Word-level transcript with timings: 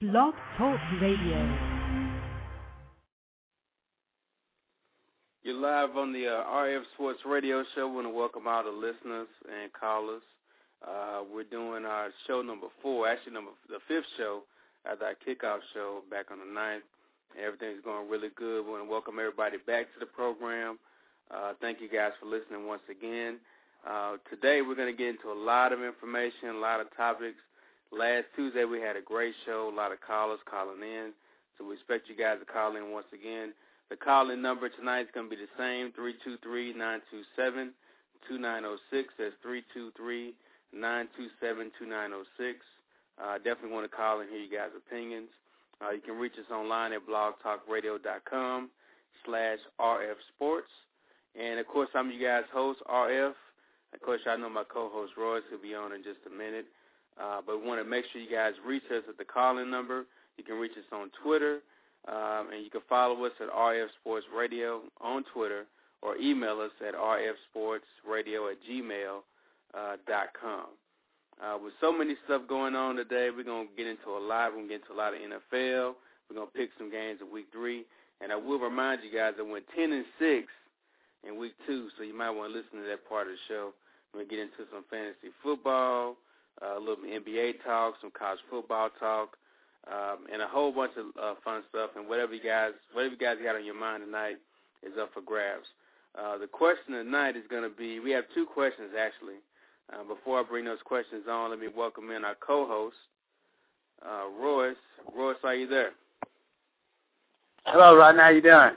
Blog 0.00 0.32
Talk 0.56 0.78
Radio. 1.02 1.58
You're 5.42 5.54
live 5.58 5.96
on 5.96 6.12
the 6.12 6.28
uh, 6.28 6.44
RF 6.44 6.82
Sports 6.94 7.18
Radio 7.26 7.64
Show. 7.74 7.88
We 7.88 7.96
want 7.96 8.06
to 8.06 8.12
welcome 8.12 8.46
all 8.46 8.62
the 8.62 8.70
listeners 8.70 9.26
and 9.50 9.72
callers. 9.72 10.22
Uh, 10.86 11.22
we're 11.34 11.42
doing 11.42 11.84
our 11.84 12.10
show 12.28 12.42
number 12.42 12.68
four, 12.80 13.08
actually 13.08 13.32
number 13.32 13.50
the 13.68 13.80
fifth 13.88 14.06
show 14.16 14.42
at 14.86 15.02
our 15.02 15.14
kickoff 15.26 15.58
show 15.74 16.02
back 16.08 16.26
on 16.30 16.38
the 16.38 16.54
ninth. 16.54 16.84
Everything's 17.36 17.82
going 17.84 18.08
really 18.08 18.30
good. 18.36 18.66
We 18.66 18.70
want 18.70 18.84
to 18.84 18.88
welcome 18.88 19.18
everybody 19.18 19.56
back 19.66 19.92
to 19.94 19.98
the 19.98 20.06
program. 20.06 20.78
Uh, 21.28 21.54
thank 21.60 21.80
you 21.80 21.88
guys 21.88 22.12
for 22.20 22.26
listening 22.26 22.68
once 22.68 22.86
again. 22.88 23.38
Uh, 23.84 24.18
today 24.30 24.62
we're 24.62 24.76
going 24.76 24.94
to 24.94 24.96
get 24.96 25.08
into 25.08 25.32
a 25.32 25.34
lot 25.34 25.72
of 25.72 25.82
information, 25.82 26.50
a 26.50 26.58
lot 26.58 26.78
of 26.78 26.86
topics. 26.96 27.38
Last 27.90 28.26
Tuesday 28.36 28.64
we 28.64 28.80
had 28.80 28.96
a 28.96 29.00
great 29.00 29.34
show, 29.46 29.70
a 29.72 29.74
lot 29.74 29.92
of 29.92 30.00
callers 30.00 30.40
calling 30.48 30.82
in. 30.82 31.12
So 31.56 31.66
we 31.66 31.74
expect 31.74 32.08
you 32.08 32.16
guys 32.16 32.38
to 32.38 32.46
call 32.46 32.76
in 32.76 32.92
once 32.92 33.06
again. 33.12 33.52
The 33.90 33.96
call-in 33.96 34.42
number 34.42 34.68
tonight 34.68 35.02
is 35.02 35.08
going 35.14 35.30
to 35.30 35.36
be 35.36 35.40
the 35.40 35.48
same, 35.56 35.92
323-927-2906. 35.96 37.72
That's 39.18 39.34
323-927-2906. 39.42 40.32
I 43.20 43.34
uh, 43.34 43.38
definitely 43.38 43.72
want 43.72 43.90
to 43.90 43.96
call 43.96 44.20
and 44.20 44.28
hear 44.30 44.38
you 44.38 44.50
guys' 44.50 44.70
opinions. 44.76 45.28
Uh, 45.80 45.90
you 45.90 46.00
can 46.00 46.16
reach 46.16 46.34
us 46.34 46.52
online 46.52 46.92
at 46.92 47.06
blogtalkradio.com 47.08 48.70
slash 49.24 49.58
RF. 49.80 50.60
And, 51.40 51.58
of 51.58 51.66
course, 51.66 51.88
I'm 51.94 52.10
you 52.10 52.24
guys' 52.24 52.44
host, 52.52 52.80
RF. 52.88 53.32
Of 53.94 54.00
course, 54.02 54.20
I 54.26 54.36
know 54.36 54.50
my 54.50 54.64
co-host, 54.64 55.14
Royce, 55.16 55.42
who'll 55.48 55.62
be 55.62 55.74
on 55.74 55.92
in 55.92 56.02
just 56.02 56.18
a 56.26 56.30
minute. 56.30 56.66
Uh, 57.20 57.40
but 57.44 57.60
we 57.60 57.66
want 57.66 57.82
to 57.82 57.88
make 57.88 58.04
sure 58.12 58.20
you 58.20 58.30
guys 58.30 58.52
reach 58.64 58.84
us 58.90 59.02
at 59.08 59.18
the 59.18 59.24
call-in 59.24 59.70
number. 59.70 60.04
You 60.36 60.44
can 60.44 60.56
reach 60.56 60.72
us 60.72 60.84
on 60.92 61.10
Twitter, 61.22 61.58
um, 62.06 62.48
and 62.52 62.62
you 62.62 62.70
can 62.70 62.82
follow 62.88 63.24
us 63.24 63.32
at 63.40 63.50
RF 63.50 63.86
Sports 64.00 64.26
Radio 64.34 64.82
on 65.00 65.24
Twitter 65.34 65.66
or 66.00 66.16
email 66.16 66.60
us 66.60 66.70
at 66.86 66.94
rfsportsradio 66.94 68.52
at 68.52 68.58
gmail 68.70 69.18
uh, 69.74 69.96
dot 70.06 70.28
com. 70.40 70.66
Uh, 71.42 71.58
with 71.62 71.72
so 71.80 71.92
many 71.92 72.14
stuff 72.24 72.42
going 72.48 72.74
on 72.74 72.96
today, 72.96 73.30
we're 73.34 73.44
going 73.44 73.68
to 73.68 73.74
get 73.76 73.86
into 73.86 74.10
a 74.10 74.18
lot. 74.18 74.50
We're 74.50 74.58
going 74.58 74.68
to 74.68 74.74
get 74.74 74.82
into 74.82 74.94
a 74.94 74.98
lot 74.98 75.14
of 75.14 75.20
NFL. 75.20 75.94
We're 76.28 76.36
going 76.36 76.48
to 76.48 76.54
pick 76.58 76.70
some 76.78 76.90
games 76.90 77.18
in 77.22 77.32
week 77.32 77.46
three. 77.52 77.84
And 78.20 78.32
I 78.32 78.36
will 78.36 78.58
remind 78.58 79.02
you 79.04 79.16
guys 79.16 79.34
that 79.36 79.44
we 79.44 79.52
went 79.52 79.64
10 79.76 79.92
and 79.92 80.04
6 80.18 80.46
in 81.26 81.38
week 81.38 81.54
two, 81.66 81.88
so 81.96 82.02
you 82.02 82.16
might 82.16 82.30
want 82.30 82.52
to 82.52 82.58
listen 82.58 82.82
to 82.82 82.86
that 82.88 83.08
part 83.08 83.26
of 83.28 83.34
the 83.34 83.38
show. 83.46 83.70
We're 84.12 84.20
going 84.20 84.28
to 84.28 84.34
get 84.34 84.42
into 84.42 84.66
some 84.72 84.84
fantasy 84.90 85.30
football, 85.42 86.16
a 86.62 86.78
little 86.78 87.04
NBA 87.04 87.64
talk, 87.64 87.94
some 88.00 88.10
college 88.16 88.40
football 88.50 88.90
talk, 88.98 89.36
um, 89.86 90.26
and 90.32 90.42
a 90.42 90.46
whole 90.46 90.72
bunch 90.72 90.92
of 90.96 91.06
uh, 91.20 91.34
fun 91.44 91.62
stuff. 91.68 91.90
And 91.96 92.08
whatever 92.08 92.34
you 92.34 92.42
guys, 92.42 92.72
whatever 92.92 93.14
you 93.14 93.20
guys 93.20 93.36
got 93.42 93.56
on 93.56 93.64
your 93.64 93.78
mind 93.78 94.04
tonight 94.04 94.36
is 94.82 94.92
up 95.00 95.12
for 95.14 95.20
grabs. 95.20 95.66
Uh, 96.18 96.38
the 96.38 96.46
question 96.46 96.94
tonight 96.94 97.36
is 97.36 97.44
going 97.50 97.62
to 97.62 97.74
be, 97.74 98.00
we 98.00 98.10
have 98.10 98.24
two 98.34 98.46
questions 98.46 98.90
actually. 98.98 99.36
Uh, 99.92 100.04
before 100.04 100.40
I 100.40 100.42
bring 100.42 100.64
those 100.64 100.82
questions 100.84 101.24
on, 101.30 101.50
let 101.50 101.60
me 101.60 101.68
welcome 101.74 102.10
in 102.10 102.24
our 102.24 102.34
co-host, 102.34 102.96
uh, 104.04 104.28
Royce. 104.38 104.76
Royce, 105.16 105.36
are 105.44 105.54
you 105.54 105.66
there? 105.66 105.92
Hello, 107.64 107.96
Rodney. 107.96 108.20
How 108.20 108.28
you 108.28 108.42
doing? 108.42 108.72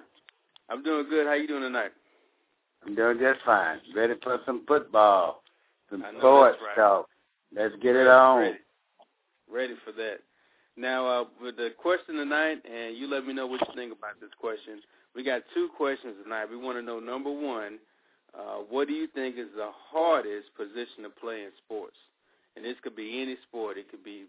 I'm 0.69 0.83
doing 0.83 1.07
good. 1.09 1.27
How 1.27 1.33
you 1.33 1.47
doing 1.47 1.63
tonight? 1.63 1.91
I'm 2.85 2.95
doing 2.95 3.19
just 3.19 3.41
fine. 3.45 3.79
Ready 3.95 4.13
for 4.23 4.39
some 4.45 4.63
football, 4.67 5.43
some 5.89 6.03
sports 6.17 6.57
right. 6.65 6.75
talk. 6.75 7.07
Let's 7.55 7.75
get 7.81 7.95
it 7.95 8.07
on. 8.07 8.39
Ready. 8.39 8.57
Ready 9.51 9.73
for 9.83 9.91
that. 9.93 10.19
Now, 10.77 11.05
uh, 11.05 11.25
with 11.41 11.57
the 11.57 11.69
question 11.77 12.15
tonight, 12.15 12.63
and 12.65 12.95
you 12.95 13.07
let 13.07 13.25
me 13.25 13.33
know 13.33 13.45
what 13.45 13.61
you 13.61 13.73
think 13.75 13.91
about 13.91 14.19
this 14.21 14.31
question. 14.39 14.79
We 15.13 15.23
got 15.23 15.43
two 15.53 15.69
questions 15.75 16.15
tonight. 16.23 16.49
We 16.49 16.55
want 16.55 16.77
to 16.77 16.81
know, 16.81 16.99
number 16.99 17.31
one, 17.31 17.77
uh, 18.33 18.63
what 18.69 18.87
do 18.87 18.93
you 18.93 19.07
think 19.07 19.37
is 19.37 19.51
the 19.55 19.69
hardest 19.91 20.47
position 20.55 21.03
to 21.03 21.09
play 21.09 21.43
in 21.43 21.51
sports? 21.65 21.97
And 22.55 22.63
this 22.63 22.77
could 22.81 22.95
be 22.95 23.21
any 23.21 23.35
sport. 23.47 23.77
It 23.77 23.91
could 23.91 24.03
be 24.03 24.23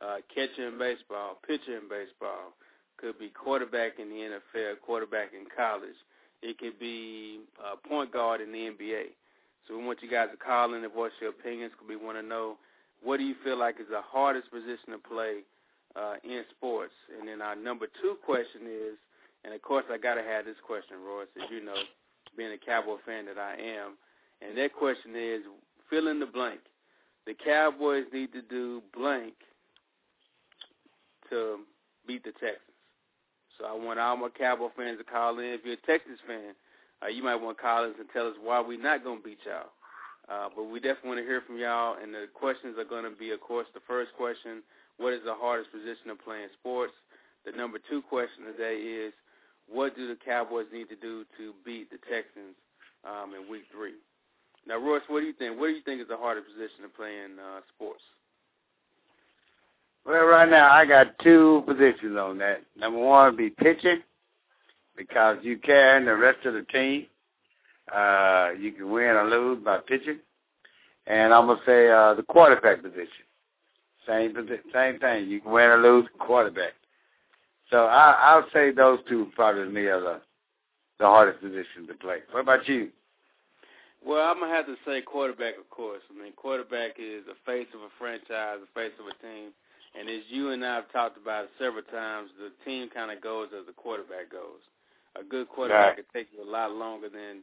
uh, 0.00 0.18
catcher 0.32 0.68
in 0.68 0.78
baseball, 0.78 1.38
pitcher 1.46 1.76
in 1.76 1.88
baseball. 1.88 2.54
Could 2.98 3.18
be 3.18 3.28
quarterback 3.28 3.98
in 3.98 4.08
the 4.08 4.38
NFL, 4.38 4.80
quarterback 4.84 5.30
in 5.34 5.46
college. 5.56 5.98
It 6.42 6.58
could 6.58 6.78
be 6.78 7.40
uh, 7.58 7.74
point 7.88 8.12
guard 8.12 8.40
in 8.40 8.52
the 8.52 8.58
NBA. 8.58 9.14
So 9.66 9.76
we 9.76 9.84
want 9.84 10.02
you 10.02 10.10
guys 10.10 10.28
to 10.30 10.36
call 10.36 10.74
in 10.74 10.82
and 10.82 10.92
voice 10.92 11.12
your 11.20 11.30
opinions 11.30 11.72
because 11.72 11.88
we 11.88 11.96
want 11.96 12.16
to 12.16 12.22
know 12.22 12.56
what 13.02 13.18
do 13.18 13.24
you 13.24 13.34
feel 13.44 13.58
like 13.58 13.80
is 13.80 13.86
the 13.90 14.02
hardest 14.02 14.50
position 14.50 14.92
to 14.92 14.98
play 14.98 15.42
uh, 15.96 16.14
in 16.24 16.44
sports. 16.50 16.92
And 17.18 17.28
then 17.28 17.42
our 17.42 17.56
number 17.56 17.86
two 18.00 18.16
question 18.24 18.62
is, 18.66 18.96
and 19.44 19.54
of 19.54 19.62
course 19.62 19.84
I 19.90 19.98
got 19.98 20.14
to 20.14 20.22
have 20.22 20.44
this 20.44 20.56
question, 20.66 20.96
Royce, 21.04 21.28
as 21.36 21.50
you 21.50 21.64
know, 21.64 21.76
being 22.36 22.52
a 22.52 22.58
Cowboy 22.58 22.96
fan 23.06 23.26
that 23.26 23.38
I 23.38 23.54
am. 23.54 23.96
And 24.42 24.56
that 24.58 24.74
question 24.74 25.12
is, 25.16 25.42
fill 25.90 26.08
in 26.08 26.20
the 26.20 26.26
blank. 26.26 26.60
The 27.26 27.34
Cowboys 27.34 28.04
need 28.12 28.32
to 28.32 28.42
do 28.42 28.82
blank 28.94 29.34
to 31.30 31.58
beat 32.06 32.24
the 32.24 32.32
Texans. 32.32 32.62
So 33.58 33.66
I 33.66 33.74
want 33.74 33.98
all 33.98 34.16
my 34.16 34.28
Cowboy 34.28 34.68
fans 34.76 34.98
to 34.98 35.04
call 35.04 35.38
in. 35.38 35.46
If 35.46 35.60
you're 35.64 35.74
a 35.74 35.86
Texas 35.86 36.18
fan, 36.26 36.54
uh, 37.02 37.08
you 37.08 37.22
might 37.22 37.36
want 37.36 37.58
to 37.58 37.62
call 37.62 37.84
us 37.84 37.94
and 37.98 38.08
tell 38.12 38.28
us 38.28 38.34
why 38.42 38.60
we're 38.60 38.80
not 38.80 39.02
going 39.02 39.18
to 39.18 39.24
beat 39.24 39.38
y'all. 39.44 39.70
Uh, 40.28 40.48
but 40.54 40.64
we 40.64 40.78
definitely 40.78 41.08
want 41.08 41.20
to 41.20 41.26
hear 41.26 41.40
from 41.46 41.58
y'all, 41.58 41.96
and 42.00 42.12
the 42.12 42.28
questions 42.34 42.76
are 42.78 42.84
going 42.84 43.04
to 43.04 43.16
be, 43.16 43.30
of 43.32 43.40
course, 43.40 43.66
the 43.72 43.80
first 43.88 44.12
question, 44.16 44.62
what 44.98 45.12
is 45.12 45.20
the 45.24 45.34
hardest 45.34 45.72
position 45.72 46.08
to 46.08 46.14
play 46.14 46.42
in 46.42 46.48
sports? 46.60 46.92
The 47.46 47.52
number 47.52 47.78
two 47.88 48.02
question 48.02 48.44
today 48.44 48.76
is, 48.76 49.12
what 49.70 49.96
do 49.96 50.08
the 50.08 50.16
Cowboys 50.16 50.66
need 50.72 50.88
to 50.90 50.96
do 50.96 51.24
to 51.38 51.52
beat 51.64 51.90
the 51.90 51.98
Texans 52.10 52.56
um, 53.04 53.32
in 53.34 53.50
Week 53.50 53.64
Three? 53.72 53.94
Now, 54.66 54.76
Royce, 54.76 55.02
what 55.08 55.20
do 55.20 55.26
you 55.26 55.32
think? 55.32 55.58
What 55.58 55.68
do 55.68 55.72
you 55.72 55.82
think 55.82 56.00
is 56.02 56.08
the 56.08 56.16
hardest 56.16 56.48
position 56.48 56.82
to 56.82 56.88
play 56.88 57.24
in 57.24 57.38
uh, 57.38 57.60
sports? 57.74 58.02
Well, 60.04 60.24
right 60.24 60.48
now 60.48 60.70
I 60.70 60.84
got 60.84 61.18
two 61.20 61.62
positions 61.66 62.16
on 62.18 62.38
that. 62.38 62.62
Number 62.76 62.98
one 62.98 63.26
would 63.26 63.36
be 63.36 63.50
pitching 63.50 64.02
because 64.96 65.38
you 65.42 65.58
carrying 65.58 66.06
the 66.06 66.16
rest 66.16 66.44
of 66.44 66.54
the 66.54 66.62
team. 66.62 67.06
Uh, 67.94 68.50
you 68.58 68.72
can 68.72 68.90
win 68.90 69.04
or 69.16 69.28
lose 69.28 69.62
by 69.64 69.78
pitching. 69.78 70.18
And 71.06 71.32
I'm 71.32 71.46
gonna 71.46 71.60
say 71.66 71.90
uh, 71.90 72.14
the 72.14 72.22
quarterback 72.22 72.82
position. 72.82 73.24
Same 74.06 74.34
same 74.74 74.98
thing. 74.98 75.28
You 75.28 75.40
can 75.40 75.52
win 75.52 75.66
or 75.66 75.78
lose 75.82 76.06
quarterback. 76.18 76.72
So 77.70 77.84
I, 77.86 78.12
I'll 78.20 78.46
say 78.52 78.70
those 78.70 78.98
two 79.08 79.28
probably 79.34 79.64
to 79.64 79.70
me 79.70 79.82
are 79.86 80.00
the, 80.00 80.20
the 80.98 81.04
hardest 81.06 81.40
position 81.42 81.86
to 81.86 81.94
play. 81.94 82.18
What 82.30 82.40
about 82.40 82.66
you? 82.68 82.88
Well, 84.04 84.22
I'm 84.28 84.40
gonna 84.40 84.54
have 84.54 84.66
to 84.66 84.76
say 84.86 85.02
quarterback, 85.02 85.58
of 85.58 85.68
course. 85.70 86.00
I 86.10 86.22
mean, 86.22 86.32
quarterback 86.36 86.92
is 86.98 87.24
the 87.26 87.34
face 87.44 87.66
of 87.74 87.80
a 87.80 87.90
franchise, 87.98 88.58
the 88.60 88.72
face 88.80 88.92
of 89.00 89.06
a 89.06 89.16
team, 89.24 89.50
and 89.98 90.08
as 90.08 90.22
you 90.28 90.50
and 90.50 90.64
I 90.64 90.76
have 90.76 90.92
talked 90.92 91.16
about 91.18 91.44
it 91.44 91.50
several 91.58 91.82
times, 91.84 92.30
the 92.38 92.52
team 92.64 92.88
kind 92.92 93.10
of 93.10 93.20
goes 93.20 93.48
as 93.58 93.66
the 93.66 93.72
quarterback 93.72 94.30
goes. 94.30 94.60
A 95.18 95.24
good 95.24 95.48
quarterback 95.48 95.96
Right. 95.96 96.04
can 96.04 96.04
take 96.14 96.28
you 96.32 96.42
a 96.44 96.48
lot 96.48 96.70
longer 96.72 97.08
than 97.08 97.42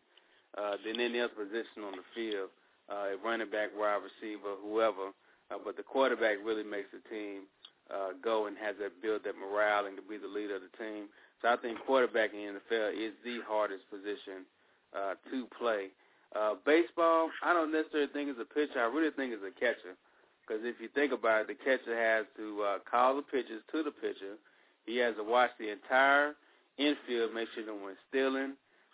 uh, 0.57 0.77
than 0.83 0.99
any 0.99 1.19
other 1.19 1.33
position 1.33 1.83
on 1.85 1.93
the 1.93 2.07
field, 2.15 2.49
uh, 2.89 3.17
running 3.23 3.49
back, 3.49 3.69
wide 3.77 4.01
receiver, 4.01 4.55
whoever. 4.63 5.11
Uh, 5.51 5.59
but 5.63 5.77
the 5.77 5.83
quarterback 5.83 6.37
really 6.43 6.63
makes 6.63 6.89
the 6.91 7.03
team 7.09 7.43
uh, 7.91 8.17
go 8.23 8.47
and 8.47 8.57
has 8.57 8.75
that 8.79 9.01
build 9.01 9.23
that 9.23 9.35
morale 9.37 9.85
and 9.85 9.95
to 9.95 10.01
be 10.01 10.17
the 10.17 10.27
leader 10.27 10.55
of 10.55 10.61
the 10.61 10.73
team. 10.77 11.05
So 11.41 11.49
I 11.49 11.57
think 11.57 11.77
quarterback 11.85 12.33
in 12.33 12.55
the 12.55 12.61
NFL 12.61 12.93
is 12.97 13.13
the 13.23 13.39
hardest 13.47 13.89
position 13.89 14.47
uh, 14.95 15.13
to 15.29 15.45
play. 15.57 15.93
Uh, 16.33 16.55
baseball, 16.65 17.29
I 17.43 17.53
don't 17.53 17.71
necessarily 17.71 18.11
think 18.11 18.29
it's 18.29 18.41
a 18.41 18.49
pitcher. 18.49 18.79
I 18.79 18.89
really 18.89 19.11
think 19.11 19.33
it's 19.33 19.45
a 19.45 19.53
catcher. 19.59 19.95
Because 20.41 20.63
if 20.63 20.79
you 20.79 20.89
think 20.93 21.11
about 21.11 21.41
it, 21.41 21.47
the 21.47 21.55
catcher 21.55 21.95
has 21.95 22.25
to 22.37 22.61
uh, 22.61 22.77
call 22.89 23.15
the 23.15 23.21
pitches 23.21 23.61
to 23.71 23.83
the 23.83 23.91
pitcher. 23.91 24.37
He 24.85 24.97
has 24.97 25.15
to 25.15 25.23
watch 25.23 25.49
the 25.59 25.71
entire 25.71 26.35
infield, 26.77 27.33
make 27.33 27.49
sure 27.55 27.65
no 27.65 27.75
one's 27.75 27.97
stealing, 28.09 28.53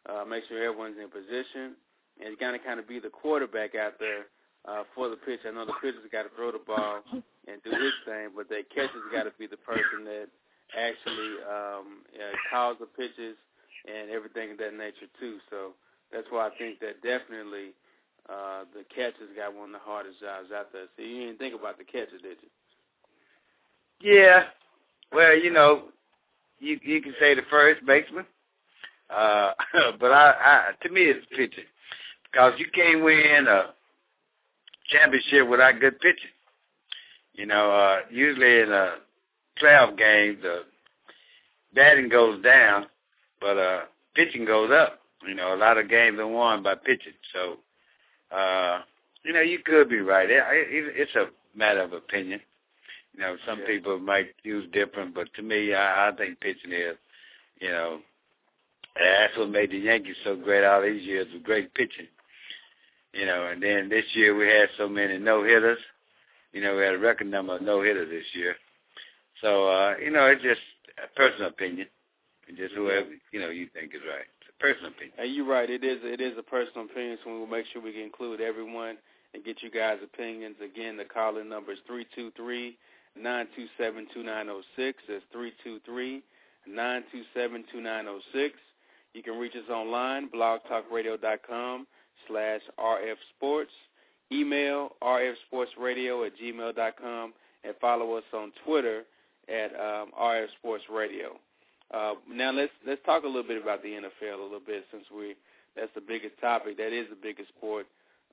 uh, 0.10 0.26
make 0.26 0.44
sure 0.48 0.62
everyone's 0.64 0.98
in 1.02 1.10
position, 1.10 1.76
and 2.20 2.30
he's 2.30 2.40
going 2.40 2.58
to 2.58 2.64
kind 2.64 2.80
of 2.80 2.88
be 2.88 3.00
the 3.00 3.10
quarterback 3.10 3.76
out 3.76 4.00
there 4.00 4.26
uh, 4.68 4.84
for 4.96 5.10
the 5.10 5.16
pitcher. 5.16 5.50
I 5.50 5.52
know 5.52 5.66
the 5.66 5.78
pitcher's 5.82 6.06
got 6.12 6.24
to 6.24 6.34
throw 6.36 6.52
the 6.52 6.64
ball 6.66 7.02
and 7.12 7.58
do 7.64 7.72
his 7.72 7.94
thing, 8.06 8.30
but 8.36 8.50
that 8.50 8.70
catcher's 8.74 9.10
got 9.12 9.24
to 9.24 9.34
be 9.38 9.48
the 9.48 9.58
person 9.58 10.06
that 10.06 10.28
actually 10.78 11.42
um, 11.46 12.06
uh, 12.16 12.34
calls 12.50 12.78
the 12.80 12.86
pitches 12.86 13.36
and 13.86 14.10
everything 14.12 14.52
of 14.52 14.58
that 14.58 14.74
nature 14.74 15.10
too. 15.20 15.38
So 15.50 15.74
that's 16.12 16.28
why 16.30 16.48
I 16.48 16.52
think 16.58 16.80
that 16.80 17.02
definitely 17.02 17.74
uh, 18.30 18.66
the 18.74 18.84
catcher's 18.94 19.34
got 19.36 19.54
one 19.54 19.74
of 19.74 19.82
the 19.82 19.86
hardest 19.86 20.20
jobs 20.22 20.52
out 20.54 20.72
there. 20.72 20.86
So 20.96 21.04
you 21.04 21.28
didn't 21.28 21.40
think 21.40 21.56
about 21.56 21.78
the 21.78 21.84
catcher, 21.84 22.22
did 22.22 22.38
you? 22.42 22.52
Yeah. 24.02 24.46
Well, 25.12 25.38
you 25.38 25.52
know, 25.52 25.90
you 26.60 26.80
you 26.84 27.02
can 27.02 27.14
say 27.20 27.36
the 27.36 27.44
first 27.50 27.86
baseman, 27.86 28.26
uh, 29.12 29.54
but 30.00 30.12
I, 30.12 30.34
I 30.80 30.88
to 30.88 30.94
me 30.94 31.02
it's 31.04 31.26
pitching 31.36 31.66
because 32.32 32.54
you 32.58 32.66
can't 32.74 33.04
win 33.04 33.48
a 33.48 33.74
championship 34.90 35.48
without 35.48 35.80
good 35.80 36.00
pitching. 36.00 36.30
You 37.34 37.46
know, 37.46 37.72
uh, 37.72 38.00
usually 38.12 38.60
in 38.62 38.72
a 38.72 38.96
playoff 39.62 39.98
game, 39.98 40.40
the 40.42 40.64
batting 41.74 42.10
goes 42.10 42.42
down, 42.44 42.88
but 43.40 43.58
uh, 43.58 43.82
pitching 44.16 44.46
goes 44.46 44.72
up. 44.72 45.00
You 45.28 45.36
know, 45.36 45.54
a 45.54 45.58
lot 45.58 45.78
of 45.78 45.90
games 45.90 46.20
are 46.20 46.28
won 46.28 46.64
by 46.64 46.76
pitching. 46.76 47.14
So, 47.34 47.58
uh, 48.36 48.82
you 49.24 49.34
know, 49.34 49.42
you 49.42 49.60
could 49.64 49.88
be 49.90 50.00
right. 50.00 50.30
It, 50.30 50.44
it, 50.52 50.94
it's 50.98 51.16
a 51.16 51.28
matter 51.58 51.82
of 51.82 51.94
opinion. 51.94 52.42
You 53.14 53.22
know, 53.22 53.36
some 53.46 53.60
Yeah. 53.60 53.66
people 53.68 54.00
might 54.00 54.30
use 54.44 54.68
different, 54.74 55.14
but 55.14 55.28
to 55.36 55.42
me, 55.42 55.74
I, 55.74 56.10
I 56.10 56.12
think 56.16 56.40
pitching 56.40 56.72
is, 56.72 56.98
you 57.60 57.70
know, 57.70 58.00
that's 58.96 59.38
what 59.38 59.50
made 59.50 59.72
the 59.72 59.78
Yankees 59.78 60.16
so 60.24 60.36
great 60.36 60.64
all 60.64 60.82
these 60.82 61.04
years 61.04 61.28
with 61.34 61.44
great 61.44 61.74
pitching. 61.74 62.08
You 63.14 63.26
know, 63.26 63.48
and 63.48 63.62
then 63.62 63.90
this 63.90 64.06
year 64.14 64.36
we 64.36 64.48
had 64.48 64.70
so 64.78 64.88
many 64.88 65.18
no 65.18 65.44
hitters. 65.44 65.80
You 66.54 66.62
know, 66.62 66.76
we 66.76 66.84
had 66.84 66.96
a 66.96 67.00
record 67.00 67.28
number 67.28 67.56
of 67.56 67.62
no 67.62 67.82
hitters 67.82 68.10
this 68.10 68.26
year. 68.34 68.56
So, 69.42 69.68
uh, 69.68 69.96
you 70.04 70.12
know, 70.12 70.28
it's 70.28 70.44
just 70.44 70.62
a 71.04 71.08
personal 71.16 71.50
opinion. 71.50 71.88
And 72.48 72.58
just 72.58 72.74
whoever, 72.74 73.08
you 73.32 73.40
know, 73.40 73.50
you 73.50 73.68
think 73.74 73.94
is 73.96 74.02
right. 74.08 74.26
It's 74.40 74.50
a 74.50 74.62
personal 74.62 74.92
opinion. 74.92 75.14
And 75.18 75.34
you're 75.34 75.48
right. 75.48 75.70
It 75.70 75.84
is 75.84 76.00
it 76.04 76.22
is 76.22 76.38
a 76.38 76.44
personal 76.44 76.86
opinion, 76.86 77.18
so 77.24 77.38
we'll 77.38 77.48
make 77.48 77.66
sure 77.72 77.82
we 77.82 77.94
can 77.94 78.02
include 78.02 78.42
everyone 78.42 78.98
and 79.34 79.44
get 79.44 79.62
you 79.62 79.72
guys' 79.72 80.00
opinions. 80.04 80.56
Again, 80.64 80.98
the 80.98 81.06
call-in 81.06 81.48
number 81.50 81.72
is 81.72 81.80
three 81.88 82.06
two 82.16 82.32
three 82.36 82.78
nine 83.20 83.48
two 83.56 83.68
seven 83.78 84.08
two 84.14 84.24
nine 84.24 84.46
zero 84.46 84.62
six. 84.76 85.00
That's 85.08 85.24
three 85.32 85.54
two 85.64 85.80
three 85.86 86.24
nine 86.68 87.04
two 87.12 87.24
seven 87.34 87.64
two 87.72 87.82
nine 87.82 88.06
zero 88.06 88.20
six. 88.34 88.56
You 89.14 89.24
can 89.24 89.38
reach 89.38 89.54
us 89.56 89.70
online, 89.70 90.30
blogtalkradio.com 90.30 91.88
slash 92.28 92.62
RF 92.80 93.16
Sports. 93.36 93.72
Email 94.32 94.92
rfsportsradio 95.04 96.26
at 96.26 96.34
gmail.com 96.42 97.34
and 97.64 97.76
follow 97.82 98.14
us 98.14 98.24
on 98.34 98.52
Twitter 98.66 99.04
at 99.50 99.72
um, 99.76 100.12
RF 100.20 100.48
Sports 100.60 100.86
Radio. 100.90 101.38
Uh, 101.94 102.14
now 102.30 102.52
let's 102.52 102.72
let's 102.88 103.02
talk 103.06 103.24
a 103.24 103.28
little 103.28 103.44
bit 103.44 103.62
about 103.62 103.84
the 103.84 103.90
NFL 103.90 104.40
a 104.40 104.44
little 104.44 104.62
bit 104.66 104.86
since 104.92 105.04
we 105.16 105.36
that's 105.76 105.92
the 105.94 106.02
biggest 106.02 106.40
topic. 106.40 106.78
That 106.78 106.94
is 106.94 107.08
the 107.10 107.18
biggest 107.22 107.50
sport 107.50 107.86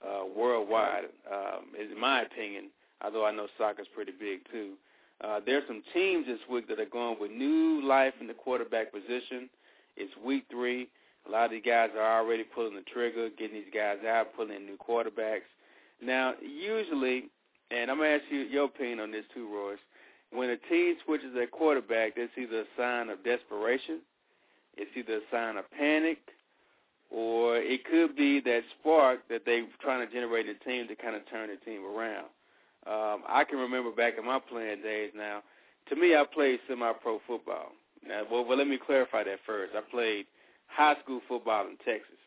uh, 0.04 0.24
worldwide, 0.36 1.06
um, 1.30 1.66
in 1.78 1.98
my 1.98 2.22
opinion. 2.22 2.66
Although 3.02 3.26
I 3.26 3.32
know 3.32 3.48
soccer's 3.58 3.86
pretty 3.94 4.12
big 4.12 4.40
too. 4.50 4.74
Uh, 5.20 5.40
there's 5.44 5.64
some 5.66 5.82
teams 5.92 6.26
this 6.26 6.38
week 6.48 6.68
that 6.68 6.78
are 6.78 6.86
going 6.86 7.16
with 7.20 7.32
new 7.32 7.82
life 7.84 8.14
in 8.20 8.28
the 8.28 8.34
quarterback 8.34 8.92
position. 8.92 9.48
It's 9.98 10.12
week 10.24 10.44
three. 10.50 10.88
A 11.26 11.30
lot 11.30 11.46
of 11.46 11.50
these 11.50 11.62
guys 11.66 11.90
are 11.98 12.20
already 12.20 12.44
pulling 12.44 12.74
the 12.74 12.82
trigger, 12.82 13.28
getting 13.36 13.56
these 13.56 13.74
guys 13.74 13.98
out, 14.08 14.34
pulling 14.34 14.56
in 14.56 14.64
new 14.64 14.78
quarterbacks. 14.78 15.50
Now, 16.00 16.34
usually, 16.40 17.24
and 17.70 17.90
I'm 17.90 17.98
going 17.98 18.10
to 18.10 18.24
ask 18.24 18.32
you 18.32 18.40
your 18.40 18.66
opinion 18.66 19.00
on 19.00 19.10
this 19.10 19.24
too, 19.34 19.48
Royce. 19.52 19.78
When 20.30 20.50
a 20.50 20.56
team 20.56 20.94
switches 21.04 21.34
their 21.34 21.46
quarterback, 21.46 22.16
that's 22.16 22.30
either 22.38 22.60
a 22.60 22.64
sign 22.76 23.10
of 23.10 23.24
desperation, 23.24 24.00
it's 24.76 24.90
either 24.96 25.16
a 25.16 25.20
sign 25.30 25.56
of 25.56 25.70
panic, 25.70 26.18
or 27.10 27.56
it 27.56 27.84
could 27.84 28.14
be 28.14 28.40
that 28.40 28.62
spark 28.78 29.26
that 29.28 29.42
they're 29.44 29.66
trying 29.80 30.06
to 30.06 30.12
generate 30.12 30.46
in 30.46 30.54
the 30.58 30.70
team 30.70 30.86
to 30.88 30.94
kind 30.94 31.16
of 31.16 31.28
turn 31.28 31.48
the 31.48 31.56
team 31.64 31.82
around. 31.84 32.26
Um, 32.86 33.22
I 33.28 33.44
can 33.44 33.58
remember 33.58 33.90
back 33.90 34.14
in 34.18 34.24
my 34.24 34.38
playing 34.38 34.82
days 34.82 35.10
now, 35.16 35.42
to 35.88 35.96
me, 35.96 36.14
I 36.14 36.24
played 36.24 36.60
semi-pro 36.68 37.20
football. 37.26 37.72
Now, 38.08 38.22
well, 38.30 38.44
well, 38.44 38.56
let 38.58 38.66
me 38.66 38.78
clarify 38.78 39.24
that 39.24 39.40
first. 39.46 39.74
I 39.76 39.82
played 39.90 40.26
high 40.66 40.96
school 41.04 41.20
football 41.28 41.66
in 41.66 41.76
Texas. 41.84 42.18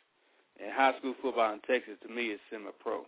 And 0.62 0.72
high 0.72 0.94
school 1.00 1.16
football 1.22 1.54
in 1.54 1.60
Texas, 1.66 1.98
to 2.06 2.10
me, 2.13 2.28
is 2.38 2.39
semi-pro. 2.51 3.01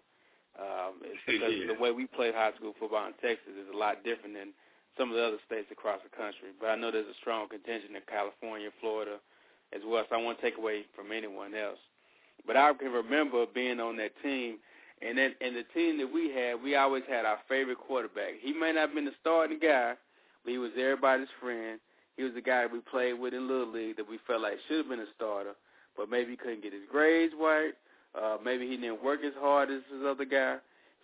Um, 0.57 1.01
it's 1.05 1.21
because 1.27 1.53
Yeah. 1.53 1.73
the 1.73 1.79
way 1.79 1.91
we 1.91 2.07
play 2.07 2.31
high 2.33 2.53
school 2.57 2.73
football 2.79 3.05
in 3.07 3.13
Texas 3.21 3.53
is 3.53 3.69
a 3.73 3.77
lot 3.77 4.03
different 4.03 4.33
than 4.33 4.53
some 4.97 5.09
of 5.09 5.15
the 5.17 5.23
other 5.25 5.41
states 5.45 5.69
across 5.71 5.99
the 6.03 6.09
country. 6.15 6.49
But 6.59 6.69
I 6.69 6.75
know 6.75 6.89
there's 6.91 7.09
a 7.09 7.19
strong 7.21 7.49
contingent 7.49 7.95
in 7.95 8.01
California, 8.09 8.69
Florida, 8.81 9.17
as 9.73 9.81
well. 9.85 10.03
So 10.09 10.15
I 10.17 10.21
won't 10.21 10.41
take 10.41 10.57
away 10.57 10.85
from 10.95 11.11
anyone 11.11 11.53
else. 11.53 11.79
But 12.45 12.57
I 12.57 12.73
can 12.73 12.91
remember 12.91 13.45
being 13.45 13.79
on 13.79 13.97
that 13.97 14.11
team, 14.21 14.57
and 15.01 15.17
then 15.17 15.33
and 15.41 15.55
the 15.55 15.63
team 15.73 15.97
that 15.97 16.11
we 16.11 16.29
had, 16.31 16.61
we 16.61 16.75
always 16.75 17.03
had 17.09 17.25
our 17.25 17.39
favorite 17.47 17.77
quarterback. 17.79 18.33
He 18.41 18.53
may 18.53 18.71
not 18.73 18.89
have 18.89 18.95
been 18.95 19.05
the 19.05 19.17
starting 19.21 19.59
guy, 19.59 19.93
but 20.43 20.51
he 20.51 20.57
was 20.57 20.71
everybody's 20.77 21.27
friend. 21.39 21.79
He 22.17 22.23
was 22.23 22.33
the 22.33 22.41
guy 22.41 22.65
we 22.65 22.79
played 22.79 23.19
with 23.19 23.33
in 23.33 23.47
Little 23.47 23.71
League 23.71 23.97
that 23.97 24.07
we 24.07 24.19
felt 24.27 24.41
like 24.41 24.53
should 24.67 24.77
have 24.77 24.89
been 24.89 24.99
a 24.99 25.11
starter, 25.15 25.53
but 25.97 26.09
maybe 26.09 26.31
he 26.31 26.37
couldn't 26.37 26.61
get 26.63 26.73
his 26.73 26.83
grades 26.91 27.33
right. 27.39 27.73
Uh, 28.13 28.37
maybe 28.43 28.67
he 28.67 28.77
didn't 28.77 29.03
work 29.03 29.21
as 29.25 29.33
hard 29.39 29.71
as 29.71 29.81
this 29.91 30.01
other 30.05 30.25
guy. 30.25 30.57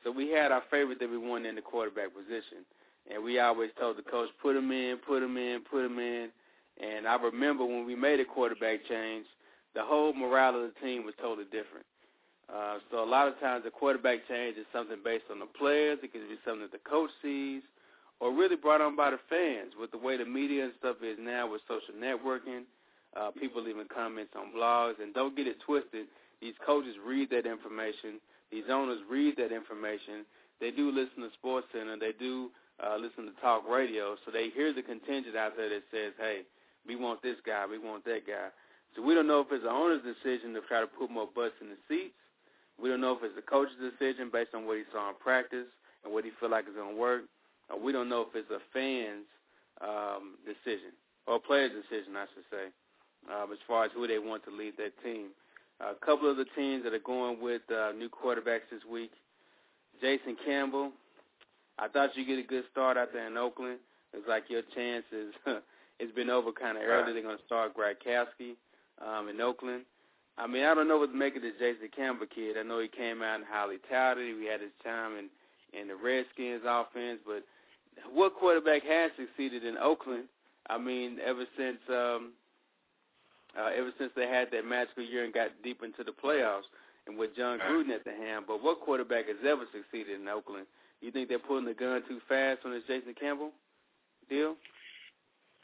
So 0.04 0.12
we 0.12 0.30
had 0.30 0.52
our 0.52 0.64
favorite 0.70 1.00
that 1.00 1.10
we 1.10 1.18
wanted 1.18 1.50
in 1.50 1.56
the 1.56 1.62
quarterback 1.62 2.14
position. 2.14 2.64
And 3.12 3.24
we 3.24 3.40
always 3.40 3.72
told 3.80 3.98
the 3.98 4.04
coach, 4.04 4.30
put 4.42 4.56
him 4.56 4.72
in, 4.72 4.98
put 4.98 5.24
him 5.24 5.36
in, 5.36 5.62
put 5.62 5.86
him 5.86 5.98
in. 5.98 6.30
And 6.80 7.08
I 7.08 7.16
remember 7.16 7.66
when 7.66 7.86
we 7.86 7.96
made 7.96 8.20
a 8.20 8.26
quarterback 8.26 8.86
change, 8.88 9.26
the 9.74 9.84
whole 9.84 10.14
morale 10.14 10.56
of 10.56 10.70
the 10.74 10.80
team 10.86 11.06
was 11.06 11.16
totally 11.20 11.46
different. 11.46 11.86
Uh, 12.54 12.78
so 12.90 13.04
a 13.04 13.06
lot 13.06 13.28
of 13.28 13.40
times 13.40 13.64
the 13.64 13.72
quarterback 13.72 14.28
change 14.28 14.58
is 14.58 14.66
something 14.74 14.98
based 15.04 15.26
on 15.32 15.40
the 15.40 15.46
players. 15.46 16.00
It 16.02 16.12
could 16.12 16.28
be 16.30 16.38
something 16.46 16.62
that 16.62 16.72
the 16.72 16.90
coach 16.90 17.10
sees 17.22 17.62
or 18.19 18.33
really 18.33 18.56
brought 18.56 18.81
on 18.81 18.95
by 18.95 19.12
the 19.12 19.19
fans 19.30 19.74
with 19.80 19.92
the 19.92 19.98
way 19.98 20.18
the 20.18 20.25
media 20.25 20.66
and 20.66 20.74
stuff 20.80 20.98
is 21.04 21.18
now 21.19 21.50
with 21.50 21.62
social 21.68 21.95
networking, 21.95 22.63
uh, 23.16 23.31
people 23.31 23.63
leaving 23.63 23.88
comments 23.94 24.33
on 24.36 24.54
blogs. 24.54 25.01
And 25.01 25.13
don't 25.13 25.36
get 25.36 25.48
it 25.48 25.57
twisted. 25.66 26.07
These 26.42 26.56
coaches 26.66 26.95
read 27.06 27.30
that 27.31 27.45
information. 27.45 28.19
These 28.51 28.66
owners 28.69 29.00
read 29.10 29.38
that 29.38 29.51
information. 29.51 30.25
They 30.60 30.71
do 30.71 30.92
listen 30.92 31.24
to 31.24 31.30
Sports 31.39 31.68
Center. 31.71 31.98
They 31.98 32.12
do 32.18 32.51
uh, 32.83 32.98
listen 32.98 33.25
to 33.25 33.42
talk 33.42 33.63
radio. 33.69 34.16
So 34.25 34.31
they 34.31 34.50
hear 34.50 34.74
the 34.74 34.81
contingent 34.81 35.36
out 35.36 35.56
there 35.56 35.69
that 35.69 35.83
says, 35.92 36.13
hey, 36.19 36.42
we 36.88 36.96
want 36.96 37.22
this 37.22 37.38
guy, 37.46 37.65
we 37.70 37.77
want 37.77 38.05
that 38.05 38.25
guy. 38.27 38.50
So 38.96 39.03
we 39.03 39.13
don't 39.13 39.27
know 39.27 39.41
if 39.41 39.48
it's 39.51 39.63
the 39.63 39.70
owner's 39.70 40.01
decision 40.01 40.53
to 40.53 40.62
try 40.67 40.82
to 40.82 40.88
put 40.88 41.12
more 41.12 41.27
butts 41.34 41.55
in 41.62 41.70
the 41.70 41.77
seats. 41.88 42.15
We 42.82 42.89
don't 42.89 43.01
know 43.01 43.12
if 43.12 43.20
it's 43.24 43.36
the 43.36 43.46
coach's 43.46 43.75
decision 43.77 44.29
based 44.32 44.55
on 44.55 44.65
what 44.65 44.77
he 44.77 44.84
saw 44.91 45.10
in 45.10 45.15
practice 45.20 45.67
and 46.03 46.13
what 46.13 46.24
he 46.24 46.32
feel 46.39 46.50
like 46.50 46.65
is 46.67 46.75
going 46.75 46.96
to 46.96 47.00
work. 47.00 47.24
Or 47.70 47.80
we 47.80 47.92
don't 47.92 48.10
know 48.10 48.22
if 48.22 48.36
it's 48.36 48.50
a 48.52 48.60
fan's 48.74 49.28
um, 49.82 50.36
decision 50.46 50.92
or 51.28 51.36
a 51.36 51.40
player's 51.40 51.72
decision, 51.72 52.16
I 52.16 52.26
should 52.34 52.46
say, 52.50 52.66
um, 53.32 53.52
as 53.52 53.60
far 53.68 53.86
as 53.86 53.92
who 53.94 54.08
they 54.08 54.20
want 54.20 54.44
to 54.46 54.52
lead 54.52 54.74
that 54.78 54.94
team. 55.04 55.28
a 55.80 55.94
couple 56.06 56.30
of 56.30 56.38
the 56.38 56.46
teams 56.56 56.84
that 56.84 56.94
are 56.94 57.00
going 57.00 57.42
with 57.42 57.62
uh, 57.70 57.92
new 57.92 58.10
quarterbacks 58.10 58.70
this 58.72 58.84
week. 58.90 59.12
Jason 60.02 60.36
Campbell. 60.46 60.92
I 61.78 61.88
thought 61.88 62.16
you'd 62.16 62.28
get 62.28 62.40
a 62.40 62.44
good 62.44 62.64
start 62.72 62.98
out 62.98 63.14
there 63.14 63.28
in 63.28 63.38
Oakland. 63.38 63.80
It's 64.14 64.28
like 64.28 64.50
your 64.50 64.64
chances 64.76 65.34
it's 66.00 66.16
been 66.16 66.30
over 66.30 66.52
kind 66.52 66.78
of 66.78 66.84
early. 66.84 67.14
They're 67.14 67.22
going 67.22 67.38
to 67.38 67.46
start 67.46 67.74
Gradkowski 67.76 68.56
um, 69.06 69.30
in 69.30 69.40
Oakland. 69.40 69.84
I 70.38 70.48
mean, 70.48 70.64
I 70.64 70.74
don't 70.74 70.88
know 70.88 70.98
what 70.98 71.12
to 71.12 71.18
make 71.18 71.36
of 71.36 71.42
this 71.42 71.60
Jason 71.60 71.90
Campbell 71.96 72.26
kid. 72.34 72.56
I 72.58 72.64
know 72.64 72.80
he 72.80 72.88
came 72.88 73.22
out 73.22 73.36
and 73.36 73.46
highly 73.48 73.76
touted. 73.90 74.38
We 74.40 74.46
had 74.46 74.62
his 74.62 74.72
time 74.84 75.18
in 75.18 75.30
in 75.72 75.88
the 75.88 75.96
Redskins 75.96 76.64
offense, 76.66 77.20
but 77.28 77.44
what 78.13 78.36
quarterback 78.36 78.84
has 78.84 79.12
succeeded 79.18 79.65
in 79.65 79.77
Oakland? 79.77 80.25
I 80.70 80.77
mean, 80.77 81.18
ever 81.25 81.46
since 81.58 81.79
um, 81.89 82.34
uh, 83.58 83.70
ever 83.75 83.91
since 83.98 84.12
they 84.15 84.27
had 84.27 84.50
that 84.51 84.65
magical 84.65 85.03
year 85.03 85.24
and 85.24 85.34
got 85.34 85.50
deep 85.63 85.82
into 85.84 86.03
the 86.03 86.12
playoffs, 86.12 86.70
and 87.08 87.18
with 87.18 87.36
Jon 87.36 87.60
Gruden 87.60 87.89
at 87.94 88.03
the 88.06 88.12
helm. 88.12 88.46
But 88.48 88.63
what 88.63 88.82
quarterback 88.82 89.27
has 89.27 89.38
ever 89.46 89.63
succeeded 89.74 90.22
in 90.22 90.27
Oakland? 90.27 90.68
You 91.01 91.12
think 91.12 91.29
they're 91.29 91.39
pulling 91.39 91.65
the 91.65 91.74
gun 91.74 92.03
too 92.08 92.20
fast 92.27 92.60
on 92.65 92.72
this 92.72 92.84
Jason 92.88 93.15
Campbell 93.20 93.51
deal? 94.29 94.56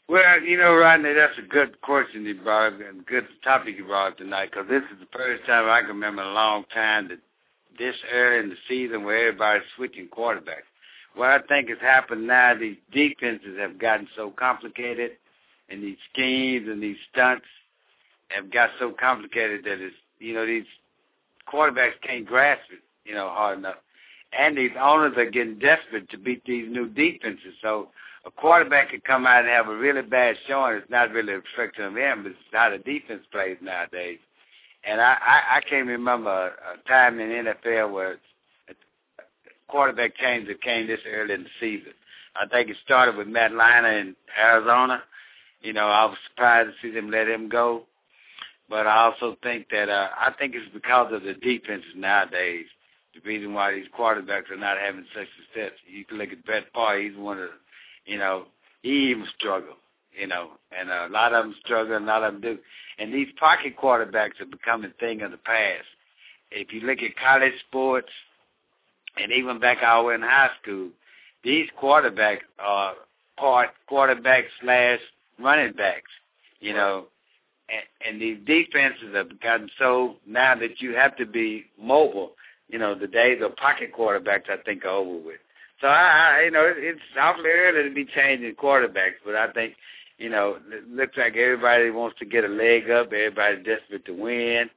Well, 0.08 0.40
you 0.40 0.56
know, 0.56 0.74
Rodney, 0.74 1.12
that's 1.14 1.38
a 1.38 1.42
good 1.42 1.80
question 1.80 2.24
you 2.24 2.36
brought 2.36 2.74
and 2.74 3.04
good 3.06 3.26
topic 3.42 3.76
you 3.76 3.84
brought 3.84 4.12
up 4.12 4.18
tonight 4.18 4.50
because 4.52 4.68
this 4.68 4.82
is 4.92 5.00
the 5.00 5.18
first 5.18 5.44
time 5.46 5.68
I 5.68 5.80
can 5.80 5.88
remember 5.88 6.22
in 6.22 6.28
a 6.28 6.32
long 6.32 6.64
time 6.72 7.08
that 7.08 7.18
this 7.78 7.96
early 8.12 8.38
in 8.38 8.48
the 8.48 8.56
season 8.68 9.04
where 9.04 9.28
everybody's 9.28 9.66
switching 9.76 10.08
quarterbacks. 10.08 10.70
What 11.16 11.30
I 11.30 11.38
think 11.40 11.70
has 11.70 11.78
happened 11.80 12.26
now, 12.26 12.54
these 12.54 12.76
defenses 12.92 13.58
have 13.58 13.78
gotten 13.78 14.06
so 14.14 14.30
complicated 14.30 15.12
and 15.68 15.82
these 15.82 15.96
schemes 16.12 16.68
and 16.68 16.82
these 16.82 16.98
stunts 17.10 17.46
have 18.28 18.50
got 18.50 18.70
so 18.78 18.92
complicated 18.92 19.64
that 19.64 19.80
it's, 19.80 19.96
you 20.18 20.34
know, 20.34 20.46
these 20.46 20.66
quarterbacks 21.52 22.00
can't 22.02 22.26
grasp 22.26 22.62
it, 22.70 22.80
you 23.08 23.14
know, 23.14 23.28
hard 23.30 23.58
enough. 23.58 23.76
and 24.38 24.58
these 24.58 24.72
owners 24.80 25.14
are 25.16 25.30
getting 25.30 25.58
desperate 25.58 26.10
to 26.10 26.18
beat 26.18 26.44
these 26.44 26.68
new 26.70 26.88
defenses. 26.88 27.54
So 27.62 27.88
a 28.26 28.30
quarterback 28.30 28.90
could 28.90 29.04
come 29.04 29.26
out 29.26 29.40
and 29.40 29.48
have 29.48 29.68
a 29.68 29.76
really 29.76 30.02
bad 30.02 30.36
showing. 30.46 30.76
It's 30.76 30.90
not 30.90 31.12
really 31.12 31.32
a 31.32 31.36
reflection 31.36 31.84
of 31.84 31.96
him, 31.96 32.24
but 32.24 32.32
it's 32.32 32.40
how 32.52 32.70
the 32.70 32.78
defense 32.78 33.22
plays 33.32 33.56
nowadays. 33.62 34.18
And 34.84 35.00
I, 35.00 35.16
I, 35.20 35.56
I 35.56 35.60
can't 35.60 35.86
remember 35.86 36.30
a, 36.30 36.74
a 36.74 36.88
time 36.88 37.20
in 37.20 37.46
NFL 37.46 37.92
where 37.92 38.18
quarterback 39.76 40.16
change 40.16 40.48
that 40.48 40.62
came 40.62 40.86
this 40.86 41.00
early 41.06 41.34
in 41.34 41.42
the 41.42 41.50
season. 41.60 41.92
I 42.34 42.46
think 42.46 42.70
it 42.70 42.78
started 42.82 43.14
with 43.14 43.28
Matt 43.28 43.50
Leinart 43.52 44.00
in 44.00 44.16
Arizona. 44.42 45.02
You 45.60 45.74
know, 45.74 45.86
I 45.86 46.06
was 46.06 46.16
surprised 46.30 46.70
to 46.70 46.74
see 46.80 46.94
them 46.94 47.10
let 47.10 47.28
him 47.28 47.50
go. 47.50 47.82
But 48.70 48.86
I 48.86 49.04
also 49.04 49.36
think 49.42 49.66
that 49.72 49.90
uh, 49.90 50.08
I 50.18 50.32
think 50.38 50.54
it's 50.54 50.72
because 50.72 51.12
of 51.12 51.24
the 51.24 51.34
defenses 51.34 51.90
nowadays. 51.94 52.64
The 53.14 53.20
reason 53.28 53.52
why 53.52 53.74
these 53.74 53.84
quarterbacks 53.98 54.50
are 54.50 54.56
not 54.56 54.78
having 54.78 55.04
such 55.14 55.28
success. 55.44 55.72
You 55.86 56.06
can 56.06 56.16
look 56.16 56.30
at 56.30 56.44
Brett 56.46 56.64
Favre. 56.74 56.98
He's 56.98 57.16
one 57.18 57.38
of, 57.38 57.50
the, 57.50 58.10
you 58.10 58.16
know, 58.16 58.46
he 58.80 59.10
even 59.10 59.26
struggled. 59.38 59.76
You 60.18 60.26
know, 60.26 60.52
and 60.72 60.88
a 60.88 61.08
lot 61.10 61.34
of 61.34 61.44
them 61.44 61.54
struggle, 61.62 61.98
a 61.98 62.00
lot 62.00 62.22
of 62.22 62.32
them 62.32 62.40
do. 62.40 62.58
And 62.98 63.12
these 63.12 63.28
pocket 63.38 63.76
quarterbacks 63.76 64.40
are 64.40 64.46
becoming 64.46 64.90
a 64.90 64.94
thing 64.94 65.20
of 65.20 65.32
the 65.32 65.36
past. 65.36 65.84
If 66.50 66.72
you 66.72 66.80
look 66.80 67.00
at 67.02 67.14
college 67.22 67.52
sports, 67.68 68.08
and 69.16 69.32
even 69.32 69.58
back 69.58 69.78
out 69.82 70.08
in 70.10 70.22
high 70.22 70.50
school, 70.62 70.88
these 71.42 71.68
quarterbacks 71.80 72.40
are 72.58 72.92
uh, 72.92 72.94
part 73.38 73.70
quarterback 73.88 74.44
slash 74.60 75.00
running 75.38 75.72
backs. 75.72 76.10
You 76.60 76.72
know, 76.72 77.06
and, 77.68 77.82
and 78.06 78.22
these 78.22 78.38
defenses 78.46 79.14
have 79.14 79.40
gotten 79.40 79.68
so 79.78 80.16
now 80.26 80.54
that 80.56 80.80
you 80.80 80.94
have 80.94 81.16
to 81.16 81.26
be 81.26 81.66
mobile. 81.80 82.32
You 82.68 82.78
know, 82.78 82.94
the 82.94 83.06
days 83.06 83.40
of 83.42 83.54
pocket 83.56 83.92
quarterbacks 83.96 84.50
I 84.50 84.56
think 84.64 84.84
are 84.84 84.88
over 84.88 85.18
with. 85.18 85.40
So 85.80 85.88
I, 85.88 86.38
I 86.38 86.42
you 86.46 86.50
know, 86.50 86.72
it's 86.74 87.00
awfully 87.18 87.50
early 87.50 87.88
to 87.88 87.94
be 87.94 88.04
changing 88.04 88.54
quarterbacks, 88.54 89.20
but 89.24 89.36
I 89.36 89.52
think, 89.52 89.74
you 90.18 90.30
know, 90.30 90.56
it 90.72 90.88
looks 90.90 91.16
like 91.16 91.36
everybody 91.36 91.90
wants 91.90 92.18
to 92.18 92.24
get 92.24 92.44
a 92.44 92.48
leg 92.48 92.90
up. 92.90 93.12
Everybody's 93.12 93.64
desperate 93.64 94.04
to 94.06 94.12
win. 94.12 94.70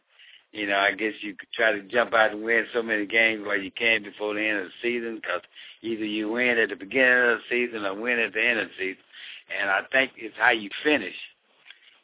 You 0.52 0.66
know, 0.66 0.78
I 0.78 0.94
guess 0.94 1.14
you 1.22 1.36
could 1.36 1.52
try 1.54 1.72
to 1.72 1.82
jump 1.84 2.14
out 2.14 2.32
and 2.32 2.44
win 2.44 2.66
so 2.74 2.82
many 2.82 3.06
games 3.06 3.46
while 3.46 3.60
you 3.60 3.70
can 3.72 4.02
before 4.02 4.34
the 4.34 4.42
end 4.42 4.58
of 4.58 4.66
the 4.66 4.72
season 4.82 5.16
because 5.16 5.42
either 5.82 6.06
you 6.06 6.30
win 6.30 6.58
at 6.58 6.70
the 6.70 6.76
beginning 6.76 7.32
of 7.32 7.38
the 7.38 7.50
season 7.50 7.86
or 7.86 7.94
win 7.94 8.18
at 8.20 8.34
the 8.34 8.44
end 8.44 8.60
of 8.60 8.68
the 8.68 8.74
season. 8.78 9.04
And 9.60 9.70
I 9.70 9.82
think 9.92 10.12
it's 10.18 10.36
how 10.38 10.52
you 10.52 10.70
finish, 10.84 11.14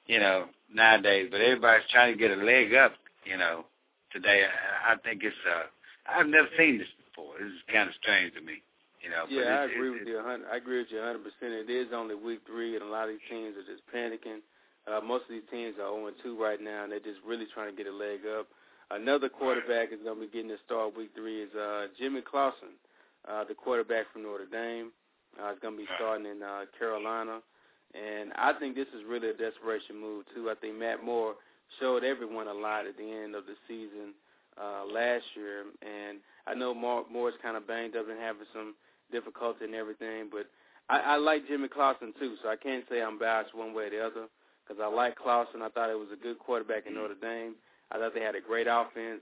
you 0.05 0.19
know, 0.19 0.45
nowadays. 0.71 1.29
But 1.31 1.41
everybody's 1.41 1.89
trying 1.91 2.13
to 2.13 2.19
get 2.19 2.37
a 2.37 2.41
leg 2.41 2.73
up, 2.75 2.93
you 3.25 3.37
know, 3.37 3.65
today. 4.11 4.43
I 4.87 4.95
think 5.03 5.23
it's, 5.23 5.35
uh, 5.49 5.65
I've 6.07 6.27
never 6.27 6.47
seen 6.57 6.77
this 6.77 6.87
before. 7.09 7.33
This 7.39 7.49
is 7.49 7.65
kind 7.73 7.89
of 7.89 7.95
strange 8.01 8.33
to 8.35 8.41
me. 8.41 8.61
You 9.01 9.09
know, 9.09 9.25
yeah, 9.29 9.61
I 9.61 9.65
agree 9.65 9.89
with 9.89 10.07
you. 10.07 10.17
I 10.17 10.57
agree 10.57 10.79
with 10.79 10.89
you 10.89 10.97
100. 10.97 11.21
percent 11.21 11.53
It 11.53 11.69
is 11.69 11.93
only 11.93 12.15
week 12.15 12.41
three, 12.47 12.73
and 12.73 12.81
a 12.81 12.89
lot 12.89 13.05
of 13.05 13.09
these 13.13 13.25
teams 13.29 13.53
are 13.53 13.65
just 13.69 13.85
panicking. 13.93 14.41
Uh, 14.87 15.01
most 15.01 15.23
of 15.23 15.29
these 15.29 15.47
teams 15.49 15.75
are 15.81 15.89
0 15.89 16.11
2 16.21 16.41
right 16.41 16.61
now, 16.61 16.83
and 16.83 16.91
they're 16.91 16.99
just 16.99 17.19
really 17.25 17.45
trying 17.53 17.71
to 17.71 17.75
get 17.75 17.91
a 17.91 17.95
leg 17.95 18.19
up. 18.37 18.47
Another 18.91 19.29
quarterback 19.29 19.91
is 19.91 19.99
going 20.03 20.19
to 20.19 20.25
be 20.27 20.31
getting 20.31 20.51
a 20.51 20.61
start 20.65 20.95
week 20.95 21.09
three 21.15 21.41
is 21.41 21.49
uh, 21.55 21.87
Jimmy 21.97 22.21
Clausen, 22.21 22.77
uh, 23.27 23.43
the 23.43 23.55
quarterback 23.55 24.05
from 24.13 24.23
Notre 24.23 24.45
Dame. 24.45 24.91
Uh, 25.41 25.51
is 25.51 25.59
going 25.61 25.73
to 25.73 25.81
be 25.81 25.89
starting 25.97 26.25
in 26.25 26.41
uh, 26.41 26.63
Carolina, 26.79 27.39
and 27.93 28.31
I 28.37 28.53
think 28.53 28.73
this 28.73 28.87
is 28.95 29.03
really 29.05 29.29
a 29.29 29.33
desperation 29.33 29.99
move 29.99 30.23
too. 30.33 30.49
I 30.49 30.55
think 30.55 30.77
Matt 30.77 31.03
Moore 31.03 31.33
showed 31.79 32.05
everyone 32.05 32.47
a 32.47 32.53
lot 32.53 32.87
at 32.87 32.95
the 32.95 33.03
end 33.03 33.35
of 33.35 33.43
the 33.45 33.55
season 33.67 34.15
uh, 34.55 34.85
last 34.85 35.25
year, 35.35 35.65
and 35.81 36.19
I 36.47 36.53
know 36.53 36.73
Moore, 36.73 37.03
Moore's 37.11 37.33
kind 37.43 37.57
of 37.57 37.67
banged 37.67 37.97
up 37.97 38.07
and 38.07 38.17
having 38.17 38.47
some 38.53 38.75
difficulty 39.11 39.65
and 39.65 39.75
everything, 39.75 40.29
but 40.31 40.47
I, 40.87 41.15
I 41.15 41.15
like 41.17 41.49
Jimmy 41.49 41.67
Clausen 41.67 42.13
too, 42.17 42.35
so 42.41 42.47
I 42.47 42.55
can't 42.55 42.85
say 42.89 43.01
I'm 43.01 43.19
biased 43.19 43.53
one 43.53 43.73
way 43.73 43.87
or 43.87 43.89
the 43.89 44.05
other 44.05 44.27
because 44.65 44.81
I 44.81 44.87
like 44.87 45.15
Clausen. 45.15 45.61
I 45.61 45.69
thought 45.69 45.89
it 45.89 45.99
was 45.99 46.09
a 46.11 46.21
good 46.21 46.39
quarterback 46.39 46.87
in 46.87 46.95
Notre 46.95 47.15
Dame. 47.15 47.55
I 47.91 47.97
thought 47.97 48.13
they 48.13 48.21
had 48.21 48.35
a 48.35 48.41
great 48.41 48.67
offense. 48.67 49.21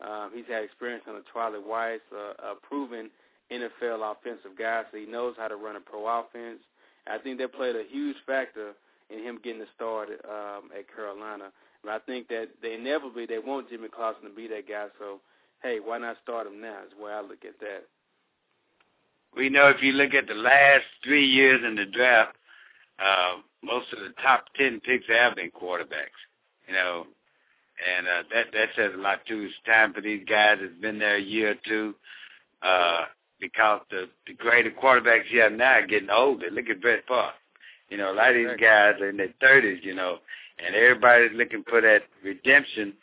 Um, 0.00 0.30
he's 0.34 0.46
had 0.48 0.64
experience 0.64 1.04
under 1.06 1.22
Charlie 1.32 1.60
Weis, 1.60 2.00
uh, 2.12 2.52
a 2.52 2.54
proven 2.60 3.10
NFL 3.52 4.00
offensive 4.12 4.56
guy, 4.58 4.82
so 4.90 4.98
he 4.98 5.06
knows 5.06 5.34
how 5.36 5.48
to 5.48 5.56
run 5.56 5.76
a 5.76 5.80
pro 5.80 6.06
offense. 6.06 6.60
I 7.06 7.18
think 7.18 7.38
that 7.38 7.52
played 7.52 7.76
a 7.76 7.84
huge 7.88 8.16
factor 8.26 8.72
in 9.10 9.22
him 9.22 9.38
getting 9.42 9.60
the 9.60 9.66
start 9.74 10.08
um, 10.24 10.70
at 10.76 10.94
Carolina. 10.94 11.50
But 11.82 11.92
I 11.92 11.98
think 12.00 12.28
that 12.28 12.48
they 12.62 12.74
inevitably 12.74 13.26
they 13.26 13.38
want 13.38 13.70
Jimmy 13.70 13.88
Clausen 13.88 14.24
to 14.24 14.30
be 14.30 14.46
that 14.48 14.68
guy. 14.68 14.86
So, 14.98 15.20
hey, 15.62 15.78
why 15.82 15.98
not 15.98 16.16
start 16.22 16.46
him 16.46 16.60
now? 16.60 16.78
Is 16.86 16.98
way 17.00 17.12
I 17.12 17.20
look 17.20 17.44
at 17.46 17.58
that. 17.60 17.84
We 19.36 19.48
know 19.48 19.68
if 19.68 19.82
you 19.82 19.92
look 19.92 20.14
at 20.14 20.26
the 20.26 20.34
last 20.34 20.84
three 21.04 21.26
years 21.26 21.62
in 21.64 21.76
the 21.76 21.86
draft, 21.86 22.36
uh, 23.02 23.36
most 23.62 23.92
of 23.92 24.00
the 24.00 24.12
top 24.22 24.44
ten 24.56 24.80
picks 24.80 25.06
have 25.08 25.36
been 25.36 25.50
quarterbacks. 25.50 26.20
You 26.66 26.74
know, 26.74 27.06
and 27.96 28.06
uh, 28.06 28.22
that 28.32 28.46
that 28.52 28.68
says 28.76 28.92
a 28.94 29.00
lot 29.00 29.24
too. 29.26 29.48
It's 29.48 29.54
time 29.66 29.92
for 29.92 30.00
these 30.00 30.24
guys 30.28 30.58
that's 30.60 30.80
been 30.80 30.98
there 30.98 31.16
a 31.16 31.20
year 31.20 31.52
or 31.52 31.56
two, 31.66 31.94
uh, 32.62 33.04
because 33.40 33.80
the 33.90 34.08
the 34.26 34.34
greater 34.34 34.70
quarterbacks 34.70 35.30
you 35.30 35.40
have 35.40 35.52
now 35.52 35.78
are 35.78 35.86
getting 35.86 36.10
older. 36.10 36.46
Look 36.50 36.68
at 36.68 36.80
Brett 36.80 37.04
Favre. 37.08 37.32
You 37.88 37.96
know, 37.96 38.12
a 38.12 38.14
lot 38.14 38.30
of 38.30 38.36
these 38.36 38.60
guys 38.60 39.00
are 39.00 39.08
in 39.08 39.16
their 39.16 39.34
thirties. 39.40 39.80
You 39.82 39.94
know, 39.94 40.18
and 40.64 40.74
everybody's 40.74 41.36
looking 41.36 41.64
for 41.68 41.80
that 41.80 42.02
redemption, 42.22 42.94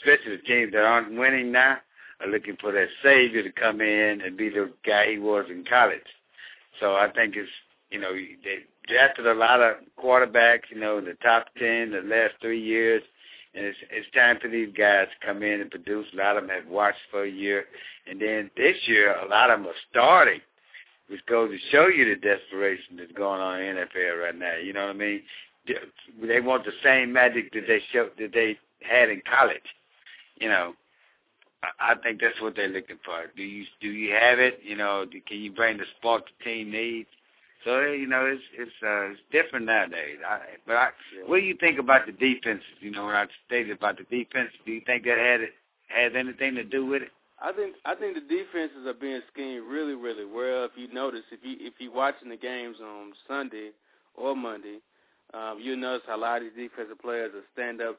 especially 0.00 0.36
the 0.36 0.42
teams 0.42 0.72
that 0.72 0.84
aren't 0.84 1.18
winning 1.18 1.52
now 1.52 1.78
are 2.20 2.28
looking 2.28 2.56
for 2.60 2.72
that 2.72 2.88
savior 3.02 3.42
to 3.42 3.52
come 3.52 3.80
in 3.80 4.20
and 4.20 4.36
be 4.36 4.48
the 4.48 4.70
guy 4.86 5.10
he 5.10 5.18
was 5.18 5.46
in 5.50 5.64
college. 5.64 6.00
So 6.78 6.94
I 6.94 7.10
think 7.10 7.36
it's 7.36 7.50
you 7.90 7.98
know 7.98 8.12
they 8.12 8.60
drafted 8.90 9.26
a 9.26 9.34
lot 9.34 9.60
of 9.60 9.76
quarterbacks, 10.02 10.70
you 10.70 10.80
know, 10.80 10.98
in 10.98 11.04
the 11.04 11.16
top 11.22 11.46
ten 11.58 11.92
the 11.92 12.02
last 12.04 12.34
three 12.40 12.62
years, 12.62 13.02
and 13.54 13.64
it's 13.64 13.78
it's 13.90 14.10
time 14.14 14.38
for 14.40 14.48
these 14.48 14.72
guys 14.76 15.06
to 15.08 15.26
come 15.26 15.42
in 15.42 15.60
and 15.60 15.70
produce. 15.70 16.06
A 16.12 16.16
lot 16.16 16.36
of 16.36 16.46
them 16.46 16.50
have 16.50 16.68
watched 16.68 16.98
for 17.10 17.24
a 17.24 17.30
year, 17.30 17.64
and 18.08 18.20
then 18.20 18.50
this 18.56 18.76
year 18.86 19.16
a 19.16 19.28
lot 19.28 19.50
of 19.50 19.60
them 19.60 19.68
are 19.68 19.80
starting, 19.90 20.40
which 21.08 21.24
goes 21.26 21.50
to 21.50 21.58
show 21.70 21.88
you 21.88 22.04
the 22.04 22.16
desperation 22.16 22.96
that's 22.96 23.12
going 23.12 23.40
on 23.40 23.60
in 23.60 23.76
the 23.76 23.82
NFL 23.82 24.22
right 24.22 24.38
now. 24.38 24.56
You 24.56 24.72
know 24.72 24.86
what 24.86 24.96
I 24.96 24.98
mean? 24.98 25.22
They 26.22 26.40
want 26.40 26.64
the 26.64 26.72
same 26.82 27.12
magic 27.12 27.52
that 27.52 27.66
they 27.66 27.80
show 27.92 28.08
that 28.18 28.32
they 28.32 28.58
had 28.82 29.08
in 29.08 29.22
college. 29.30 29.60
You 30.36 30.48
know, 30.48 30.74
I 31.78 31.94
think 32.02 32.20
that's 32.20 32.40
what 32.40 32.56
they're 32.56 32.68
looking 32.68 32.98
for. 33.04 33.26
Do 33.36 33.42
you 33.42 33.64
do 33.80 33.88
you 33.88 34.14
have 34.14 34.38
it? 34.38 34.60
You 34.62 34.76
know, 34.76 35.04
can 35.26 35.38
you 35.38 35.52
bring 35.52 35.78
the 35.78 35.84
spark 35.98 36.24
the 36.26 36.44
team 36.44 36.70
needs? 36.70 37.08
So 37.64 37.80
you 37.82 38.06
know, 38.06 38.26
it's 38.26 38.42
it's 38.56 38.70
uh, 38.82 39.12
it's 39.12 39.20
different 39.30 39.66
nowadays. 39.66 40.18
I, 40.26 40.40
but 40.66 40.76
I, 40.76 40.88
what 41.26 41.38
do 41.40 41.42
you 41.42 41.56
think 41.56 41.78
about 41.78 42.06
the 42.06 42.12
defenses? 42.12 42.64
You 42.80 42.90
know, 42.90 43.06
when 43.06 43.14
I 43.14 43.26
stated 43.46 43.72
about 43.76 43.98
the 43.98 44.04
defense, 44.04 44.50
do 44.64 44.72
you 44.72 44.82
think 44.86 45.04
that 45.04 45.18
had 45.18 45.40
it 45.40 45.50
has 45.88 46.12
anything 46.16 46.54
to 46.54 46.64
do 46.64 46.86
with 46.86 47.02
it? 47.02 47.10
I 47.42 47.52
think 47.52 47.76
I 47.84 47.94
think 47.94 48.14
the 48.14 48.20
defenses 48.20 48.86
are 48.86 48.94
being 48.94 49.20
schemed 49.32 49.66
really, 49.66 49.94
really 49.94 50.24
well. 50.24 50.64
If 50.64 50.72
you 50.76 50.92
notice, 50.92 51.24
if 51.32 51.40
you 51.42 51.56
if 51.60 51.74
you're 51.78 51.92
watching 51.92 52.28
the 52.28 52.36
games 52.36 52.76
on 52.82 53.12
Sunday 53.28 53.70
or 54.14 54.36
Monday, 54.36 54.78
um, 55.34 55.58
you 55.60 55.76
notice 55.76 56.06
a 56.10 56.16
lot 56.16 56.38
of 56.38 56.48
these 56.54 56.68
defensive 56.68 57.00
players 57.00 57.32
will 57.34 57.42
stand 57.52 57.80
up 57.80 57.98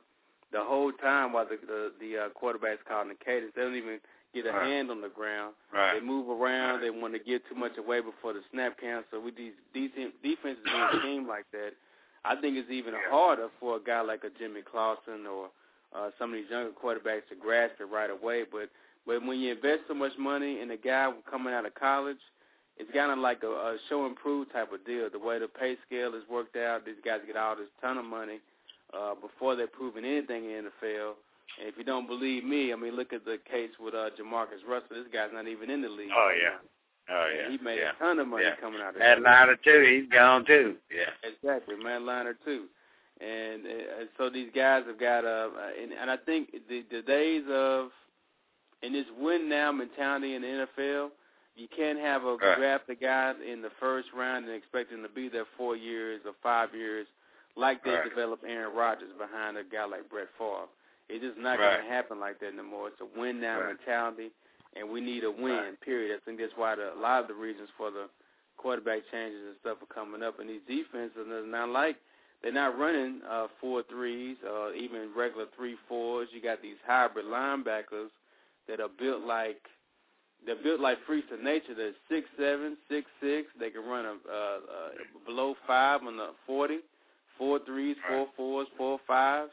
the 0.51 0.61
whole 0.61 0.91
time 0.91 1.33
while 1.33 1.45
the 1.45 1.57
the, 1.65 1.91
the 1.99 2.17
uh, 2.17 2.29
quarterback's 2.29 2.81
calling 2.87 3.09
the 3.09 3.15
cadence. 3.15 3.51
They 3.55 3.61
don't 3.61 3.75
even 3.75 3.99
get 4.33 4.45
a 4.45 4.51
right. 4.51 4.67
hand 4.67 4.91
on 4.91 5.01
the 5.01 5.09
ground. 5.09 5.53
Right. 5.73 5.99
They 5.99 6.05
move 6.05 6.29
around. 6.29 6.75
Right. 6.75 6.81
They 6.81 6.89
want 6.89 7.13
to 7.13 7.19
get 7.19 7.41
too 7.49 7.55
much 7.55 7.77
away 7.77 8.01
before 8.01 8.33
the 8.33 8.41
snap 8.51 8.79
count. 8.79 9.05
So 9.11 9.19
with 9.19 9.35
these 9.35 9.53
decent 9.73 10.13
defenses 10.23 10.63
being 10.65 10.87
schemed 10.99 11.27
like 11.27 11.45
that, 11.51 11.71
I 12.23 12.35
think 12.39 12.57
it's 12.57 12.69
even 12.69 12.93
yeah. 12.93 13.09
harder 13.09 13.47
for 13.59 13.77
a 13.77 13.79
guy 13.79 14.01
like 14.01 14.23
a 14.23 14.29
Jimmy 14.37 14.61
Clausen 14.61 15.25
or 15.25 15.49
uh, 15.95 16.09
some 16.19 16.31
of 16.31 16.35
these 16.39 16.49
younger 16.49 16.71
quarterbacks 16.71 17.27
to 17.29 17.35
grasp 17.39 17.75
it 17.79 17.89
right 17.91 18.09
away. 18.09 18.43
But 18.49 18.69
but 19.05 19.25
when 19.25 19.39
you 19.39 19.53
invest 19.53 19.81
so 19.87 19.93
much 19.93 20.11
money 20.19 20.61
in 20.61 20.69
a 20.71 20.77
guy 20.77 21.11
coming 21.29 21.53
out 21.53 21.65
of 21.65 21.73
college, 21.73 22.21
it's 22.77 22.91
kind 22.93 23.11
of 23.11 23.17
like 23.17 23.43
a, 23.43 23.49
a 23.49 23.77
show 23.89 24.05
and 24.05 24.15
prove 24.15 24.51
type 24.53 24.71
of 24.71 24.85
deal. 24.85 25.09
The 25.11 25.19
way 25.19 25.39
the 25.39 25.47
pay 25.47 25.75
scale 25.85 26.13
is 26.13 26.23
worked 26.29 26.55
out, 26.55 26.85
these 26.85 27.01
guys 27.03 27.19
get 27.25 27.35
all 27.35 27.55
this 27.55 27.67
ton 27.81 27.97
of 27.97 28.05
money 28.05 28.39
uh, 28.93 29.15
before 29.15 29.55
they're 29.55 29.67
proving 29.67 30.05
anything 30.05 30.45
in 30.45 30.65
the 30.65 30.87
NFL. 30.87 31.13
And 31.59 31.67
if 31.67 31.77
you 31.77 31.83
don't 31.83 32.07
believe 32.07 32.43
me, 32.43 32.73
I 32.73 32.75
mean, 32.75 32.95
look 32.95 33.13
at 33.13 33.25
the 33.25 33.37
case 33.49 33.71
with 33.79 33.93
uh, 33.93 34.09
JaMarcus 34.19 34.67
Russell. 34.67 34.89
This 34.91 35.07
guy's 35.13 35.29
not 35.33 35.47
even 35.47 35.69
in 35.69 35.81
the 35.81 35.89
league. 35.89 36.11
Oh 36.15 36.31
yeah. 36.35 36.57
Oh 37.09 37.27
yeah. 37.35 37.45
And 37.45 37.51
he 37.59 37.63
made 37.63 37.79
yeah. 37.79 37.91
a 37.95 38.03
ton 38.03 38.19
of 38.19 38.27
money 38.27 38.45
yeah. 38.45 38.55
coming 38.55 38.81
out 38.81 38.95
of 38.95 38.99
Matt. 39.23 39.63
Too. 39.63 40.01
He's 40.01 40.09
gone 40.11 40.45
too. 40.45 40.75
Yeah. 40.93 41.11
Exactly, 41.27 41.75
Matt 41.75 42.01
Leinart 42.01 42.35
too. 42.45 42.65
And 43.19 43.65
uh, 43.65 44.05
so 44.17 44.29
these 44.29 44.49
guys 44.55 44.83
have 44.87 44.99
got 44.99 45.25
uh, 45.25 45.49
and, 45.81 45.91
and 45.91 46.09
I 46.09 46.17
think 46.17 46.51
the, 46.69 46.83
the 46.89 47.01
days 47.01 47.43
of 47.51 47.89
in 48.81 48.93
this 48.93 49.05
win 49.19 49.49
now 49.49 49.71
mentality 49.71 50.35
in 50.35 50.41
the 50.41 50.65
NFL, 50.77 51.09
you 51.55 51.67
can't 51.75 51.99
have 51.99 52.23
a 52.23 52.35
right. 52.35 52.57
draft 52.57 52.89
a 52.89 52.95
guy 52.95 53.33
in 53.47 53.61
the 53.61 53.69
first 53.79 54.07
round 54.15 54.45
and 54.45 54.55
expect 54.55 54.91
him 54.91 55.03
to 55.03 55.09
be 55.09 55.29
there 55.29 55.45
four 55.57 55.75
years 55.75 56.21
or 56.25 56.33
five 56.41 56.73
years 56.73 57.05
like 57.55 57.83
they 57.83 57.91
right. 57.91 58.09
developed 58.09 58.43
Aaron 58.47 58.75
Rodgers 58.75 59.11
behind 59.19 59.57
a 59.57 59.63
guy 59.63 59.85
like 59.85 60.09
Brett 60.09 60.27
Favre. 60.37 60.71
It's 61.11 61.23
just 61.23 61.37
not 61.37 61.59
right. 61.59 61.77
going 61.77 61.85
to 61.85 61.91
happen 61.91 62.19
like 62.19 62.39
that 62.39 62.55
no 62.55 62.63
more. 62.63 62.87
It's 62.87 63.01
a 63.01 63.19
win 63.19 63.41
now 63.41 63.59
right. 63.59 63.75
mentality. 63.75 64.31
and 64.75 64.89
we 64.89 65.01
need 65.01 65.23
a 65.23 65.31
win. 65.31 65.75
Right. 65.75 65.81
Period. 65.81 66.15
I 66.15 66.23
think 66.25 66.39
that's 66.39 66.53
why 66.55 66.75
the, 66.75 66.93
a 66.93 66.99
lot 66.99 67.21
of 67.21 67.27
the 67.27 67.33
reasons 67.33 67.69
for 67.77 67.91
the 67.91 68.07
quarterback 68.57 69.01
changes 69.11 69.41
and 69.45 69.55
stuff 69.59 69.77
are 69.81 69.93
coming 69.93 70.23
up. 70.23 70.39
And 70.39 70.49
these 70.49 70.61
defenses 70.67 71.27
are 71.27 71.45
not 71.45 71.69
like 71.69 71.97
they're 72.41 72.51
not 72.51 72.77
running 72.77 73.21
uh, 73.29 73.47
four 73.59 73.83
threes 73.89 74.37
or 74.49 74.73
even 74.73 75.09
regular 75.15 75.45
three 75.55 75.75
fours. 75.87 76.29
You 76.33 76.41
got 76.41 76.61
these 76.61 76.77
hybrid 76.85 77.25
linebackers 77.25 78.09
that 78.67 78.79
are 78.79 78.89
built 78.99 79.23
like 79.25 79.61
they're 80.45 80.61
built 80.61 80.79
like 80.79 80.97
freaks 81.05 81.27
of 81.31 81.43
nature. 81.43 81.75
They're 81.75 81.93
six 82.09 82.27
seven, 82.37 82.77
six 82.89 83.05
six. 83.21 83.47
They 83.59 83.69
can 83.69 83.83
run 83.85 84.05
a 84.05 84.09
uh, 84.09 84.33
uh, 84.33 84.89
below 85.25 85.55
five 85.67 86.01
on 86.01 86.17
the 86.17 86.29
forty, 86.47 86.79
four 87.37 87.59
threes, 87.65 87.95
four 88.09 88.27
fours, 88.35 88.67
four 88.77 88.99
fives. 89.05 89.51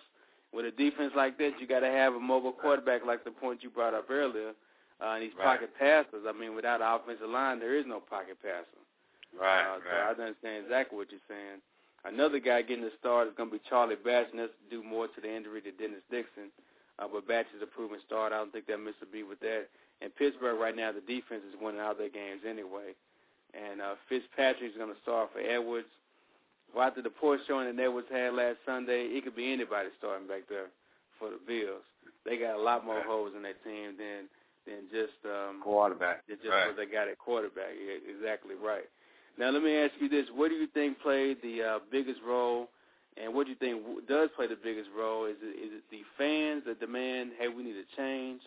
With 0.52 0.64
a 0.64 0.70
defense 0.70 1.12
like 1.14 1.36
that, 1.38 1.60
you 1.60 1.66
got 1.66 1.80
to 1.80 1.90
have 1.90 2.14
a 2.14 2.20
mobile 2.20 2.52
quarterback, 2.52 3.04
like 3.04 3.24
the 3.24 3.30
point 3.30 3.62
you 3.62 3.70
brought 3.70 3.94
up 3.94 4.10
earlier. 4.10 4.52
Uh, 5.00 5.14
and 5.14 5.22
these 5.22 5.34
Right. 5.36 5.44
pocket 5.60 5.70
passers. 5.78 6.24
I 6.26 6.32
mean, 6.32 6.54
without 6.56 6.80
an 6.80 6.88
offensive 6.88 7.28
line, 7.30 7.60
there 7.60 7.74
is 7.76 7.86
no 7.86 8.00
pocket 8.00 8.38
passer. 8.42 8.66
Right, 9.38 9.60
Uh, 9.62 9.78
so 9.78 9.90
I 9.90 10.10
understand 10.10 10.64
exactly 10.64 10.96
what 10.98 11.10
you're 11.12 11.20
saying. 11.28 11.60
Another 12.04 12.38
guy 12.38 12.62
getting 12.62 12.84
the 12.84 12.90
start 12.98 13.28
is 13.28 13.34
going 13.34 13.50
to 13.50 13.58
be 13.58 13.62
Charlie 13.68 13.96
Batch, 13.96 14.30
and 14.30 14.40
that's 14.40 14.52
due 14.70 14.82
more 14.82 15.06
to 15.08 15.20
the 15.20 15.30
injury 15.30 15.60
to 15.62 15.70
Dennis 15.72 16.02
Dixon. 16.10 16.50
Uh, 16.98 17.06
but 17.06 17.28
Batch 17.28 17.46
is 17.54 17.62
a 17.62 17.66
proven 17.66 18.00
start. 18.06 18.32
I 18.32 18.38
don't 18.38 18.50
think 18.50 18.66
they'll 18.66 18.78
miss 18.78 18.94
a 19.02 19.06
beat 19.06 19.24
with 19.28 19.38
that. 19.40 19.68
And 20.00 20.14
Pittsburgh 20.16 20.58
right 20.58 20.74
now, 20.74 20.90
the 20.92 21.00
defense 21.02 21.44
is 21.44 21.54
winning 21.60 21.80
all 21.80 21.94
their 21.94 22.08
games 22.08 22.42
anyway. 22.46 22.94
And 23.54 23.80
uh, 23.80 23.94
Fitzpatrick's 24.08 24.76
going 24.76 24.94
to 24.94 25.00
start 25.02 25.30
for 25.32 25.40
Edwards. 25.40 25.88
Well, 26.74 26.86
after 26.86 27.02
the 27.02 27.10
poor 27.10 27.38
showing 27.46 27.74
that 27.74 27.82
Edwards 27.82 28.08
had 28.10 28.34
last 28.34 28.58
Sunday, 28.66 29.06
it 29.16 29.24
could 29.24 29.34
be 29.36 29.52
anybody 29.52 29.88
starting 29.98 30.28
back 30.28 30.42
there 30.48 30.66
for 31.18 31.30
the 31.30 31.38
Bills. 31.46 31.82
They 32.24 32.36
got 32.36 32.56
a 32.56 32.62
lot 32.62 32.84
more 32.84 32.96
Right. 32.96 33.06
holes 33.06 33.32
in 33.36 33.42
their 33.42 33.54
team 33.64 33.96
than 33.98 34.28
than 34.66 34.84
just 34.92 35.16
um, 35.24 35.62
Quarterback. 35.62 36.26
just 36.28 36.44
right. 36.44 36.66
what 36.66 36.76
they 36.76 36.84
got 36.84 37.08
at 37.08 37.16
quarterback. 37.18 37.72
Yeah, 37.80 37.96
exactly 38.04 38.54
right. 38.54 38.84
Now 39.38 39.48
let 39.50 39.62
me 39.62 39.74
ask 39.76 39.92
you 39.98 40.08
this: 40.10 40.26
What 40.34 40.48
do 40.50 40.56
you 40.56 40.66
think 40.66 41.00
played 41.00 41.38
the 41.42 41.62
uh, 41.62 41.78
biggest 41.90 42.20
role, 42.26 42.68
and 43.16 43.32
what 43.32 43.44
do 43.46 43.50
you 43.50 43.56
think 43.56 43.82
does 44.06 44.28
play 44.36 44.46
the 44.46 44.56
biggest 44.62 44.90
role? 44.96 45.24
Is 45.24 45.36
it 45.40 45.56
is 45.56 45.72
it 45.80 45.84
the 45.90 46.02
fans 46.18 46.64
that 46.66 46.80
demand, 46.80 47.32
hey, 47.38 47.48
we 47.48 47.62
need 47.62 47.76
a 47.76 47.88
change? 47.96 48.42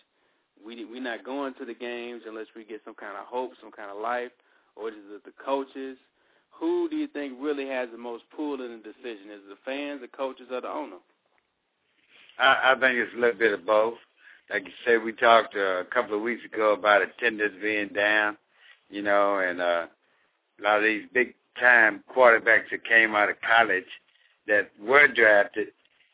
We 0.64 0.84
we're 0.84 1.02
not 1.02 1.24
going 1.24 1.54
to 1.54 1.64
the 1.64 1.74
games 1.74 2.22
unless 2.28 2.46
we 2.54 2.62
get 2.64 2.82
some 2.84 2.94
kind 2.94 3.16
of 3.18 3.26
hope, 3.26 3.52
some 3.60 3.72
kind 3.72 3.90
of 3.90 4.00
life, 4.00 4.30
or 4.76 4.90
is 4.90 4.94
it 5.10 5.24
the 5.24 5.32
coaches? 5.44 5.98
Who 6.62 6.88
do 6.88 6.94
you 6.94 7.08
think 7.08 7.34
really 7.40 7.66
has 7.66 7.88
the 7.90 7.98
most 7.98 8.22
pull 8.36 8.54
in 8.54 8.70
the 8.70 8.76
decision? 8.76 9.32
Is 9.32 9.40
it 9.44 9.48
the 9.48 9.56
fans, 9.64 10.00
the 10.00 10.06
coaches, 10.06 10.46
or 10.48 10.60
the 10.60 10.68
owner? 10.68 10.98
I, 12.38 12.72
I 12.72 12.74
think 12.78 12.98
it's 12.98 13.12
a 13.16 13.20
little 13.20 13.36
bit 13.36 13.52
of 13.52 13.66
both. 13.66 13.94
Like 14.48 14.66
you 14.66 14.72
said, 14.86 15.02
we 15.02 15.12
talked 15.12 15.56
uh, 15.56 15.80
a 15.80 15.84
couple 15.84 16.14
of 16.14 16.22
weeks 16.22 16.44
ago 16.44 16.72
about 16.72 17.02
attendance 17.02 17.54
being 17.60 17.88
down, 17.88 18.36
you 18.90 19.02
know, 19.02 19.40
and 19.40 19.60
uh, 19.60 19.86
a 20.60 20.62
lot 20.62 20.76
of 20.76 20.84
these 20.84 21.02
big 21.12 21.34
time 21.58 22.04
quarterbacks 22.14 22.70
that 22.70 22.84
came 22.88 23.16
out 23.16 23.28
of 23.28 23.36
college 23.40 23.90
that 24.46 24.70
were 24.80 25.08
drafted, 25.08 25.68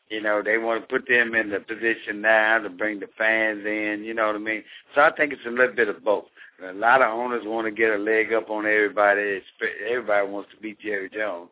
you 0.09 0.19
know, 0.19 0.41
they 0.41 0.57
want 0.57 0.81
to 0.81 0.87
put 0.87 1.07
them 1.07 1.35
in 1.35 1.51
the 1.51 1.59
position 1.59 2.21
now 2.21 2.57
to 2.57 2.71
bring 2.71 2.99
the 2.99 3.09
fans 3.19 3.67
in, 3.67 4.03
you 4.03 4.15
know 4.15 4.25
what 4.25 4.35
I 4.35 4.39
mean? 4.39 4.63
So 4.95 5.01
I 5.01 5.11
think 5.11 5.31
it's 5.31 5.45
a 5.45 5.51
little 5.51 5.75
bit 5.75 5.89
of 5.89 6.03
both. 6.03 6.25
A 6.67 6.73
lot 6.73 7.01
of 7.01 7.13
owners 7.13 7.43
want 7.45 7.67
to 7.67 7.71
get 7.71 7.91
a 7.91 7.97
leg 7.97 8.33
up 8.33 8.49
on 8.49 8.65
everybody. 8.65 9.41
Everybody 9.89 10.27
wants 10.27 10.49
to 10.51 10.61
beat 10.61 10.79
Jerry 10.79 11.09
Jones. 11.09 11.49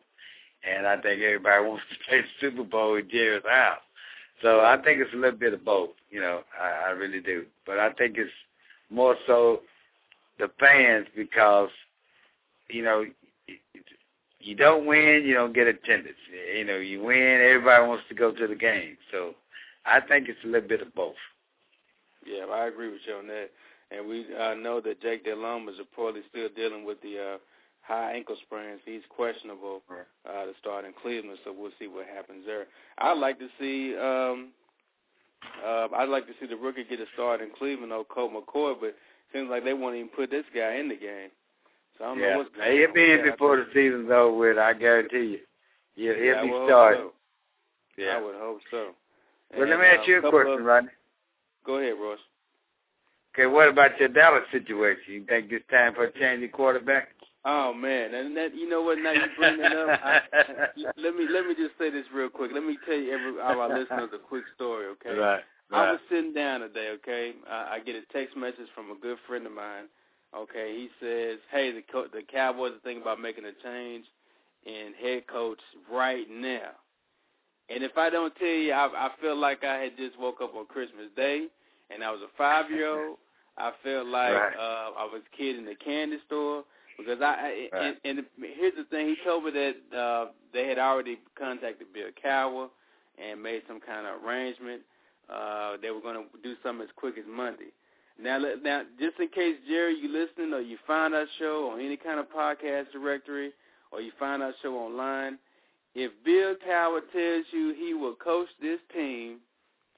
And 0.68 0.86
I 0.86 1.00
think 1.00 1.22
everybody 1.22 1.64
wants 1.68 1.84
to 1.90 2.08
play 2.08 2.20
the 2.20 2.26
Super 2.40 2.64
Bowl 2.64 2.96
at 2.96 3.08
Jerry's 3.08 3.42
house. 3.48 3.80
So 4.42 4.60
I 4.60 4.76
think 4.76 5.00
it's 5.00 5.12
a 5.14 5.16
little 5.16 5.38
bit 5.38 5.54
of 5.54 5.64
both, 5.64 5.90
you 6.10 6.20
know, 6.20 6.42
I, 6.60 6.88
I 6.88 6.90
really 6.90 7.20
do. 7.20 7.44
But 7.66 7.78
I 7.78 7.92
think 7.92 8.16
it's 8.18 8.30
more 8.90 9.16
so 9.26 9.60
the 10.38 10.48
fans 10.60 11.06
because, 11.16 11.70
you 12.70 12.82
know, 12.82 13.04
you 14.40 14.54
don't 14.54 14.86
win, 14.86 15.24
you 15.24 15.34
don't 15.34 15.52
get 15.54 15.66
attendance. 15.66 16.16
You 16.56 16.64
know, 16.64 16.76
you 16.76 17.02
win, 17.02 17.40
everybody 17.42 17.88
wants 17.88 18.04
to 18.08 18.14
go 18.14 18.30
to 18.30 18.46
the 18.46 18.54
game. 18.54 18.96
So 19.10 19.34
I 19.84 20.00
think 20.00 20.28
it's 20.28 20.38
a 20.44 20.46
little 20.46 20.68
bit 20.68 20.82
of 20.82 20.94
both. 20.94 21.16
Yeah, 22.24 22.44
I 22.44 22.66
agree 22.66 22.90
with 22.90 23.00
you 23.06 23.14
on 23.14 23.26
that. 23.28 23.50
And 23.90 24.06
we 24.06 24.26
uh, 24.38 24.54
know 24.54 24.80
that 24.82 25.00
Jake 25.00 25.24
Delhomme 25.24 25.68
is 25.68 25.76
reportedly 25.76 26.20
still 26.28 26.48
dealing 26.54 26.84
with 26.84 27.00
the 27.00 27.34
uh, 27.34 27.38
high 27.82 28.12
ankle 28.12 28.36
sprains. 28.44 28.80
He's 28.84 29.00
questionable 29.08 29.82
uh, 30.28 30.44
to 30.44 30.52
start 30.60 30.84
in 30.84 30.92
Cleveland, 31.00 31.38
so 31.44 31.54
we'll 31.56 31.70
see 31.78 31.86
what 31.88 32.06
happens 32.06 32.44
there. 32.46 32.66
I'd 32.98 33.18
like 33.18 33.38
to 33.38 33.48
see. 33.58 33.96
Um, 33.96 34.50
uh, 35.64 35.88
I'd 35.96 36.08
like 36.08 36.26
to 36.26 36.32
see 36.40 36.46
the 36.46 36.56
rookie 36.56 36.84
get 36.84 37.00
a 37.00 37.06
start 37.14 37.40
in 37.40 37.48
Cleveland, 37.56 37.92
though, 37.92 38.04
Colt 38.08 38.32
McCoy, 38.32 38.74
but 38.78 38.86
it 38.88 38.96
seems 39.32 39.48
like 39.48 39.64
they 39.64 39.72
won't 39.72 39.96
even 39.96 40.08
put 40.08 40.30
this 40.30 40.44
guy 40.54 40.74
in 40.74 40.88
the 40.88 40.96
game. 40.96 41.30
So 41.96 42.04
I 42.04 42.08
don't 42.08 42.18
know 42.18 42.26
Yeah, 42.28 42.36
what's 42.36 42.50
going 42.54 42.76
he'll 42.76 42.88
on. 42.88 42.94
be 42.94 43.10
in 43.12 43.18
Yeah, 43.24 43.30
before 43.30 43.56
the 43.56 43.66
season's 43.72 44.10
over 44.10 44.36
with. 44.36 44.58
I 44.58 44.74
guarantee 44.74 45.38
you. 45.38 45.40
Yeah, 45.96 46.14
he'll 46.14 46.24
yeah, 46.24 46.42
be 46.42 46.48
starting. 46.66 47.10
so. 47.98 48.04
I 48.04 48.20
would 48.20 48.34
hope 48.36 48.60
so. 48.70 48.90
Well, 49.56 49.68
let 49.68 49.80
me 49.80 49.86
ask 49.86 50.00
uh, 50.00 50.10
you 50.12 50.18
a 50.18 50.30
question, 50.30 50.64
Rodney. 50.64 50.90
Go 51.64 51.78
ahead, 51.78 51.94
Ross. 52.00 52.18
Okay, 53.34 53.46
what 53.46 53.68
about 53.68 53.98
your 54.00 54.08
Dallas 54.08 54.42
situation? 54.50 55.02
You 55.14 55.24
think 55.26 55.52
it's 55.52 55.64
time 55.70 55.94
for 55.94 56.04
a 56.04 56.12
change 56.18 56.42
of 56.44 56.52
quarterback? 56.52 57.08
Oh 57.44 57.72
man, 57.72 58.14
and 58.14 58.36
that 58.36 58.54
you 58.54 58.68
know 58.68 58.82
what? 58.82 58.98
Now 58.98 59.12
you 59.12 59.22
bring 59.36 59.60
it 59.60 59.72
up. 59.72 60.00
I, 60.02 60.20
let 60.96 61.14
me 61.14 61.26
let 61.30 61.46
me 61.46 61.54
just 61.54 61.78
say 61.78 61.90
this 61.90 62.04
real 62.12 62.28
quick. 62.28 62.50
Let 62.52 62.64
me 62.64 62.76
tell 62.84 62.96
you 62.96 63.12
every 63.12 63.40
all 63.40 63.60
our 63.60 63.68
listeners 63.68 64.10
a 64.14 64.18
quick 64.18 64.44
story, 64.56 64.86
okay? 64.86 65.16
Right. 65.18 65.42
I 65.72 65.92
was 65.92 66.00
sitting 66.10 66.32
down 66.34 66.60
today, 66.60 66.90
okay? 66.96 67.34
I, 67.48 67.76
I 67.76 67.80
get 67.80 67.94
a 67.94 68.02
text 68.12 68.36
message 68.36 68.68
from 68.74 68.90
a 68.90 68.98
good 69.00 69.18
friend 69.26 69.46
of 69.46 69.52
mine. 69.52 69.84
Okay, 70.36 70.74
he 70.76 70.88
says, 71.00 71.38
"Hey, 71.50 71.72
the 71.72 71.82
co- 71.90 72.08
the 72.12 72.22
Cowboys 72.22 72.72
are 72.72 72.80
thinking 72.84 73.02
about 73.02 73.20
making 73.20 73.44
a 73.44 73.52
change 73.62 74.04
in 74.66 74.92
head 75.00 75.26
coach 75.28 75.60
right 75.90 76.26
now." 76.30 76.70
And 77.70 77.84
if 77.84 77.96
I 77.96 78.10
don't 78.10 78.34
tell 78.36 78.48
you, 78.48 78.72
I, 78.72 78.86
I 78.86 79.10
feel 79.20 79.36
like 79.36 79.62
I 79.64 79.76
had 79.78 79.96
just 79.96 80.18
woke 80.18 80.40
up 80.42 80.54
on 80.54 80.66
Christmas 80.66 81.08
Day, 81.16 81.46
and 81.90 82.02
I 82.04 82.10
was 82.10 82.20
a 82.22 82.28
five 82.36 82.70
year 82.70 82.88
old. 82.88 83.18
I 83.56 83.72
felt 83.82 84.06
like 84.06 84.32
Right. 84.34 84.56
uh, 84.56 84.90
I 84.96 85.04
was 85.04 85.22
a 85.26 85.36
kid 85.36 85.56
in 85.56 85.64
the 85.64 85.74
candy 85.74 86.18
store 86.26 86.64
because 86.96 87.20
I. 87.20 87.24
I 87.24 87.68
Right. 87.76 87.96
and, 88.04 88.18
and 88.18 88.26
here's 88.40 88.74
the 88.76 88.84
thing: 88.84 89.08
he 89.08 89.16
told 89.24 89.44
me 89.44 89.50
that 89.50 89.96
uh, 89.98 90.26
they 90.52 90.68
had 90.68 90.78
already 90.78 91.18
contacted 91.36 91.92
Bill 91.92 92.10
Cowher 92.24 92.68
and 93.18 93.42
made 93.42 93.62
some 93.66 93.80
kind 93.80 94.06
of 94.06 94.22
arrangement. 94.24 94.82
Uh, 95.28 95.76
they 95.82 95.90
were 95.90 96.00
going 96.00 96.16
to 96.16 96.24
do 96.42 96.54
something 96.62 96.84
as 96.84 96.90
quick 96.96 97.18
as 97.18 97.24
Monday. 97.28 97.72
Now, 98.20 98.38
now, 98.62 98.82
just 98.98 99.18
in 99.20 99.28
case 99.28 99.56
Jerry, 99.68 99.94
you 99.96 100.08
listening 100.08 100.52
or 100.54 100.60
you 100.60 100.78
find 100.86 101.14
our 101.14 101.26
show 101.38 101.70
on 101.72 101.80
any 101.80 101.96
kind 101.96 102.18
of 102.18 102.26
podcast 102.30 102.90
directory 102.92 103.52
or 103.92 104.00
you 104.00 104.10
find 104.18 104.42
our 104.42 104.52
show 104.62 104.74
online, 104.76 105.38
if 105.94 106.10
Bill 106.24 106.54
Cowher 106.66 107.00
tells 107.12 107.44
you 107.52 107.74
he 107.78 107.94
will 107.94 108.14
coach 108.14 108.48
this 108.60 108.80
team, 108.94 109.38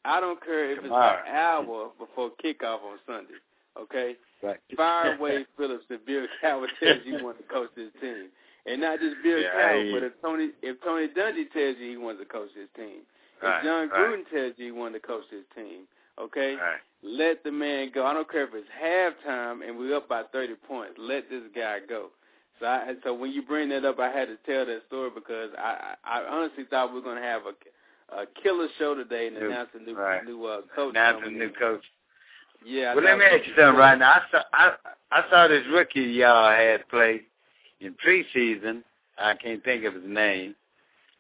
I 0.04 0.20
don't 0.20 0.42
care 0.42 0.70
if 0.72 0.78
it's 0.78 0.86
an 0.86 0.92
hour 0.92 1.90
before 1.98 2.30
kickoff 2.42 2.82
on 2.82 2.98
Sunday. 3.06 3.34
Okay, 3.78 4.16
Right. 4.42 4.58
fire 4.76 5.14
away 5.16 5.44
Phillips 5.56 5.84
if 5.90 6.04
Bill 6.06 6.26
Cowher 6.42 6.66
tells 6.82 6.98
you 7.04 7.18
he 7.18 7.22
wants 7.24 7.40
to 7.42 7.52
coach 7.52 7.70
this 7.76 7.90
team, 8.00 8.28
and 8.66 8.80
not 8.80 8.98
just 8.98 9.16
Bill 9.22 9.40
Yeah, 9.40 9.50
Cowher, 9.54 9.92
but 9.92 10.02
if 10.04 10.12
Tony 10.22 10.50
if 10.62 10.80
Tony 10.82 11.08
Dungy 11.08 11.50
tells 11.52 11.76
you 11.78 11.90
he 11.90 11.96
wants 11.96 12.20
to 12.20 12.26
coach 12.26 12.48
this 12.54 12.68
team, 12.76 13.02
Right, 13.42 13.58
if 13.58 13.64
Jon 13.64 13.88
right. 13.88 13.92
Gruden 13.92 14.30
tells 14.32 14.54
you 14.56 14.64
he 14.66 14.70
wants 14.72 14.96
to 14.96 15.06
coach 15.06 15.24
this 15.30 15.44
team, 15.54 15.82
okay, 16.18 16.56
Right. 16.56 16.80
let 17.02 17.44
the 17.44 17.52
man 17.52 17.90
go. 17.94 18.06
I 18.06 18.12
don't 18.14 18.30
care 18.30 18.44
if 18.44 18.50
it's 18.54 18.68
halftime 18.82 19.66
and 19.66 19.78
we're 19.78 19.96
up 19.96 20.08
by 20.08 20.22
30 20.32 20.54
points. 20.66 20.94
Let 20.98 21.28
this 21.30 21.44
guy 21.54 21.78
go. 21.88 22.08
So, 22.58 22.66
I, 22.66 22.94
so 23.04 23.14
when 23.14 23.30
you 23.32 23.42
bring 23.42 23.70
that 23.70 23.86
up, 23.86 23.98
I 23.98 24.10
had 24.10 24.28
to 24.28 24.36
tell 24.44 24.66
that 24.66 24.82
story 24.88 25.10
because 25.14 25.50
I, 25.58 25.94
I 26.04 26.20
I 26.20 26.26
honestly 26.28 26.64
thought 26.68 26.90
we 26.90 26.96
were 26.96 27.04
going 27.04 27.16
to 27.16 27.22
have 27.22 27.42
a, 27.46 27.52
a 28.12 28.26
killer 28.42 28.68
show 28.78 28.94
today 28.94 29.28
and 29.28 29.36
New- 29.36 29.50
a 29.50 29.66
new 29.84 29.94
right. 29.96 30.24
new 30.24 30.44
uh, 30.44 30.60
coach. 30.74 30.94
The 30.94 31.00
coming 31.20 31.38
new 31.38 31.50
coach. 31.50 31.82
Yeah. 32.64 32.92
I 32.92 32.94
Well, 32.94 33.04
let 33.04 33.18
me 33.18 33.24
ask 33.24 33.46
you 33.46 33.54
something 33.56 33.76
right 33.78 33.98
now. 33.98 34.12
I 34.12 34.20
saw 34.30 34.42
I, 34.52 34.72
I 35.12 35.30
saw 35.30 35.48
this 35.48 35.64
rookie 35.72 36.00
y'all 36.02 36.50
had 36.50 36.88
play 36.88 37.22
in 37.80 37.94
preseason. 37.94 38.82
I 39.18 39.34
can't 39.34 39.62
think 39.64 39.84
of 39.84 39.94
his 39.94 40.04
name. 40.06 40.54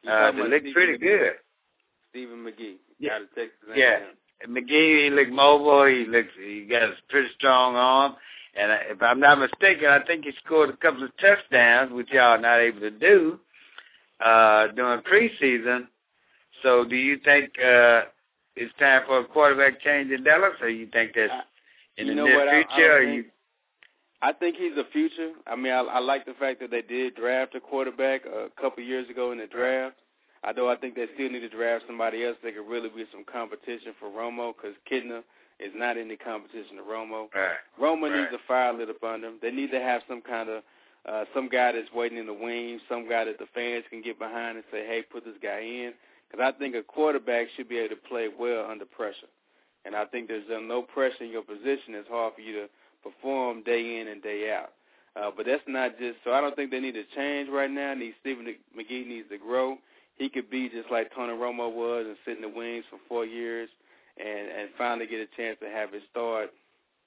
You 0.02 0.10
Uh, 0.10 0.32
talking 0.32 0.44
they 0.44 0.48
looked 0.50 0.60
Stephen 0.66 0.72
pretty 0.72 0.92
McGee. 0.94 1.18
good. 1.18 1.32
Stephen 2.10 2.38
McGee. 2.44 2.74
Yeah. 2.98 3.14
Out 3.14 3.22
of 3.22 3.34
Texas. 3.34 3.52
Yeah. 3.74 4.00
McGee, 4.48 5.04
he 5.04 5.10
looked 5.10 5.30
mobile. 5.32 5.84
He 5.86 6.06
looks, 6.06 6.30
he 6.42 6.64
got 6.68 6.82
a 6.84 6.94
pretty 7.10 7.28
strong 7.36 7.76
arm. 7.76 8.16
And 8.54 8.72
I- 8.72 8.84
if 8.90 9.02
I'm 9.02 9.20
not 9.20 9.38
mistaken, 9.38 9.86
I 9.88 10.00
think 10.04 10.24
he 10.24 10.32
scored 10.44 10.70
a 10.70 10.76
couple 10.76 11.04
of 11.04 11.16
touchdowns, 11.18 11.92
which 11.92 12.10
y'all 12.10 12.32
are 12.32 12.38
not 12.38 12.58
able 12.58 12.80
to 12.80 12.90
do 12.90 13.38
uh, 14.24 14.68
during 14.68 15.00
preseason. 15.02 15.86
So, 16.62 16.84
do 16.84 16.96
you 16.96 17.18
think 17.18 17.50
uh, 17.58 18.02
it's 18.56 18.72
time 18.78 19.02
for 19.06 19.20
a 19.20 19.24
quarterback 19.24 19.80
change 19.80 20.10
in 20.10 20.24
Dallas, 20.24 20.54
or 20.60 20.68
you 20.68 20.86
think 20.86 21.12
that's 21.14 21.32
in 21.96 22.08
the 22.08 22.14
near 22.14 22.36
what, 22.38 22.48
I- 22.48 22.60
I 22.60 22.64
future? 22.76 22.92
or 22.92 23.04
think- 23.04 23.14
you, 23.16 23.24
I 24.22 24.32
think 24.32 24.56
he's 24.56 24.76
a 24.76 24.84
future. 24.92 25.32
I 25.46 25.56
mean, 25.56 25.72
I, 25.72 25.80
I 25.80 25.98
like 25.98 26.26
the 26.26 26.34
fact 26.34 26.60
that 26.60 26.70
they 26.70 26.82
did 26.82 27.14
draft 27.14 27.54
a 27.54 27.60
quarterback 27.60 28.26
a 28.26 28.48
couple 28.60 28.82
years 28.84 29.08
ago 29.08 29.32
in 29.32 29.38
the 29.38 29.46
draft. 29.46 29.96
Although 30.44 30.70
I 30.70 30.76
think 30.76 30.94
they 30.94 31.06
still 31.14 31.30
need 31.30 31.40
to 31.40 31.48
draft 31.48 31.84
somebody 31.86 32.24
else 32.24 32.36
that 32.42 32.54
could 32.54 32.68
really 32.68 32.88
be 32.88 33.04
some 33.12 33.24
competition 33.24 33.92
for 33.98 34.08
Romo 34.08 34.54
because 34.54 34.76
Kitna 34.90 35.22
is 35.58 35.72
not 35.74 35.96
any 35.96 36.16
competition 36.16 36.76
to 36.76 36.82
Romo. 36.82 37.28
Right. 37.34 37.60
Romo 37.80 38.10
right. 38.10 38.20
needs 38.20 38.32
a 38.32 38.38
fire 38.48 38.72
lit 38.72 38.88
up 38.88 39.02
under 39.02 39.28
him. 39.28 39.34
They 39.42 39.50
need 39.50 39.70
to 39.70 39.80
have 39.80 40.02
some 40.08 40.22
kind 40.22 40.48
of 40.48 40.62
uh, 41.06 41.24
some 41.34 41.48
guy 41.48 41.72
that's 41.72 41.92
waiting 41.94 42.18
in 42.18 42.26
the 42.26 42.34
wings, 42.34 42.82
some 42.88 43.08
guy 43.08 43.24
that 43.24 43.38
the 43.38 43.46
fans 43.54 43.84
can 43.88 44.02
get 44.02 44.18
behind 44.18 44.56
and 44.56 44.64
say, 44.70 44.86
"Hey, 44.86 45.02
put 45.02 45.24
this 45.24 45.36
guy 45.42 45.60
in." 45.60 45.92
Because 46.30 46.52
I 46.54 46.58
think 46.58 46.74
a 46.74 46.82
quarterback 46.82 47.48
should 47.56 47.68
be 47.68 47.78
able 47.78 47.96
to 47.96 48.02
play 48.08 48.28
well 48.28 48.66
under 48.70 48.84
pressure, 48.84 49.30
and 49.84 49.96
I 49.96 50.04
think 50.04 50.28
there's 50.28 50.48
uh, 50.54 50.60
no 50.60 50.82
pressure 50.82 51.24
in 51.24 51.30
your 51.30 51.42
position. 51.42 51.94
It's 51.94 52.08
hard 52.08 52.34
for 52.34 52.40
you 52.40 52.52
to 52.54 52.66
perform 53.02 53.62
day 53.62 54.00
in 54.00 54.08
and 54.08 54.22
day 54.22 54.52
out. 54.52 54.72
Uh, 55.16 55.30
but 55.36 55.46
that's 55.46 55.62
not 55.66 55.98
just. 55.98 56.18
So 56.24 56.32
I 56.32 56.40
don't 56.40 56.54
think 56.54 56.70
they 56.70 56.80
need 56.80 56.94
to 56.94 57.04
change 57.16 57.48
right 57.50 57.70
now. 57.70 57.94
Need 57.94 58.14
Stephen 58.20 58.46
McGee 58.46 59.06
needs 59.06 59.28
to 59.30 59.38
grow. 59.38 59.76
He 60.16 60.28
could 60.28 60.50
be 60.50 60.68
just 60.68 60.90
like 60.90 61.12
Tony 61.14 61.32
Romo 61.32 61.72
was 61.72 62.06
and 62.06 62.16
sit 62.24 62.36
in 62.36 62.42
the 62.42 62.48
wings 62.48 62.84
for 62.90 62.98
four 63.08 63.24
years, 63.24 63.68
and 64.18 64.48
and 64.50 64.68
finally 64.78 65.06
get 65.06 65.18
a 65.20 65.36
chance 65.36 65.58
to 65.60 65.68
have 65.68 65.92
his 65.92 66.02
start 66.10 66.50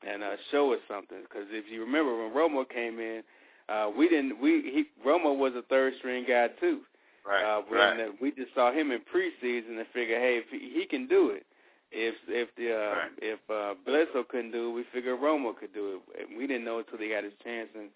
and 0.05 0.23
uh, 0.23 0.36
show 0.51 0.73
us 0.73 0.79
something. 0.88 1.19
Because 1.21 1.47
if 1.51 1.71
you 1.71 1.81
remember 1.81 2.17
when 2.17 2.33
Romo 2.33 2.67
came 2.67 2.99
in, 2.99 3.23
uh, 3.69 3.89
we 3.97 4.09
didn't. 4.09 4.41
We 4.41 4.62
he 4.62 5.07
Romo 5.07 5.38
was 5.38 5.53
a 5.55 5.62
third 5.63 5.93
string 5.99 6.25
guy 6.27 6.49
too. 6.59 6.81
Right. 7.25 7.43
Uh, 7.43 7.62
right. 7.71 7.99
uh, 7.99 8.12
we 8.21 8.31
just 8.31 8.53
saw 8.53 8.71
him 8.71 8.91
in 8.91 8.99
preseason 8.99 9.77
and 9.77 9.86
figured, 9.93 10.19
hey, 10.21 10.38
if 10.43 10.45
he, 10.51 10.79
he 10.79 10.86
can 10.86 11.07
do 11.07 11.29
it. 11.29 11.45
If 11.91 12.15
if 12.27 12.49
the 12.57 12.73
uh, 12.73 12.95
Right. 12.95 13.12
if 13.21 13.39
uh, 13.49 13.75
Bledsoe 13.86 14.23
couldn't 14.27 14.51
do 14.51 14.69
it, 14.69 14.73
we 14.73 14.83
figured 14.91 15.19
Romo 15.19 15.55
could 15.57 15.73
do 15.73 16.01
it. 16.17 16.27
And 16.29 16.38
we 16.38 16.47
didn't 16.47 16.65
know 16.65 16.79
until 16.79 16.97
he 16.97 17.09
got 17.09 17.23
his 17.23 17.33
chance 17.43 17.69
and 17.75 17.89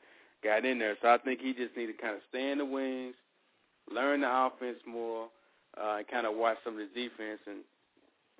got 0.43 0.65
in 0.65 0.77
there. 0.79 0.95
So 1.01 1.09
I 1.09 1.17
think 1.17 1.41
he 1.41 1.53
just 1.53 1.75
need 1.75 1.87
to 1.87 1.93
kind 1.93 2.13
of 2.15 2.21
stay 2.29 2.51
in 2.51 2.59
the 2.59 2.65
wings, 2.65 3.15
learn 3.91 4.21
the 4.21 4.29
offense 4.31 4.77
more, 4.87 5.27
uh, 5.81 5.97
and 5.97 6.07
kind 6.07 6.27
of 6.27 6.35
watch 6.35 6.57
some 6.63 6.73
of 6.73 6.79
the 6.79 6.93
defense. 6.93 7.41
And 7.47 7.65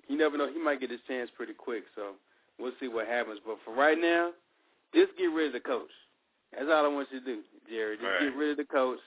you 0.06 0.16
never 0.16 0.38
know, 0.38 0.48
he 0.50 0.62
might 0.62 0.80
get 0.80 0.90
his 0.90 1.00
chance 1.08 1.28
pretty 1.36 1.54
quick. 1.54 1.82
So 1.96 2.12
we'll 2.58 2.72
see 2.80 2.88
what 2.88 3.08
happens. 3.08 3.40
But 3.44 3.58
for 3.64 3.74
right 3.74 3.98
now, 3.98 4.30
just 4.94 5.10
get 5.18 5.26
rid 5.26 5.48
of 5.48 5.52
the 5.54 5.60
coach. 5.60 5.90
That's 6.52 6.70
all 6.72 6.84
I 6.84 6.88
want 6.88 7.08
you 7.12 7.18
to 7.20 7.26
do, 7.26 7.40
Jerry. 7.68 7.96
Just 7.96 8.06
Right. 8.06 8.20
get 8.30 8.36
rid 8.36 8.50
of 8.52 8.56
the 8.56 8.64
coach 8.64 9.00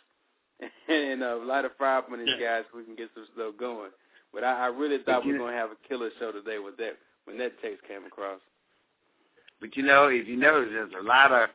and 0.88 1.24
uh, 1.24 1.38
light 1.45 1.65
a 1.65 1.69
fire 1.78 2.00
up 2.00 2.12
on 2.12 2.19
these 2.19 2.36
guys 2.39 2.63
so 2.71 2.78
we 2.78 2.84
can 2.84 2.95
get 2.95 3.10
some 3.15 3.26
stuff 3.34 3.54
going. 3.60 3.91
But 4.34 4.43
I, 4.43 4.65
I 4.65 4.67
really 4.67 5.00
thought 5.04 5.26
we 5.26 5.34
were 5.34 5.39
going 5.39 5.54
to 5.54 5.60
have 5.60 5.71
a 5.71 5.88
killer 5.88 6.10
show 6.19 6.32
today 6.32 6.60
with 6.60 6.78
that 6.78 6.97
when 7.26 7.38
that 7.39 7.62
text 7.62 7.86
came 7.88 8.06
across. 8.06 8.39
But 9.60 9.76
you 9.78 9.84
know, 9.84 10.08
if 10.08 10.28
you 10.28 10.38
notice, 10.38 10.69
there's 10.71 10.93
a 11.00 11.04
lot 11.04 11.32
of 11.32 11.50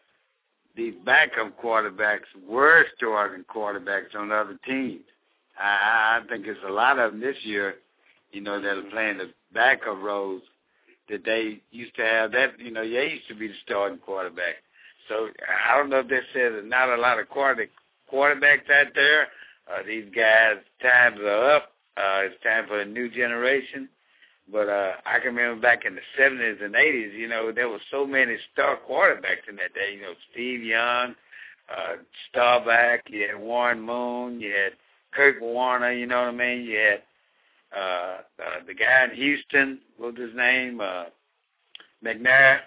these 0.77 0.95
backup 1.05 1.61
quarterbacks 1.61 2.29
were 2.47 2.85
starting 2.97 3.45
quarterbacks 3.45 4.15
on 4.15 4.31
other 4.31 4.59
teams. 4.67 5.05
I, 5.59 6.21
I 6.23 6.29
think 6.29 6.45
there's 6.45 6.59
a 6.67 6.73
lot 6.73 6.99
of 6.99 7.13
them 7.13 7.21
this 7.21 7.37
year, 7.43 7.77
you 8.31 8.41
know, 8.41 8.61
that 8.61 8.77
are 8.77 8.91
playing 8.91 9.19
the 9.19 9.31
backup 9.53 10.01
roles 10.03 10.43
that 11.09 11.25
they 11.25 11.61
used 11.71 11.97
to 11.97 12.03
have. 12.03 12.33
That 12.33 12.61
you 12.61 12.71
know, 12.71 12.83
they 12.83 13.09
used 13.11 13.29
to 13.29 13.35
be 13.35 13.49
the 13.49 13.55
starting 13.65 13.99
quarterback. 13.99 14.57
So 15.09 15.29
I 15.67 15.77
don't 15.77 15.89
know 15.91 16.01
if 16.01 16.09
that 16.09 16.23
says 16.35 16.53
not 16.65 16.91
a 16.91 17.01
lot 17.01 17.19
of 17.19 17.29
quarter, 17.29 17.69
quarterbacks 18.13 18.71
out 18.71 18.95
there. 18.95 19.29
Uh, 19.69 19.83
these 19.87 20.07
guys' 20.15 20.59
times 20.81 21.19
are 21.21 21.57
up. 21.57 21.73
Uh, 21.97 22.23
it's 22.25 22.43
time 22.43 22.67
for 22.69 22.81
a 22.81 22.85
new 22.85 23.09
generation. 23.11 23.89
But 24.51 24.69
uh, 24.69 24.93
I 25.05 25.19
can 25.19 25.35
remember 25.35 25.61
back 25.61 25.85
in 25.85 25.97
the 25.97 26.01
70s 26.19 26.65
and 26.65 26.75
80s, 26.75 27.15
you 27.15 27.27
know, 27.27 27.51
there 27.51 27.69
were 27.69 27.81
so 27.91 28.07
many 28.07 28.37
star 28.53 28.79
quarterbacks 28.89 29.49
in 29.49 29.57
that 29.57 29.75
day. 29.75 29.95
You 29.97 30.03
know, 30.03 30.15
Steve 30.31 30.63
Young, 30.63 31.17
uh, 31.69 31.97
Staubach, 32.31 33.01
you 33.09 33.27
had 33.27 33.41
Warren 33.41 33.81
Moon, 33.81 34.41
you 34.41 34.53
had 34.53 34.75
Kurt 35.13 35.43
Warner, 35.43 35.93
you 35.93 36.07
know 36.07 36.21
what 36.21 36.29
I 36.29 36.33
mean? 36.33 36.65
You 36.65 36.79
had 36.79 37.03
uh, 37.77 38.19
uh, 38.41 38.65
the 38.67 38.75
guy 38.75 39.05
in 39.11 39.17
Houston, 39.17 39.81
what 39.97 40.15
was 40.15 40.29
his 40.29 40.37
name? 40.37 40.81
Uh, 40.81 41.07
McNair. 42.05 42.61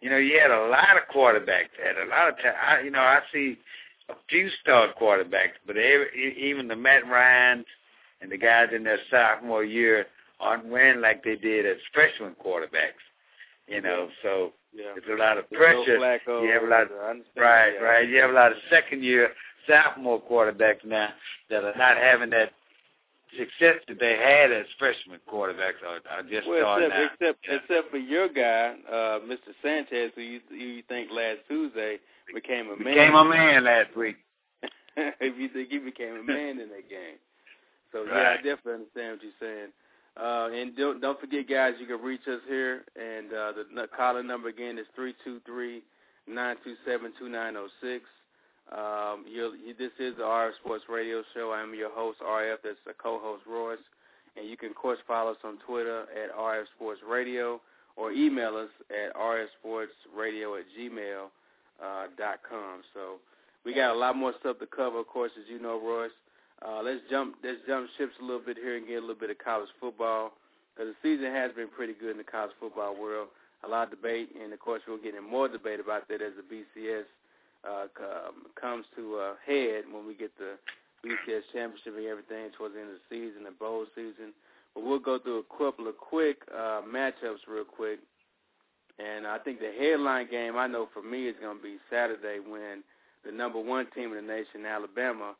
You 0.00 0.10
know, 0.10 0.18
you 0.18 0.38
had 0.38 0.50
a 0.50 0.68
lot 0.68 0.96
of 0.98 1.14
quarterbacks. 1.14 1.72
Had 1.82 1.96
a 1.96 2.10
lot 2.10 2.28
of 2.28 2.36
time. 2.36 2.54
I, 2.62 2.80
you 2.80 2.90
know, 2.90 3.00
I 3.00 3.20
see 3.32 3.56
few 4.28 4.48
star 4.60 4.88
quarterbacks, 5.00 5.56
but 5.66 5.76
every, 5.76 6.06
e- 6.16 6.50
even 6.50 6.68
the 6.68 6.76
Matt 6.76 7.06
Ryans 7.08 7.66
and 8.20 8.30
the 8.30 8.36
guys 8.36 8.68
in 8.74 8.84
their 8.84 8.98
sophomore 9.10 9.64
year 9.64 10.06
aren't 10.40 10.66
winning 10.66 11.00
like 11.00 11.22
they 11.24 11.36
did 11.36 11.66
as 11.66 11.76
freshman 11.92 12.34
quarterbacks. 12.44 13.00
You 13.66 13.80
know, 13.80 14.08
so 14.22 14.52
Yeah. 14.74 14.92
there's 14.94 15.18
a 15.18 15.22
lot 15.22 15.38
of 15.38 15.50
pressure. 15.50 15.98
No 15.98 16.04
Flacco, 16.04 16.42
you 16.44 16.50
have 16.52 16.62
a 16.64 16.66
lot 16.66 16.82
of 16.82 16.90
right, 17.36 17.72
yeah. 17.74 17.80
right. 17.80 18.08
You 18.08 18.20
have 18.20 18.30
a 18.30 18.34
lot 18.34 18.52
of 18.52 18.58
second 18.68 19.02
year 19.02 19.30
sophomore 19.66 20.20
quarterbacks 20.20 20.84
now 20.84 21.08
that 21.48 21.64
are 21.64 21.74
not 21.76 21.96
having 21.96 22.28
that 22.30 22.52
success 23.38 23.76
that 23.88 23.98
they 23.98 24.16
had 24.16 24.52
as 24.52 24.66
freshman 24.78 25.18
quarterbacks 25.30 25.80
or 25.82 25.98
just 26.30 26.46
Well, 26.46 26.60
starting 26.60 26.90
except 26.90 27.02
out. 27.02 27.12
except 27.20 27.46
Yeah. 27.48 27.54
except 27.56 27.90
for 27.90 27.96
your 27.96 28.28
guy, 28.28 28.76
uh, 28.88 29.20
Mr. 29.20 29.54
Sanchez, 29.62 30.12
who 30.14 30.20
you 30.22 30.40
who 30.50 30.54
you 30.56 30.82
think 30.82 31.10
last 31.10 31.38
Tuesday 31.48 31.98
became 32.32 32.66
a 32.66 32.76
man. 32.76 32.94
Became 32.94 33.14
a 33.14 33.24
man 33.24 33.64
last 33.64 33.96
week. 33.96 34.16
if 34.96 35.38
you 35.38 35.48
think 35.48 35.70
he 35.70 35.78
became 35.78 36.16
a 36.16 36.22
man 36.32 36.60
in 36.60 36.68
that 36.70 36.88
game. 36.88 37.18
So 37.92 38.04
yeah, 38.04 38.34
I 38.34 38.36
definitely 38.36 38.84
understand 38.84 39.18
what 39.18 39.22
you're 39.22 39.40
saying. 39.40 39.70
Uh, 40.16 40.48
and 40.54 40.76
don't 40.76 41.00
don't 41.00 41.20
forget, 41.20 41.48
guys, 41.48 41.74
you 41.80 41.86
can 41.86 42.00
reach 42.00 42.26
us 42.28 42.40
here, 42.48 42.84
and 42.94 43.26
uh, 43.32 43.52
the 43.52 43.82
n- 43.82 43.88
calling 43.96 44.26
number 44.26 44.48
again 44.48 44.78
is 44.78 44.86
three 44.94 45.14
two 45.24 45.40
three 45.44 45.82
nine 46.28 46.56
two 46.64 46.74
seven 46.86 47.12
two 47.18 47.28
nine 47.28 47.54
zero 47.54 47.68
six. 47.80 48.04
Um, 48.72 49.24
you, 49.30 49.52
this 49.78 49.92
is 49.98 50.16
the 50.16 50.22
RF 50.22 50.54
Sports 50.62 50.84
Radio 50.88 51.22
Show. 51.34 51.52
I'm 51.52 51.74
your 51.74 51.90
host, 51.90 52.18
RF. 52.20 52.56
That's 52.64 52.78
the 52.86 52.94
co-host, 52.94 53.42
Royce. 53.46 53.78
And 54.36 54.48
you 54.48 54.56
can, 54.56 54.70
of 54.70 54.74
course, 54.76 54.98
follow 55.06 55.32
us 55.32 55.36
on 55.44 55.58
Twitter 55.66 56.02
at 56.02 56.34
RF 56.34 56.64
Sports 56.74 57.00
Radio 57.06 57.60
or 57.96 58.10
email 58.10 58.56
us 58.56 58.70
at 58.90 59.14
rfsportsradio 59.14 60.58
at 60.58 60.64
gmail 60.76 61.28
uh, 61.82 62.06
dot 62.16 62.40
com. 62.48 62.82
So 62.92 63.18
we 63.64 63.74
got 63.74 63.94
a 63.94 63.98
lot 63.98 64.16
more 64.16 64.32
stuff 64.40 64.58
to 64.58 64.66
cover, 64.66 65.00
of 65.00 65.06
course, 65.06 65.32
as 65.38 65.48
you 65.48 65.60
know, 65.60 65.80
Royce. 65.80 66.10
Uh, 66.64 66.80
let's 66.82 67.00
jump 67.10 67.36
let's 67.42 67.58
jump 67.66 67.88
ships 67.98 68.12
a 68.20 68.24
little 68.24 68.40
bit 68.40 68.56
here 68.56 68.76
and 68.76 68.86
get 68.86 68.98
a 68.98 69.00
little 69.00 69.18
bit 69.18 69.30
of 69.30 69.38
college 69.38 69.68
football 69.80 70.32
because 70.74 70.92
the 70.92 70.98
season 71.02 71.32
has 71.32 71.52
been 71.52 71.68
pretty 71.68 71.94
good 71.94 72.12
in 72.12 72.18
the 72.18 72.24
college 72.24 72.52
football 72.60 72.94
world. 72.98 73.28
A 73.64 73.68
lot 73.68 73.88
of 73.88 73.96
debate, 73.96 74.28
and 74.36 74.52
of 74.52 74.60
course, 74.60 74.82
we'll 74.86 75.00
get 75.00 75.14
in 75.14 75.24
more 75.24 75.48
debate 75.48 75.80
about 75.80 76.06
that 76.08 76.20
as 76.20 76.32
the 76.36 76.44
BCS 76.44 77.08
uh, 77.64 77.86
com- 77.96 78.44
comes 78.60 78.84
to 78.94 79.16
a 79.16 79.34
head 79.46 79.84
when 79.90 80.06
we 80.06 80.14
get 80.14 80.36
the 80.36 80.60
BCS 81.04 81.48
championship 81.52 81.96
and 81.96 82.06
everything 82.06 82.50
towards 82.56 82.74
the 82.74 82.80
end 82.80 82.90
of 82.90 82.96
the 83.00 83.08
season, 83.08 83.44
the 83.44 83.52
bowl 83.52 83.86
season. 83.94 84.36
But 84.74 84.84
we'll 84.84 84.98
go 84.98 85.18
through 85.18 85.44
a 85.44 85.56
couple 85.56 85.88
of 85.88 85.96
quick 85.96 86.38
uh, 86.52 86.82
matchups 86.84 87.48
real 87.48 87.64
quick. 87.64 88.00
And 88.98 89.26
I 89.26 89.38
think 89.38 89.58
the 89.58 89.72
headline 89.78 90.30
game 90.30 90.56
I 90.56 90.66
know 90.66 90.88
for 90.94 91.02
me 91.02 91.26
is 91.26 91.34
going 91.40 91.56
to 91.58 91.62
be 91.62 91.78
Saturday 91.90 92.38
when 92.38 92.84
the 93.26 93.32
number 93.32 93.58
one 93.60 93.86
team 93.94 94.12
in 94.14 94.26
the 94.26 94.32
nation, 94.32 94.66
Alabama, 94.66 95.34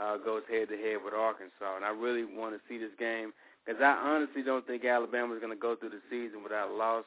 uh, 0.00 0.16
goes 0.18 0.42
head 0.50 0.68
to 0.68 0.76
head 0.76 1.02
with 1.04 1.14
Arkansas. 1.14 1.74
And 1.76 1.84
I 1.84 1.90
really 1.90 2.24
want 2.24 2.54
to 2.54 2.60
see 2.68 2.78
this 2.78 2.94
game 2.98 3.32
because 3.66 3.82
I 3.82 3.98
honestly 3.98 4.42
don't 4.42 4.66
think 4.66 4.84
Alabama 4.84 5.34
is 5.34 5.40
going 5.40 5.52
to 5.54 5.58
go 5.60 5.74
through 5.74 5.90
the 5.90 6.04
season 6.08 6.42
without 6.42 6.70
a 6.70 6.74
loss. 6.74 7.04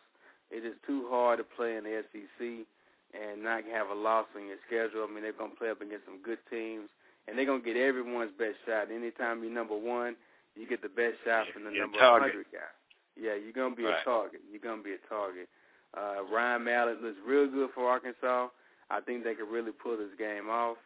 It 0.52 0.66
is 0.66 0.76
too 0.86 1.08
hard 1.10 1.40
to 1.40 1.46
play 1.48 1.78
in 1.78 1.84
the 1.86 2.04
SEC 2.12 2.68
and 3.16 3.42
not 3.42 3.64
have 3.72 3.90
a 3.90 3.96
loss 3.96 4.28
on 4.36 4.46
your 4.48 4.60
schedule. 4.68 5.08
I 5.08 5.12
mean, 5.12 5.24
they're 5.24 5.34
going 5.34 5.52
to 5.52 5.58
play 5.58 5.70
up 5.72 5.82
against 5.82 6.06
some 6.06 6.20
good 6.22 6.38
teams, 6.52 6.90
and 7.28 7.38
they're 7.38 7.48
going 7.48 7.64
to 7.64 7.66
get 7.66 7.78
everyone's 7.80 8.36
best 8.38 8.60
shot. 8.68 8.92
Anytime 8.92 9.42
you're 9.42 9.54
number 9.54 9.78
one, 9.78 10.16
you 10.60 10.68
get 10.68 10.82
the 10.84 10.92
best 10.92 11.18
shot 11.26 11.48
from 11.54 11.64
the 11.64 11.72
You're 11.72 11.88
number 11.90 11.98
100 11.98 12.46
guy. 12.52 12.70
Yeah, 13.18 13.34
you're 13.40 13.54
going 13.56 13.72
to 13.74 13.78
be 13.78 13.86
Right. 13.86 14.02
a 14.02 14.06
target. 14.06 14.42
You're 14.52 14.62
going 14.62 14.80
to 14.80 14.86
be 14.86 14.94
a 14.94 15.02
target. 15.10 15.48
Uh, 15.96 16.24
Ryan 16.32 16.64
Mallett 16.64 17.02
looks 17.02 17.18
real 17.26 17.48
good 17.48 17.70
for 17.76 17.88
Arkansas. 17.88 18.48
I 18.90 19.02
think 19.02 19.24
they 19.24 19.34
could 19.36 19.50
really 19.50 19.72
pull 19.72 19.98
this 19.98 20.14
game 20.18 20.50
off. 20.50 20.78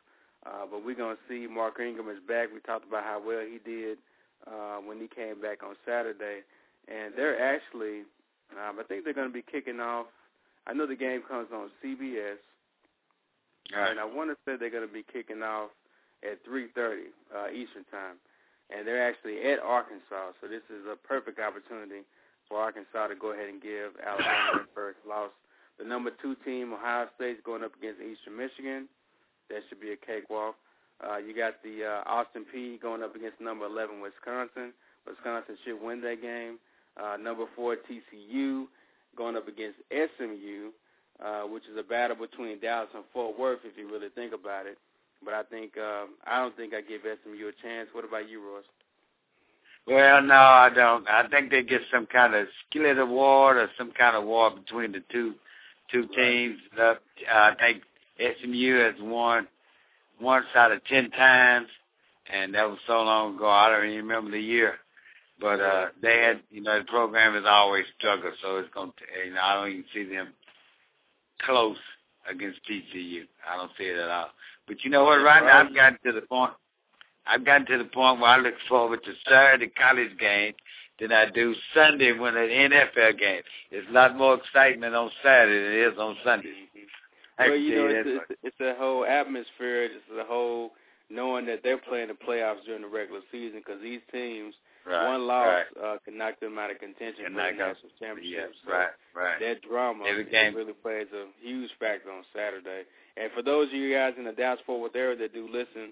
Uh, 0.46 0.66
but 0.70 0.86
we're 0.86 0.96
going 0.96 1.16
to 1.16 1.22
see 1.28 1.48
Mark 1.52 1.80
Ingram 1.80 2.10
is 2.10 2.22
back. 2.28 2.50
We 2.54 2.60
talked 2.62 2.88
about 2.88 3.04
how 3.04 3.22
well 3.26 3.42
he 3.44 3.60
did 3.70 3.98
uh, 4.46 4.78
when 4.78 4.98
he 5.00 5.08
came 5.08 5.42
back 5.42 5.64
on 5.64 5.76
Saturday. 5.86 6.46
And 6.88 7.14
they're 7.18 7.36
actually, 7.42 8.08
um, 8.56 8.80
I 8.80 8.84
think 8.88 9.04
they're 9.04 9.18
going 9.18 9.28
to 9.28 9.34
be 9.34 9.44
kicking 9.44 9.80
off. 9.80 10.08
I 10.68 10.74
know 10.74 10.86
the 10.88 10.96
game 10.96 11.22
comes 11.28 11.48
on 11.54 11.70
CBS, 11.84 12.40
All 13.76 13.82
right. 13.82 13.92
and 13.92 14.00
I 14.00 14.06
want 14.06 14.30
to 14.32 14.38
say 14.46 14.56
they're 14.60 14.70
going 14.72 14.88
to 14.88 14.94
be 14.94 15.04
kicking 15.04 15.42
off 15.42 15.72
at 16.24 16.44
3:30 16.44 17.12
uh, 17.32 17.48
Eastern 17.52 17.84
time, 17.92 18.20
and 18.72 18.88
they're 18.88 19.04
actually 19.04 19.40
at 19.52 19.60
Arkansas. 19.60 20.36
So 20.42 20.48
this 20.48 20.64
is 20.68 20.84
a 20.92 20.96
perfect 20.96 21.40
opportunity 21.40 22.04
for 22.50 22.58
Arkansas 22.58 23.08
to 23.08 23.16
go 23.16 23.34
ahead 23.34 23.50
and 23.50 23.62
give 23.62 23.94
Alabama 24.00 24.64
their 24.64 24.72
first 24.74 25.00
loss. 25.08 25.32
The 25.80 25.86
number 25.86 26.12
two 26.22 26.36
team, 26.44 26.74
Ohio 26.74 27.08
State's 27.16 27.42
going 27.46 27.64
up 27.64 27.76
against 27.78 28.02
Eastern 28.02 28.38
Michigan. 28.38 28.88
That 29.50 29.62
should 29.70 29.80
be 29.80 29.92
a 29.92 29.98
cakewalk. 29.98 30.56
Uh, 31.00 31.18
you 31.18 31.36
got 31.36 31.62
the 31.64 31.86
uh, 31.86 32.10
Austin 32.10 32.46
Peay 32.50 32.82
going 32.82 33.04
up 33.04 33.16
against 33.16 33.40
number 33.40 33.66
11 33.66 34.02
Wisconsin. 34.02 34.74
Wisconsin 35.06 35.58
should 35.64 35.82
win 35.82 36.02
that 36.02 36.22
game. 36.22 36.58
Uh, 36.98 37.16
number 37.18 37.46
four 37.56 37.78
TCU 37.78 38.66
going 39.16 39.36
up 39.36 39.48
against 39.48 39.78
SMU, 39.92 40.74
uh, 41.24 41.44
which 41.44 41.64
is 41.72 41.78
a 41.78 41.84
battle 41.84 42.18
between 42.18 42.60
Dallas 42.60 42.90
and 42.96 43.04
Fort 43.14 43.38
Worth 43.38 43.60
if 43.64 43.78
you 43.78 43.90
really 43.92 44.10
think 44.10 44.34
about 44.34 44.66
it. 44.66 44.78
But 45.24 45.34
I 45.34 45.44
think 45.44 45.78
um, 45.78 46.18
I 46.26 46.40
don't 46.40 46.56
think 46.58 46.74
I 46.74 46.82
give 46.82 47.02
SMU 47.02 47.48
a 47.48 47.56
chance. 47.62 47.90
What 47.94 48.06
about 48.06 48.30
you, 48.30 48.42
Ross? 48.42 48.66
Well, 49.88 50.22
no, 50.22 50.36
I 50.36 50.70
don't. 50.74 51.08
I 51.08 51.28
think 51.30 51.50
they 51.50 51.64
get 51.64 51.82
some 51.94 52.08
kind 52.08 52.36
of 52.36 52.48
skillet 52.70 53.00
award 53.00 53.58
or 53.58 53.70
some 53.78 53.92
kind 53.92 54.18
of 54.18 54.24
award 54.24 54.56
between 54.56 54.92
the 54.92 55.02
two 55.12 55.34
two 55.92 56.08
teams. 56.16 56.58
Uh, 56.78 56.96
I 57.32 57.54
think 57.58 57.84
SMU 58.20 58.80
has 58.80 58.96
won 59.00 59.48
once 60.22 60.46
out 60.56 60.74
of 60.74 60.84
ten 60.86 61.10
times, 61.12 61.68
and 62.32 62.54
that 62.54 62.70
was 62.70 62.80
so 62.86 63.02
long 63.04 63.36
ago. 63.36 63.48
I 63.48 63.70
don't 63.70 63.86
even 63.90 64.08
remember 64.08 64.32
the 64.32 64.42
year. 64.42 64.76
But 65.40 65.62
uh 65.62 65.88
they 66.02 66.22
had, 66.24 66.42
you 66.50 66.62
know, 66.62 66.80
the 66.80 66.86
program 66.86 67.36
has 67.36 67.44
always 67.48 67.86
struggled, 67.98 68.34
so 68.42 68.58
it's 68.58 68.74
going 68.74 68.92
to, 68.92 69.28
you 69.28 69.36
know, 69.36 69.42
I 69.42 69.54
don't 69.54 69.70
even 69.72 69.86
see 69.94 70.04
them 70.04 70.30
close 71.46 71.78
against 72.30 72.60
TCU. 72.70 73.22
I 73.50 73.56
don't 73.56 73.72
see 73.78 73.86
it 73.86 73.98
at 73.98 74.10
all. 74.10 74.30
But 74.68 74.84
you 74.84 74.90
know 74.90 75.04
what? 75.06 75.22
Right 75.22 75.44
now, 75.44 75.62
I've 75.64 75.76
gotten 75.76 76.00
to 76.06 76.12
the 76.12 76.26
point. 76.26 76.54
I've 77.30 77.46
gotten 77.46 77.66
to 77.68 77.78
the 77.78 77.90
point 77.90 78.20
where 78.20 78.30
I 78.32 78.38
look 78.38 78.56
forward 78.68 79.04
to 79.04 79.14
Saturday 79.28 79.68
college 79.68 80.18
game 80.20 80.54
than 81.00 81.12
I 81.12 81.30
do 81.30 81.56
Sunday 81.74 82.12
when 82.18 82.36
an 82.36 82.50
NFL 82.50 83.20
game. 83.20 83.42
It's 83.72 83.88
a 83.90 83.94
lot 83.94 84.18
more 84.18 84.36
excitement 84.36 84.96
on 84.96 85.12
Saturday 85.24 85.64
than 85.64 85.74
it 85.74 85.94
is 85.94 86.00
on 86.00 86.18
Sunday. 86.24 86.54
Well, 87.40 87.56
you 87.56 87.76
know, 87.76 87.88
it's, 87.88 88.10
it's, 88.30 88.40
it's 88.44 88.60
a 88.60 88.74
whole 88.80 89.06
atmosphere. 89.06 89.84
It's 89.84 89.94
a 90.20 90.24
whole 90.24 90.72
knowing 91.10 91.46
that 91.46 91.62
they're 91.64 91.78
playing 91.78 92.08
the 92.08 92.16
playoffs 92.16 92.66
during 92.66 92.82
the 92.82 92.88
regular 92.88 93.22
season 93.32 93.62
because 93.66 93.82
these 93.82 94.02
teams– 94.12 94.54
Right, 94.88 95.08
One 95.12 95.28
loss 95.28 95.66
right. 95.76 95.84
uh, 95.84 95.98
can 96.06 96.18
knock 96.18 96.40
them 96.40 96.58
out 96.58 96.72
of 96.72 96.80
contention 96.80 97.26
for 97.26 97.32
the 97.32 97.52
national 97.52 97.92
championship. 98.00 98.56
Yes, 98.56 98.56
So 98.64 98.72
right, 98.72 98.96
right. 99.14 99.36
That 99.42 99.62
drama 99.62 100.06
Every 100.08 100.24
game. 100.24 100.56
really 100.56 100.72
plays 100.72 101.08
a 101.12 101.28
huge 101.44 101.72
factor 101.78 102.10
on 102.10 102.24
Saturday. 102.34 102.88
And 103.18 103.30
for 103.36 103.42
those 103.42 103.68
of 103.68 103.74
you 103.74 103.92
guys 103.94 104.14
in 104.18 104.24
the 104.24 104.32
Dallas 104.32 104.62
Fort 104.66 104.80
Worth 104.80 104.96
area 104.96 105.18
that 105.18 105.34
do 105.34 105.44
listen 105.52 105.92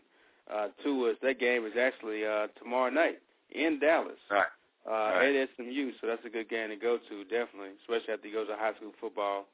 uh, 0.53 0.67
to 0.83 1.07
us, 1.07 1.17
that 1.21 1.39
game 1.39 1.65
is 1.65 1.73
actually 1.79 2.25
uh, 2.25 2.47
tomorrow 2.61 2.89
night 2.89 3.19
in 3.51 3.79
Dallas 3.79 4.19
Right. 4.29 4.45
uh, 4.87 4.91
Right. 5.17 5.35
at 5.35 5.49
SMU. 5.57 5.91
So 6.01 6.07
that's 6.07 6.25
a 6.25 6.29
good 6.29 6.49
game 6.49 6.69
to 6.69 6.75
go 6.75 6.97
to, 6.97 7.23
definitely, 7.25 7.71
especially 7.81 8.13
after 8.13 8.27
you 8.27 8.33
go 8.33 8.45
to 8.45 8.55
high 8.55 8.73
school 8.75 8.93
football 8.99 9.45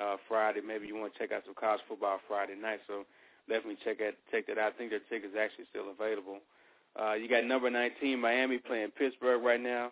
uh, 0.00 0.16
Friday. 0.28 0.60
Maybe 0.64 0.86
you 0.86 0.96
want 0.96 1.12
to 1.12 1.18
check 1.18 1.32
out 1.32 1.42
some 1.44 1.54
college 1.54 1.82
football 1.88 2.18
Friday 2.28 2.54
night. 2.56 2.80
So 2.86 3.04
definitely 3.48 3.78
check 3.84 3.98
that 3.98 4.14
check 4.30 4.46
that 4.46 4.58
out. 4.58 4.72
I 4.74 4.78
think 4.78 4.90
their 4.90 5.04
tickets 5.10 5.34
actually 5.38 5.66
still 5.70 5.90
available. 5.90 6.38
Uh, 6.98 7.14
you 7.14 7.28
got 7.28 7.44
number 7.44 7.70
19 7.70 8.18
Miami 8.20 8.58
playing 8.58 8.90
Pittsburgh 8.98 9.42
right 9.42 9.60
now, 9.60 9.90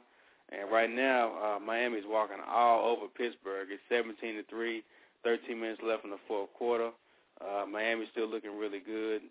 and 0.53 0.71
right 0.71 0.91
now 0.91 1.33
uh, 1.57 1.59
Miami's 1.59 2.05
walking 2.07 2.37
all 2.49 2.89
over 2.93 3.09
Pittsburgh. 3.09 3.69
It's 3.71 3.81
17 3.89 4.37
to 4.37 4.43
three, 4.51 4.83
13 5.25 5.59
minutes 5.61 5.81
left 5.85 6.05
in 6.05 6.11
the 6.11 6.21
fourth 6.29 6.53
quarter. 6.55 6.91
Uh, 7.41 7.65
Miami's 7.67 8.09
still 8.13 8.29
looking 8.29 8.59
really 8.59 8.81
good. 8.81 9.23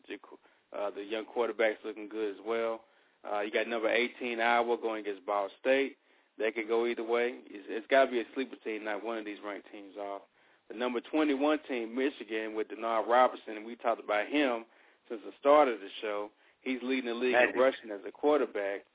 Uh, 0.77 0.89
the 0.91 1.03
young 1.03 1.25
quarterback's 1.25 1.79
looking 1.84 2.08
good 2.08 2.32
as 2.32 2.41
well. 2.45 2.82
Uh, 3.29 3.41
you 3.41 3.51
got 3.51 3.67
number 3.67 3.89
18 3.89 4.39
Iowa 4.39 4.77
going 4.82 5.01
against 5.01 5.25
Ball 5.25 5.49
State. 5.60 5.97
They 6.38 6.51
could 6.51 6.67
go 6.67 6.86
either 6.86 7.03
way. 7.03 7.36
It's, 7.47 7.65
it's 7.67 7.88
got 7.88 8.05
to 8.05 8.12
be 8.12 8.21
a 8.21 8.23
sleeper 8.34 8.55
team, 8.63 8.86
not 8.86 9.03
one 9.03 9.17
of 9.17 9.25
these 9.25 9.39
ranked 9.45 9.67
teams 9.71 9.95
off. 9.97 10.21
The 10.69 10.77
number 10.77 11.01
21 11.01 11.60
team, 11.67 11.95
Michigan, 11.95 12.55
with 12.55 12.67
Denard 12.69 13.08
Robertson, 13.08 13.58
and 13.58 13.65
we 13.65 13.75
talked 13.75 14.03
about 14.03 14.27
him 14.27 14.65
since 15.10 15.19
the 15.25 15.34
start 15.39 15.67
of 15.67 15.79
the 15.79 15.89
show. 16.01 16.29
He's 16.62 16.79
leading 16.84 17.10
the 17.10 17.15
league 17.15 17.34
in 17.36 17.60
rushing 17.60 17.91
as 17.91 17.99
a 18.08 18.12
quarterback, 18.12 18.86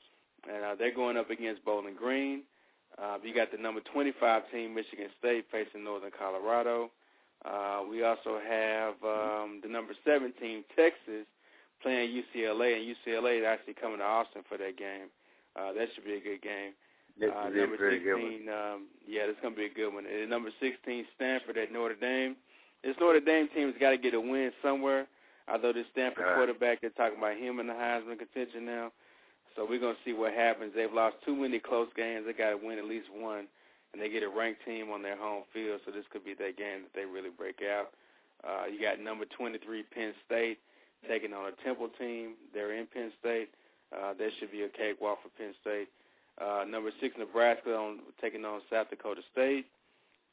and 0.48 0.64
uh, 0.64 0.74
they're 0.78 0.94
going 0.94 1.16
up 1.16 1.30
against 1.30 1.64
Bowling 1.64 1.96
Green. 1.96 2.42
Uh, 2.96 3.18
you 3.22 3.34
got 3.34 3.50
the 3.50 3.58
number 3.58 3.80
25 3.92 4.42
team, 4.52 4.74
Michigan 4.74 5.08
State, 5.18 5.46
facing 5.50 5.82
Northern 5.82 6.12
Colorado. 6.16 6.90
Uh, 7.44 7.80
we 7.90 8.04
also 8.04 8.38
have 8.48 8.94
um, 9.04 9.60
the 9.62 9.68
number 9.68 9.92
17, 10.04 10.64
Texas, 10.76 11.26
playing 11.82 12.10
UCLA, 12.10 12.76
and 12.76 12.96
UCLA 12.96 13.40
is 13.40 13.44
actually 13.46 13.74
coming 13.74 13.98
to 13.98 14.04
Austin 14.04 14.42
for 14.48 14.56
that 14.58 14.76
game. 14.76 15.08
Uh, 15.56 15.72
that 15.72 15.88
should 15.94 16.04
be 16.04 16.14
a 16.14 16.20
good 16.20 16.42
game. 16.42 16.72
This 17.18 17.30
Uh, 17.30 17.48
number 17.60 17.76
a 17.76 17.78
16, 18.18 18.48
um, 18.48 18.86
yeah, 19.06 19.26
that's 19.26 19.38
going 19.40 19.54
to 19.54 19.58
be 19.58 19.66
a 19.66 19.74
good 19.74 19.92
one. 19.94 20.04
And 20.06 20.28
number 20.28 20.50
16, 20.58 21.06
Stanford 21.14 21.56
at 21.58 21.70
Notre 21.70 21.94
Dame. 21.94 22.36
This 22.82 22.96
Notre 22.98 23.20
Dame 23.20 23.48
team 23.48 23.70
has 23.70 23.78
got 23.80 23.90
to 23.90 23.96
get 23.98 24.14
a 24.14 24.20
win 24.20 24.52
somewhere. 24.62 25.06
Although 25.46 25.72
this 25.72 25.86
Stanford 25.92 26.24
Right. 26.24 26.34
quarterback, 26.34 26.80
they're 26.80 26.90
talking 26.90 27.18
about 27.18 27.36
him 27.36 27.60
in 27.60 27.66
the 27.68 27.74
Heisman 27.74 28.18
contention 28.18 28.64
now. 28.64 28.90
So 29.54 29.64
we're 29.64 29.78
going 29.78 29.94
to 29.94 30.02
see 30.04 30.12
what 30.14 30.32
happens. 30.34 30.72
They've 30.74 30.92
lost 30.92 31.16
too 31.24 31.36
many 31.36 31.60
close 31.60 31.88
games. 31.94 32.26
They 32.26 32.32
got 32.32 32.50
to 32.50 32.56
win 32.56 32.78
at 32.78 32.84
least 32.86 33.06
one, 33.14 33.46
and 33.92 34.02
they 34.02 34.08
get 34.08 34.24
a 34.24 34.28
ranked 34.28 34.64
team 34.64 34.90
on 34.90 35.02
their 35.02 35.16
home 35.16 35.44
field. 35.52 35.82
So 35.84 35.92
this 35.92 36.04
could 36.10 36.24
be 36.24 36.34
that 36.34 36.56
game 36.56 36.82
that 36.82 36.92
they 36.94 37.04
really 37.04 37.30
break 37.30 37.60
out. 37.62 37.92
Uh, 38.42 38.64
you 38.66 38.80
got 38.80 38.98
number 38.98 39.24
23 39.26 39.84
Penn 39.84 40.12
State 40.26 40.58
taking 41.08 41.32
on 41.32 41.52
a 41.52 41.64
Temple 41.64 41.88
team. 41.98 42.34
They're 42.52 42.74
in 42.74 42.86
Penn 42.86 43.12
State. 43.20 43.48
Uh, 43.94 44.14
that 44.18 44.30
should 44.38 44.50
be 44.50 44.62
a 44.62 44.68
cakewalk 44.68 45.18
for 45.22 45.28
Penn 45.38 45.54
State. 45.60 45.88
Uh, 46.40 46.64
number 46.68 46.90
six 47.00 47.14
Nebraska 47.18 47.74
on 47.74 47.98
taking 48.20 48.44
on 48.44 48.60
South 48.70 48.90
Dakota 48.90 49.20
State. 49.32 49.66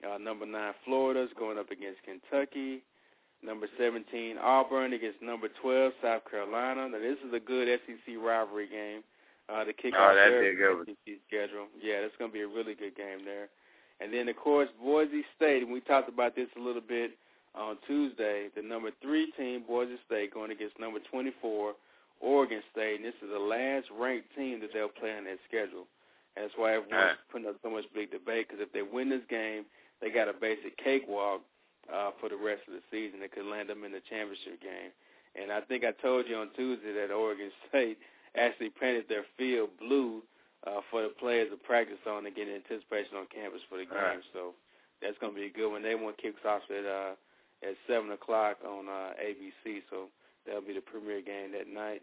Uh, 0.01 0.17
number 0.17 0.45
nine 0.47 0.73
Florida's 0.84 1.29
going 1.38 1.60
up 1.60 1.69
against 1.69 1.99
Kentucky. 2.03 2.81
Number 3.43 3.67
17 3.77 4.38
Auburn 4.38 4.93
against 4.93 5.21
number 5.21 5.47
12 5.62 5.93
South 6.01 6.21
Carolina. 6.29 6.88
Now 6.89 6.99
this 6.99 7.17
is 7.27 7.34
a 7.34 7.39
good 7.39 7.67
SEC 7.86 8.15
rivalry 8.21 8.67
game 8.67 9.01
uh, 9.49 9.63
to 9.63 9.73
kick 9.73 9.93
Oh, 9.97 10.01
off 10.03 10.15
their. 10.15 10.41
SEC 10.86 11.15
schedule. 11.27 11.67
Yeah, 11.81 12.01
that's 12.01 12.13
going 12.17 12.31
to 12.31 12.34
be 12.34 12.41
a 12.41 12.47
really 12.47 12.73
good 12.75 12.95
game 12.95 13.25
there. 13.25 13.49
And 13.99 14.12
then 14.13 14.27
of 14.29 14.36
course 14.38 14.69
Boise 14.81 15.23
State, 15.36 15.62
and 15.63 15.71
we 15.71 15.81
talked 15.81 16.10
about 16.10 16.36
this 16.36 16.47
a 16.57 16.60
little 16.62 16.81
bit 16.81 17.12
on 17.55 17.77
Tuesday. 17.87 18.47
The 18.55 18.61
number 18.61 18.91
three 19.01 19.31
team 19.37 19.63
Boise 19.67 19.97
State 20.05 20.33
going 20.33 20.51
against 20.51 20.79
number 20.79 20.99
24 21.11 21.73
Oregon 22.21 22.61
State, 22.71 22.97
and 22.97 23.05
this 23.05 23.15
is 23.21 23.29
the 23.33 23.39
last 23.39 23.87
ranked 23.97 24.29
team 24.35 24.59
that 24.61 24.69
they'll 24.73 24.89
play 24.93 25.15
on 25.17 25.25
their 25.25 25.41
schedule. 25.47 25.87
And 26.35 26.45
that's 26.45 26.53
why 26.55 26.73
everyone's 26.75 26.93
Right. 27.17 27.17
putting 27.31 27.47
up 27.47 27.55
so 27.63 27.69
much 27.69 27.85
big 27.93 28.11
debate 28.11 28.47
because 28.47 28.61
if 28.61 28.71
they 28.71 28.83
win 28.83 29.09
this 29.09 29.25
game, 29.29 29.65
they 30.01 30.09
got 30.09 30.29
a 30.29 30.33
basic 30.33 30.77
cakewalk 30.77 31.41
uh, 31.91 32.11
for 32.19 32.29
the 32.29 32.37
rest 32.37 32.61
of 32.67 32.73
the 32.73 32.81
season. 32.91 33.19
They 33.19 33.27
could 33.27 33.45
land 33.45 33.69
them 33.69 33.83
in 33.83 33.91
the 33.91 34.01
championship 34.07 34.61
game. 34.61 34.91
And 35.35 35.51
I 35.51 35.61
think 35.61 35.83
I 35.83 35.91
told 35.91 36.27
you 36.27 36.37
on 36.37 36.49
Tuesday 36.55 36.93
that 36.93 37.11
Oregon 37.11 37.51
State 37.69 37.97
actually 38.37 38.69
painted 38.69 39.05
their 39.09 39.25
field 39.37 39.69
blue 39.79 40.21
uh, 40.67 40.79
for 40.89 41.01
the 41.01 41.09
players 41.09 41.49
to 41.49 41.57
practice 41.57 41.97
on 42.07 42.25
and 42.25 42.35
get 42.35 42.47
anticipation 42.47 43.17
on 43.17 43.25
campus 43.33 43.61
for 43.67 43.77
the 43.77 43.85
game. 43.85 43.97
Right. 43.97 44.23
So 44.31 44.53
that's 45.01 45.17
going 45.17 45.33
to 45.33 45.39
be 45.39 45.47
a 45.47 45.49
good 45.51 45.69
one. 45.71 45.81
They 45.81 45.95
one 45.95 46.13
kicks 46.21 46.45
off 46.45 46.61
at 46.69 46.85
uh, 46.85 47.13
at 47.63 47.76
seven 47.88 48.12
o'clock 48.12 48.58
on 48.67 48.88
uh, 48.88 49.13
ABC. 49.21 49.82
So 49.89 50.08
that'll 50.45 50.62
be 50.62 50.74
the 50.74 50.82
premier 50.82 51.21
game 51.21 51.52
that 51.54 51.67
night. 51.67 52.02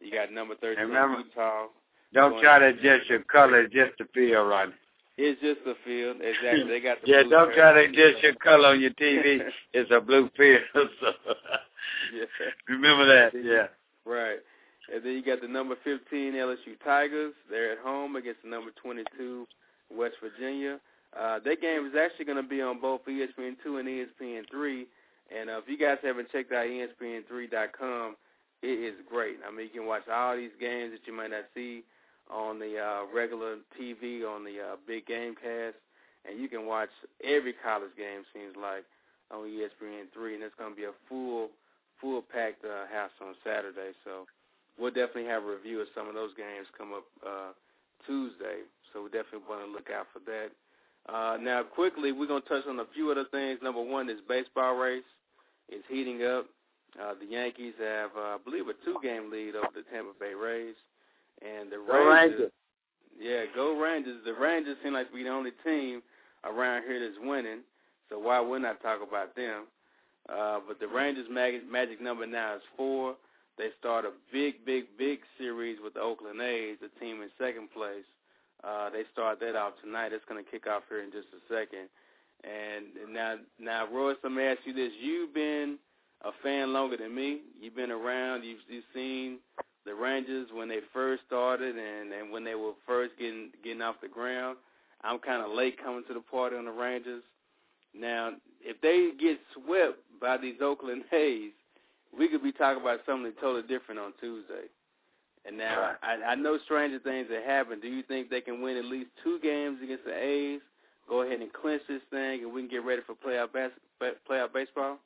You 0.00 0.10
got 0.12 0.32
number 0.32 0.54
remember- 0.62 1.18
Utah. 1.18 1.66
Don't 2.12 2.40
try 2.40 2.60
to 2.60 2.66
adjust 2.66 3.10
your 3.10 3.24
color 3.24 3.64
just 3.66 3.98
to 3.98 4.04
feel 4.14 4.44
right. 4.44 4.68
It's 5.16 5.40
just 5.40 5.60
a 5.66 5.74
field. 5.84 6.18
Exactly. 6.20 6.64
They 6.68 6.80
got 6.80 7.00
the 7.02 7.08
yeah, 7.10 7.22
don't 7.28 7.52
try 7.54 7.72
to 7.72 7.90
adjust 7.90 8.22
your 8.22 8.34
color 8.34 8.68
on 8.68 8.80
your 8.80 8.90
TV. 8.90 9.40
it's 9.72 9.90
a 9.90 10.00
blue 10.00 10.30
field. 10.36 10.60
So 11.00 12.16
yeah. 12.16 12.24
remember 12.68 13.06
that. 13.06 13.32
Yeah. 13.34 13.66
Right. 14.10 14.38
And 14.92 15.02
then 15.04 15.12
you 15.12 15.24
got 15.24 15.40
the 15.40 15.48
number 15.48 15.76
15 15.84 16.34
LSU 16.34 16.78
Tigers. 16.84 17.32
They're 17.50 17.72
at 17.72 17.78
home 17.78 18.16
against 18.16 18.42
the 18.42 18.48
number 18.50 18.70
22 18.82 19.46
West 19.90 20.16
Virginia. 20.22 20.78
Uh, 21.18 21.38
that 21.44 21.60
game 21.60 21.86
is 21.86 21.92
actually 21.94 22.24
going 22.24 22.42
to 22.42 22.48
be 22.48 22.60
on 22.60 22.80
both 22.80 23.02
E 23.08 23.24
ESPN2 23.24 23.80
and 23.80 23.88
E 23.88 24.04
ESPN3. 24.04 24.84
And 25.34 25.50
uh, 25.50 25.58
if 25.58 25.68
you 25.68 25.78
guys 25.78 25.98
haven't 26.02 26.30
checked 26.32 26.52
out 26.52 26.66
E 26.66 26.84
ESPN3.com, 27.00 28.16
it 28.62 28.66
is 28.66 28.94
great. 29.08 29.38
I 29.46 29.54
mean, 29.54 29.68
you 29.72 29.80
can 29.80 29.86
watch 29.86 30.08
all 30.12 30.36
these 30.36 30.54
games 30.58 30.92
that 30.92 31.06
you 31.06 31.16
might 31.16 31.30
not 31.30 31.44
see 31.54 31.84
on 32.30 32.58
the 32.58 32.78
uh, 32.78 33.02
regular 33.14 33.56
TV, 33.78 34.26
on 34.26 34.44
the 34.44 34.58
uh, 34.60 34.76
big 34.86 35.06
game 35.06 35.34
cast, 35.34 35.76
and 36.24 36.40
you 36.40 36.48
can 36.48 36.66
watch 36.66 36.88
every 37.22 37.52
college 37.52 37.92
game, 37.96 38.24
seems 38.32 38.56
like, 38.56 38.84
on 39.30 39.46
E 39.46 39.62
ESPN3. 39.62 40.34
And 40.34 40.42
it's 40.42 40.54
going 40.58 40.72
to 40.72 40.76
be 40.76 40.84
a 40.84 40.96
full 41.08 41.50
full 42.00 42.22
packed 42.22 42.64
uh, 42.64 42.90
house 42.92 43.14
on 43.22 43.34
Saturday. 43.44 43.94
So 44.02 44.26
we'll 44.78 44.90
definitely 44.90 45.30
have 45.30 45.44
a 45.44 45.54
review 45.54 45.80
of 45.80 45.88
some 45.94 46.08
of 46.08 46.14
those 46.14 46.34
games 46.36 46.66
come 46.76 46.92
up 46.92 47.06
uh, 47.22 47.52
Tuesday. 48.06 48.66
So 48.92 49.04
we 49.04 49.08
definitely 49.10 49.46
want 49.48 49.64
to 49.64 49.70
look 49.70 49.88
out 49.94 50.06
for 50.12 50.18
that. 50.26 50.50
Uh, 51.08 51.36
now, 51.40 51.62
quickly, 51.62 52.12
we're 52.12 52.26
going 52.26 52.42
to 52.42 52.48
touch 52.48 52.64
on 52.68 52.78
a 52.80 52.86
few 52.94 53.10
other 53.10 53.24
things. 53.30 53.60
Number 53.62 53.82
one 53.82 54.08
is 54.08 54.18
baseball 54.26 54.74
race 54.76 55.04
is 55.68 55.82
heating 55.88 56.22
up. 56.24 56.46
Uh, 57.00 57.14
the 57.18 57.26
Yankees 57.26 57.74
have, 57.80 58.10
uh, 58.16 58.20
I 58.20 58.36
believe, 58.44 58.68
a 58.68 58.74
two-game 58.84 59.30
lead 59.30 59.56
over 59.56 59.68
the 59.74 59.82
Tampa 59.92 60.12
Bay 60.18 60.32
Rays, 60.34 60.76
and 61.42 61.70
the 61.70 61.76
Go 61.76 62.08
Rangers. 62.08 62.52
yeah, 63.20 63.44
go 63.54 63.78
Rangers. 63.78 64.20
The 64.24 64.32
Rangers 64.32 64.76
seem 64.82 64.92
like 64.92 65.08
to 65.10 65.14
be 65.14 65.24
the 65.24 65.30
only 65.30 65.50
team 65.64 66.02
around 66.44 66.84
here 66.84 67.00
that's 67.00 67.18
winning, 67.20 67.60
so 68.08 68.18
why 68.18 68.38
wouldn't 68.38 68.66
I 68.66 68.74
talk 68.82 69.00
about 69.06 69.34
them? 69.34 69.64
Uh, 70.28 70.60
but 70.66 70.78
the 70.78 70.86
Rangers' 70.86 71.26
magic, 71.30 71.68
magic 71.68 72.00
number 72.00 72.26
now 72.26 72.54
is 72.56 72.62
four. 72.76 73.16
They 73.58 73.68
start 73.78 74.04
a 74.04 74.10
big, 74.32 74.64
big, 74.64 74.84
big 74.96 75.20
series 75.36 75.78
with 75.82 75.94
the 75.94 76.00
Oakland 76.00 76.40
A's, 76.40 76.78
the 76.80 76.88
team 77.00 77.22
in 77.22 77.28
second 77.38 77.70
place. 77.72 78.04
Uh, 78.66 78.90
they 78.90 79.02
start 79.12 79.40
that 79.40 79.56
off 79.56 79.74
tonight. 79.82 80.12
It's 80.12 80.24
going 80.28 80.42
to 80.42 80.50
kick 80.50 80.66
off 80.66 80.84
here 80.88 81.02
in 81.02 81.12
just 81.12 81.28
a 81.34 81.42
second. 81.52 81.88
And 82.42 83.12
now, 83.12 83.36
now, 83.60 83.86
Royce, 83.92 84.16
let 84.22 84.32
me 84.32 84.42
ask 84.42 84.60
you 84.64 84.72
this: 84.72 84.92
You've 85.00 85.34
been 85.34 85.78
a 86.24 86.30
fan 86.42 86.72
longer 86.72 86.96
than 86.96 87.14
me. 87.14 87.40
You've 87.60 87.76
been 87.76 87.90
around. 87.90 88.44
You've, 88.44 88.60
you've 88.68 88.84
seen 88.94 89.38
the 89.84 89.94
Rangers 89.94 90.48
when 90.52 90.68
they 90.68 90.80
first 90.92 91.22
started 91.26 91.76
and 91.76 92.12
and 92.12 92.30
when 92.30 92.44
they 92.44 92.54
were 92.54 92.72
first 92.86 93.12
getting 93.18 93.50
getting 93.62 93.82
off 93.82 93.96
the 94.02 94.08
ground. 94.08 94.56
I'm 95.02 95.18
kind 95.18 95.42
of 95.44 95.52
late 95.52 95.82
coming 95.82 96.04
to 96.08 96.14
the 96.14 96.20
party 96.20 96.56
on 96.56 96.64
the 96.64 96.72
Rangers. 96.72 97.22
Now, 97.94 98.32
if 98.62 98.80
they 98.80 99.10
get 99.20 99.38
swept 99.52 99.98
by 100.20 100.38
these 100.38 100.56
Oakland 100.62 101.04
A's, 101.12 101.52
we 102.16 102.28
could 102.28 102.42
be 102.42 102.52
talking 102.52 102.80
about 102.82 103.00
something 103.06 103.32
totally 103.40 103.66
different 103.66 104.00
on 104.00 104.12
Tuesday. 104.20 104.68
And 105.46 105.58
now 105.58 105.80
Right. 106.02 106.18
I, 106.22 106.32
I 106.32 106.34
know 106.34 106.58
stranger 106.64 106.98
things 106.98 107.28
have 107.30 107.44
happened. 107.44 107.82
Do 107.82 107.88
you 107.88 108.02
think 108.02 108.30
they 108.30 108.40
can 108.40 108.62
win 108.62 108.76
at 108.76 108.84
least 108.84 109.10
two 109.22 109.38
games 109.42 109.78
against 109.82 110.04
the 110.04 110.16
A's? 110.16 110.60
Go 111.08 111.20
ahead 111.22 111.40
and 111.40 111.52
clinch 111.52 111.82
this 111.86 112.00
thing, 112.10 112.42
and 112.44 112.52
we 112.52 112.62
can 112.62 112.70
get 112.70 112.84
ready 112.84 113.02
for 113.06 113.14
playoff 113.14 113.52
bas- 113.52 114.14
playoff 114.28 114.52
baseball. 114.54 114.98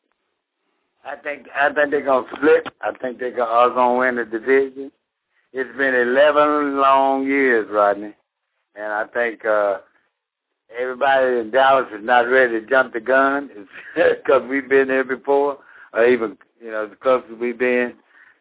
I 1.04 1.16
think 1.16 1.46
I 1.54 1.72
think 1.72 1.90
they're 1.90 2.04
gonna 2.04 2.26
split. 2.36 2.68
I 2.80 2.92
think 2.92 3.18
they're 3.18 3.30
gonna, 3.32 3.50
all 3.50 3.70
gonna 3.70 3.98
win 3.98 4.16
the 4.16 4.24
division. 4.24 4.92
It's 5.52 5.76
been 5.76 5.94
eleven 5.94 6.78
long 6.78 7.26
years, 7.26 7.68
Rodney, 7.70 8.14
and 8.76 8.92
I 8.92 9.06
think 9.06 9.44
uh 9.44 9.78
everybody 10.78 11.38
in 11.40 11.50
Dallas 11.50 11.86
is 11.92 12.04
not 12.04 12.28
ready 12.28 12.60
to 12.60 12.66
jump 12.66 12.92
the 12.92 13.00
gun 13.00 13.50
because 13.96 14.42
we've 14.48 14.68
been 14.68 14.88
there 14.88 15.04
before, 15.04 15.58
or 15.92 16.04
even 16.06 16.36
you 16.60 16.70
know 16.70 16.86
the 16.86 16.96
closest 16.96 17.38
we've 17.38 17.58
been. 17.58 17.94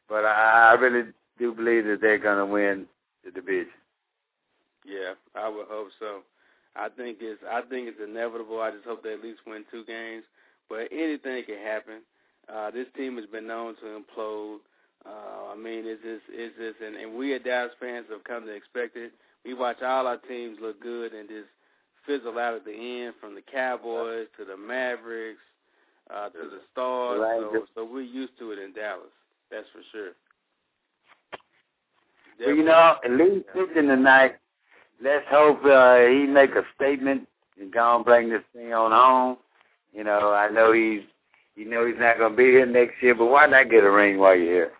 But 0.09 0.25
I, 0.25 0.71
I 0.71 0.73
really 0.79 1.09
do 1.37 1.53
believe 1.53 1.85
that 1.85 1.99
they're 2.01 2.17
gonna 2.17 2.45
win 2.45 2.85
the 3.23 3.31
division. 3.31 3.71
Yeah, 4.85 5.13
I 5.35 5.49
would 5.49 5.67
hope 5.67 5.89
so. 5.99 6.21
I 6.75 6.89
think 6.89 7.17
it's 7.21 7.41
I 7.49 7.61
think 7.61 7.89
it's 7.89 7.99
inevitable. 8.03 8.61
I 8.61 8.71
just 8.71 8.85
hope 8.85 9.03
they 9.03 9.13
at 9.13 9.23
least 9.23 9.41
win 9.45 9.65
two 9.71 9.83
games. 9.85 10.23
But 10.69 10.89
anything 10.91 11.43
can 11.45 11.57
happen. 11.57 12.01
Uh, 12.53 12.71
this 12.71 12.87
team 12.95 13.17
has 13.17 13.25
been 13.25 13.47
known 13.47 13.75
to 13.77 13.99
implode. 13.99 14.59
Uh, 15.05 15.53
I 15.53 15.55
mean, 15.55 15.83
it's 15.85 16.01
just 16.01 16.23
it's 16.29 16.55
just 16.57 16.81
and, 16.81 16.95
and 16.95 17.17
we 17.17 17.33
at 17.35 17.43
Dallas 17.43 17.71
fans 17.79 18.05
have 18.09 18.23
come 18.23 18.45
to 18.45 18.53
expect 18.53 18.95
it. 18.95 19.11
We 19.45 19.53
watch 19.53 19.81
all 19.81 20.07
our 20.07 20.17
teams 20.17 20.57
look 20.61 20.81
good 20.81 21.13
and 21.13 21.27
just 21.29 21.47
fizzle 22.05 22.39
out 22.39 22.55
at 22.55 22.65
the 22.65 22.73
end, 22.73 23.15
from 23.19 23.35
the 23.35 23.41
Cowboys 23.41 24.27
to 24.37 24.45
the 24.45 24.57
Mavericks 24.57 25.43
uh, 26.09 26.29
to 26.29 26.49
the 26.49 26.61
Stars. 26.71 27.19
So, 27.53 27.65
so 27.75 27.85
we're 27.85 28.01
used 28.01 28.37
to 28.39 28.51
it 28.51 28.59
in 28.59 28.73
Dallas. 28.73 29.11
That's 29.51 29.67
for 29.71 29.81
sure. 29.91 30.11
You 32.39 32.63
know, 32.63 32.95
at 33.03 33.11
least 33.11 33.47
pitching 33.53 33.87
tonight. 33.87 34.35
Let's 35.01 35.25
hope 35.29 35.63
uh, 35.65 35.97
he 36.07 36.25
make 36.25 36.51
a 36.51 36.63
statement 36.75 37.27
and 37.59 37.71
go 37.71 37.95
and 37.95 38.05
bring 38.05 38.29
this 38.29 38.43
thing 38.53 38.73
on 38.73 38.91
home. 38.91 39.37
You 39.93 40.03
know, 40.03 40.31
I 40.31 40.49
know 40.49 40.71
he's, 40.71 41.01
you 41.55 41.69
know, 41.69 41.85
he's 41.85 41.99
not 41.99 42.17
gonna 42.19 42.35
be 42.35 42.45
here 42.45 42.65
next 42.65 43.01
year, 43.01 43.15
but 43.15 43.25
why 43.25 43.47
not 43.47 43.69
get 43.69 43.83
a 43.83 43.89
ring 43.89 44.19
while 44.19 44.35
you're 44.35 44.45
here? 44.45 44.71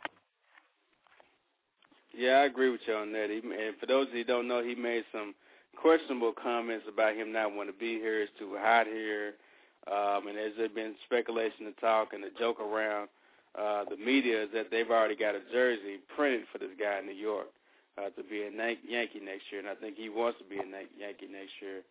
Yeah, 2.16 2.40
I 2.40 2.46
agree 2.46 2.72
with 2.72 2.82
you 2.88 2.96
on 2.96 3.12
that. 3.14 3.30
He, 3.30 3.38
and 3.38 3.78
for 3.80 3.86
those 3.86 4.08
who 4.12 4.24
don't 4.24 4.48
know, 4.48 4.64
he 4.64 4.76
made 4.76 5.04
some 5.12 5.36
questionable 5.80 6.34
comments 6.34 6.86
about 6.92 7.16
him 7.16 7.32
not 7.32 7.54
wanting 7.54 7.74
to 7.74 7.80
be 7.80 7.94
here. 8.00 8.22
It's 8.22 8.32
too 8.40 8.56
hot 8.60 8.88
here. 8.88 9.34
Um, 9.86 10.28
and 10.28 10.36
there's 10.36 10.72
been 10.74 10.96
speculation 11.06 11.66
and 11.66 11.78
talk 11.78 12.14
and 12.14 12.24
the 12.24 12.30
joke 12.38 12.60
around 12.60 13.08
uh, 13.58 13.84
the 13.90 13.98
media 13.98 14.44
is 14.44 14.50
that 14.54 14.70
they've 14.72 14.90
already 14.92 15.16
got 15.16 15.36
a 15.36 15.42
jersey 15.52 15.98
printed 16.16 16.44
for 16.52 16.60
this 16.60 16.70
guy 16.80 17.00
in 17.00 17.06
New 17.06 17.14
York 17.14 17.48
uh, 17.98 18.10
to 18.10 18.24
be 18.30 18.44
a 18.44 18.52
Yan- 18.52 18.78
Yankee 18.88 19.20
next 19.24 19.44
year. 19.52 19.62
And 19.62 19.70
I 19.70 19.76
think 19.76 19.98
he 19.98 20.10
wants 20.10 20.38
to 20.40 20.46
be 20.46 20.58
a 20.62 20.66
Na- 20.66 20.92
Yankee 20.98 21.28
next 21.32 21.54
year. 21.62 21.82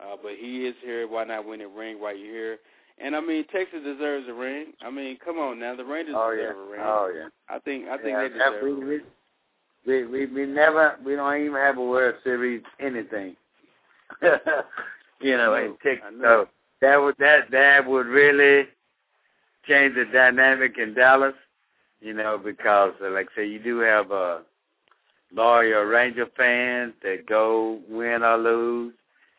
Uh, 0.00 0.16
but 0.22 0.32
he 0.38 0.66
is 0.66 0.74
here. 0.84 1.08
Why 1.08 1.24
not 1.24 1.46
win 1.46 1.60
a 1.60 1.68
ring 1.68 2.00
while 2.00 2.16
you're 2.16 2.32
here? 2.32 2.58
And 3.00 3.14
I 3.16 3.20
mean, 3.20 3.44
Texas 3.52 3.80
deserves 3.84 4.26
a 4.28 4.32
ring. 4.32 4.72
I 4.82 4.90
mean, 4.90 5.18
come 5.24 5.38
on 5.38 5.58
now, 5.58 5.74
the 5.76 5.84
Rangers 5.84 6.14
Oh 6.16 6.30
yeah, 6.30 6.42
deserve 6.48 6.58
a 6.58 6.70
ring. 6.70 6.80
oh 6.82 7.12
yeah. 7.14 7.28
I 7.48 7.58
think 7.60 7.86
I 7.88 7.96
think 7.96 8.08
yeah, 8.10 8.22
they 8.22 8.28
deserve. 8.28 8.62
a 8.62 8.64
we, 8.64 8.72
ring. 8.72 9.00
we, 9.86 10.04
we, 10.06 10.26
we, 10.26 10.46
never, 10.46 10.96
we 11.04 11.14
don't 11.16 11.40
even 11.40 11.54
have 11.54 11.78
a 11.78 11.84
World 11.84 12.16
Series 12.24 12.62
anything. 12.80 13.36
you 15.20 15.36
know, 15.36 15.46
know, 15.46 15.54
in 15.54 15.76
Texas. 15.82 16.12
So 16.20 16.48
that 16.80 16.96
would 16.96 17.14
that 17.18 17.50
that 17.50 17.86
would 17.86 18.06
really 18.06 18.68
change 19.68 19.94
the 19.94 20.06
dynamic 20.06 20.78
in 20.78 20.94
Dallas. 20.94 21.34
You 22.00 22.14
know, 22.14 22.38
because 22.38 22.94
uh, 23.04 23.10
like 23.10 23.28
say, 23.36 23.46
you 23.46 23.58
do 23.58 23.80
have 23.80 24.12
uh, 24.12 24.38
loyal 25.32 25.82
Ranger 25.82 26.26
fans 26.36 26.94
that 27.02 27.26
go 27.26 27.80
win 27.88 28.22
or 28.22 28.38
lose. 28.38 28.94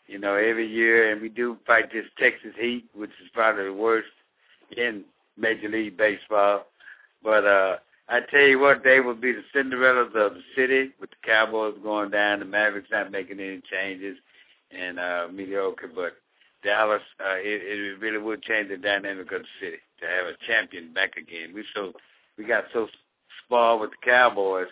You 0.07 0.17
know, 0.17 0.35
every 0.35 0.67
year, 0.67 1.11
and 1.11 1.21
we 1.21 1.29
do 1.29 1.57
fight 1.67 1.91
this 1.93 2.05
Texas 2.17 2.53
Heat, 2.59 2.85
which 2.95 3.11
is 3.23 3.29
probably 3.33 3.65
the 3.65 3.73
worst 3.73 4.07
in 4.75 5.03
Major 5.37 5.69
League 5.69 5.97
Baseball. 5.97 6.65
But 7.23 7.45
uh 7.45 7.77
I 8.11 8.21
tell 8.21 8.41
you 8.41 8.57
what, 8.57 8.83
they 8.83 9.01
will 9.01 9.13
be 9.13 9.31
the 9.33 9.43
Cinderellas 9.53 10.15
of 10.15 10.33
the 10.33 10.41
city 10.55 10.91
with 10.99 11.11
the 11.11 11.15
Cowboys 11.23 11.75
going 11.83 12.09
down, 12.09 12.39
the 12.39 12.45
Mavericks 12.45 12.89
not 12.91 13.11
making 13.11 13.39
any 13.39 13.61
changes, 13.71 14.17
and 14.71 14.99
uh 14.99 15.27
mediocre. 15.31 15.89
But 15.93 16.13
Dallas, 16.63 17.01
uh, 17.19 17.35
it, 17.37 17.61
it 17.63 17.99
really 17.99 18.17
would 18.17 18.41
change 18.43 18.69
the 18.69 18.77
dynamic 18.77 19.31
of 19.31 19.41
the 19.41 19.47
city 19.59 19.77
to 20.01 20.05
have 20.07 20.27
a 20.27 20.33
champion 20.47 20.93
back 20.93 21.15
again. 21.17 21.53
We 21.53 21.63
so 21.75 21.93
we 22.37 22.45
got 22.45 22.65
so 22.73 22.87
spoiled 23.45 23.81
with 23.81 23.91
the 23.91 24.05
Cowboys, 24.09 24.67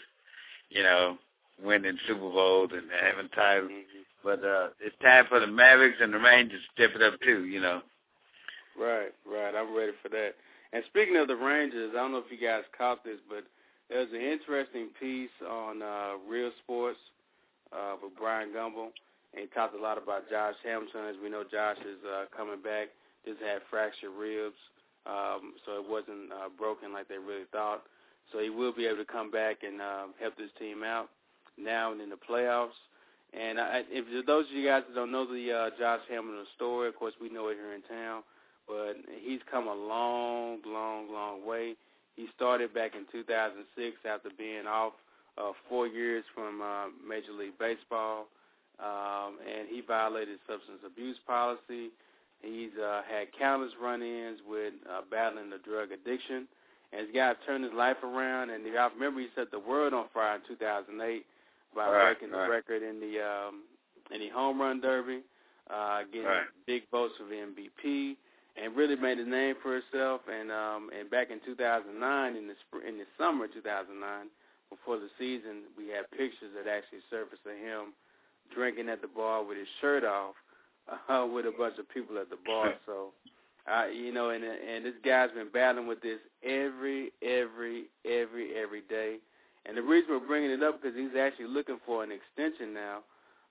you 0.69 0.83
know, 0.83 1.17
winning 1.63 1.97
Super 2.07 2.19
Bowls 2.19 2.71
and 2.73 2.83
having 3.01 3.29
titles. 3.29 3.71
Mhm. 3.71 4.05
But 4.23 4.43
uh 4.43 4.69
it's 4.79 4.97
time 5.01 5.25
for 5.27 5.39
the 5.39 5.47
Mavericks 5.47 5.97
and 6.01 6.13
the 6.13 6.19
Rangers 6.19 6.61
to 6.61 6.71
step 6.73 6.95
it 6.95 7.01
up 7.01 7.19
too, 7.21 7.45
you 7.45 7.59
know. 7.61 7.81
Right, 8.79 9.13
right. 9.25 9.55
I'm 9.55 9.75
ready 9.75 9.93
for 10.03 10.09
that. 10.09 10.35
And 10.73 10.83
speaking 10.87 11.15
of 11.17 11.27
the 11.27 11.35
Rangers, 11.35 11.91
I 11.93 11.97
don't 11.99 12.11
know 12.11 12.19
if 12.19 12.31
you 12.31 12.37
guys 12.37 12.63
caught 12.77 13.03
this, 13.03 13.17
but 13.29 13.43
there's 13.89 14.11
an 14.11 14.21
interesting 14.21 14.89
piece 14.99 15.31
on 15.49 15.81
uh, 15.81 16.13
Real 16.29 16.51
Sports 16.63 16.99
uh, 17.71 17.95
with 18.03 18.15
Bryant 18.17 18.53
Gumbel, 18.53 18.89
and 19.37 19.47
talked 19.53 19.75
a 19.75 19.81
lot 19.81 19.97
about 19.97 20.29
Josh 20.29 20.55
Hamilton. 20.63 21.07
As 21.09 21.15
we 21.21 21.29
know, 21.29 21.43
Josh 21.43 21.77
is 21.81 22.01
uh, 22.05 22.25
coming 22.35 22.61
back. 22.61 22.89
Just 23.25 23.41
had 23.41 23.59
fractured 23.69 24.11
ribs, 24.17 24.55
um, 25.05 25.53
so 25.65 25.83
it 25.83 25.85
wasn't 25.89 26.31
uh, 26.31 26.49
broken 26.57 26.93
like 26.93 27.07
they 27.07 27.17
really 27.17 27.47
thought. 27.51 27.83
So 28.31 28.39
he 28.39 28.49
will 28.49 28.73
be 28.73 28.85
able 28.85 28.97
to 28.97 29.05
come 29.05 29.31
back 29.31 29.63
and 29.63 29.81
uh, 29.81 30.07
help 30.19 30.37
this 30.37 30.51
team 30.57 30.83
out 30.83 31.09
now 31.57 31.91
and 31.91 31.99
in 31.99 32.09
the 32.09 32.15
playoffs. 32.17 32.77
And 33.33 33.59
I, 33.59 33.83
if 33.89 34.07
those 34.25 34.45
of 34.45 34.55
you 34.55 34.65
guys 34.65 34.83
that 34.87 34.95
don't 34.95 35.11
know 35.11 35.25
the 35.25 35.51
uh, 35.51 35.69
Josh 35.77 36.01
Hamilton 36.09 36.45
story, 36.55 36.87
of 36.87 36.95
course 36.95 37.13
we 37.19 37.29
know 37.29 37.49
it 37.49 37.55
here 37.55 37.73
in 37.73 37.81
town 37.83 38.23
but 38.67 38.97
he's 39.23 39.39
come 39.49 39.67
a 39.67 39.73
long, 39.73 40.59
long, 40.65 41.11
long 41.11 41.45
way. 41.47 41.75
He 42.15 42.27
started 42.35 42.73
back 42.73 42.95
in 42.95 43.05
2006 43.11 43.97
after 44.05 44.29
being 44.37 44.67
off 44.67 44.93
uh, 45.37 45.51
four 45.69 45.87
years 45.87 46.23
from 46.35 46.61
uh, 46.61 46.87
Major 47.07 47.31
League 47.31 47.57
Baseball, 47.57 48.27
um, 48.79 49.37
and 49.41 49.67
he 49.69 49.81
violated 49.81 50.39
substance 50.47 50.79
abuse 50.85 51.17
policy. 51.25 51.89
He's 52.41 52.71
uh, 52.77 53.01
had 53.09 53.27
countless 53.37 53.73
run-ins 53.81 54.39
with 54.47 54.73
uh, 54.89 55.01
battling 55.09 55.49
the 55.49 55.57
drug 55.57 55.91
addiction, 55.91 56.47
and 56.93 57.05
he's 57.07 57.15
got 57.15 57.39
to 57.39 57.45
turn 57.47 57.63
his 57.63 57.73
life 57.73 57.97
around. 58.03 58.51
And 58.51 58.61
I 58.77 58.87
remember 58.93 59.19
he 59.21 59.27
set 59.35 59.49
the 59.51 59.59
world 59.59 59.93
on 59.93 60.05
fire 60.13 60.35
in 60.35 60.41
2008 60.47 61.25
by 61.75 61.89
Right, 61.89 62.13
breaking 62.17 62.31
right. 62.35 62.45
the 62.45 62.49
record 62.51 62.83
in 62.83 62.99
the 62.99 63.19
um, 63.25 63.63
in 64.13 64.21
the 64.21 64.29
home 64.29 64.61
run 64.61 64.79
derby, 64.79 65.21
uh, 65.69 66.03
getting 66.13 66.27
Right. 66.27 66.45
big 66.65 66.83
votes 66.91 67.13
for 67.17 67.25
the 67.25 67.35
MVP 67.41 68.15
and 68.55 68.75
really 68.75 68.95
made 68.95 69.17
a 69.19 69.25
name 69.27 69.55
for 69.61 69.81
herself. 69.81 70.21
And 70.29 70.51
um, 70.51 70.89
and 70.97 71.09
back 71.09 71.31
in 71.31 71.39
2009, 71.45 72.35
in 72.35 72.47
the 72.47 72.53
spr- 72.69 72.87
in 72.87 72.97
the 72.97 73.05
summer 73.17 73.45
of 73.45 73.53
2009, 73.53 74.27
before 74.69 74.97
the 74.97 75.09
season, 75.17 75.63
we 75.77 75.87
had 75.89 76.05
pictures 76.11 76.53
that 76.53 76.69
actually 76.69 76.99
surfaced 77.09 77.45
of 77.45 77.57
him 77.57 77.93
drinking 78.53 78.89
at 78.89 79.01
the 79.01 79.07
bar 79.07 79.43
with 79.43 79.57
his 79.57 79.67
shirt 79.81 80.03
off, 80.03 80.35
uh, 81.09 81.25
with 81.31 81.45
a 81.45 81.51
bunch 81.57 81.77
of 81.79 81.89
people 81.89 82.17
at 82.17 82.29
the 82.29 82.37
bar. 82.45 82.73
So, 82.85 83.09
uh, 83.71 83.87
you 83.87 84.13
know, 84.13 84.29
and 84.29 84.43
and 84.43 84.85
this 84.85 84.93
guy's 85.03 85.31
been 85.31 85.49
battling 85.53 85.87
with 85.87 86.01
this 86.01 86.19
every 86.43 87.11
every 87.21 87.85
every 88.05 88.55
every 88.55 88.81
day. 88.89 89.17
And 89.65 89.75
the 89.75 89.81
reason 89.81 90.09
we're 90.11 90.25
bringing 90.25 90.51
it 90.51 90.63
up 90.63 90.81
because 90.81 90.95
he's 90.97 91.15
actually 91.19 91.47
looking 91.47 91.77
for 91.85 92.01
an 92.03 92.09
extension 92.11 92.73
now. 92.73 92.99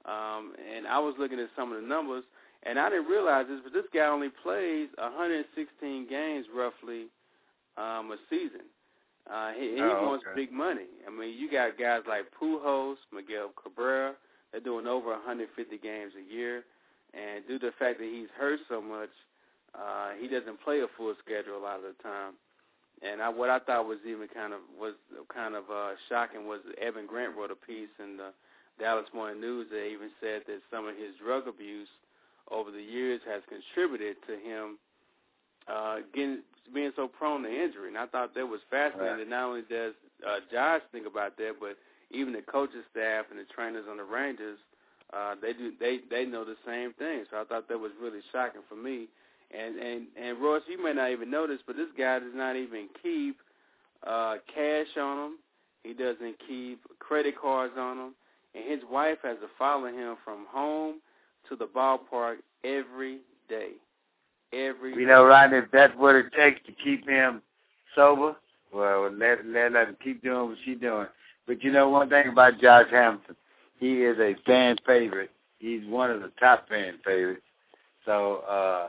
Um, 0.06 0.54
and 0.74 0.86
I 0.86 0.98
was 0.98 1.14
looking 1.18 1.38
at 1.38 1.48
some 1.56 1.72
of 1.72 1.80
the 1.82 1.86
numbers. 1.86 2.24
And 2.62 2.78
I 2.80 2.88
didn't 2.88 3.06
realize 3.06 3.46
this, 3.48 3.60
but 3.62 3.72
this 3.74 3.84
guy 3.94 4.06
only 4.06 4.30
plays 4.42 4.88
116 4.98 6.08
games 6.08 6.46
roughly 6.54 7.06
um, 7.76 8.10
a 8.10 8.16
season. 8.30 8.62
Uh, 9.30 9.52
he, 9.52 9.74
he 9.76 9.80
Oh, 9.82 10.08
wants 10.08 10.24
okay. 10.26 10.34
big 10.34 10.52
money. 10.52 10.86
I 11.06 11.10
mean, 11.10 11.36
you 11.38 11.50
got 11.50 11.78
guys 11.78 12.02
like 12.08 12.24
Pujols, 12.40 12.96
Miguel 13.12 13.50
Cabrera. 13.62 14.14
They're 14.56 14.64
doing 14.64 14.86
over 14.86 15.12
150 15.12 15.52
games 15.84 16.16
a 16.16 16.24
year. 16.32 16.64
And 17.12 17.44
due 17.44 17.60
to 17.60 17.66
the 17.68 17.76
fact 17.76 18.00
that 18.00 18.08
he's 18.08 18.32
hurt 18.40 18.56
so 18.72 18.80
much, 18.80 19.12
uh, 19.76 20.16
he 20.16 20.32
doesn't 20.32 20.64
play 20.64 20.80
a 20.80 20.88
full 20.96 21.12
schedule 21.20 21.60
a 21.60 21.60
lot 21.60 21.76
of 21.76 21.92
the 21.92 22.02
time. 22.02 22.40
And 23.04 23.20
I, 23.20 23.28
what 23.28 23.52
I 23.52 23.60
thought 23.60 23.84
was 23.84 24.00
even 24.08 24.32
kind 24.32 24.56
of 24.56 24.64
was 24.80 24.96
kind 25.28 25.52
of 25.52 25.68
uh, 25.68 26.00
shocking 26.08 26.48
was 26.48 26.64
Evan 26.80 27.04
Grant 27.04 27.36
wrote 27.36 27.52
a 27.52 27.60
piece 27.68 27.92
in 28.00 28.16
the 28.16 28.32
Dallas 28.80 29.04
Morning 29.12 29.44
News 29.44 29.68
that 29.68 29.84
even 29.84 30.08
said 30.24 30.48
that 30.48 30.64
some 30.72 30.88
of 30.88 30.96
his 30.96 31.12
drug 31.20 31.44
abuse 31.44 31.92
over 32.50 32.72
the 32.72 32.80
years 32.80 33.20
has 33.28 33.42
contributed 33.52 34.16
to 34.24 34.40
him 34.40 34.80
uh, 35.68 36.00
getting 36.14 36.40
being 36.72 36.96
so 36.96 37.06
prone 37.06 37.42
to 37.42 37.52
injury. 37.52 37.92
And 37.92 37.98
I 37.98 38.06
thought 38.06 38.32
that 38.34 38.48
was 38.48 38.64
fascinating. 38.70 39.04
Right. 39.04 39.18
That 39.18 39.28
not 39.28 39.52
only 39.52 39.68
does 39.68 39.92
uh, 40.24 40.40
Josh 40.50 40.80
think 40.92 41.04
about 41.04 41.36
that, 41.36 41.60
but 41.60 41.76
even 42.10 42.32
the 42.32 42.42
coaching 42.42 42.82
staff 42.90 43.26
and 43.30 43.38
the 43.38 43.44
trainers 43.44 43.84
on 43.90 43.96
the 43.96 44.04
Rangers, 44.04 44.58
uh, 45.12 45.34
they 45.40 45.52
do 45.52 45.72
they 45.78 46.00
they 46.10 46.24
know 46.24 46.44
the 46.44 46.56
same 46.66 46.92
thing. 46.94 47.24
So 47.30 47.40
I 47.40 47.44
thought 47.44 47.68
that 47.68 47.78
was 47.78 47.92
really 48.00 48.20
shocking 48.32 48.62
for 48.68 48.76
me. 48.76 49.06
And 49.56 49.76
and 49.78 50.06
and 50.20 50.40
Royce, 50.40 50.62
you 50.68 50.82
may 50.82 50.92
not 50.92 51.10
even 51.10 51.30
notice, 51.30 51.60
but 51.66 51.76
this 51.76 51.88
guy 51.96 52.18
does 52.18 52.34
not 52.34 52.56
even 52.56 52.88
keep 53.02 53.36
uh, 54.06 54.36
cash 54.52 54.88
on 55.00 55.26
him. 55.26 55.32
He 55.84 55.94
doesn't 55.94 56.36
keep 56.48 56.80
credit 56.98 57.40
cards 57.40 57.74
on 57.78 57.98
him, 57.98 58.14
and 58.54 58.64
his 58.68 58.80
wife 58.90 59.18
has 59.22 59.36
to 59.38 59.48
follow 59.56 59.86
him 59.86 60.16
from 60.24 60.46
home 60.50 60.96
to 61.48 61.54
the 61.56 61.66
ballpark 61.66 62.36
every 62.64 63.20
day. 63.48 63.70
Every 64.52 64.94
you 64.94 65.06
know, 65.06 65.24
Rodney, 65.24 65.58
if 65.58 65.70
that's 65.72 65.94
what 65.96 66.16
it 66.16 66.26
takes 66.36 66.60
to 66.66 66.72
keep 66.72 67.08
him 67.08 67.42
sober, 67.94 68.34
well, 68.72 69.10
let 69.12 69.46
let 69.46 69.72
her 69.72 69.94
keep 70.02 70.22
doing 70.22 70.48
what 70.48 70.58
she's 70.64 70.80
doing. 70.80 71.06
But 71.46 71.62
you 71.62 71.70
know 71.72 71.88
one 71.88 72.08
thing 72.08 72.28
about 72.28 72.60
Josh 72.60 72.88
Hamilton, 72.90 73.36
he 73.78 74.02
is 74.02 74.18
a 74.18 74.34
fan 74.46 74.76
favorite. 74.86 75.30
He's 75.58 75.86
one 75.86 76.10
of 76.10 76.20
the 76.20 76.32
top 76.40 76.68
fan 76.68 76.98
favorites. 77.04 77.42
So 78.04 78.38
uh 78.48 78.88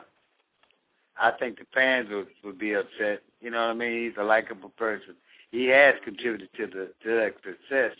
I 1.19 1.31
think 1.31 1.57
the 1.59 1.65
fans 1.73 2.09
would 2.11 2.27
would 2.43 2.59
be 2.59 2.73
upset. 2.73 3.21
You 3.41 3.51
know 3.51 3.59
what 3.67 3.71
I 3.71 3.73
mean? 3.73 4.03
He's 4.09 4.17
a 4.19 4.23
likable 4.23 4.69
person. 4.69 5.15
He 5.51 5.65
has 5.67 5.95
contributed 6.03 6.49
to 6.57 6.67
the 6.67 6.91
to 7.03 7.15
that 7.15 7.35
success. 7.43 7.95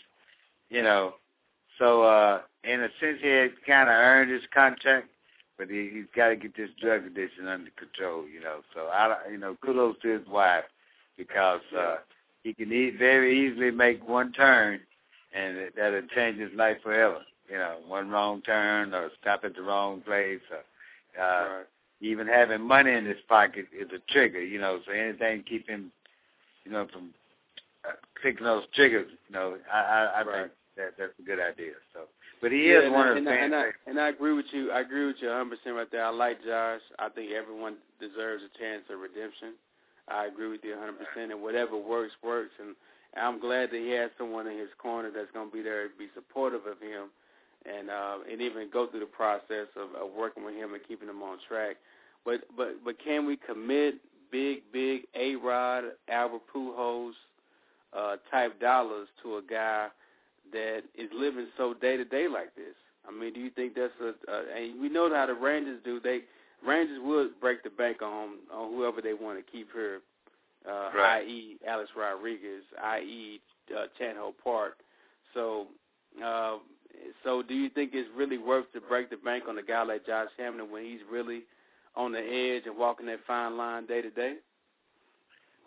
You 0.70 0.82
know, 0.82 1.14
so 1.78 2.02
uh 2.02 2.40
in 2.64 2.80
a 2.82 2.88
sense, 3.00 3.18
he 3.22 3.28
has 3.28 3.50
kind 3.66 3.88
of 3.88 3.94
earned 3.94 4.30
his 4.30 4.42
contract, 4.52 5.08
but 5.56 5.68
he, 5.70 5.88
he's 5.92 6.04
got 6.14 6.28
to 6.28 6.36
get 6.36 6.56
this 6.56 6.70
drug 6.80 7.06
addiction 7.06 7.46
under 7.48 7.70
control. 7.70 8.26
You 8.28 8.40
know, 8.40 8.60
so 8.74 8.86
I 8.86 9.16
you 9.30 9.38
know 9.38 9.56
kudos 9.64 9.96
to 10.02 10.08
his 10.18 10.26
wife 10.28 10.64
because 11.16 11.60
uh 11.76 11.96
he 12.48 12.54
can 12.54 12.72
e- 12.72 12.96
very 12.96 13.46
easily 13.46 13.70
make 13.70 14.08
one 14.08 14.32
turn, 14.32 14.80
and 15.34 15.56
it, 15.58 15.74
that'll 15.76 16.02
change 16.14 16.38
his 16.38 16.52
life 16.54 16.78
forever. 16.82 17.18
You 17.50 17.58
know, 17.58 17.76
one 17.86 18.08
wrong 18.10 18.40
turn 18.42 18.94
or 18.94 19.10
stop 19.20 19.44
at 19.44 19.54
the 19.54 19.62
wrong 19.62 20.00
place. 20.00 20.40
Or, 20.50 21.22
uh, 21.22 21.56
right. 21.58 21.66
Even 22.00 22.26
having 22.26 22.62
money 22.62 22.92
in 22.92 23.04
his 23.04 23.20
pocket 23.28 23.66
is 23.78 23.88
a 23.92 24.12
trigger. 24.12 24.42
You 24.42 24.60
know, 24.60 24.80
so 24.86 24.92
anything 24.92 25.42
keep 25.48 25.68
him, 25.68 25.90
you 26.64 26.72
know, 26.72 26.86
from 26.92 27.10
uh, 27.86 27.92
clicking 28.20 28.44
those 28.44 28.64
triggers. 28.74 29.08
You 29.28 29.34
know, 29.34 29.56
I 29.72 29.78
I, 29.78 30.04
I 30.20 30.24
Right. 30.24 30.40
think 30.42 30.52
that 30.76 30.94
that's 30.98 31.18
a 31.18 31.22
good 31.22 31.40
idea. 31.40 31.72
So, 31.92 32.00
but 32.40 32.52
he 32.52 32.70
yeah, 32.70 32.80
is 32.86 32.92
one 32.92 33.08
I, 33.08 33.10
of 33.10 33.14
the 33.14 33.18
and, 33.18 33.28
I, 33.28 33.34
and, 33.44 33.54
I, 33.54 33.64
and 33.88 34.00
I 34.00 34.08
agree 34.08 34.32
with 34.32 34.46
you. 34.52 34.70
I 34.70 34.80
agree 34.80 35.06
with 35.06 35.16
you 35.20 35.28
100 35.28 35.50
percent 35.58 35.76
right 35.76 35.90
there. 35.90 36.04
I 36.04 36.10
like 36.10 36.42
Josh. 36.44 36.80
I 36.98 37.08
think 37.10 37.32
everyone 37.32 37.76
deserves 38.00 38.42
a 38.44 38.58
chance 38.58 38.84
of 38.90 39.00
redemption. 39.00 39.54
I 40.10 40.26
agree 40.26 40.48
with 40.48 40.60
you 40.64 40.72
100 40.72 40.94
percent. 40.98 41.32
And 41.32 41.42
whatever 41.42 41.76
works, 41.76 42.12
works. 42.22 42.52
And 42.60 42.74
I'm 43.16 43.40
glad 43.40 43.70
that 43.70 43.80
he 43.80 43.90
has 43.90 44.10
someone 44.18 44.46
in 44.46 44.58
his 44.58 44.68
corner 44.78 45.10
that's 45.10 45.30
going 45.32 45.50
to 45.50 45.54
be 45.54 45.62
there 45.62 45.88
to 45.88 45.94
be 45.98 46.08
supportive 46.14 46.66
of 46.66 46.80
him, 46.80 47.08
and 47.64 47.90
uh, 47.90 48.18
and 48.30 48.40
even 48.40 48.68
go 48.72 48.86
through 48.86 49.00
the 49.00 49.06
process 49.06 49.68
of, 49.76 49.94
of 50.00 50.14
working 50.16 50.44
with 50.44 50.54
him 50.54 50.74
and 50.74 50.82
keeping 50.86 51.08
him 51.08 51.22
on 51.22 51.38
track. 51.48 51.76
But 52.24 52.42
but 52.56 52.84
but 52.84 52.96
can 53.02 53.26
we 53.26 53.36
commit 53.36 53.96
big 54.30 54.62
big 54.72 55.02
A 55.14 55.36
Rod 55.36 55.84
Albert 56.08 56.42
Pujols 56.54 57.12
uh, 57.96 58.16
type 58.30 58.60
dollars 58.60 59.08
to 59.22 59.36
a 59.36 59.42
guy 59.42 59.88
that 60.52 60.82
is 60.94 61.10
living 61.14 61.46
so 61.56 61.74
day 61.74 61.96
to 61.96 62.04
day 62.04 62.28
like 62.28 62.54
this? 62.54 62.74
I 63.08 63.10
mean, 63.10 63.32
do 63.32 63.40
you 63.40 63.50
think 63.50 63.74
that's 63.74 63.92
a? 64.02 64.08
Uh, 64.30 64.42
and 64.54 64.80
we 64.80 64.88
know 64.88 65.12
how 65.12 65.26
the 65.26 65.34
Rangers 65.34 65.80
do. 65.84 66.00
They 66.00 66.20
Rangers 66.66 66.98
would 67.02 67.40
break 67.40 67.62
the 67.62 67.70
bank 67.70 68.02
on 68.02 68.36
on 68.52 68.72
whoever 68.74 69.00
they 69.00 69.14
want 69.14 69.38
to 69.44 69.52
keep 69.52 69.72
here, 69.72 70.00
uh, 70.68 70.90
Right. 70.94 71.22
i.e. 71.22 71.56
Alex 71.66 71.90
Rodriguez, 71.96 72.62
i.e. 72.82 73.40
Uh, 73.74 73.86
Chan 73.98 74.16
Ho 74.16 74.34
Park. 74.42 74.78
So, 75.34 75.66
uh, 76.24 76.56
so 77.22 77.42
do 77.42 77.54
you 77.54 77.68
think 77.68 77.90
it's 77.94 78.08
really 78.16 78.38
worth 78.38 78.70
to 78.72 78.80
break 78.80 79.10
the 79.10 79.16
bank 79.18 79.44
on 79.48 79.58
a 79.58 79.62
guy 79.62 79.82
like 79.82 80.06
Josh 80.06 80.28
Hamilton 80.36 80.70
when 80.72 80.84
he's 80.84 81.00
really 81.10 81.42
on 81.94 82.12
the 82.12 82.18
edge 82.18 82.62
and 82.66 82.76
walking 82.76 83.06
that 83.06 83.20
fine 83.26 83.56
line 83.56 83.86
day 83.86 84.02
to 84.02 84.10
day? 84.10 84.34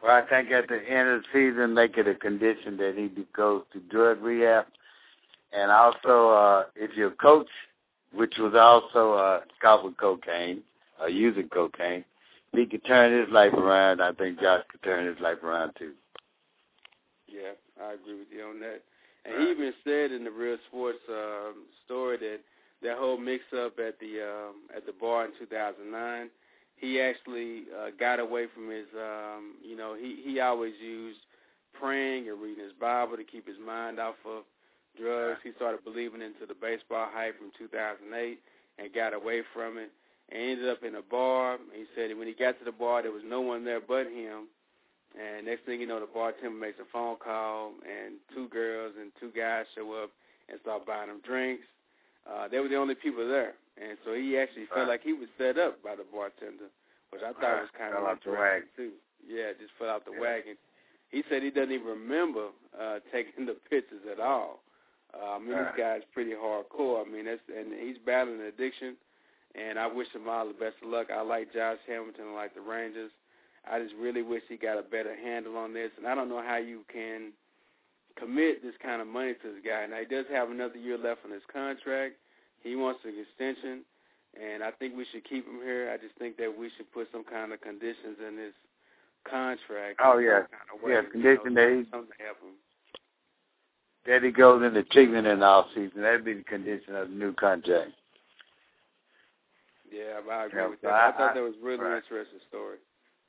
Well, 0.02 0.16
I 0.16 0.28
think 0.28 0.50
at 0.52 0.68
the 0.68 0.78
end 0.78 1.10
of 1.10 1.22
the 1.22 1.28
season, 1.32 1.74
make 1.74 1.98
it 1.98 2.08
a 2.08 2.16
condition 2.16 2.76
that 2.78 2.96
he 2.98 3.24
goes 3.36 3.64
to 3.74 3.80
drug 3.80 4.22
rehab. 4.22 4.66
And 5.54 5.70
also, 5.70 6.30
uh, 6.30 6.64
if 6.76 6.96
your 6.98 7.12
coach, 7.12 7.50
which 8.14 8.36
was 8.40 8.54
also 8.56 9.14
uh, 9.14 9.42
caught 9.62 9.84
with 9.86 9.98
cocaine, 9.98 10.64
uh, 11.02 11.08
using 11.08 11.50
cocaine, 11.50 12.06
if 12.54 12.60
he 12.60 12.66
could 12.66 12.86
turn 12.86 13.18
his 13.18 13.32
life 13.32 13.54
around, 13.54 14.02
I 14.02 14.12
think 14.14 14.40
Josh 14.42 14.64
could 14.70 14.84
turn 14.84 15.06
his 15.06 15.20
life 15.22 15.44
around 15.44 15.74
too. 15.78 15.94
Yeah, 17.28 17.54
I 17.82 17.94
agree 17.94 18.20
with 18.20 18.28
you 18.36 18.44
on 18.44 18.60
that. 18.60 18.84
And 19.24 19.42
he 19.42 19.52
even 19.52 19.74
said 19.84 20.12
in 20.12 20.24
the 20.24 20.32
Real 20.32 20.58
Sports 20.68 21.00
um, 21.10 21.66
story 21.86 22.18
that 22.18 22.40
that 22.82 22.98
whole 22.98 23.18
mix-up 23.18 23.78
at 23.80 24.00
the 24.00 24.22
um, 24.22 24.56
at 24.76 24.86
the 24.86 24.92
bar 24.92 25.26
in 25.26 25.32
2009, 25.38 26.30
he 26.76 27.00
actually 27.00 27.66
uh, 27.78 27.92
got 28.00 28.20
away 28.20 28.48
from 28.54 28.70
his. 28.70 28.88
Um, 28.98 29.56
you 29.64 29.78
know, 29.78 29.96
he 29.96 30.22
he 30.26 30.40
always 30.40 30.74
used 30.82 31.20
praying 31.80 32.28
and 32.28 32.42
reading 32.42 32.64
his 32.64 32.74
Bible 32.74 33.18
to 33.18 33.24
keep 33.24 33.48
his 33.48 33.58
mind 33.64 34.00
off 34.00 34.16
of 34.26 34.44
drugs. 35.00 35.40
He 35.44 35.52
started 35.56 35.84
believing 35.84 36.22
into 36.22 36.46
the 36.48 36.56
baseball 36.56 37.08
hype 37.12 37.38
from 37.38 37.52
2008 37.58 38.40
and 38.80 38.94
got 38.94 39.14
away 39.14 39.42
from 39.54 39.78
it. 39.78 39.92
And 40.32 40.42
ended 40.42 40.70
up 40.70 40.84
in 40.84 40.96
a 40.96 41.02
bar. 41.02 41.58
He 41.74 41.84
said 41.96 42.16
when 42.18 42.28
he 42.28 42.34
got 42.34 42.58
to 42.60 42.66
the 42.66 42.72
bar, 42.72 43.02
there 43.02 43.12
was 43.12 43.24
no 43.26 43.42
one 43.42 43.66
there 43.66 43.82
but 43.82 44.08
him. 44.08 44.48
And 45.20 45.46
next 45.46 45.66
thing 45.66 45.82
you 45.82 45.88
know, 45.88 46.00
the 46.00 46.08
bartender 46.08 46.50
makes 46.56 46.80
a 46.80 46.88
phone 46.92 47.18
call, 47.20 47.74
and 47.84 48.16
two 48.34 48.48
girls 48.48 48.94
and 49.00 49.12
two 49.20 49.30
guys 49.36 49.66
show 49.76 49.92
up 50.04 50.10
and 50.48 50.58
start 50.62 50.86
buying 50.86 51.10
him 51.10 51.20
drinks. 51.26 51.66
Uh, 52.24 52.48
they 52.48 52.60
were 52.60 52.70
the 52.70 52.78
only 52.78 52.96
people 52.96 53.28
there, 53.28 53.56
and 53.82 53.98
so 54.06 54.14
he 54.14 54.38
actually 54.38 54.68
felt 54.74 54.88
like 54.88 55.02
he 55.04 55.12
was 55.12 55.28
set 55.38 55.58
up 55.58 55.84
by 55.84 55.96
the 55.98 56.06
bartender, 56.14 56.70
which 57.10 57.22
I 57.24 57.34
thought 57.34 57.44
Right. 57.44 57.62
was 57.68 57.72
kind 57.78 57.92
Fell 57.92 58.06
of 58.08 58.12
interesting 58.24 58.70
too. 58.78 58.92
Yeah, 59.28 59.52
just 59.60 59.74
fell 59.78 59.90
out 59.90 60.06
the 60.06 60.14
Yeah. 60.14 60.20
wagon. 60.22 60.58
He 61.10 61.24
said 61.28 61.44
he 61.44 61.50
doesn't 61.52 61.74
even 61.74 61.88
remember 61.88 62.50
uh, 62.80 63.00
taking 63.12 63.46
the 63.48 63.56
pictures 63.70 64.06
at 64.10 64.20
all. 64.22 64.62
Uh, 65.14 65.36
I 65.36 65.40
mean, 65.40 65.52
Right. 65.58 65.76
this 65.76 65.78
guy's 65.78 66.04
pretty 66.14 66.32
hardcore. 66.32 67.06
I 67.06 67.10
mean, 67.10 67.26
that's 67.26 67.42
and 67.50 67.74
he's 67.74 67.98
battling 67.98 68.40
addiction, 68.42 68.96
and 69.56 69.78
I 69.80 69.88
wish 69.88 70.08
him 70.14 70.28
all 70.30 70.48
the 70.48 70.54
best 70.54 70.76
of 70.84 70.90
luck. 70.90 71.08
I 71.14 71.22
like 71.22 71.54
Josh 71.54 71.78
Hamilton, 71.88 72.26
I 72.32 72.34
like 72.36 72.54
the 72.56 72.62
Rangers. 72.62 73.12
I 73.70 73.80
just 73.80 73.94
really 74.00 74.22
wish 74.24 74.42
he 74.50 74.58
got 74.58 74.80
a 74.80 74.82
better 74.82 75.16
handle 75.16 75.58
on 75.58 75.74
this, 75.74 75.92
and 75.98 76.08
I 76.08 76.16
don't 76.16 76.30
know 76.30 76.42
how 76.42 76.58
you 76.58 76.82
can 76.92 77.32
commit 78.18 78.64
this 78.64 78.74
kind 78.82 79.02
of 79.02 79.08
money 79.08 79.34
to 79.34 79.54
this 79.54 79.62
guy. 79.66 79.86
Now 79.86 80.00
he 80.00 80.06
does 80.06 80.26
have 80.32 80.50
another 80.50 80.78
year 80.78 80.98
left 80.98 81.22
on 81.26 81.32
his 81.32 81.44
contract. 81.52 82.16
He 82.64 82.76
wants 82.76 83.02
an 83.06 83.14
extension, 83.20 83.82
and 84.40 84.64
I 84.64 84.72
think 84.72 84.96
we 84.98 85.06
should 85.12 85.24
keep 85.28 85.46
him 85.48 85.60
here. 85.64 85.92
I 85.94 85.98
just 85.98 86.18
think 86.18 86.38
that 86.38 86.56
we 86.58 86.70
should 86.76 86.92
put 86.92 87.08
some 87.12 87.24
kind 87.24 87.54
of 87.54 87.62
conditions 87.62 88.18
in 88.26 88.38
his 88.38 88.54
contract. 89.30 90.00
Oh, 90.04 90.18
yeah. 90.18 90.42
kind 90.50 90.70
of 90.84 90.90
Yeah, 90.90 91.02
you 91.02 91.10
condition 91.12 91.54
know, 91.54 91.62
that 91.62 91.78
he- 91.78 91.84
to 91.86 92.24
help 92.24 92.42
him. 92.42 92.56
That 94.08 94.24
he 94.24 94.32
goes 94.32 94.64
into 94.64 94.82
treatment 94.84 95.28
in 95.28 95.40
the 95.42 95.46
off 95.46 95.68
season. 95.76 96.02
That'd 96.02 96.26
be 96.26 96.34
the 96.34 96.44
condition 96.44 96.96
of 96.96 97.10
the 97.10 97.16
new 97.16 97.34
contract. 97.34 97.92
Yeah, 99.92 100.22
I 100.32 100.46
agree 100.46 100.62
Yeah, 100.62 100.68
with 100.68 100.82
that. 100.82 100.90
I- 100.92 101.10
I, 101.10 101.12
thought 101.14 101.36
that 101.36 101.44
was 101.44 101.56
really 101.62 101.80
right. 101.80 101.98
interesting 101.98 102.40
story. 102.50 102.80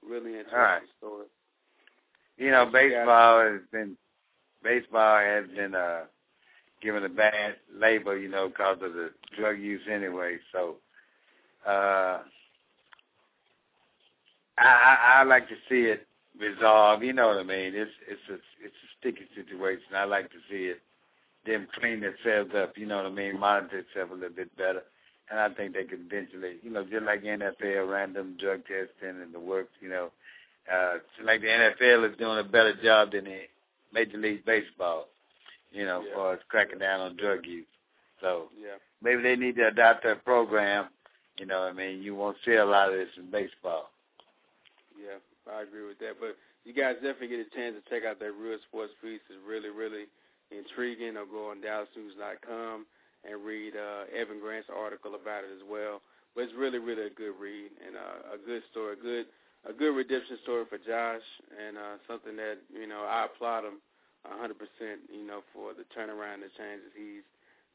Really 0.02 0.38
interesting 0.38 0.58
right. 0.58 0.82
story. 0.98 1.26
You 2.38 2.50
know, 2.50 2.64
Yes, 2.64 2.72
you 2.84 2.90
got 2.90 3.04
baseball 3.04 3.40
has 3.42 3.60
been 3.72 3.96
baseball 4.62 5.18
has 5.18 5.46
been 5.50 5.74
uh 5.74 6.04
given 6.82 7.04
a 7.04 7.08
bad 7.08 7.56
label, 7.74 8.16
you 8.16 8.28
know, 8.28 8.48
because 8.48 8.78
of 8.82 8.94
the 8.94 9.10
drug 9.38 9.58
use 9.60 9.82
anyway. 9.90 10.38
So 10.52 10.76
uh 11.66 12.20
I, 14.58 14.66
I 14.66 15.20
I 15.20 15.24
like 15.24 15.48
to 15.48 15.56
see 15.68 15.82
it 15.90 16.06
resolved. 16.38 17.04
You 17.04 17.12
know 17.12 17.28
what 17.28 17.38
I 17.38 17.44
mean? 17.44 17.74
It's 17.74 17.90
it's 18.08 18.22
a 18.30 18.34
it's 18.64 18.74
a 18.76 18.88
sticky 19.00 19.26
situation. 19.34 19.94
I 19.94 20.04
like 20.04 20.30
to 20.30 20.38
see 20.50 20.66
it 20.66 20.80
them 21.46 21.68
clean 21.78 22.00
themselves 22.00 22.52
up. 22.56 22.76
You 22.78 22.86
know 22.86 22.98
what 22.98 23.06
I 23.06 23.10
mean? 23.10 23.38
Monitor 23.38 23.78
itself 23.78 24.10
a 24.10 24.14
little 24.14 24.30
bit 24.36 24.56
better. 24.56 24.82
And 25.32 25.40
I 25.40 25.48
think 25.48 25.72
they 25.72 25.84
could 25.84 26.00
eventually, 26.12 26.56
you 26.62 26.68
know, 26.70 26.84
just 26.84 27.04
like 27.06 27.22
NFL, 27.24 27.90
random 27.90 28.36
drug 28.38 28.60
testing 28.66 29.22
and 29.22 29.32
the 29.32 29.40
works, 29.40 29.72
you 29.80 29.88
know, 29.88 30.10
uh, 30.70 30.98
like 31.24 31.40
the 31.40 31.46
NFL 31.48 32.10
is 32.12 32.18
doing 32.18 32.38
a 32.38 32.44
better 32.44 32.74
job 32.84 33.12
than 33.12 33.24
the 33.24 33.40
Major 33.94 34.18
League 34.18 34.44
Baseball, 34.44 35.08
you 35.72 35.86
know, 35.86 36.02
Yeah. 36.02 36.08
as 36.10 36.14
far 36.14 36.32
as 36.34 36.40
cracking 36.50 36.80
down 36.80 37.00
on 37.00 37.16
drug 37.16 37.46
use. 37.46 37.66
So 38.20 38.50
Yeah. 38.58 38.76
maybe 39.00 39.22
they 39.22 39.36
need 39.36 39.56
to 39.56 39.68
adopt 39.68 40.02
that 40.02 40.22
program. 40.22 40.90
You 41.38 41.46
know, 41.46 41.60
what 41.60 41.70
I 41.70 41.72
mean, 41.72 42.02
you 42.02 42.14
won't 42.14 42.36
see 42.44 42.52
a 42.56 42.64
lot 42.66 42.90
of 42.92 42.94
this 42.98 43.16
in 43.16 43.30
baseball. 43.30 43.90
Yeah, 44.98 45.16
I 45.50 45.62
agree 45.62 45.86
with 45.86 45.98
that. 46.00 46.20
But 46.20 46.36
you 46.64 46.74
guys 46.74 46.96
definitely 46.96 47.28
get 47.28 47.40
a 47.46 47.50
chance 47.56 47.74
to 47.74 47.90
check 47.90 48.04
out 48.04 48.18
that 48.20 48.32
Real 48.32 48.58
Sports 48.68 48.92
piece. 49.00 49.22
It's 49.30 49.38
really, 49.46 49.70
really 49.70 50.08
intriguing. 50.50 51.16
Or 51.16 51.24
go 51.24 51.50
on 51.50 51.62
DallasNews.com 51.62 52.86
and 53.24 53.44
read 53.44 53.74
uh, 53.76 54.10
Evan 54.10 54.40
Grant's 54.40 54.68
article 54.70 55.14
about 55.14 55.44
it 55.44 55.52
as 55.54 55.62
well. 55.68 56.02
But 56.34 56.48
it's 56.48 56.56
really, 56.56 56.78
really 56.78 57.06
a 57.06 57.14
good 57.14 57.36
read 57.38 57.70
and 57.84 57.94
uh, 57.94 58.34
a 58.34 58.38
good 58.40 58.62
story, 58.70 58.96
good 59.00 59.26
a 59.62 59.72
good 59.72 59.94
redemption 59.94 60.38
story 60.42 60.64
for 60.66 60.78
Josh, 60.78 61.22
and 61.54 61.78
uh, 61.78 61.94
something 62.08 62.34
that 62.34 62.58
you 62.72 62.88
know 62.88 63.06
I 63.06 63.26
applaud 63.30 63.62
him 63.62 63.78
100%, 64.26 64.54
you 65.10 65.26
know, 65.26 65.42
for 65.52 65.74
the 65.74 65.82
turnaround, 65.94 66.42
and 66.42 66.46
the 66.46 66.54
changes 66.54 66.94
he's 66.94 67.26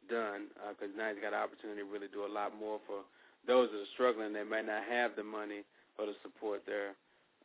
done, 0.08 0.48
because 0.72 0.92
uh, 0.96 0.98
now 0.98 1.12
he's 1.12 1.20
got 1.20 1.36
an 1.36 1.44
opportunity 1.44 1.84
to 1.84 1.88
really 1.88 2.08
do 2.12 2.24
a 2.24 2.32
lot 2.32 2.56
more 2.56 2.80
for 2.88 3.04
those 3.48 3.68
that 3.72 3.84
are 3.84 3.94
struggling. 3.96 4.32
They 4.32 4.48
may 4.48 4.64
not 4.64 4.88
have 4.88 5.16
the 5.16 5.24
money 5.24 5.68
or 6.00 6.08
the 6.08 6.16
support 6.24 6.64
there 6.64 6.96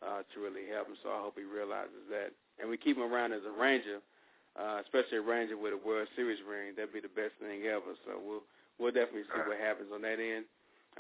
uh, 0.03 0.23
to 0.23 0.37
really 0.39 0.71
help 0.71 0.87
him. 0.87 0.99
So 1.03 1.11
I 1.11 1.19
hope 1.19 1.35
he 1.35 1.47
realizes 1.47 2.07
that. 2.11 2.31
And 2.63 2.71
we 2.71 2.79
keep 2.79 2.99
him 2.99 3.07
around 3.07 3.35
as 3.35 3.43
a 3.43 3.55
Ranger, 3.55 3.99
uh, 4.59 4.81
especially 4.83 5.19
a 5.19 5.23
Ranger 5.23 5.57
with 5.57 5.73
a 5.73 5.87
World 5.87 6.09
Series 6.17 6.39
ring. 6.49 6.75
That'd 6.77 6.93
be 6.93 7.01
the 7.01 7.09
best 7.09 7.33
thing 7.41 7.65
ever. 7.67 7.97
So 8.05 8.21
we'll 8.25 8.43
we'll 8.79 8.93
definitely 8.93 9.29
see 9.33 9.41
what 9.47 9.59
happens 9.59 9.89
on 9.93 10.03
that 10.03 10.19
end. 10.21 10.45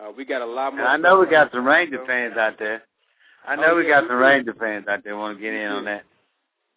Uh, 0.01 0.11
we 0.17 0.25
got 0.25 0.43
a 0.43 0.47
lot 0.47 0.73
more. 0.73 0.87
And 0.87 0.89
I 0.89 0.97
know 0.97 1.21
we 1.21 1.27
got 1.27 1.53
some 1.53 1.67
Ranger 1.67 2.05
fans 2.07 2.37
out 2.37 2.59
there. 2.59 2.83
I 3.47 3.57
know 3.57 3.73
oh, 3.73 3.77
we 3.77 3.87
got 3.87 4.05
some 4.07 4.17
Ranger 4.17 4.55
fans 4.55 4.87
out 4.89 5.05
there 5.05 5.17
want 5.17 5.37
to 5.37 5.43
get 5.43 5.53
in 5.53 5.69
on 5.69 5.85
that. 5.85 6.05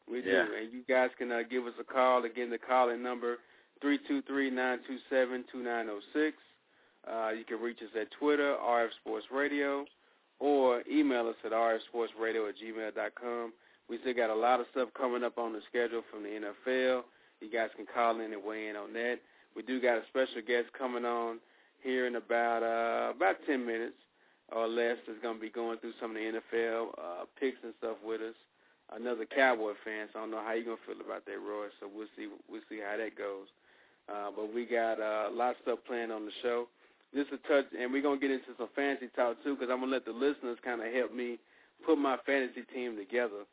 We 0.10 0.22
do, 0.22 0.30
and 0.30 0.72
you 0.72 0.84
guys 0.88 1.10
can 1.18 1.32
uh, 1.32 1.42
give 1.50 1.66
us 1.66 1.74
a 1.80 1.84
call. 1.84 2.24
Again, 2.26 2.50
the 2.50 2.60
calling 2.60 3.02
number 3.02 3.38
three 3.82 4.00
two 4.08 4.22
three 4.24 4.50
nine 4.52 4.80
two 4.88 4.98
seven 5.10 5.44
two 5.52 5.64
nine 5.64 5.86
zero 5.86 6.00
six. 6.14 6.38
Uh, 7.12 7.30
you 7.30 7.44
can 7.44 7.60
reach 7.60 7.80
us 7.82 7.90
at 8.00 8.08
Twitter, 8.20 8.56
RF 8.64 8.90
Sports 9.02 9.26
Radio, 9.32 9.86
or 10.40 10.84
email 10.92 11.28
us 11.28 11.36
at 11.44 11.52
rfsportsradio 11.52 12.50
at 12.50 12.56
gmail.com. 12.58 13.54
We 13.90 14.00
still 14.00 14.14
got 14.14 14.30
a 14.30 14.36
lot 14.36 14.60
of 14.60 14.66
stuff 14.72 14.90
coming 14.98 15.24
up 15.24 15.38
on 15.38 15.54
the 15.54 15.62
schedule 15.70 16.02
from 16.12 16.24
the 16.24 16.30
NFL. 16.30 17.04
You 17.42 17.52
guys 17.52 17.70
can 17.76 17.86
call 17.86 18.20
in 18.20 18.34
and 18.34 18.44
weigh 18.44 18.68
in 18.68 18.76
on 18.76 18.94
that. 18.94 19.20
We 19.56 19.62
do 19.62 19.80
got 19.82 19.98
a 19.98 20.04
special 20.10 20.42
guest 20.46 20.68
coming 20.78 21.06
on 21.06 21.40
here 21.84 22.08
in 22.08 22.16
about 22.16 22.64
uh, 22.64 23.16
about 23.16 23.38
10 23.46 23.66
minutes 23.66 23.98
or 24.52 24.68
less. 24.68 24.98
That's 25.06 25.20
going 25.22 25.36
to 25.36 25.42
be 25.42 25.50
going 25.50 25.78
through 25.80 25.94
some 26.02 26.12
of 26.12 26.18
the 26.18 26.42
NFL 26.42 26.90
uh, 26.98 27.26
picks 27.40 27.58
and 27.64 27.74
stuff 27.78 27.98
with 28.04 28.22
us. 28.22 28.36
Another 28.94 29.26
Cowboy 29.26 29.74
fan, 29.84 30.08
so 30.14 30.20
I 30.20 30.22
don't 30.24 30.32
know 30.32 30.44
how 30.46 30.54
you're 30.54 30.66
going 30.66 30.78
to 30.78 30.86
feel 30.86 31.02
about 31.02 31.26
that, 31.26 31.42
Roy. 31.42 31.74
So 31.80 31.90
we'll 31.90 32.10
see 32.18 32.28
we'll 32.50 32.66
see 32.70 32.80
how 32.82 32.98
that 32.98 33.18
goes. 33.18 33.50
Uh, 34.10 34.30
but 34.36 34.54
we 34.54 34.66
got 34.66 35.00
uh, 35.00 35.30
a 35.30 35.34
lot 35.34 35.52
of 35.52 35.62
stuff 35.64 35.80
planned 35.88 36.12
on 36.12 36.26
the 36.26 36.32
show. 36.44 36.68
This 37.14 37.26
is 37.28 37.40
a 37.40 37.48
touch, 37.48 37.66
and 37.80 37.92
we're 37.92 38.04
gonna 38.04 38.20
get 38.20 38.30
into 38.30 38.54
some 38.58 38.70
fantasy 38.76 39.08
talk 39.16 39.42
too, 39.44 39.56
because 39.56 39.72
I'm 39.72 39.80
gonna 39.80 39.92
let 39.92 40.06
the 40.06 40.12
listeners 40.12 40.58
kind 40.64 40.82
of 40.82 40.94
help 40.94 41.14
me 41.14 41.40
put 41.86 41.98
my 41.98 42.18
fantasy 42.26 42.62
team 42.74 42.98
together, 42.98 43.48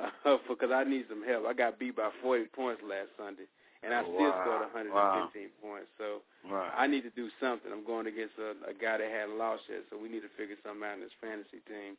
uh, 0.00 0.36
because 0.48 0.70
I 0.72 0.84
need 0.84 1.06
some 1.08 1.24
help. 1.24 1.46
I 1.46 1.52
got 1.52 1.78
beat 1.78 1.96
by 1.96 2.10
40 2.22 2.44
points 2.52 2.82
last 2.84 3.10
Sunday, 3.16 3.48
and 3.82 3.94
I 3.94 4.00
oh, 4.00 4.10
still 4.14 4.30
wow. 4.30 4.42
scored 4.42 4.62
115 4.72 4.92
wow. 4.92 5.30
points. 5.62 5.90
So 5.98 6.20
right. 6.48 6.72
I 6.76 6.86
need 6.86 7.02
to 7.02 7.14
do 7.14 7.28
something. 7.40 7.70
I'm 7.72 7.84
going 7.84 8.06
against 8.06 8.36
a, 8.38 8.56
a 8.68 8.74
guy 8.74 8.98
that 8.98 9.08
hadn't 9.08 9.38
lost 9.38 9.64
yet, 9.68 9.84
so 9.90 9.96
we 9.96 10.08
need 10.08 10.24
to 10.24 10.32
figure 10.36 10.56
something 10.64 10.84
out 10.84 11.00
in 11.00 11.04
this 11.04 11.16
fantasy 11.20 11.64
team. 11.64 11.96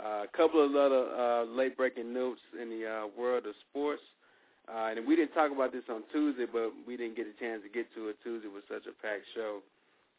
Uh, 0.00 0.24
a 0.24 0.30
couple 0.32 0.64
of 0.64 0.72
other 0.74 1.04
uh, 1.12 1.44
late 1.44 1.76
breaking 1.76 2.14
notes 2.14 2.40
in 2.56 2.70
the 2.70 2.86
uh, 2.88 3.04
world 3.12 3.44
of 3.44 3.54
sports. 3.68 4.02
Uh, 4.70 4.94
and 4.94 5.06
we 5.06 5.16
didn't 5.16 5.34
talk 5.34 5.50
about 5.50 5.72
this 5.72 5.82
on 5.90 6.02
Tuesday, 6.12 6.46
but 6.46 6.70
we 6.86 6.96
didn't 6.96 7.16
get 7.16 7.26
a 7.26 7.36
chance 7.36 7.60
to 7.62 7.68
get 7.68 7.92
to 7.94 8.08
it. 8.08 8.16
Tuesday 8.22 8.48
was 8.48 8.62
such 8.70 8.86
a 8.86 8.94
packed 9.02 9.26
show. 9.34 9.60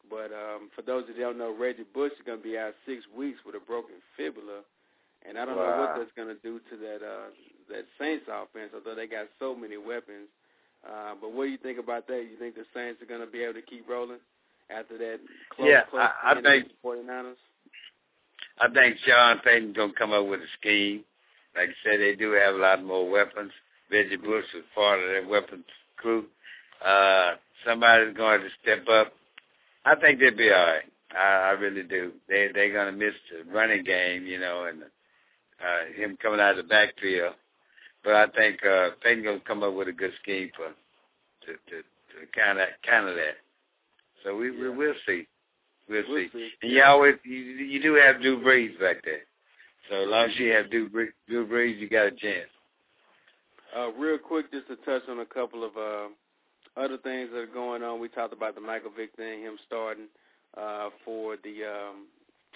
But 0.09 0.36
um, 0.36 0.69
for 0.76 0.84
those 0.84 1.07
that 1.07 1.17
don't 1.17 1.38
know, 1.38 1.55
Reggie 1.55 1.88
Bush 1.93 2.11
is 2.11 2.26
going 2.26 2.39
to 2.39 2.43
be 2.43 2.57
out 2.57 2.76
six 2.86 3.03
weeks 3.15 3.39
with 3.45 3.55
a 3.55 3.63
broken 3.63 3.95
fibula, 4.17 4.67
and 5.28 5.38
I 5.38 5.45
don't 5.45 5.57
wow. 5.57 5.69
know 5.69 5.82
what 5.82 5.95
that's 5.97 6.11
going 6.15 6.30
to 6.30 6.41
do 6.41 6.59
to 6.69 6.78
that 6.78 7.05
uh, 7.05 7.30
that 7.69 7.86
Saints 7.99 8.26
offense. 8.28 8.71
Although 8.74 8.95
they 8.95 9.07
got 9.07 9.28
so 9.39 9.55
many 9.55 9.78
weapons, 9.78 10.28
uh, 10.88 11.15
but 11.19 11.32
what 11.34 11.45
do 11.45 11.51
you 11.51 11.57
think 11.57 11.80
about 11.80 12.07
that? 12.07 12.28
You 12.30 12.38
think 12.38 12.55
the 12.55 12.65
Saints 12.74 13.01
are 13.01 13.05
going 13.05 13.21
to 13.21 13.32
be 13.32 13.43
able 13.43 13.55
to 13.55 13.61
keep 13.61 13.88
rolling 13.88 14.19
after 14.69 14.97
that? 14.97 15.19
Close, 15.55 15.67
yeah, 15.69 15.84
close 15.89 16.07
I, 16.24 16.32
I 16.32 16.41
think 16.41 16.67
49ers. 16.84 17.36
I 18.59 18.69
think 18.69 18.97
Sean 19.05 19.39
Payton's 19.39 19.76
going 19.76 19.93
to 19.93 19.97
come 19.97 20.13
up 20.13 20.28
with 20.28 20.41
a 20.41 20.51
scheme. 20.59 21.03
Like 21.55 21.69
I 21.69 21.74
said, 21.84 21.99
they 21.99 22.15
do 22.15 22.32
have 22.32 22.55
a 22.55 22.57
lot 22.57 22.84
more 22.84 23.09
weapons. 23.09 23.51
Reggie 23.91 24.17
Bush 24.17 24.45
was 24.53 24.63
part 24.76 24.99
of 24.99 25.09
that 25.09 25.30
weapons 25.30 25.65
crew. 25.97 26.26
Uh, 26.86 27.36
somebody's 27.65 28.15
going 28.15 28.41
to 28.41 28.49
step 28.61 28.88
up. 28.89 29.13
I 29.86 29.95
think 29.95 30.19
they'll 30.19 30.36
be 30.36 30.51
all 30.51 30.65
right. 30.65 30.84
I, 31.15 31.49
I 31.49 31.51
really 31.51 31.84
do. 31.84 32.11
They 32.28 32.49
they're 32.53 32.74
going 32.74 32.91
to 32.91 33.05
miss 33.05 33.13
the 33.32 33.51
running 33.51 33.84
game, 33.84 34.26
you 34.26 34.39
know, 34.39 34.65
and 34.65 34.84
uh, 35.62 35.91
him 35.93 36.18
coming 36.22 36.39
out 36.39 36.51
of 36.51 36.58
the 36.58 36.64
backfield. 36.64 37.34
But 38.04 38.16
I 38.16 38.28
think 38.28 38.60
uh, 38.66 38.89
Payton's 39.01 39.26
going 39.26 39.39
to 39.39 39.45
come 39.45 39.64
up 39.64 39.74
with 39.74 39.88
a 39.88 39.93
good 39.93 40.12
scheme 40.22 40.51
for 40.56 40.68
to 40.68 41.54
to, 41.54 41.82
to 41.82 42.38
kind 42.38 42.60
of 42.60 42.68
kind 42.88 43.08
of 43.08 43.16
that. 43.16 43.38
So 44.24 44.36
we 44.36 44.51
yeah. 44.51 44.62
we 44.62 44.70
will 44.70 44.93
see. 45.06 45.28
We'll, 45.89 46.04
we'll 46.08 46.24
see. 46.26 46.30
see. 46.34 46.49
And 46.62 46.72
you 46.72 46.84
always 46.84 47.16
you, 47.24 47.38
you 47.38 47.82
do 47.82 47.95
have 47.95 48.22
Drew 48.22 48.41
Brees 48.41 48.80
back 48.80 49.04
there. 49.04 49.24
So 49.89 50.04
as 50.04 50.10
long 50.10 50.30
as 50.30 50.39
you 50.39 50.51
have 50.51 50.70
Drew, 50.70 50.89
Drew 51.28 51.47
Brees, 51.47 51.80
you 51.80 51.89
got 51.89 52.08
a 52.08 52.12
chance. 52.12 52.49
Uh, 53.78 53.91
real 53.93 54.18
quick, 54.18 54.51
just 54.51 54.68
to 54.68 54.76
touch 54.78 55.01
on 55.10 55.20
a 55.20 55.26
couple 55.26 55.64
of 55.64 55.72
uh, 55.76 56.08
other 56.78 56.97
things 56.97 57.30
that 57.32 57.39
are 57.39 57.47
going 57.47 57.84
on. 57.84 57.99
We 57.99 58.08
talked 58.08 58.34
about 58.34 58.56
the 58.56 58.62
Michael 58.62 58.91
Vick 58.95 59.16
thing, 59.16 59.41
him 59.41 59.58
starting 59.66 60.06
uh, 60.58 60.89
for 61.04 61.38
the 61.43 61.64
um, 61.66 62.08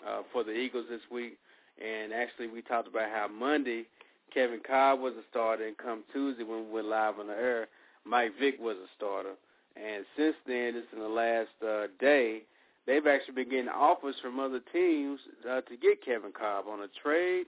uh, 0.08 0.22
for 0.32 0.43
the 0.43 0.52
Eagles 0.52 0.86
this 0.89 1.02
week, 1.12 1.38
and 1.84 2.14
actually 2.14 2.48
we 2.48 2.62
talked 2.62 2.88
about 2.88 3.10
how 3.10 3.28
Monday 3.28 3.86
Kevin 4.34 4.60
Kolb 4.66 5.00
was 5.00 5.14
a 5.14 5.24
starter, 5.30 5.66
and 5.66 5.78
come 5.78 6.04
Tuesday 6.14 6.44
when 6.44 6.66
we 6.66 6.72
went 6.72 6.88
live 6.88 7.20
on 7.20 7.28
the 7.28 7.34
air, 7.34 7.68
Mike 8.06 8.34
Vick 8.40 8.60
was 8.60 8.78
a 8.78 8.88
starter. 8.96 9.34
And 9.76 10.06
since 10.16 10.36
then, 10.46 10.74
just 10.74 10.94
in 10.94 11.00
the 11.00 11.08
last 11.08 11.50
uh, 11.66 11.88
day, 12.00 12.42
they've 12.86 13.06
actually 13.06 13.36
been 13.36 13.50
getting 13.50 13.70
offers 13.70 14.16
from 14.22 14.40
other 14.40 14.60
teams 14.74 15.20
uh, 15.50 15.62
to 15.62 15.78
get 15.78 16.04
Kevin 16.04 16.32
Kolb 16.32 16.68
on 16.68 16.82
a 16.82 16.88
trade 17.04 17.46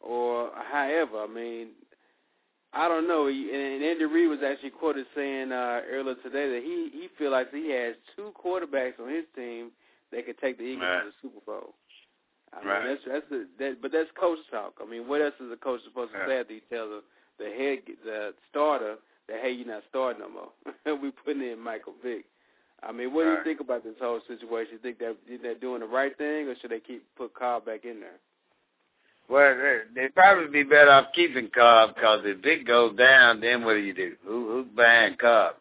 or 0.00 0.50
however. 0.70 1.18
I 1.18 1.26
mean, 1.26 1.68
I 2.72 2.86
don't 2.86 3.08
know. 3.08 3.26
And 3.26 3.82
Andy 3.82 4.04
Reid 4.04 4.28
was 4.28 4.40
actually 4.44 4.70
quoted 4.70 5.06
saying 5.14 5.52
uh, 5.52 5.80
earlier 5.90 6.16
today 6.16 6.50
that 6.50 6.62
he 6.62 6.90
he 6.92 7.08
feels 7.18 7.32
like 7.32 7.52
he 7.52 7.70
has 7.70 7.94
two 8.14 8.32
quarterbacks 8.42 9.00
on 9.00 9.08
his 9.08 9.24
team 9.34 9.70
that 10.12 10.26
could 10.26 10.38
take 10.38 10.58
the 10.58 10.64
Eagles 10.64 10.82
right. 10.82 11.02
to 11.04 11.10
the 11.10 11.14
Super 11.22 11.40
Bowl. 11.44 11.74
I 12.52 12.66
right. 12.66 12.84
mean, 12.84 12.96
that's 12.96 13.04
that's 13.06 13.32
a, 13.32 13.44
that, 13.58 13.82
but 13.82 13.92
that's 13.92 14.10
coach 14.18 14.38
talk. 14.50 14.74
I 14.82 14.88
mean, 14.88 15.06
what 15.06 15.22
else 15.22 15.34
is 15.40 15.52
a 15.52 15.56
coach 15.56 15.80
supposed 15.84 16.12
to 16.12 16.18
say 16.26 16.40
after 16.40 16.54
he 16.54 16.62
tells 16.68 17.02
the 17.38 17.46
head 17.46 17.78
the 18.04 18.34
starter 18.50 18.96
that 19.28 19.40
hey, 19.40 19.52
you're 19.52 19.66
not 19.66 19.82
starting 19.88 20.20
no 20.20 20.28
more. 20.28 20.98
we 21.02 21.10
putting 21.10 21.42
in 21.42 21.60
Michael 21.60 21.94
Vick. 22.02 22.24
I 22.82 22.92
mean, 22.92 23.12
what 23.12 23.26
right. 23.26 23.30
do 23.32 23.38
you 23.38 23.44
think 23.44 23.60
about 23.60 23.84
this 23.84 23.94
whole 24.00 24.20
situation? 24.26 24.74
You 24.74 24.78
think 24.78 24.98
that 24.98 25.16
they're 25.42 25.54
doing 25.54 25.80
the 25.80 25.86
right 25.86 26.16
thing, 26.16 26.48
or 26.48 26.54
should 26.60 26.70
they 26.70 26.80
keep 26.80 27.04
put 27.16 27.34
Carl 27.34 27.60
back 27.60 27.84
in 27.84 28.00
there? 28.00 28.18
Well, 29.28 29.54
they'd 29.94 30.14
probably 30.14 30.48
be 30.48 30.68
better 30.68 30.90
off 30.90 31.12
keeping 31.14 31.50
Kolb 31.54 31.94
because 31.94 32.22
if 32.24 32.42
Vick 32.42 32.66
goes 32.66 32.96
down, 32.96 33.40
then 33.40 33.64
what 33.64 33.74
do 33.74 33.78
you 33.78 33.94
do? 33.94 34.16
Who, 34.26 34.48
who's 34.48 34.66
behind 34.74 35.20
Kolb? 35.20 35.54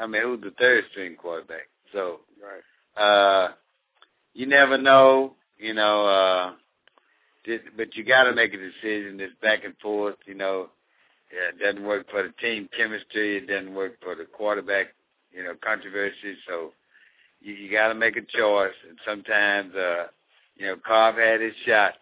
I 0.00 0.08
mean, 0.08 0.22
who's 0.22 0.40
the 0.40 0.50
third 0.58 0.84
string 0.90 1.14
quarterback? 1.14 1.68
So, 1.92 2.20
right. 2.42 3.00
uh, 3.00 3.52
you 4.32 4.46
never 4.46 4.76
know, 4.78 5.34
you 5.64 5.74
know, 5.74 6.06
uh, 6.06 6.52
but 7.76 7.96
you 7.96 8.04
got 8.04 8.24
to 8.24 8.34
make 8.34 8.54
a 8.54 8.58
decision. 8.58 9.20
It's 9.20 9.34
back 9.42 9.64
and 9.64 9.76
forth, 9.78 10.16
you 10.26 10.34
know. 10.34 10.68
Yeah, 11.32 11.48
it 11.48 11.58
doesn't 11.58 11.86
work 11.86 12.10
for 12.10 12.22
the 12.22 12.32
team 12.40 12.68
chemistry. 12.76 13.38
It 13.38 13.48
doesn't 13.48 13.74
work 13.74 13.94
for 14.02 14.14
the 14.14 14.24
quarterback, 14.24 14.88
you 15.32 15.42
know, 15.42 15.54
controversy. 15.64 16.36
So 16.46 16.72
you, 17.40 17.54
you 17.54 17.70
got 17.72 17.88
to 17.88 17.94
make 17.94 18.16
a 18.16 18.22
choice. 18.22 18.74
And 18.88 18.98
sometimes, 19.04 19.74
uh, 19.74 20.06
you 20.56 20.66
know, 20.66 20.76
Kolb 20.86 21.16
had 21.16 21.40
his 21.40 21.54
shot 21.66 21.94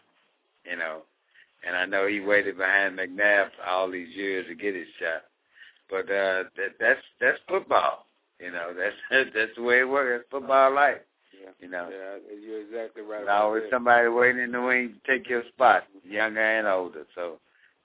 you 0.64 0.76
know. 0.76 1.02
And 1.66 1.76
I 1.76 1.86
know 1.86 2.06
he 2.08 2.20
waited 2.20 2.58
behind 2.58 2.98
McNabb 2.98 3.48
all 3.66 3.90
these 3.90 4.14
years 4.16 4.46
to 4.48 4.54
get 4.54 4.74
his 4.74 4.88
shot. 4.98 5.22
But 5.90 6.10
uh 6.12 6.44
that 6.56 6.74
that's 6.80 7.00
that's 7.20 7.38
football. 7.48 8.06
You 8.40 8.52
know, 8.52 8.72
that's 9.10 9.30
that's 9.34 9.56
the 9.56 9.62
way 9.62 9.80
it 9.80 9.88
works. 9.88 10.24
That's 10.30 10.30
football 10.30 10.74
life. 10.74 10.98
Yeah. 11.42 11.50
You 11.60 11.68
know. 11.68 11.88
Yeah, 11.90 12.36
you're 12.38 12.62
exactly 12.62 13.02
right. 13.02 13.26
There's 13.26 13.40
always 13.40 13.64
somebody 13.70 14.08
waiting 14.08 14.42
in 14.42 14.52
the 14.52 14.62
wings 14.62 14.92
to 14.94 15.12
take 15.12 15.28
your 15.28 15.42
spot, 15.52 15.84
younger 16.04 16.40
and 16.40 16.66
older. 16.66 17.04
So 17.14 17.38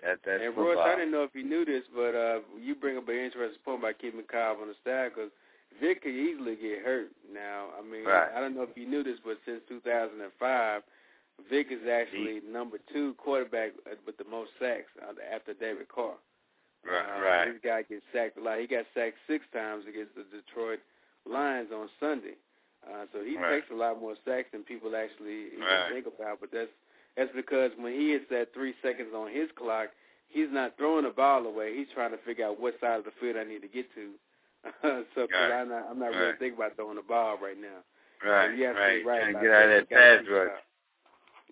that 0.03 0.19
that's 0.25 0.43
and 0.43 0.53
football. 0.53 0.75
Royce, 0.75 0.85
I 0.85 0.95
didn't 0.95 1.11
know 1.11 1.23
if 1.23 1.33
you 1.33 1.43
knew 1.43 1.65
this, 1.65 1.83
but 1.95 2.13
uh 2.13 2.39
you 2.61 2.75
bring 2.75 2.97
up 2.97 3.09
an 3.09 3.15
interesting 3.15 3.61
point 3.65 3.79
about 3.79 3.99
keeping 3.99 4.21
Kolb 4.29 4.59
on 4.61 4.67
the 4.67 4.75
staff 4.81 5.11
because 5.15 5.31
Vick 5.81 6.03
could 6.03 6.13
easily 6.13 6.55
get 6.55 6.85
hurt. 6.85 7.09
Now, 7.33 7.69
I 7.77 7.81
mean, 7.81 8.05
right. 8.05 8.29
I 8.35 8.39
don't 8.39 8.55
know 8.55 8.63
if 8.63 8.75
you 8.75 8.87
knew 8.87 9.03
this, 9.03 9.19
but 9.23 9.37
since 9.45 9.61
2005, 9.69 10.81
Vick 11.49 11.67
is 11.69 11.87
actually 11.89 12.41
number 12.49 12.77
two 12.91 13.13
quarterback 13.17 13.73
with 14.05 14.17
the 14.17 14.25
most 14.25 14.51
sacks 14.59 14.89
after 15.33 15.53
David 15.53 15.87
Carr. 15.89 16.17
Right, 16.85 17.05
uh, 17.05 17.21
right. 17.21 17.45
This 17.45 17.61
guy 17.63 17.83
gets 17.83 18.03
sacked 18.13 18.37
a 18.37 18.41
lot. 18.41 18.59
He 18.59 18.67
got 18.67 18.85
sacked 18.93 19.17
six 19.27 19.45
times 19.53 19.85
against 19.87 20.15
the 20.15 20.25
Detroit 20.31 20.79
Lions 21.25 21.69
on 21.73 21.89
Sunday. 21.99 22.37
Uh, 22.87 23.05
so 23.11 23.23
he 23.23 23.37
right. 23.37 23.59
takes 23.59 23.71
a 23.71 23.75
lot 23.75 23.99
more 23.99 24.15
sacks 24.25 24.47
than 24.51 24.63
people 24.63 24.95
actually 24.95 25.51
even 25.53 25.67
right. 25.67 25.91
think 25.91 26.07
about. 26.07 26.39
But 26.39 26.51
that's 26.51 26.71
that's 27.17 27.31
because 27.35 27.71
when 27.77 27.93
he 27.93 28.11
hits 28.11 28.25
that 28.29 28.53
three 28.53 28.73
seconds 28.81 29.09
on 29.15 29.27
his 29.31 29.49
clock, 29.57 29.89
he's 30.29 30.47
not 30.51 30.77
throwing 30.77 31.03
the 31.03 31.11
ball 31.11 31.45
away. 31.45 31.75
He's 31.75 31.91
trying 31.93 32.11
to 32.11 32.21
figure 32.25 32.45
out 32.45 32.61
what 32.61 32.79
side 32.79 32.99
of 32.99 33.05
the 33.05 33.15
field 33.19 33.35
I 33.35 33.43
need 33.43 33.61
to 33.61 33.67
get 33.67 33.87
to. 33.95 34.11
so 35.15 35.27
right. 35.31 35.51
I'm 35.51 35.69
not 35.69 35.87
I'm 35.89 35.99
not 35.99 36.11
right. 36.11 36.17
really 36.17 36.39
thinking 36.39 36.57
about 36.57 36.75
throwing 36.75 36.95
the 36.95 37.03
ball 37.03 37.37
right 37.41 37.59
now. 37.59 37.83
Right, 38.25 38.57
so 38.57 38.65
right. 38.73 39.05
right 39.05 39.21
Trying 39.21 39.33
to 39.33 39.41
get 39.41 39.51
out 39.51 39.69
of 39.69 39.69
that 39.69 39.89
pass 39.89 40.25
rush. 40.31 40.57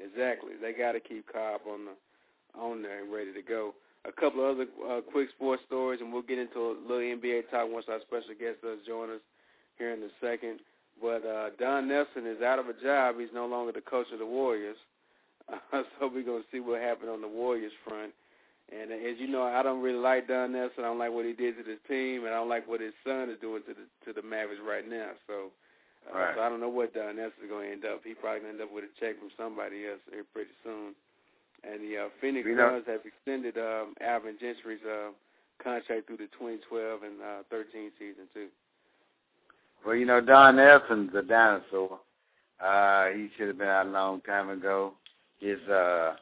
Exactly. 0.02 0.54
They 0.60 0.74
got 0.74 0.94
to 0.94 1.00
keep 1.00 1.26
Kolb 1.32 1.62
on 1.70 1.86
the 1.86 1.96
on 2.60 2.82
there 2.82 3.04
and 3.04 3.12
ready 3.12 3.34
to 3.34 3.42
go. 3.42 3.76
a 4.08 4.12
couple 4.12 4.44
of 4.44 4.56
other 4.56 4.68
uh, 4.88 5.02
quick 5.02 5.30
sports 5.36 5.62
stories, 5.68 6.00
and 6.02 6.12
we'll 6.12 6.22
get 6.22 6.40
into 6.40 6.60
a 6.60 6.76
little 6.88 7.04
NBA 7.04 7.50
talk 7.52 7.68
once 7.70 7.86
our 7.90 8.00
special 8.02 8.36
guest 8.40 8.62
does 8.62 8.80
join 8.88 9.10
us 9.10 9.22
here 9.78 9.94
in 9.94 10.04
a 10.04 10.14
second. 10.22 10.60
But 11.02 11.26
uh, 11.26 11.50
Don 11.60 11.88
Nelson 11.88 12.26
is 12.26 12.41
out 12.41 12.60
of 12.60 12.68
a 12.68 12.74
job. 12.74 13.20
He's 13.20 13.34
no 13.34 13.46
longer 13.46 13.72
the 13.72 13.82
coach 13.82 14.08
of 14.14 14.20
the 14.20 14.26
Warriors. 14.26 14.78
Uh, 15.52 15.84
so 16.00 16.10
we're 16.14 16.24
going 16.24 16.43
to 16.43 16.50
see 16.52 16.60
what 16.60 16.82
happened 16.82 17.10
on 17.10 17.22
the 17.22 17.28
Warriors 17.28 17.74
front. 17.88 18.14
And 18.72 18.91
uh, 18.91 18.96
as 18.96 19.20
you 19.20 19.28
know, 19.28 19.43
I 19.43 19.62
don't 19.62 19.82
really 19.82 20.00
like 20.00 20.28
Don 20.28 20.54
Nelson. 20.54 20.82
I 20.82 20.89
don't 20.89 20.98
like 20.98 21.14
what 21.14 21.26
he 21.26 21.34
did 21.34 21.58
to 21.58 21.64
this 21.64 21.82
team, 21.88 22.26
and 22.26 22.34
I 22.34 22.41
don't 22.41 22.50
like 22.50 22.68
what 22.68 22.82
his 22.82 22.98
son 23.06 23.30
is 23.30 23.39
doing 23.39 23.62
to 23.68 23.74
the 23.78 23.86
to 24.06 24.10
the 24.14 24.26
Mavericks 24.26 24.62
right 24.66 24.88
now. 24.88 25.14
So, 25.28 25.54
uh, 26.10 26.18
right. 26.18 26.34
so 26.34 26.41
I 26.41 26.50
don't 26.50 26.60
know 26.60 26.74
what 26.74 26.96
Don 26.96 27.18
Nelson 27.18 27.46
is 27.46 27.50
going 27.50 27.68
to 27.68 27.74
end 27.74 27.86
up. 27.86 28.02
He 28.02 28.18
probably 28.18 28.41
going 28.41 28.58
to 28.58 28.64
end 28.64 28.66
up 28.66 28.74
with 28.74 28.89
a 28.89 28.93
check 28.98 29.20
from 29.22 29.30
somebody 29.38 29.86
else 29.86 30.02
here 30.10 30.26
pretty 30.34 30.56
soon. 30.66 30.98
And 31.62 31.82
the 31.82 32.10
uh, 32.10 32.10
Phoenix 32.22 32.46
Suns 32.46 32.86
have 32.86 33.06
extended 33.06 33.58
um, 33.58 33.93
Alvin 34.02 34.38
Gentry's 34.38 34.86
uh, 34.86 35.14
contract 35.62 36.06
through 36.06 36.22
the 36.22 36.30
2012 36.38 37.02
and 37.02 37.18
uh, 37.22 37.41
13 37.50 37.89
season 37.98 38.30
too. 38.34 38.50
Well, 39.86 39.96
you 39.96 40.06
know, 40.06 40.20
Don 40.20 40.56
Nelson's 40.56 41.12
a 41.16 41.22
dinosaur. 41.22 42.00
Uh, 42.60 43.10
he 43.10 43.30
should 43.38 43.50
have 43.50 43.58
been 43.60 43.68
out 43.68 43.86
a 43.86 43.92
long 43.92 44.22
time 44.22 44.50
ago. 44.50 44.94
His, 45.40 45.60
uh, 45.70 46.16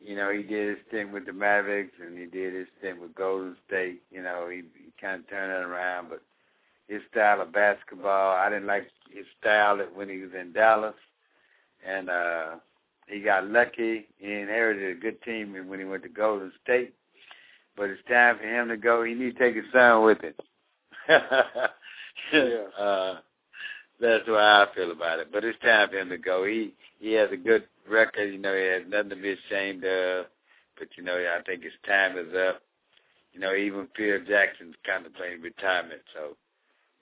you 0.00 0.16
know, 0.16 0.32
he 0.32 0.42
did 0.42 0.70
his 0.70 0.86
thing 0.90 1.12
with 1.12 1.26
the 1.26 1.32
Mavericks 1.34 1.92
and 2.00 2.18
he 2.18 2.24
did 2.24 2.54
his 2.54 2.68
thing 2.80 2.98
with 2.98 3.14
Golden 3.14 3.54
State. 3.66 4.00
You 4.10 4.22
know, 4.22 4.48
he, 4.50 4.62
he 4.82 4.92
kind 4.98 5.20
of 5.20 5.28
turned 5.28 5.52
it 5.52 5.68
around, 5.68 6.08
but 6.08 6.22
his 6.88 7.02
style 7.10 7.42
of 7.42 7.52
basketball, 7.52 8.34
I 8.34 8.48
didn't 8.48 8.66
like 8.66 8.88
his 9.12 9.26
style 9.40 9.78
when 9.94 10.08
he 10.08 10.18
was 10.18 10.30
in 10.38 10.52
Dallas. 10.52 10.94
And, 11.86 12.08
uh, 12.08 12.54
he 13.08 13.20
got 13.20 13.46
lucky. 13.46 14.08
He 14.18 14.32
inherited 14.32 14.96
a 14.96 15.00
good 15.00 15.22
team 15.22 15.54
when 15.68 15.78
he 15.78 15.84
went 15.84 16.02
to 16.04 16.08
Golden 16.08 16.50
State. 16.64 16.94
But 17.76 17.90
it's 17.90 18.02
time 18.08 18.38
for 18.38 18.44
him 18.44 18.68
to 18.68 18.76
go. 18.76 19.04
He 19.04 19.14
needs 19.14 19.36
to 19.36 19.44
take 19.44 19.54
his 19.54 19.70
son 19.72 20.02
with 20.04 20.18
him. 20.22 20.34
yeah. 22.32 22.64
Uh, 22.78 23.18
that's 23.98 24.26
the 24.26 24.34
I 24.34 24.66
feel 24.74 24.90
about 24.90 25.20
it. 25.20 25.32
But 25.32 25.44
it's 25.44 25.58
time 25.60 25.88
for 25.88 25.96
him 25.96 26.10
to 26.10 26.18
go. 26.18 26.44
He 26.44 26.74
he 27.00 27.12
has 27.14 27.30
a 27.32 27.36
good 27.36 27.64
record. 27.88 28.32
You 28.32 28.38
know, 28.38 28.54
he 28.54 28.66
has 28.66 28.82
nothing 28.88 29.10
to 29.10 29.16
be 29.16 29.32
ashamed 29.32 29.84
of. 29.84 30.26
But 30.78 30.88
you 30.96 31.02
know, 31.02 31.16
I 31.16 31.42
think 31.42 31.62
his 31.62 31.72
time 31.86 32.18
is 32.18 32.34
up. 32.34 32.60
You 33.32 33.40
know, 33.40 33.54
even 33.54 33.88
Phil 33.96 34.18
Jackson's 34.28 34.74
contemplating 34.86 35.40
retirement. 35.40 36.02
So, 36.14 36.36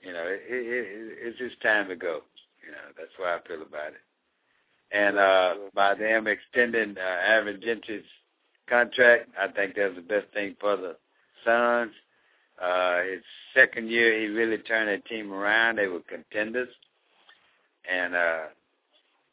you 0.02 0.12
know, 0.12 0.24
it, 0.26 0.42
it, 0.48 0.66
it, 0.66 1.18
it's 1.20 1.40
his 1.40 1.52
time 1.62 1.88
to 1.88 1.96
go. 1.96 2.22
You 2.64 2.70
know, 2.70 2.86
that's 2.96 3.10
why 3.18 3.34
I 3.34 3.48
feel 3.48 3.62
about 3.62 3.88
it 3.88 4.04
and 4.94 5.18
uh, 5.18 5.54
by 5.74 5.94
them 5.94 6.26
extending 6.26 6.96
uh, 6.96 7.32
Alvin 7.32 7.60
Gentry's 7.62 8.04
contract, 8.68 9.28
I 9.38 9.48
think 9.48 9.74
that's 9.74 9.96
the 9.96 10.02
best 10.02 10.26
thing 10.32 10.56
for 10.60 10.76
the 10.76 10.96
Suns. 11.44 11.92
Uh, 12.60 13.02
his 13.02 13.22
second 13.54 13.90
year, 13.90 14.18
he 14.20 14.26
really 14.26 14.58
turned 14.58 14.88
that 14.88 15.04
team 15.06 15.32
around. 15.32 15.76
They 15.76 15.88
were 15.88 16.00
contenders, 16.00 16.68
and 17.90 18.14
uh, 18.14 18.42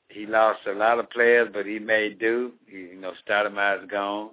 he 0.09 0.25
lost 0.25 0.59
a 0.67 0.73
lot 0.73 0.99
of 0.99 1.09
players, 1.09 1.49
but 1.53 1.65
he 1.65 1.79
made 1.79 2.19
do. 2.19 2.53
He, 2.67 2.77
you 2.77 2.99
know, 2.99 3.13
Stoudemire's 3.27 3.89
gone, 3.89 4.31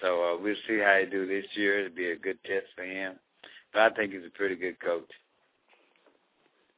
so 0.00 0.22
uh, 0.22 0.42
we'll 0.42 0.54
see 0.68 0.78
how 0.78 0.98
he 1.00 1.10
do 1.10 1.26
this 1.26 1.46
year. 1.54 1.80
It'll 1.80 1.96
be 1.96 2.10
a 2.10 2.16
good 2.16 2.38
test 2.44 2.66
for 2.76 2.84
him. 2.84 3.14
But 3.72 3.92
I 3.92 3.96
think 3.96 4.12
he's 4.12 4.26
a 4.26 4.36
pretty 4.36 4.54
good 4.54 4.78
coach. 4.80 5.10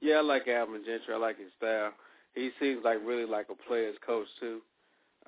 Yeah, 0.01 0.16
I 0.16 0.20
like 0.22 0.49
Alvin 0.49 0.82
Gentry. 0.84 1.14
I 1.14 1.18
like 1.18 1.39
his 1.39 1.49
style 1.59 1.93
he 2.37 2.51
seems 2.61 2.84
like 2.84 2.99
really 3.05 3.24
like 3.24 3.49
a 3.51 3.68
player's 3.68 3.97
coach 4.07 4.28
too. 4.39 4.61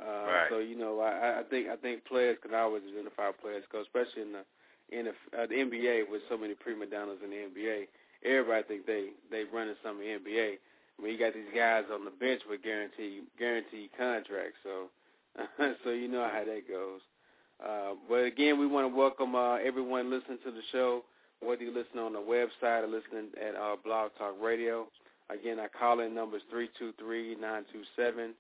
Uh, 0.01 0.05
right. 0.05 0.47
So 0.51 0.59
you 0.59 0.79
know, 0.79 1.01
I, 1.01 1.41
I 1.41 1.43
think 1.51 1.67
I 1.69 1.75
think 1.75 2.05
players 2.05 2.37
can 2.41 2.55
always 2.55 2.83
identify 2.89 3.33
players 3.33 3.65
coach, 3.73 3.87
especially 3.87 4.23
in 4.23 4.33
the 4.33 4.45
in 4.91 5.07
the, 5.07 5.11
uh, 5.39 5.47
the 5.47 5.55
NBA 5.55 6.11
with 6.11 6.23
so 6.29 6.37
many 6.37 6.55
prima 6.55 6.87
donnas 6.87 7.19
in 7.25 7.31
the 7.31 7.37
NBA. 7.37 7.87
Everybody 8.25 8.63
think 8.67 8.87
they 8.87 9.09
they 9.31 9.45
running 9.53 9.77
some 9.83 9.99
NBA. 9.99 10.55
I 10.99 11.03
mean, 11.03 11.13
you 11.13 11.19
got 11.19 11.35
these 11.35 11.45
guys 11.55 11.85
on 11.93 12.05
the 12.05 12.11
bench 12.11 12.43
with 12.49 12.63
guarantee 12.63 13.21
guaranteed 13.39 13.91
contracts, 13.97 14.59
so 14.65 14.89
so 15.85 15.91
you 15.91 16.09
know 16.09 16.29
how 16.31 16.45
that 16.45 16.69
goes. 16.69 17.01
Uh, 17.65 17.95
but 18.09 18.25
again, 18.25 18.59
we 18.59 18.67
want 18.67 18.91
to 18.91 18.97
welcome 18.97 19.35
uh, 19.35 19.57
everyone 19.57 20.11
listening 20.11 20.39
to 20.45 20.51
the 20.51 20.63
show, 20.73 21.03
whether 21.41 21.63
you 21.63 21.73
listen 21.73 21.99
on 21.99 22.13
the 22.13 22.19
website 22.19 22.85
or 22.85 22.87
listening 22.87 23.29
at 23.41 23.57
uh, 23.57 23.77
Blog 23.85 24.11
Talk 24.19 24.35
Radio. 24.41 24.87
Again, 25.31 25.59
our 25.59 25.69
call-in 25.69 26.15
number 26.15 26.39
is 26.39 26.43
323-927-2906, 26.55 28.35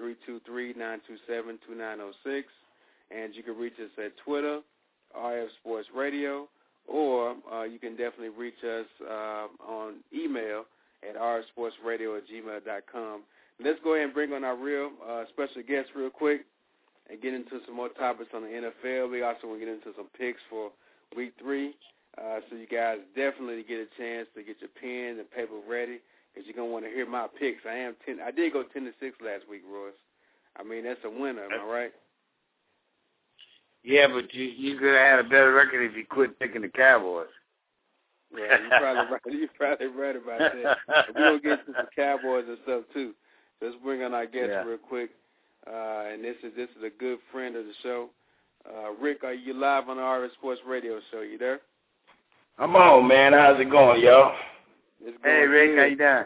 323-927-2906. 0.00 2.44
And 3.10 3.34
you 3.34 3.42
can 3.42 3.56
reach 3.56 3.74
us 3.82 3.90
at 3.98 4.12
Twitter, 4.24 4.60
RF 5.16 5.48
Sports 5.60 5.88
Radio, 5.94 6.48
or 6.86 7.36
uh, 7.52 7.64
you 7.64 7.78
can 7.78 7.92
definitely 7.92 8.28
reach 8.28 8.62
us 8.64 8.86
uh, 9.08 9.46
on 9.66 9.94
email 10.14 10.64
at 11.08 11.16
rsportsradio 11.16 12.18
at 12.18 12.24
gmail.com. 12.28 13.22
Let's 13.62 13.78
go 13.84 13.94
ahead 13.94 14.06
and 14.06 14.14
bring 14.14 14.32
on 14.32 14.44
our 14.44 14.56
real 14.56 14.90
uh, 15.08 15.24
special 15.32 15.62
guest 15.66 15.90
real 15.94 16.10
quick 16.10 16.42
and 17.10 17.20
get 17.20 17.34
into 17.34 17.60
some 17.66 17.76
more 17.76 17.88
topics 17.88 18.30
on 18.34 18.42
the 18.42 18.48
NFL. 18.48 19.10
We 19.10 19.22
also 19.22 19.48
want 19.48 19.60
to 19.60 19.66
get 19.66 19.74
into 19.74 19.92
some 19.96 20.08
picks 20.16 20.40
for 20.48 20.70
week 21.16 21.34
three. 21.40 21.74
Uh, 22.18 22.40
so 22.48 22.56
you 22.56 22.66
guys 22.66 22.98
definitely 23.14 23.62
get 23.62 23.78
a 23.78 23.88
chance 23.98 24.26
to 24.34 24.42
get 24.42 24.56
your 24.60 24.70
pen 24.80 25.18
and 25.18 25.30
paper 25.30 25.58
ready 25.68 26.00
because 26.32 26.46
you're 26.46 26.56
gonna 26.56 26.70
want 26.70 26.84
to 26.84 26.90
hear 26.90 27.08
my 27.08 27.26
picks. 27.38 27.62
I 27.68 27.74
am 27.74 27.94
ten. 28.04 28.18
I 28.20 28.30
did 28.30 28.52
go 28.52 28.64
ten 28.64 28.84
to 28.84 28.92
six 28.98 29.16
last 29.22 29.48
week, 29.48 29.62
Royce. 29.70 29.94
I 30.58 30.64
mean 30.64 30.84
that's 30.84 31.00
a 31.04 31.10
winner, 31.10 31.44
am 31.44 31.60
I 31.62 31.64
right? 31.64 31.92
Yeah, 33.82 34.06
but 34.08 34.32
you 34.34 34.44
you 34.44 34.78
could 34.78 34.94
have 34.94 35.18
had 35.18 35.18
a 35.20 35.28
better 35.28 35.52
record 35.52 35.90
if 35.90 35.96
you 35.96 36.04
quit 36.04 36.38
picking 36.38 36.62
the 36.62 36.68
Cowboys. 36.68 37.26
Yeah, 38.36 38.58
you're 38.60 38.78
probably 38.78 39.12
right. 39.12 39.20
You're 39.26 39.48
probably 39.56 39.86
right 39.86 40.16
about 40.16 40.38
that. 40.38 40.76
We're 41.14 41.38
gonna 41.38 41.40
get 41.40 41.66
to 41.66 41.72
some 41.76 41.86
Cowboys 41.96 42.44
and 42.46 42.58
stuff 42.64 42.84
too. 42.92 43.14
Let's 43.60 43.76
bring 43.82 44.02
on 44.02 44.14
our 44.14 44.26
guest 44.26 44.48
yeah. 44.50 44.62
real 44.62 44.78
quick. 44.78 45.10
Uh, 45.66 46.04
and 46.12 46.24
this 46.24 46.36
is 46.42 46.52
this 46.56 46.68
is 46.78 46.84
a 46.84 46.90
good 46.90 47.18
friend 47.32 47.56
of 47.56 47.64
the 47.64 47.72
show. 47.82 48.10
Uh, 48.66 48.92
Rick, 49.00 49.24
are 49.24 49.34
you 49.34 49.54
live 49.54 49.88
on 49.88 49.96
the 49.96 50.02
RF 50.02 50.32
Sports 50.34 50.60
Radio 50.66 51.00
show? 51.10 51.20
You 51.20 51.38
there? 51.38 51.60
I'm 52.58 52.76
on, 52.76 53.08
man. 53.08 53.32
How's 53.32 53.58
it 53.60 53.70
going, 53.70 54.02
y'all? 54.02 54.34
Hey, 55.22 55.46
Rick, 55.46 55.78
how 55.78 55.84
you 55.86 55.96
doing? 55.96 56.24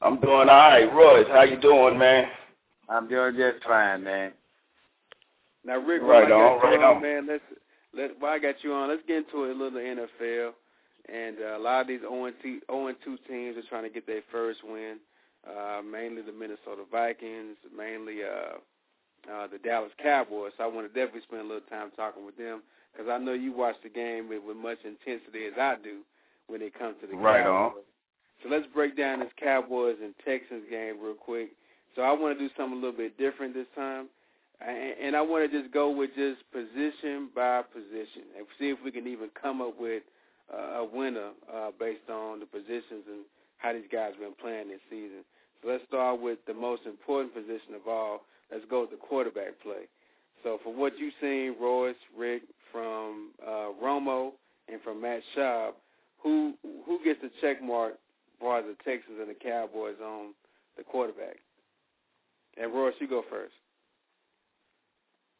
I'm 0.00 0.20
doing 0.20 0.48
all 0.48 0.70
right. 0.70 0.92
Royce, 0.92 1.26
how 1.28 1.42
you 1.42 1.60
doing, 1.60 1.98
man? 1.98 2.28
I'm 2.88 3.08
doing 3.08 3.36
just 3.36 3.62
fine, 3.64 4.04
man. 4.04 4.32
Now, 5.64 5.78
Rick, 5.78 6.02
right 6.02 6.30
on, 6.30 6.60
right 6.60 6.82
on, 6.82 7.02
man, 7.02 7.26
let's 7.26 7.42
let 7.94 8.20
while 8.20 8.32
I 8.32 8.38
got 8.38 8.62
you 8.62 8.72
on, 8.72 8.88
let's 8.88 9.02
get 9.06 9.18
into 9.18 9.44
a 9.44 9.52
little 9.52 9.78
NFL. 9.78 10.52
And 11.12 11.36
uh, 11.40 11.56
a 11.56 11.62
lot 11.62 11.80
of 11.82 11.88
these 11.88 12.00
0 12.00 12.32
2 12.68 13.18
teams 13.28 13.56
are 13.56 13.68
trying 13.68 13.84
to 13.84 13.90
get 13.90 14.06
their 14.06 14.22
first 14.30 14.60
win. 14.62 14.98
Uh, 15.48 15.80
mainly 15.82 16.20
the 16.20 16.32
Minnesota 16.32 16.82
Vikings, 16.90 17.56
mainly 17.74 18.18
uh, 18.22 18.58
uh, 19.32 19.46
the 19.46 19.58
Dallas 19.58 19.92
Cowboys. 20.02 20.52
So 20.58 20.64
I 20.64 20.66
want 20.66 20.86
to 20.86 20.92
definitely 20.92 21.22
spend 21.22 21.42
a 21.42 21.44
little 21.44 21.68
time 21.70 21.90
talking 21.96 22.26
with 22.26 22.36
them 22.36 22.62
because 22.92 23.08
I 23.08 23.18
know 23.18 23.32
you 23.32 23.52
watch 23.52 23.76
the 23.82 23.88
game 23.88 24.28
with, 24.28 24.42
with 24.44 24.56
much 24.56 24.78
intensity 24.84 25.46
as 25.46 25.54
I 25.58 25.76
do 25.82 26.00
when 26.48 26.60
it 26.60 26.78
comes 26.78 26.96
to 27.00 27.06
the 27.06 27.16
right 27.16 27.44
Cowboys. 27.44 27.76
On. 27.78 28.42
So 28.42 28.48
let's 28.50 28.66
break 28.74 28.96
down 28.96 29.20
this 29.20 29.32
Cowboys 29.40 29.96
and 30.02 30.14
Texans 30.24 30.64
game 30.70 30.96
real 31.00 31.14
quick. 31.14 31.50
So 31.96 32.02
I 32.02 32.12
want 32.12 32.38
to 32.38 32.48
do 32.48 32.52
something 32.56 32.78
a 32.78 32.80
little 32.80 32.96
bit 32.96 33.16
different 33.18 33.54
this 33.54 33.66
time, 33.74 34.06
and 34.60 35.14
I 35.14 35.22
want 35.22 35.50
to 35.50 35.60
just 35.60 35.72
go 35.72 35.90
with 35.90 36.10
just 36.16 36.42
position 36.52 37.28
by 37.34 37.62
position 37.62 38.26
and 38.36 38.46
see 38.58 38.70
if 38.70 38.78
we 38.84 38.90
can 38.90 39.06
even 39.06 39.30
come 39.40 39.60
up 39.60 39.78
with 39.78 40.02
a 40.52 40.84
winner 40.84 41.30
uh, 41.52 41.70
based 41.78 42.08
on 42.10 42.40
the 42.40 42.46
positions 42.46 43.04
and 43.06 43.24
how 43.58 43.72
these 43.72 43.88
guys 43.92 44.12
have 44.12 44.20
been 44.20 44.34
playing 44.40 44.68
this 44.68 44.80
season. 44.90 45.22
So 45.62 45.68
let's 45.68 45.84
start 45.86 46.20
with 46.20 46.38
the 46.46 46.54
most 46.54 46.82
important 46.86 47.34
position 47.34 47.74
of 47.74 47.86
all. 47.86 48.22
Let's 48.50 48.64
go 48.70 48.82
with 48.82 48.90
the 48.90 48.96
quarterback 48.96 49.60
play. 49.62 49.86
So 50.42 50.58
for 50.62 50.72
what 50.72 50.98
you've 50.98 51.14
seen, 51.20 51.56
Royce, 51.60 51.96
Rick, 52.16 52.42
from 52.72 53.30
uh, 53.46 53.72
Romo 53.82 54.32
and 54.68 54.80
from 54.82 55.00
Matt 55.00 55.20
Schaub, 55.36 55.72
who 56.22 56.54
who 56.86 56.98
gets 57.04 57.20
the 57.22 57.30
check 57.40 57.62
mark 57.62 57.94
as 58.40 58.64
the 58.64 58.76
Texans 58.84 59.18
and 59.20 59.28
the 59.28 59.34
Cowboys 59.34 59.96
on 60.04 60.34
the 60.76 60.84
quarterback? 60.84 61.36
And 62.60 62.72
Royce, 62.72 62.94
you 63.00 63.08
go 63.08 63.22
first. 63.28 63.52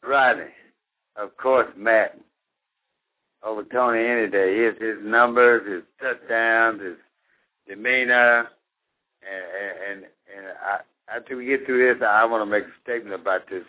Riley, 0.03 0.51
of 1.15 1.35
course, 1.37 1.67
Matt. 1.77 2.17
Over 3.41 3.63
Tony 3.63 4.05
any 4.05 4.29
day. 4.29 4.57
His 4.57 4.75
his 4.81 4.97
numbers, 5.01 5.65
his 5.65 5.83
touchdowns, 6.01 6.81
his 6.81 6.97
demeanor, 7.67 8.49
and 9.23 9.43
and 9.89 10.05
and 10.35 10.47
I 10.61 10.79
after 11.13 11.37
we 11.37 11.45
get 11.45 11.65
through 11.65 11.93
this, 11.93 12.03
I 12.05 12.25
want 12.25 12.41
to 12.41 12.45
make 12.45 12.65
a 12.65 12.81
statement 12.83 13.19
about 13.19 13.49
this 13.49 13.63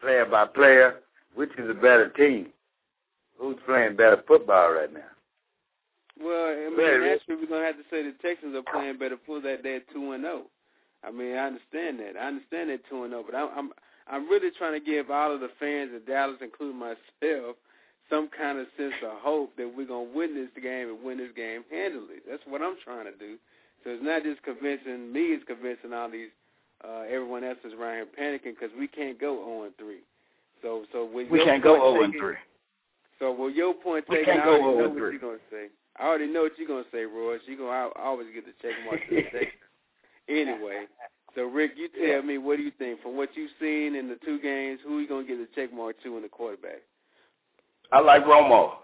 player 0.00 0.24
by 0.24 0.46
player. 0.46 1.00
Which 1.34 1.50
is 1.58 1.68
a 1.70 1.74
better 1.74 2.10
team? 2.10 2.48
Who's 3.38 3.56
playing 3.66 3.96
better 3.96 4.22
football 4.28 4.72
right 4.72 4.92
now? 4.92 5.00
Well, 6.20 6.46
I 6.46 6.68
mean, 6.70 7.10
actually, 7.10 7.36
we're 7.36 7.46
gonna 7.46 7.64
have 7.64 7.76
to 7.76 7.84
say 7.90 8.02
the 8.02 8.14
Texans 8.20 8.54
are 8.54 8.62
playing 8.70 8.98
better 8.98 9.16
for 9.26 9.40
that 9.40 9.62
they're 9.62 9.80
two 9.92 10.12
and 10.12 10.22
zero. 10.22 10.42
I 11.02 11.10
mean, 11.10 11.34
I 11.34 11.46
understand 11.46 11.98
that. 12.00 12.16
I 12.20 12.28
understand 12.28 12.68
they're 12.68 12.78
two 12.88 13.02
and 13.04 13.12
zero, 13.12 13.24
but 13.28 13.34
I'm 13.34 13.48
I'm 13.56 13.72
I'm 14.12 14.28
really 14.28 14.50
trying 14.56 14.78
to 14.78 14.84
give 14.84 15.10
all 15.10 15.34
of 15.34 15.40
the 15.40 15.48
fans 15.58 15.90
in 15.96 16.04
Dallas, 16.06 16.36
including 16.42 16.78
myself, 16.78 17.56
some 18.10 18.28
kind 18.28 18.58
of 18.58 18.66
sense 18.76 18.92
of 19.02 19.16
hope 19.18 19.56
that 19.56 19.66
we're 19.66 19.86
gonna 19.88 20.12
win 20.14 20.34
this 20.34 20.52
game 20.62 20.88
and 20.88 21.02
win 21.02 21.16
this 21.16 21.32
game 21.34 21.64
handily. 21.72 22.20
That's 22.28 22.42
what 22.46 22.60
I'm 22.60 22.76
trying 22.84 23.06
to 23.06 23.16
do. 23.16 23.40
So 23.82 23.90
it's 23.90 24.04
not 24.04 24.22
just 24.22 24.42
convincing 24.42 25.10
me; 25.10 25.32
it's 25.32 25.44
convincing 25.48 25.94
all 25.94 26.10
these 26.10 26.28
uh, 26.84 27.08
everyone 27.08 27.42
else 27.42 27.58
is 27.64 27.72
around 27.72 28.04
here 28.04 28.06
panicking 28.12 28.54
because 28.58 28.70
we 28.78 28.86
can't 28.86 29.18
go 29.18 29.36
0 29.40 29.64
and 29.64 29.76
3. 29.78 29.96
So, 30.60 30.84
so 30.92 31.08
with 31.08 31.30
we 31.30 31.44
can't 31.44 31.62
go 31.62 31.78
point 31.78 31.94
0 31.94 32.04
and 32.04 32.14
3. 32.14 32.34
So, 33.18 33.32
with 33.32 33.54
your 33.54 33.74
point 33.74 34.04
We 34.08 34.18
taken, 34.18 34.40
I 34.40 34.46
already 34.46 34.62
0 34.62 34.76
know 34.76 34.88
what 34.88 34.92
3. 34.92 35.10
you're 35.10 35.18
gonna 35.18 35.46
say. 35.50 35.66
I 35.98 36.06
already 36.06 36.26
know 36.26 36.42
what 36.42 36.52
you're 36.58 36.68
gonna 36.68 36.90
say, 36.92 37.04
Royce. 37.04 37.40
You're 37.46 37.58
gonna 37.58 37.70
I 37.70 37.88
always 37.96 38.28
get 38.34 38.44
the 38.44 38.52
check 38.60 38.76
mark 38.84 39.00
to 39.08 39.14
the 39.14 39.22
Texans. 39.32 39.62
Anyway, 40.28 40.86
so 41.34 41.44
Rick, 41.44 41.72
you 41.76 41.88
tell 41.88 42.22
me 42.22 42.38
what 42.38 42.56
do 42.56 42.62
you 42.62 42.72
think 42.78 43.02
from 43.02 43.16
what 43.16 43.30
you've 43.34 43.50
seen 43.60 43.94
in 43.94 44.08
the 44.08 44.16
two 44.24 44.38
games? 44.40 44.80
Who 44.84 44.98
are 44.98 45.00
you 45.00 45.08
gonna 45.08 45.26
get 45.26 45.38
the 45.38 45.48
check 45.54 45.72
mark 45.72 45.96
to 46.02 46.16
in 46.16 46.22
the 46.22 46.28
quarterback? 46.28 46.82
I 47.90 48.00
like 48.00 48.24
Romo. 48.24 48.74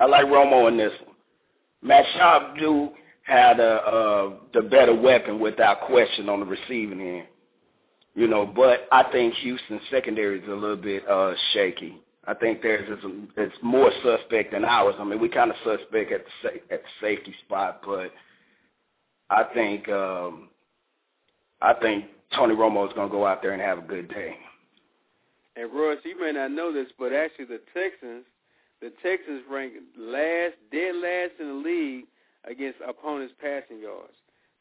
I 0.00 0.06
like 0.06 0.26
Romo 0.26 0.68
in 0.68 0.76
this 0.76 0.92
one. 1.04 1.16
Matt 1.82 2.04
Schaub 2.16 2.58
do 2.58 2.90
had 3.22 3.58
a, 3.60 3.74
uh, 3.82 4.30
the 4.52 4.62
better 4.62 4.94
weapon 4.94 5.40
without 5.40 5.82
question 5.82 6.28
on 6.28 6.40
the 6.40 6.46
receiving 6.46 7.00
end. 7.00 7.26
You 8.14 8.28
know, 8.28 8.46
but 8.46 8.86
I 8.92 9.10
think 9.10 9.34
Houston's 9.34 9.82
secondary 9.90 10.38
is 10.40 10.48
a 10.48 10.54
little 10.54 10.76
bit 10.76 11.08
uh, 11.08 11.34
shaky. 11.52 12.00
I 12.26 12.34
think 12.34 12.62
theirs 12.62 12.88
is 12.88 13.04
it's 13.36 13.54
more 13.62 13.90
suspect 14.02 14.52
than 14.52 14.64
ours. 14.64 14.94
I 14.98 15.04
mean, 15.04 15.20
we 15.20 15.28
kind 15.28 15.50
of 15.50 15.56
suspect 15.64 16.12
at 16.12 16.24
the 16.24 16.30
sa- 16.42 16.74
at 16.74 16.82
the 16.82 16.88
safety 17.00 17.34
spot, 17.44 17.82
but 17.84 18.12
I 19.30 19.44
think 19.52 19.88
um, 19.88 20.48
I 21.64 21.72
think 21.72 22.04
Tony 22.36 22.54
Romo 22.54 22.86
is 22.86 22.92
going 22.92 23.08
to 23.08 23.12
go 23.12 23.24
out 23.24 23.40
there 23.40 23.52
and 23.52 23.62
have 23.62 23.78
a 23.78 23.82
good 23.88 24.08
day. 24.10 24.36
And 25.56 25.72
Royce, 25.72 25.96
you 26.04 26.20
may 26.20 26.32
not 26.32 26.50
know 26.50 26.70
this, 26.70 26.88
but 26.98 27.14
actually 27.14 27.46
the 27.46 27.60
Texans, 27.72 28.26
the 28.82 28.92
Texans 29.02 29.42
rank 29.50 29.72
last, 29.96 30.56
dead 30.70 30.94
last 30.96 31.40
in 31.40 31.48
the 31.48 31.54
league 31.54 32.04
against 32.44 32.80
opponents' 32.86 33.32
passing 33.40 33.80
yards. 33.80 34.12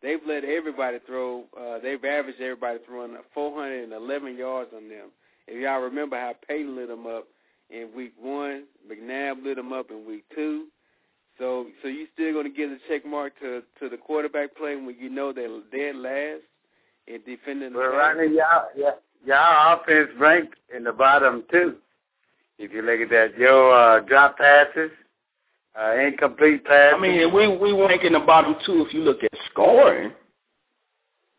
They've 0.02 0.22
let 0.26 0.46
everybody 0.46 1.00
throw. 1.06 1.44
Uh, 1.60 1.80
they've 1.80 2.04
averaged 2.04 2.40
everybody 2.40 2.80
throwing 2.86 3.18
411 3.34 4.38
yards 4.38 4.70
on 4.74 4.88
them. 4.88 5.10
If 5.48 5.62
y'all 5.62 5.82
remember 5.82 6.18
how 6.18 6.36
Peyton 6.48 6.78
lit 6.78 6.88
them 6.88 7.06
up 7.06 7.28
in 7.70 7.90
week 7.94 8.14
one, 8.18 8.64
McNabb 8.90 9.44
lit 9.44 9.58
them 9.58 9.74
up 9.74 9.92
in 9.92 10.08
week 10.08 10.24
two. 10.34 10.68
So, 11.38 11.68
so 11.82 11.90
you 11.90 12.08
still 12.14 12.32
going 12.32 12.50
to 12.50 12.56
give 12.56 12.70
the 12.70 12.80
check 12.88 13.06
mark 13.06 13.38
to 13.42 13.62
to 13.82 13.90
the 13.90 13.98
quarterback 13.98 14.56
play 14.56 14.78
when 14.78 14.96
you 14.98 15.10
know 15.10 15.34
they're 15.34 15.50
dead 15.72 15.98
last 15.98 16.44
in 17.08 17.20
defending 17.26 17.74
the 17.74 17.80
Well, 17.80 17.92
pass? 17.92 18.16
Rodney, 18.18 18.36
y'all, 18.36 18.68
yeah, 18.76 18.92
y'all 19.26 19.80
offense 19.82 20.10
ranked 20.18 20.56
in 20.76 20.84
the 20.84 20.92
bottom 20.94 21.44
two. 21.52 21.76
If 22.60 22.72
you 22.72 22.82
look 22.82 23.00
at 23.02 23.10
that, 23.10 23.38
your 23.38 23.74
uh, 23.74 24.00
drop 24.02 24.38
passes, 24.38 24.92
uh, 25.80 25.96
incomplete 25.98 26.64
passes. 26.66 26.96
I 26.98 27.02
mean, 27.02 27.34
we 27.34 27.48
we 27.58 27.72
rank 27.72 28.04
in 28.04 28.14
the 28.14 28.20
bottom 28.20 28.56
two 28.66 28.86
if 28.88 28.94
you 28.94 29.02
look 29.02 29.24
at 29.24 29.32
scoring. 29.52 30.12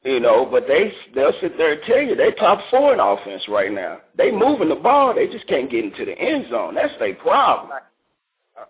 You 0.03 0.21
know, 0.21 0.45
but 0.45 0.67
they 0.69 0.93
they'll 1.15 1.33
sit 1.41 1.57
there 1.57 1.73
and 1.73 1.83
tell 1.87 1.99
you 2.01 2.15
they 2.15 2.33
top 2.33 2.61
four 2.71 2.93
in 2.93 3.01
offense 3.01 3.43
right 3.49 3.73
now. 3.73 4.01
They 4.19 4.31
moving 4.31 4.69
the 4.69 4.75
ball, 4.75 5.15
they 5.15 5.29
just 5.29 5.47
can't 5.47 5.71
get 5.71 5.83
into 5.85 6.05
the 6.05 6.19
end 6.19 6.47
zone. 6.51 6.75
That's 6.75 6.93
their 6.99 7.15
problem. 7.15 7.71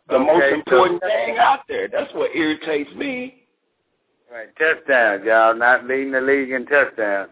The 0.09 0.14
Okay, 0.14 0.24
most 0.24 0.40
so- 0.42 0.55
important 0.55 1.03
thing 1.03 1.36
out 1.38 1.61
there. 1.68 1.88
That's 1.88 2.12
what 2.14 2.36
irritates 2.36 2.92
me. 2.95 3.42
Right, 4.35 4.51
touchdowns, 4.59 5.22
y'all 5.24 5.55
not 5.55 5.87
leading 5.87 6.11
the 6.11 6.20
league 6.20 6.51
in 6.51 6.66
touchdowns. 6.66 7.30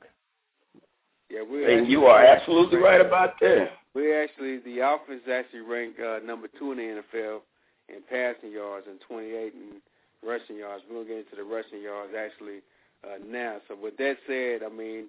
Yeah, 1.28 1.42
we're 1.42 1.66
And 1.68 1.90
you 1.90 2.06
are 2.06 2.24
absolutely 2.24 2.78
right 2.78 3.00
about 3.00 3.40
that. 3.40 3.70
We 3.92 4.14
actually, 4.14 4.58
the 4.58 4.86
offense 4.86 5.22
actually 5.26 5.66
ranked 5.66 5.98
uh, 5.98 6.20
number 6.24 6.46
two 6.46 6.70
in 6.70 6.78
the 6.78 7.02
NFL 7.02 7.40
in 7.88 8.06
passing 8.08 8.52
yards 8.52 8.86
and 8.88 9.00
28 9.00 9.52
in 9.52 9.82
rushing 10.22 10.54
yards. 10.54 10.84
We're 10.86 11.02
gonna 11.02 11.08
get 11.08 11.26
into 11.26 11.34
the 11.34 11.42
rushing 11.42 11.82
yards 11.82 12.12
actually 12.14 12.62
uh, 13.02 13.18
now. 13.26 13.58
So 13.66 13.74
with 13.74 13.96
that 13.96 14.14
said, 14.28 14.62
I 14.62 14.70
mean, 14.70 15.06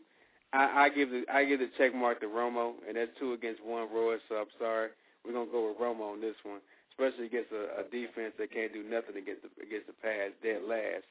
I, 0.51 0.85
I 0.85 0.89
give 0.89 1.11
the 1.11 1.25
I 1.31 1.45
give 1.45 1.59
the 1.59 1.69
check 1.77 1.93
mark 1.93 2.21
to 2.21 2.25
Romo, 2.25 2.73
and 2.87 2.97
that's 2.97 3.13
two 3.19 3.33
against 3.33 3.63
one. 3.63 3.87
Royce, 3.93 4.19
so 4.29 4.41
I'm 4.41 4.51
sorry, 4.57 4.89
we're 5.23 5.33
gonna 5.33 5.51
go 5.51 5.69
with 5.69 5.77
Romo 5.77 6.13
on 6.13 6.21
this 6.21 6.41
one, 6.41 6.59
especially 6.89 7.27
against 7.27 7.51
a, 7.53 7.81
a 7.81 7.83
defense 7.85 8.33
that 8.39 8.51
can't 8.51 8.73
do 8.73 8.81
nothing 8.81 9.21
against 9.21 9.45
the 9.45 9.53
against 9.61 9.85
the 9.85 9.93
pass, 10.01 10.33
dead 10.41 10.65
last 10.65 11.05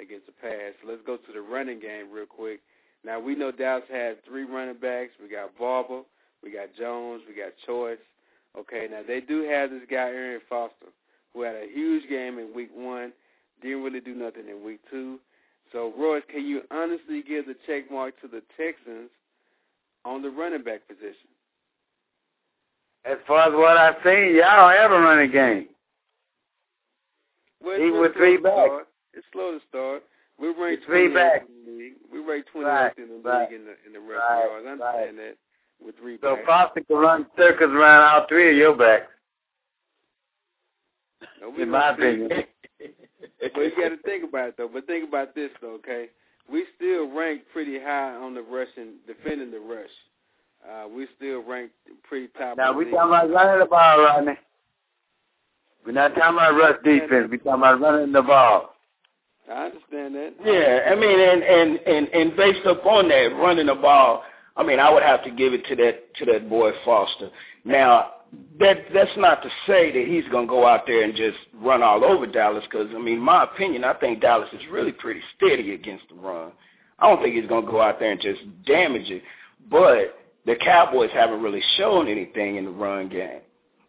against 0.00 0.26
the 0.26 0.32
pass. 0.32 0.74
Let's 0.86 1.02
go 1.06 1.16
to 1.16 1.32
the 1.32 1.40
running 1.40 1.80
game 1.80 2.10
real 2.12 2.26
quick. 2.26 2.60
Now 3.04 3.20
we 3.20 3.34
know 3.34 3.50
Dallas 3.50 3.84
has 3.90 4.16
three 4.26 4.44
running 4.44 4.78
backs. 4.80 5.12
We 5.22 5.28
got 5.28 5.56
Barber, 5.58 6.02
we 6.42 6.50
got 6.50 6.74
Jones, 6.78 7.22
we 7.28 7.34
got 7.34 7.52
Choice. 7.66 7.98
Okay, 8.58 8.86
now 8.90 9.00
they 9.06 9.20
do 9.20 9.42
have 9.42 9.70
this 9.70 9.82
guy 9.90 10.08
Arian 10.08 10.40
Foster, 10.48 10.86
who 11.32 11.42
had 11.42 11.56
a 11.56 11.66
huge 11.72 12.08
game 12.08 12.38
in 12.38 12.54
week 12.54 12.70
one, 12.74 13.12
didn't 13.62 13.82
really 13.82 14.00
do 14.00 14.14
nothing 14.14 14.48
in 14.48 14.64
week 14.64 14.80
two. 14.90 15.18
So 15.72 15.92
Royce, 15.98 16.22
can 16.30 16.46
you 16.46 16.62
honestly 16.70 17.22
give 17.26 17.46
the 17.46 17.56
check 17.66 17.90
mark 17.90 18.20
to 18.20 18.28
the 18.28 18.42
Texans 18.56 19.10
on 20.04 20.22
the 20.22 20.30
running 20.30 20.62
back 20.62 20.86
position? 20.86 21.28
As 23.04 23.18
far 23.26 23.48
as 23.48 23.54
what 23.54 23.76
I've 23.76 23.96
seen, 24.04 24.36
y'all 24.36 24.70
don't 24.70 24.78
have 24.78 24.92
a 24.92 25.00
running 25.00 25.30
game. 25.30 25.66
Well, 27.62 27.78
Even 27.78 28.00
with 28.00 28.14
three 28.14 28.36
backs. 28.36 28.86
It's 29.16 29.26
slow 29.32 29.52
to 29.52 29.60
start. 29.68 30.02
We 30.38 30.48
rank 30.48 30.80
three 30.86 31.08
28th 31.08 31.14
backs. 31.14 31.44
in 31.48 31.72
the 31.72 31.78
league. 31.78 31.92
We 32.12 32.18
ranked 32.20 32.48
28th 32.54 32.64
Right, 32.64 32.98
in 32.98 33.08
the 33.08 33.14
league 33.14 33.24
right, 33.26 33.52
in 33.52 33.64
the 33.64 33.74
in 33.86 33.92
the 33.92 34.00
rushing 34.00 34.16
right, 34.18 34.44
yards. 34.50 34.66
I 34.66 34.70
understand 34.72 35.18
that 35.18 35.36
with 35.84 35.96
three 35.98 36.18
So 36.20 36.34
backs. 36.36 36.46
Foster 36.46 36.80
can 36.82 36.96
run 36.96 37.26
circles 37.36 37.70
around 37.70 38.02
all 38.08 38.26
three 38.28 38.50
of 38.50 38.56
your 38.56 38.76
backs, 38.76 39.06
No, 41.40 41.50
we 41.50 41.62
in 41.62 41.70
my 41.70 41.90
opinion. 41.90 42.28
But 43.40 43.60
you 43.60 43.70
got 43.76 43.90
to 43.90 43.98
think 44.04 44.24
about 44.24 44.48
it 44.50 44.54
though. 44.56 44.68
But 44.72 44.86
think 44.86 45.08
about 45.08 45.34
this 45.34 45.50
though, 45.60 45.74
okay? 45.74 46.08
We 46.50 46.64
still 46.76 47.10
rank 47.14 47.42
pretty 47.52 47.78
high 47.78 48.14
on 48.14 48.34
the 48.34 48.42
rushing, 48.42 48.94
defending 49.06 49.50
the 49.50 49.60
rush. 49.60 49.88
Uh, 50.68 50.88
we 50.88 51.06
still 51.16 51.42
rank 51.42 51.70
pretty 52.08 52.28
top. 52.38 52.56
Now 52.56 52.72
we 52.72 52.86
the 52.86 52.90
talking 52.92 53.10
about 53.14 53.30
running 53.30 53.60
the 53.60 53.66
ball, 53.66 54.00
Rodney. 54.02 54.32
We're 55.86 55.92
not 55.92 56.14
talking 56.14 56.34
about 56.38 56.56
rush 56.56 56.76
defense. 56.82 57.28
We're 57.30 57.36
talking 57.38 57.52
about 57.62 57.80
running 57.80 58.12
the 58.12 58.22
ball. 58.22 58.73
I 59.50 59.66
understand 59.66 60.14
that. 60.14 60.34
Yeah, 60.44 60.90
I 60.90 60.94
mean, 60.94 61.20
and 61.20 61.42
and 61.42 61.78
and 61.86 62.08
and 62.08 62.36
based 62.36 62.64
upon 62.66 63.08
that, 63.08 63.34
running 63.36 63.66
the 63.66 63.74
ball, 63.74 64.24
I 64.56 64.62
mean, 64.62 64.78
I 64.80 64.90
would 64.90 65.02
have 65.02 65.22
to 65.24 65.30
give 65.30 65.52
it 65.52 65.66
to 65.66 65.76
that 65.76 66.14
to 66.16 66.24
that 66.26 66.48
boy 66.48 66.72
Foster. 66.84 67.30
Now, 67.64 68.10
that 68.58 68.86
that's 68.92 69.16
not 69.16 69.42
to 69.42 69.50
say 69.66 69.92
that 69.92 70.06
he's 70.08 70.30
going 70.30 70.46
to 70.46 70.50
go 70.50 70.66
out 70.66 70.86
there 70.86 71.02
and 71.02 71.14
just 71.14 71.38
run 71.60 71.82
all 71.82 72.04
over 72.04 72.26
Dallas, 72.26 72.64
because 72.70 72.88
I 72.94 72.98
mean, 72.98 73.18
my 73.20 73.44
opinion, 73.44 73.84
I 73.84 73.94
think 73.94 74.20
Dallas 74.20 74.48
is 74.52 74.62
really 74.70 74.92
pretty 74.92 75.20
steady 75.36 75.74
against 75.74 76.04
the 76.08 76.14
run. 76.14 76.52
I 76.98 77.08
don't 77.08 77.22
think 77.22 77.34
he's 77.34 77.48
going 77.48 77.66
to 77.66 77.70
go 77.70 77.80
out 77.82 77.98
there 77.98 78.12
and 78.12 78.20
just 78.20 78.40
damage 78.64 79.10
it, 79.10 79.22
but 79.70 80.18
the 80.46 80.56
Cowboys 80.56 81.10
haven't 81.12 81.42
really 81.42 81.62
shown 81.76 82.08
anything 82.08 82.56
in 82.56 82.64
the 82.64 82.70
run 82.70 83.08
game. 83.08 83.40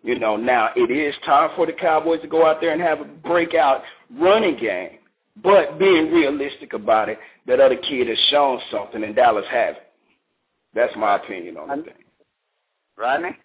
You 0.04 0.20
know, 0.20 0.36
now 0.36 0.70
it 0.76 0.92
is 0.92 1.16
time 1.26 1.52
for 1.56 1.66
the 1.66 1.74
Cowboys 1.74 2.22
to 2.22 2.28
go 2.28 2.46
out 2.46 2.62
there 2.62 2.72
and 2.72 2.82
have 2.82 3.02
a 3.02 3.06
breakout 3.06 3.82
running 4.20 4.58
game. 4.58 5.00
But 5.42 5.78
being 5.78 6.12
realistic 6.12 6.74
about 6.74 7.10
it, 7.10 7.20
that 7.46 7.60
other 7.60 7.76
kid 7.76 8.08
has 8.08 8.18
shown 8.30 8.60
something 8.72 9.04
and 9.04 9.16
Dallas 9.16 9.46
hasn't. 9.50 9.84
That's 10.74 10.96
my 10.96 11.16
opinion 11.16 11.58
on 11.58 11.70
the 11.70 11.84
thing. 11.84 11.94
Rodney? 12.98 13.38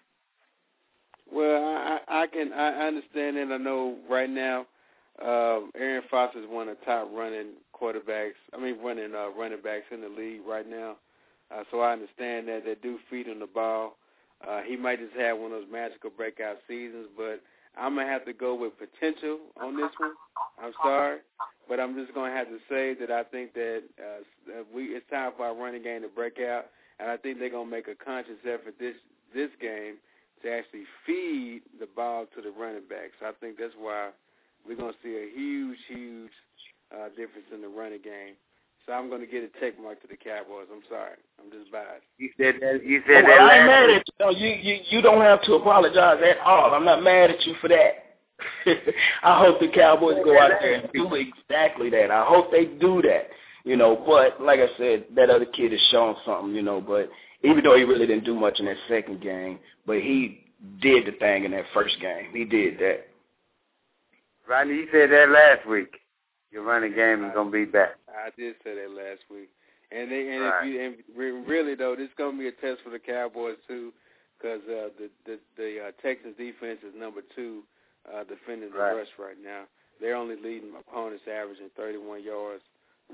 Well, 1.33 1.65
I, 1.65 1.99
I 2.09 2.23
I 2.23 2.27
can 2.27 2.53
I 2.53 2.87
understand 2.87 3.37
and 3.37 3.53
I 3.53 3.57
know 3.57 3.97
right 4.09 4.31
now, 4.31 4.67
uh, 5.25 5.61
Arian 5.77 6.03
Foster 6.11 6.41
is 6.41 6.49
one 6.49 6.69
of 6.69 6.77
the 6.79 6.85
top 6.85 7.09
running 7.13 7.53
quarterbacks. 7.75 8.35
I 8.53 8.61
mean, 8.61 8.79
running 8.83 9.15
uh, 9.15 9.31
running 9.31 9.63
backs 9.63 9.87
in 9.93 10.01
the 10.01 10.09
league 10.09 10.41
right 10.47 10.69
now. 10.69 10.97
Uh, 11.55 11.65
so 11.71 11.81
I 11.81 11.93
understand 11.93 12.49
that 12.49 12.65
they 12.65 12.77
do 12.81 12.99
feed 13.09 13.27
him 13.27 13.41
the 13.41 13.47
ball. 13.47 13.97
Uh, 14.47 14.63
he 14.63 14.77
might 14.77 15.01
just 15.01 15.15
have 15.21 15.39
one 15.39 15.53
of 15.53 15.61
those 15.61 15.71
magical 15.71 16.11
breakout 16.11 16.57
seasons, 16.67 17.09
but 17.17 17.41
I'm 17.77 17.97
gonna 17.97 18.09
have 18.09 18.25
to 18.25 18.33
go 18.33 18.55
with 18.55 18.73
potential 18.79 19.39
on 19.61 19.77
this 19.77 19.91
one. 19.99 20.13
I'm 20.63 20.73
sorry, 20.83 21.19
but 21.71 21.79
I'm 21.81 21.95
just 21.95 22.13
gonna 22.13 22.35
have 22.35 22.49
to 22.49 22.59
say 22.69 22.95
that 23.01 23.11
I 23.11 23.23
think 23.23 23.55
that 23.55 23.83
uh, 23.97 24.63
we 24.75 24.87
it's 24.87 25.09
time 25.09 25.33
for 25.37 25.47
our 25.47 25.55
running 25.55 25.83
game 25.83 26.03
to 26.03 26.09
break 26.09 26.39
out, 26.41 26.67
and 26.99 27.09
I 27.09 27.17
think 27.17 27.39
they're 27.39 27.49
gonna 27.49 27.71
make 27.71 27.89
a 27.89 27.95
conscious 27.95 28.43
effort 28.45 28.75
this 28.79 28.97
this 29.33 29.51
game 29.63 29.97
to 30.43 30.51
actually 30.51 30.85
feed 31.07 31.63
the 31.79 31.87
ball 31.87 32.27
to 32.35 32.43
the 32.43 32.51
running 32.51 32.89
backs. 32.89 33.17
I 33.23 33.33
think 33.41 33.59
that's 33.59 33.75
why 33.79 34.11
we're 34.67 34.77
going 34.77 34.93
to 34.93 34.99
see 35.03 35.15
a 35.17 35.29
huge, 35.37 35.79
huge 35.89 36.33
uh, 36.93 37.09
difference 37.11 37.49
in 37.53 37.61
the 37.61 37.69
running 37.69 38.03
game. 38.03 38.35
So 38.87 38.93
I'm 38.93 39.09
going 39.09 39.21
to 39.21 39.27
get 39.27 39.45
a 39.45 39.51
check 39.61 39.81
mark 39.81 40.01
to 40.03 40.09
the 40.09 40.17
Cowboys. 40.17 40.67
I'm 40.73 40.83
sorry. 40.89 41.21
I'm 41.39 41.51
just 41.53 41.71
biased. 41.71 42.09
You 42.19 42.31
said 42.37 42.57
that. 42.61 42.81
You 42.85 43.03
said 43.07 43.25
Well, 43.25 43.37
that 43.37 43.53
I 43.53 43.59
ain't 43.59 43.67
mad 43.67 43.91
at 43.91 44.03
you. 44.09 44.15
No, 44.19 44.31
you, 44.31 44.49
you. 44.49 44.81
You 44.89 45.03
don't 45.03 45.21
have 45.21 45.43
to 45.43 45.55
apologize 45.55 46.19
at 46.25 46.39
all. 46.39 46.75
I'm 46.75 46.85
not 46.85 47.03
mad 47.03 47.31
at 47.31 47.45
you 47.47 47.55
for 47.61 47.69
that. 47.69 48.10
I 49.23 49.39
hope 49.45 49.61
the 49.61 49.69
Cowboys 49.69 50.17
go 50.25 50.39
out 50.39 50.53
there 50.61 50.75
and 50.75 50.89
do 50.93 51.15
exactly 51.49 51.91
that. 51.91 52.11
I 52.11 52.25
hope 52.25 52.51
they 52.51 52.67
do 52.67 53.03
that. 53.03 53.29
You 53.65 53.77
know, 53.77 53.95
but 53.95 54.43
like 54.43 54.61
I 54.61 54.69
said, 54.79 55.05
that 55.15 55.29
other 55.29 55.45
kid 55.45 55.73
has 55.73 55.81
shown 55.91 56.17
something. 56.25 56.55
You 56.55 56.63
know, 56.63 56.81
but 56.81 57.11
even 57.43 57.63
though 57.65 57.77
he 57.77 57.85
really 57.85 58.07
didn't 58.07 58.25
do 58.25 58.35
much 58.35 58.59
in 58.59 58.67
that 58.67 58.77
second 58.89 59.21
game, 59.21 59.59
but 59.87 59.97
he 59.97 60.47
did 60.81 61.07
the 61.07 61.13
thing 61.13 61.45
in 61.45 61.51
that 61.53 61.65
first 61.73 61.99
game. 62.01 62.29
He 62.33 62.45
did 62.45 62.79
that. 62.79 63.07
Rodney, 64.49 64.75
you 64.75 64.89
said 64.93 65.11
that 65.11 65.29
last 65.31 65.69
week. 65.69 65.97
Your 66.51 66.65
running 66.65 66.95
game 66.95 67.25
is 67.25 67.33
gonna 67.35 67.51
be 67.51 67.65
back. 67.65 67.91
I 68.09 68.31
did 68.37 68.57
say 68.65 68.75
that 68.75 68.91
last 68.91 69.21
week, 69.31 69.51
and 69.93 70.11
they 70.11 70.35
and 70.35 70.43
right. 70.43 70.67
if 70.67 71.07
you 71.15 71.25
and 71.25 71.47
really 71.47 71.77
though, 71.77 71.95
this 71.95 72.07
is 72.07 72.15
gonna 72.19 72.37
be 72.37 72.49
a 72.49 72.53
test 72.53 72.83
for 72.83 72.91
the 72.91 72.99
Cowboys 72.99 73.55
too, 73.69 73.93
because 74.37 74.61
uh, 74.67 74.89
the 74.99 75.11
the 75.27 75.39
the 75.57 75.79
uh, 75.79 75.91
Texans 76.03 76.37
defense 76.37 76.81
is 76.83 76.93
number 76.99 77.21
two 77.37 77.63
uh, 78.11 78.25
defending 78.25 78.71
the 78.71 78.79
right. 78.79 78.99
rush 78.99 79.13
right 79.19 79.39
now. 79.39 79.65
They're 80.01 80.17
only 80.17 80.37
leading 80.37 80.73
opponents 80.75 81.25
averaging 81.29 81.71
31 81.77 82.25
yards 82.25 82.63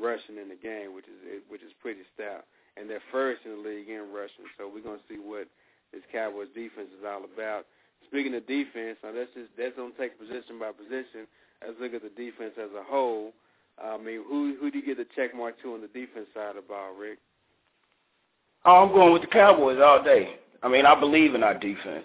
rushing 0.00 0.38
in 0.38 0.48
the 0.48 0.58
game, 0.58 0.94
which 0.94 1.06
is 1.06 1.42
which 1.48 1.62
is 1.62 1.72
pretty 1.80 2.04
stout, 2.14 2.44
and 2.76 2.88
they're 2.88 3.04
first 3.12 3.42
in 3.44 3.58
the 3.58 3.62
league 3.62 3.88
in 3.88 4.12
rushing. 4.12 4.46
So 4.58 4.70
we're 4.70 4.84
gonna 4.84 5.02
see 5.08 5.18
what 5.18 5.48
this 5.92 6.02
Cowboys 6.12 6.52
defense 6.54 6.88
is 6.92 7.04
all 7.04 7.24
about. 7.24 7.66
Speaking 8.06 8.34
of 8.34 8.46
defense, 8.46 8.98
now 9.02 9.12
that's 9.12 9.32
just 9.34 9.50
that's 9.58 9.74
gonna 9.76 9.96
take 9.98 10.18
position 10.18 10.60
by 10.60 10.70
position. 10.72 11.26
Let's 11.64 11.80
look 11.80 11.94
at 11.94 12.02
the 12.04 12.14
defense 12.14 12.54
as 12.60 12.70
a 12.76 12.84
whole. 12.84 13.32
I 13.82 13.98
mean, 13.98 14.22
who 14.28 14.56
who 14.60 14.70
do 14.70 14.78
you 14.78 14.86
get 14.86 14.96
the 14.96 15.08
check 15.16 15.34
mark 15.34 15.60
to 15.62 15.74
on 15.74 15.80
the 15.80 15.90
defense 15.90 16.28
side 16.34 16.56
of 16.56 16.62
the 16.62 16.68
ball, 16.68 16.94
Rick? 16.94 17.18
Oh, 18.64 18.82
I'm 18.84 18.92
going 18.92 19.12
with 19.12 19.22
the 19.22 19.28
Cowboys 19.28 19.78
all 19.82 20.02
day. 20.02 20.36
I 20.62 20.68
mean, 20.68 20.86
I 20.86 20.98
believe 20.98 21.34
in 21.34 21.42
our 21.42 21.54
defense. 21.54 22.04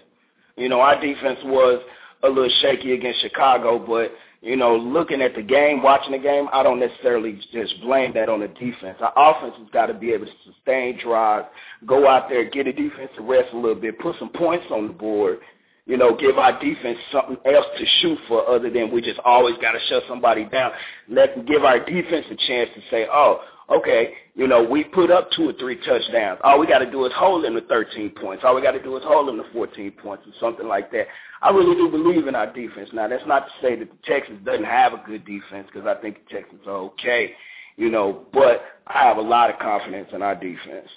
You 0.58 0.70
know, 0.70 0.82
our 0.82 1.00
defense 1.00 1.40
was 1.44 1.82
a 2.24 2.28
little 2.28 2.52
shaky 2.62 2.94
against 2.94 3.22
Chicago, 3.22 3.80
but 3.80 4.12
you 4.42 4.56
know, 4.56 4.76
looking 4.76 5.22
at 5.22 5.36
the 5.36 5.44
game, 5.44 5.84
watching 5.84 6.14
the 6.14 6.18
game, 6.18 6.48
I 6.52 6.64
don't 6.64 6.80
necessarily 6.80 7.40
just 7.54 7.80
blame 7.82 8.12
that 8.16 8.28
on 8.28 8.40
the 8.40 8.48
defense. 8.48 8.98
Our 9.00 9.14
offense 9.16 9.54
has 9.60 9.68
got 9.72 9.86
to 9.86 9.94
be 9.94 10.12
able 10.12 10.26
to 10.26 10.32
sustain 10.44 10.98
drives, 11.00 11.48
go 11.86 12.08
out 12.08 12.28
there, 12.28 12.50
get 12.50 12.66
a 12.66 12.74
defense 12.74 13.12
to 13.18 13.22
rest 13.22 13.54
a 13.54 13.56
little 13.56 13.80
bit, 13.80 14.00
put 14.00 14.18
some 14.18 14.30
points 14.30 14.66
on 14.72 14.88
the 14.88 14.94
board, 14.94 15.40
you 15.86 15.96
know, 15.96 16.16
give 16.16 16.40
our 16.40 16.60
defense 16.60 16.98
something 17.12 17.38
else 17.46 17.66
to 17.78 17.86
shoot 18.02 18.18
for 18.28 18.48
other 18.48 18.72
than 18.72 18.92
we 18.92 19.02
just 19.02 19.20
always 19.26 19.56
got 19.62 19.74
to 19.74 19.80
shut 19.90 20.04
somebody 20.08 20.46
down. 20.46 20.72
Let 21.08 21.46
give 21.46 21.64
our 21.64 21.80
defense 21.80 22.26
a 22.32 22.36
chance 22.48 22.70
to 22.74 22.82
say, 22.90 23.08
oh, 23.12 23.42
okay, 23.72 24.14
you 24.36 24.48
know, 24.48 24.64
we 24.64 24.84
put 24.84 25.10
up 25.10 25.30
two 25.32 25.50
or 25.50 25.54
three 25.54 25.78
touchdowns. 25.86 26.40
All 26.44 26.60
we 26.60 26.68
got 26.68 26.80
to 26.80 26.90
do 26.90 27.06
is 27.06 27.12
hold 27.16 27.44
them 27.44 27.56
to 27.56 27.62
13 27.62 28.12
points. 28.12 28.44
All 28.46 28.56
we 28.56 28.62
got 28.62 28.72
to 28.72 28.84
do 28.84 28.96
is 28.98 29.04
hold 29.04 29.28
them 29.28 29.38
to 29.38 29.52
14 29.54 29.92
points 29.92 30.26
or 30.28 30.34
something 30.40 30.68
like 30.68 30.92
that. 30.92 31.08
I 31.42 31.50
really 31.50 31.76
do 31.76 31.90
believe 31.90 32.28
in 32.28 32.36
our 32.36 32.52
defense. 32.52 32.90
Now, 32.94 33.08
that's 33.08 33.26
not 33.26 33.46
to 33.48 33.52
say 33.62 33.76
that 33.78 33.90
the 33.90 33.98
Texans 34.06 34.46
doesn't 34.46 34.66
have 34.66 34.94
a 34.94 35.04
good 35.06 35.26
defense 35.26 35.68
because 35.72 35.88
I 35.88 36.00
think 36.02 36.18
the 36.28 36.36
Texans 36.36 36.62
are 36.68 36.78
okay, 36.94 37.34
you 37.78 37.90
know, 37.90 38.26
but 38.34 38.64
I 38.88 39.00
have 39.04 39.18
a 39.18 39.22
lot 39.22 39.50
of 39.50 39.60
confidence 39.60 40.10
in 40.14 40.22
our 40.22 40.36
defense. 40.36 40.90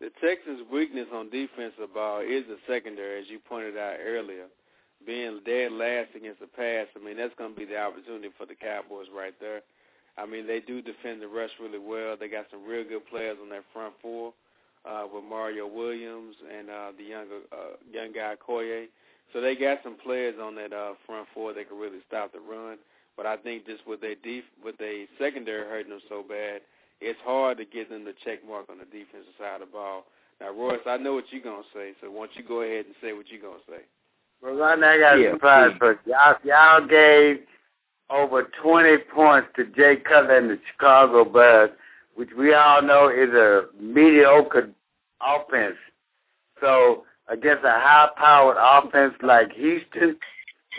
The 0.00 0.10
Texans' 0.22 0.62
weakness 0.72 1.08
on 1.12 1.28
defensive 1.28 1.92
ball 1.92 2.20
is 2.20 2.44
the 2.48 2.56
secondary, 2.66 3.20
as 3.20 3.28
you 3.28 3.38
pointed 3.38 3.76
out 3.76 3.96
earlier. 4.02 4.46
Being 5.06 5.40
dead 5.46 5.72
last 5.72 6.10
against 6.14 6.40
the 6.40 6.46
pass, 6.46 6.86
I 6.94 7.04
mean, 7.04 7.16
that's 7.16 7.34
going 7.36 7.54
to 7.54 7.58
be 7.58 7.64
the 7.64 7.78
opportunity 7.78 8.28
for 8.36 8.46
the 8.46 8.54
Cowboys 8.54 9.06
right 9.14 9.34
there. 9.40 9.62
I 10.18 10.26
mean, 10.26 10.46
they 10.46 10.60
do 10.60 10.82
defend 10.82 11.22
the 11.22 11.28
rush 11.28 11.50
really 11.60 11.78
well. 11.78 12.16
They 12.18 12.28
got 12.28 12.46
some 12.50 12.64
real 12.66 12.84
good 12.84 13.06
players 13.08 13.38
on 13.42 13.48
that 13.50 13.64
front 13.72 13.94
four 14.02 14.32
uh, 14.84 15.04
with 15.12 15.24
Mario 15.24 15.66
Williams 15.66 16.36
and 16.56 16.68
uh, 16.70 16.92
the 16.96 17.04
younger 17.04 17.40
uh, 17.52 17.76
young 17.92 18.12
guy 18.12 18.34
Okoye. 18.36 18.86
So 19.32 19.40
they 19.40 19.54
got 19.54 19.78
some 19.84 19.96
players 19.96 20.34
on 20.42 20.54
that 20.56 20.72
uh, 20.72 20.94
front 21.06 21.26
four 21.34 21.52
that 21.54 21.68
can 21.68 21.78
really 21.78 22.00
stop 22.06 22.32
the 22.32 22.40
run. 22.40 22.78
But 23.16 23.26
I 23.26 23.36
think 23.36 23.66
just 23.66 23.86
with 23.86 24.00
their 24.00 24.14
def- 24.16 24.50
with 24.64 24.76
their 24.78 25.06
secondary 25.18 25.66
hurting 25.68 25.90
them 25.90 26.00
so 26.08 26.24
bad, 26.26 26.62
it's 27.00 27.18
hard 27.24 27.58
to 27.58 27.64
get 27.64 27.88
them 27.90 28.04
to 28.04 28.12
check 28.24 28.38
mark 28.46 28.66
on 28.70 28.78
the 28.78 28.84
defensive 28.86 29.34
side 29.38 29.60
of 29.62 29.68
the 29.68 29.72
ball. 29.72 30.04
Now, 30.40 30.52
Royce, 30.52 30.80
I 30.86 30.96
know 30.96 31.14
what 31.14 31.24
you're 31.30 31.42
gonna 31.42 31.62
say, 31.74 31.92
so 32.00 32.10
why 32.10 32.26
don't 32.26 32.36
you 32.36 32.42
go 32.42 32.62
ahead 32.62 32.86
and 32.86 32.94
say 33.02 33.12
what 33.12 33.26
you're 33.30 33.42
gonna 33.42 33.62
say? 33.68 33.82
Well, 34.42 34.54
right 34.54 34.78
now 34.78 34.90
I 34.92 34.98
got 34.98 35.18
a 35.18 35.22
Yeah, 35.22 35.32
surprise 35.32 35.70
please. 35.72 35.78
for 35.78 35.92
you. 35.92 36.12
y'all. 36.12 36.36
Y'all 36.44 36.86
gave 36.86 37.40
over 38.10 38.50
20 38.62 38.98
points 39.14 39.48
to 39.56 39.64
Jay 39.66 39.96
Cutler 39.96 40.36
and 40.36 40.50
the 40.50 40.58
Chicago 40.72 41.24
Bears, 41.24 41.70
which 42.14 42.30
we 42.36 42.52
all 42.54 42.82
know 42.82 43.08
is 43.08 43.32
a 43.34 43.66
mediocre 43.80 44.70
offense. 45.20 45.76
So 46.60 47.04
against 47.28 47.64
a 47.64 47.72
high-powered 47.72 48.56
offense 48.58 49.14
like 49.22 49.52
Houston, 49.52 50.16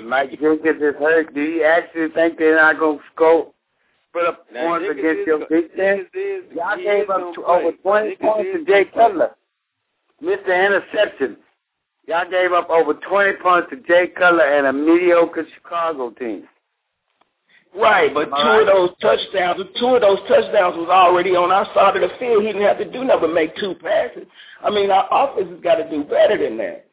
Mike 0.04 0.32
Jenkins 0.40 0.82
is 0.82 0.96
hurt, 1.00 1.34
do 1.34 1.42
you 1.42 1.64
actually 1.64 2.10
think 2.10 2.38
they're 2.38 2.56
not 2.56 2.80
going 2.80 3.00
to 3.00 3.04
score, 3.14 3.52
put 4.14 4.26
up 4.26 4.46
Now, 4.54 4.68
points 4.68 4.86
Jenkins 4.86 5.00
against 5.00 5.28
your 5.28 5.40
defense? 5.40 6.08
Y'all 6.56 6.78
gave 6.78 7.10
up 7.10 7.36
gonna 7.36 7.48
over 7.48 7.72
20 7.72 8.10
Jenkins 8.10 8.22
points 8.22 8.50
to 8.54 8.66
Jay. 8.66 8.86
Cutler. 8.86 9.32
Mr. 10.22 10.66
Interception. 10.66 11.38
Y'all 12.08 12.30
gave 12.30 12.52
up 12.52 12.70
over 12.70 12.94
20 12.94 13.34
points 13.42 13.70
to 13.70 13.78
Jay 13.78 14.08
Cutler 14.08 14.44
and 14.44 14.68
a 14.68 14.74
mediocre 14.74 15.46
Chicago 15.56 16.10
team. 16.12 16.48
Right, 17.76 18.14
but 18.14 18.26
two 18.26 18.32
All 18.34 18.60
right. 18.60 18.62
of 18.62 18.68
those 18.68 18.90
touchdowns, 19.02 19.62
two 19.80 19.96
of 19.96 20.02
those 20.02 20.20
touchdowns 20.28 20.76
was 20.76 20.90
already 20.90 21.32
on 21.32 21.52
our 21.52 21.66
side 21.74 21.96
of 21.96 22.02
the 22.02 22.16
field. 22.20 22.44
He 22.44 22.52
didn't 22.52 22.68
have 22.68 22.78
to 22.80 22.92
do 22.92 23.06
nothing 23.06 23.22
but 23.22 23.34
make 23.34 23.56
two 23.56 23.76
passes. 23.76 24.28
I 24.62 24.70
mean, 24.70 24.92
our 24.92 25.08
offense 25.10 25.50
has 25.50 25.60
got 25.62 25.76
to 25.76 25.90
do 25.90 26.04
better 26.04 26.38
than 26.38 26.58
that. 26.58 26.86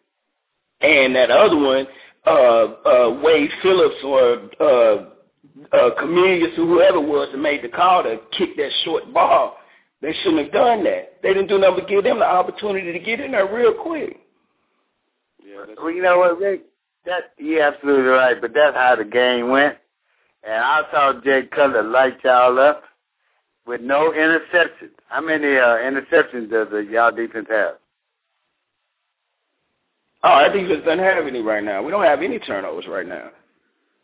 And 0.80 1.16
that 1.16 1.30
other 1.30 1.56
one, 1.56 1.86
uh, 2.26 2.30
uh, 2.30 3.20
Wade 3.24 3.50
Phillips 3.60 3.96
or 4.04 4.50
uh, 4.60 5.04
uh, 5.72 5.90
Cornelius 5.98 6.56
or 6.56 6.66
whoever 6.66 6.98
it 6.98 7.08
was 7.08 7.28
that 7.32 7.38
made 7.38 7.62
the 7.62 7.68
call 7.68 8.04
to 8.04 8.20
kick 8.36 8.56
that 8.56 8.70
short 8.84 9.12
ball, 9.12 9.56
they 10.00 10.12
shouldn't 10.22 10.44
have 10.44 10.52
done 10.52 10.84
that. 10.84 11.18
They 11.24 11.34
didn't 11.34 11.48
do 11.48 11.58
nothing 11.58 11.80
but 11.80 11.88
give 11.88 12.04
them 12.04 12.20
the 12.20 12.24
opportunity 12.24 12.92
to 12.92 12.98
get 13.00 13.18
in 13.18 13.32
there 13.32 13.52
real 13.52 13.74
quick. 13.74 14.20
Yeah, 15.44 15.64
Well, 15.76 15.90
you 15.90 16.02
know 16.02 16.18
what, 16.18 16.38
Rick? 16.38 16.66
That 17.04 17.32
you're 17.38 17.62
absolutely 17.62 18.04
right, 18.04 18.40
but 18.40 18.52
that's 18.54 18.76
how 18.76 18.94
the 18.94 19.04
game 19.04 19.48
went. 19.50 19.76
And 20.44 20.54
I 20.54 20.82
saw 20.90 21.20
Jay 21.22 21.42
Cutler 21.54 21.82
light 21.82 22.18
y'all 22.24 22.58
up 22.58 22.84
with 23.66 23.80
no 23.80 24.12
interceptions. 24.12 24.90
How 25.08 25.20
many 25.20 25.56
uh, 25.56 25.78
interceptions 25.78 26.50
does 26.50 26.68
the 26.70 26.86
y'all 26.90 27.12
defense 27.12 27.46
have? 27.50 27.74
Oh, 30.24 30.28
our 30.30 30.52
defense 30.52 30.84
doesn't 30.84 30.98
have 30.98 31.26
any 31.26 31.42
right 31.42 31.62
now. 31.62 31.82
We 31.82 31.90
don't 31.90 32.04
have 32.04 32.22
any 32.22 32.38
turnovers 32.38 32.86
right 32.88 33.06
now. 33.06 33.30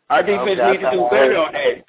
Our 0.09 0.23
defense 0.23 0.59
Okay, 0.61 0.71
needs 0.71 0.83
to 0.83 0.91
do 0.91 1.07
better 1.11 1.37
on 1.37 1.53
that. 1.53 1.83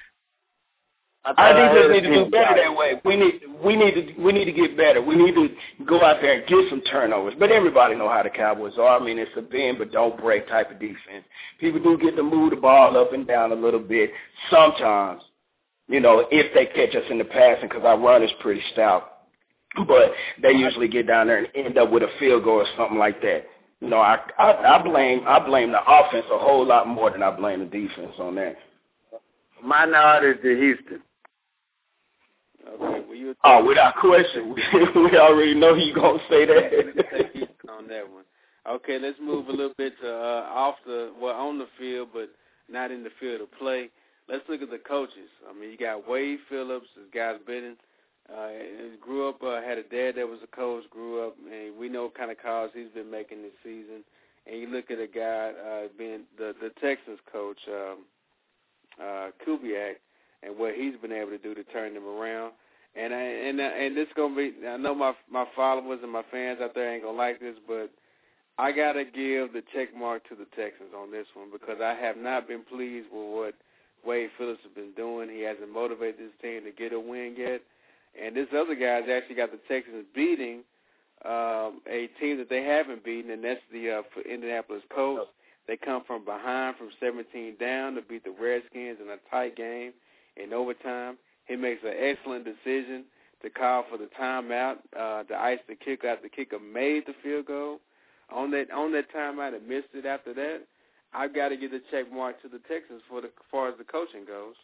I 1.27 1.33
thought 1.33 1.39
Our 1.39 1.69
I 1.69 1.73
defense 1.73 1.93
need 1.93 2.09
to 2.09 2.23
do 2.23 2.31
better 2.31 2.55
that 2.55 2.77
way. 2.77 3.01
We 3.03 3.17
need 3.17 3.41
we 3.63 3.75
need 3.75 3.95
to 3.95 4.21
we 4.21 4.31
need 4.31 4.45
to 4.45 4.53
get 4.53 4.77
better. 4.77 5.01
We 5.01 5.15
need 5.15 5.35
to 5.35 5.49
go 5.85 6.01
out 6.01 6.21
there 6.21 6.39
and 6.39 6.47
get 6.47 6.69
some 6.69 6.79
turnovers. 6.83 7.33
But 7.37 7.51
everybody 7.51 7.95
know 7.95 8.07
how 8.07 8.23
the 8.23 8.29
Cowboys 8.29 8.77
are. 8.77 8.97
I 8.97 9.03
mean, 9.03 9.19
it's 9.19 9.31
a 9.35 9.41
bend 9.41 9.77
but 9.77 9.91
don't 9.91 10.17
break 10.17 10.47
type 10.47 10.71
of 10.71 10.79
defense. 10.79 11.25
People 11.59 11.83
do 11.83 11.97
get 12.01 12.15
to 12.15 12.23
move 12.23 12.51
the 12.51 12.55
ball 12.55 12.95
up 12.95 13.11
and 13.11 13.27
down 13.27 13.51
a 13.51 13.55
little 13.55 13.81
bit 13.81 14.11
sometimes. 14.49 15.21
You 15.89 15.99
know, 15.99 16.25
if 16.31 16.53
they 16.53 16.65
catch 16.67 16.95
us 16.95 17.09
in 17.09 17.17
the 17.17 17.25
passing, 17.25 17.67
because 17.67 17.83
our 17.83 17.99
run 17.99 18.23
is 18.23 18.31
pretty 18.39 18.61
stout. 18.71 19.17
But 19.85 20.13
they 20.41 20.51
usually 20.51 20.87
get 20.87 21.07
down 21.07 21.27
there 21.27 21.39
and 21.39 21.47
end 21.55 21.77
up 21.77 21.91
with 21.91 22.03
a 22.03 22.09
field 22.19 22.45
goal 22.45 22.61
or 22.61 22.65
something 22.77 22.97
like 22.97 23.21
that. 23.23 23.47
You 23.81 23.89
know, 23.89 23.99
I 23.99 24.17
I, 24.39 24.77
I 24.77 24.81
blame 24.81 25.23
I 25.27 25.45
blame 25.45 25.73
the 25.73 25.81
offense 25.85 26.25
a 26.31 26.37
whole 26.37 26.65
lot 26.65 26.87
more 26.87 27.11
than 27.11 27.21
I 27.21 27.31
blame 27.31 27.59
the 27.59 27.65
defense 27.65 28.13
on 28.17 28.35
that. 28.35 28.55
My 29.61 29.83
nod 29.83 30.23
is 30.23 30.37
to 30.41 30.55
Houston. 30.55 31.01
Okay. 33.07 33.09
Well, 33.09 33.17
you 33.17 33.35
Oh, 33.43 33.65
without 33.65 33.95
question, 33.95 34.55
we, 34.95 35.01
we 35.01 35.17
already 35.17 35.55
know 35.55 35.75
you 35.75 35.93
gonna 35.93 36.19
say 36.29 36.45
that. 36.45 37.49
on 37.69 37.87
that 37.87 38.09
one. 38.11 38.23
Okay, 38.67 38.99
let's 38.99 39.17
move 39.21 39.47
a 39.47 39.51
little 39.51 39.73
bit 39.77 39.93
to 40.01 40.09
uh, 40.09 40.49
off 40.53 40.75
the 40.85 41.13
well 41.21 41.35
on 41.35 41.57
the 41.57 41.67
field, 41.79 42.09
but 42.13 42.29
not 42.69 42.91
in 42.91 43.03
the 43.03 43.11
field 43.19 43.41
of 43.41 43.51
play. 43.53 43.89
Let's 44.27 44.43
look 44.49 44.61
at 44.61 44.69
the 44.69 44.77
coaches. 44.77 45.29
I 45.49 45.57
mean, 45.57 45.71
you 45.71 45.77
got 45.77 46.07
Wade 46.07 46.39
Phillips, 46.49 46.87
this 46.97 47.05
guy's 47.13 47.39
been 47.47 47.77
uh, 48.29 48.49
grew 48.99 49.29
up, 49.29 49.41
uh, 49.41 49.61
had 49.61 49.77
a 49.77 49.83
dad 49.83 50.15
that 50.17 50.27
was 50.27 50.39
a 50.43 50.55
coach, 50.55 50.83
grew 50.89 51.25
up, 51.25 51.35
and 51.49 51.77
we 51.77 51.87
know 51.87 52.03
what 52.03 52.17
kind 52.17 52.31
of 52.31 52.37
calls 52.41 52.71
he's 52.73 52.89
been 52.93 53.09
making 53.09 53.41
this 53.41 53.53
season. 53.63 54.03
And 54.45 54.59
you 54.59 54.67
look 54.67 54.91
at 54.91 54.99
a 54.99 55.07
guy 55.07 55.51
uh, 55.51 55.87
being 55.97 56.21
the 56.37 56.53
the 56.61 56.69
Texans 56.81 57.19
coach, 57.31 57.57
um, 57.69 57.99
uh, 59.01 59.29
Kubiak, 59.45 59.95
and 60.43 60.57
what 60.57 60.75
he's 60.75 60.95
been 61.01 61.11
able 61.11 61.31
to 61.31 61.37
do 61.37 61.55
to 61.55 61.63
turn 61.65 61.93
them 61.93 62.05
around. 62.05 62.53
And 62.97 63.13
I, 63.13 63.21
and 63.21 63.59
and 63.59 63.95
this 63.95 64.07
gonna 64.15 64.35
be. 64.35 64.53
I 64.67 64.77
know 64.77 64.95
my 64.95 65.13
my 65.31 65.45
followers 65.55 65.99
and 66.01 66.11
my 66.11 66.23
fans 66.31 66.59
out 66.61 66.73
there 66.73 66.93
ain't 66.93 67.03
gonna 67.03 67.17
like 67.17 67.39
this, 67.39 67.55
but 67.67 67.91
I 68.57 68.71
gotta 68.71 69.05
give 69.05 69.53
the 69.53 69.61
check 69.73 69.95
mark 69.95 70.27
to 70.29 70.35
the 70.35 70.47
Texans 70.55 70.89
on 70.97 71.11
this 71.11 71.27
one 71.35 71.49
because 71.51 71.77
I 71.81 71.93
have 71.93 72.17
not 72.17 72.47
been 72.47 72.63
pleased 72.63 73.07
with 73.11 73.29
what 73.29 73.53
Wade 74.03 74.31
Phillips 74.37 74.61
has 74.63 74.73
been 74.73 74.93
doing. 74.95 75.29
He 75.29 75.41
hasn't 75.41 75.71
motivated 75.71 76.19
this 76.19 76.33
team 76.41 76.63
to 76.63 76.71
get 76.71 76.91
a 76.91 76.99
win 76.99 77.35
yet, 77.37 77.61
and 78.19 78.35
this 78.35 78.47
other 78.51 78.73
guy's 78.73 79.09
actually 79.09 79.35
got 79.35 79.51
the 79.51 79.59
Texans 79.67 80.05
beating 80.15 80.63
um, 81.25 81.81
a 81.89 82.09
team 82.19 82.37
that 82.37 82.49
they 82.49 82.63
haven't 82.63 83.03
beaten, 83.03 83.31
and 83.31 83.43
that's 83.43 83.61
the 83.71 83.91
uh, 83.91 84.01
Indianapolis 84.29 84.83
Colts. 84.93 85.29
They 85.67 85.77
come 85.77 86.03
from 86.05 86.23
behind 86.23 86.77
from 86.77 86.89
17 86.99 87.57
down 87.59 87.95
to 87.95 88.01
beat 88.01 88.23
the 88.23 88.31
Redskins 88.31 88.99
in 89.01 89.09
a 89.09 89.17
tight 89.29 89.55
game 89.55 89.93
in 90.35 90.53
overtime. 90.53 91.17
He 91.47 91.55
makes 91.55 91.83
an 91.83 91.93
excellent 91.97 92.45
decision 92.45 93.05
to 93.41 93.49
call 93.49 93.85
for 93.89 93.97
the 93.97 94.09
timeout 94.19 94.77
uh, 94.97 95.23
to 95.23 95.35
ice 95.35 95.59
the 95.67 95.75
kicker 95.75 96.07
after 96.07 96.23
the 96.23 96.29
kicker 96.29 96.59
made 96.59 97.05
the 97.05 97.13
field 97.23 97.45
goal. 97.45 97.79
On 98.29 98.51
that 98.51 98.69
on 98.71 98.91
that 98.91 99.11
timeout 99.13 99.55
and 99.55 99.67
missed 99.67 99.87
it 99.93 100.05
after 100.05 100.33
that, 100.33 100.63
I've 101.13 101.33
got 101.33 101.49
to 101.49 101.57
give 101.57 101.71
the 101.71 101.81
check 101.89 102.11
mark 102.11 102.41
to 102.41 102.49
the 102.49 102.59
Texans 102.59 103.01
for 103.07 103.21
the 103.21 103.27
as 103.27 103.33
far 103.49 103.69
as 103.69 103.75
the 103.77 103.85
coaching 103.85 104.25
goes. 104.25 104.55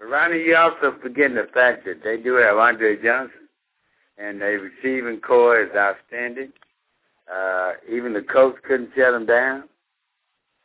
Ronnie, 0.00 0.42
you 0.42 0.56
also 0.56 0.96
forgetting 1.00 1.36
the 1.36 1.48
fact 1.52 1.84
that 1.84 2.02
they 2.02 2.16
do 2.16 2.34
have 2.34 2.56
Andre 2.56 3.00
Johnson, 3.00 3.48
and 4.18 4.40
their 4.40 4.58
receiving 4.58 5.20
corps 5.20 5.60
is 5.62 5.76
outstanding. 5.76 6.52
Uh, 7.32 7.72
even 7.88 8.12
the 8.12 8.22
coach 8.22 8.56
couldn't 8.66 8.90
shut 8.96 9.12
them 9.12 9.26
down. 9.26 9.64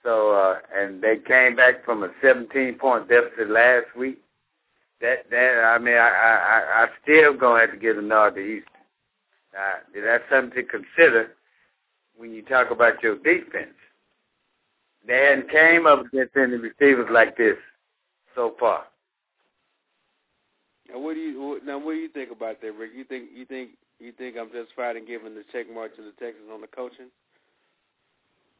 So, 0.03 0.32
uh, 0.32 0.59
and 0.76 1.01
they 1.01 1.18
came 1.18 1.55
back 1.55 1.84
from 1.84 2.03
a 2.03 2.09
17 2.22 2.76
point 2.76 3.09
deficit 3.09 3.49
last 3.49 3.88
week. 3.95 4.20
That, 5.06 5.30
that, 5.30 5.64
I 5.64 5.78
mean, 5.78 5.93
I, 5.93 6.10
I, 6.10 6.84
I 6.84 6.88
still 7.03 7.38
gonna 7.38 7.60
have 7.62 7.72
to 7.72 7.78
give 7.78 7.99
a 7.99 8.01
nod 8.01 8.34
to 8.34 8.41
Houston. 8.41 8.74
Uh, 9.56 10.01
that's 10.03 10.24
something 10.32 10.56
to 10.56 10.64
consider 10.64 11.32
when 12.18 12.32
you 12.32 12.41
talk 12.41 12.72
about 12.72 13.03
your 13.03 13.16
defense. 13.18 13.78
They 15.06 15.14
hadn't 15.14 15.51
came 15.51 15.86
up 15.86 16.08
against 16.08 16.36
any 16.36 16.56
receivers 16.56 17.08
like 17.12 17.38
this 17.38 17.58
so 18.34 18.56
far. 18.60 18.86
Now, 20.89 20.97
what 20.97 21.14
do 21.14 21.20
you 21.20 21.62
now? 21.64 21.78
What 21.78 21.91
do 21.91 21.99
you 21.99 22.10
think 22.10 22.32
about 22.32 22.62
that, 22.62 22.72
Rick? 22.72 22.91
You 22.95 23.03
think 23.03 23.30
you 23.32 23.45
think 23.45 23.72
you 23.99 24.12
think 24.12 24.38
I'm 24.39 24.51
justified 24.51 24.95
in 24.95 25.06
giving 25.06 25.36
the 25.36 25.43
check 25.51 25.68
mark 25.72 25.95
to 25.97 26.01
the 26.01 26.14
Texans 26.20 26.49
on 26.51 26.62
the 26.62 26.68
coaching? 26.68 27.12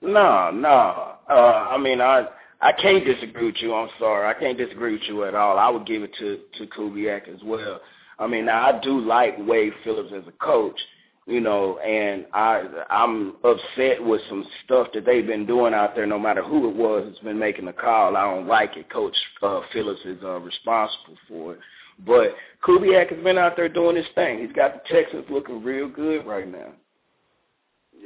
No, 0.04 0.52
no. 0.52 1.16
Uh, 1.28 1.68
I 1.72 1.78
mean, 1.80 2.02
I 2.02 2.28
I 2.62 2.72
can't 2.72 3.06
disagree 3.06 3.48
with 3.48 3.62
you. 3.62 3.74
I'm 3.74 3.90
sorry, 4.00 4.28
I 4.28 4.40
can't 4.40 4.58
disagree 4.58 4.94
with 4.94 5.04
you 5.08 5.26
at 5.26 5.36
all. 5.36 5.58
I 5.58 5.70
would 5.70 5.86
give 5.86 6.04
it 6.04 6.14
to 6.20 6.40
to 6.58 6.68
Kubiak 6.68 7.28
as 7.28 7.42
well. 7.44 7.82
I 8.18 8.28
mean, 8.28 8.46
now 8.46 8.68
I 8.68 8.80
do 8.82 9.00
like 9.00 9.36
Wade 9.40 9.74
Phillips 9.84 10.14
as 10.16 10.24
a 10.28 10.32
coach, 10.44 10.80
you 11.28 11.42
know, 11.42 11.80
and 11.80 12.26
I 12.34 12.64
I'm 12.90 13.36
upset 13.44 14.04
with 14.04 14.22
some 14.30 14.46
stuff 14.64 14.88
that 14.94 15.06
they've 15.06 15.28
been 15.28 15.46
doing 15.46 15.74
out 15.74 15.96
there. 15.96 16.06
No 16.06 16.20
matter 16.20 16.44
who 16.44 16.70
it 16.70 16.76
was 16.76 17.06
that's 17.08 17.20
been 17.20 17.40
making 17.40 17.66
the 17.66 17.74
call, 17.74 18.16
I 18.16 18.24
don't 18.24 18.48
like 18.48 18.78
it. 18.78 18.90
Coach 18.90 19.16
uh, 19.42 19.62
Phillips 19.74 20.02
is 20.06 20.24
uh, 20.24 20.40
responsible 20.40 21.18
for 21.28 21.54
it. 21.54 21.60
But 22.06 22.36
Kubiak 22.66 23.14
has 23.14 23.24
been 23.24 23.38
out 23.38 23.56
there 23.56 23.70
doing 23.70 23.96
his 23.96 24.06
thing. 24.16 24.40
He's 24.40 24.56
got 24.56 24.74
the 24.74 24.94
Texans 24.94 25.26
looking 25.30 25.64
real 25.64 25.88
good 25.88 26.26
right 26.26 26.50
now. 26.50 26.74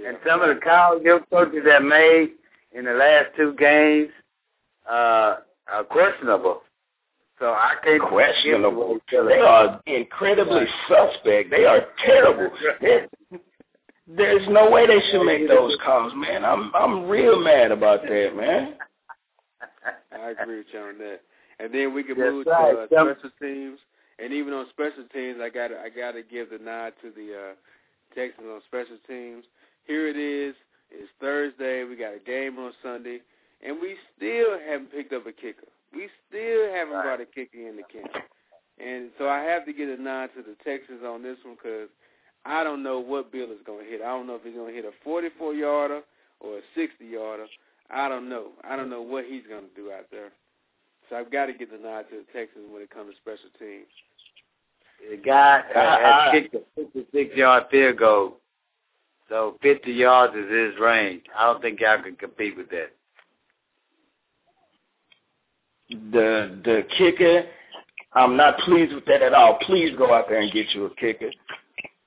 And 0.06 0.18
some 0.26 0.42
of 0.42 0.56
the 0.56 0.62
calls 0.62 1.02
your 1.04 1.22
coaches 1.32 1.66
have 1.66 1.84
made 1.84 2.32
in 2.72 2.86
the 2.86 2.94
last 2.94 3.36
two 3.36 3.54
games 3.56 4.10
uh, 4.90 5.38
are 5.72 5.84
questionable. 5.90 6.62
So 7.40 7.46
I 7.46 7.76
can't 7.84 8.02
questionable. 8.02 8.98
They 9.10 9.40
are 9.40 9.82
incredibly 9.86 10.66
suspect. 10.88 11.50
They 11.52 11.66
are 11.66 11.86
terrible. 12.06 12.50
There's 14.08 14.48
no 14.50 14.70
way 14.70 14.88
they 14.88 15.00
should 15.10 15.24
make 15.24 15.48
those 15.48 15.78
calls, 15.86 16.12
man. 16.16 16.44
I'm 16.44 16.74
I'm 16.76 17.08
real 17.08 17.40
mad 17.40 17.72
about 17.72 18.02
that, 18.02 18.36
man. 18.36 18.74
I 20.12 20.32
agree 20.32 20.58
with 20.58 20.68
you 20.74 20.80
on 20.80 20.98
that. 20.98 21.22
And 21.60 21.74
then 21.74 21.94
we 21.94 22.04
can 22.04 22.18
move 22.18 22.46
to 22.46 22.52
uh, 22.52 22.88
special 22.88 23.30
teams. 23.42 23.80
And 24.22 24.34
even 24.34 24.54
on 24.54 24.66
special 24.72 25.06
teams, 25.14 25.40
I 25.42 25.50
got 25.50 25.72
I 25.72 25.90
got 25.90 26.14
to 26.14 26.24
give 26.24 26.50
the 26.50 26.58
nod 26.58 26.94
to 27.02 27.12
the 27.12 27.34
uh, 27.34 27.54
Texans 28.16 28.48
on 28.52 28.62
special 28.68 28.98
teams. 29.08 29.46
Here 29.86 30.08
it 30.10 30.18
is. 30.18 30.56
It's 30.92 31.10
Thursday. 31.22 31.84
We 31.84 31.96
got 31.96 32.16
a 32.16 32.20
game 32.20 32.58
on 32.58 32.74
Sunday, 32.84 33.20
and 33.66 33.78
we 33.82 33.96
still 34.16 34.60
haven't 34.60 34.92
picked 34.92 35.14
up 35.14 35.26
a 35.28 35.32
kicker. 35.32 35.68
We 35.94 36.08
still 36.28 36.72
haven't 36.72 36.94
right. 36.94 37.04
brought 37.04 37.22
a 37.22 37.26
kicker 37.26 37.68
in 37.68 37.76
the 37.76 37.84
camp. 37.84 38.12
And 38.80 39.10
so 39.18 39.28
I 39.28 39.40
have 39.40 39.66
to 39.66 39.74
get 39.74 39.90
a 39.90 40.02
nod 40.02 40.30
to 40.36 40.44
the 40.44 40.56
Texans 40.64 41.04
on 41.06 41.24
this 41.24 41.38
one 41.44 41.56
because 41.56 41.90
I 42.46 42.64
don't 42.64 42.84
know 42.84 43.00
what 43.00 43.32
Bill 43.32 43.52
is 43.52 43.60
going 43.66 43.86
to 43.86 43.92
hit. 43.92 44.02
I 44.02 44.08
don't 44.08 44.28
know 44.28 44.36
if 44.36 44.44
he's 44.44 44.54
going 44.54 44.74
to 44.74 44.82
hit 44.82 44.86
a 44.86 45.08
44-yarder 45.08 46.02
or 46.40 46.58
a 46.58 46.80
60-yarder. 46.80 47.48
I 47.92 48.08
don't 48.08 48.30
know. 48.30 48.50
I 48.64 48.76
don't 48.76 48.90
know 48.90 49.02
what 49.02 49.26
he's 49.26 49.44
going 49.50 49.64
to 49.64 49.76
do 49.76 49.92
out 49.92 50.06
there. 50.12 50.30
So 51.10 51.18
I've 51.18 51.32
got 51.32 51.48
to 51.48 51.54
get 51.54 51.72
the 51.72 51.78
nod 51.78 52.06
to 52.12 52.18
the 52.18 52.40
Texans 52.40 52.66
when 52.72 52.82
it 52.82 52.92
comes 52.92 53.14
to 53.14 53.18
special 53.18 53.50
teams. 53.60 53.88
The 55.10 55.18
guy 55.18 55.64
uh, 55.76 56.32
has 56.32 56.32
kicked 56.32 56.56
a 56.56 57.16
56-yard 57.18 57.64
field 57.72 57.98
goal 57.98 58.38
so 59.30 59.58
50 59.62 59.92
yards 59.92 60.36
is 60.36 60.50
his 60.52 60.80
range. 60.80 61.24
I 61.38 61.46
don't 61.46 61.62
think 61.62 61.80
y'all 61.80 62.02
can 62.02 62.16
compete 62.16 62.58
with 62.58 62.70
that. 62.72 62.92
The 65.90 66.60
the 66.64 66.84
kicker, 66.98 67.46
I'm 68.14 68.38
not 68.38 68.58
pleased 68.60 68.94
with 68.94 69.06
that 69.06 69.22
at 69.22 69.34
all. 69.34 69.58
Please 69.62 69.96
go 69.98 70.14
out 70.14 70.26
there 70.30 70.40
and 70.40 70.52
get 70.52 70.68
you 70.74 70.86
a 70.86 70.96
kicker. 70.96 71.32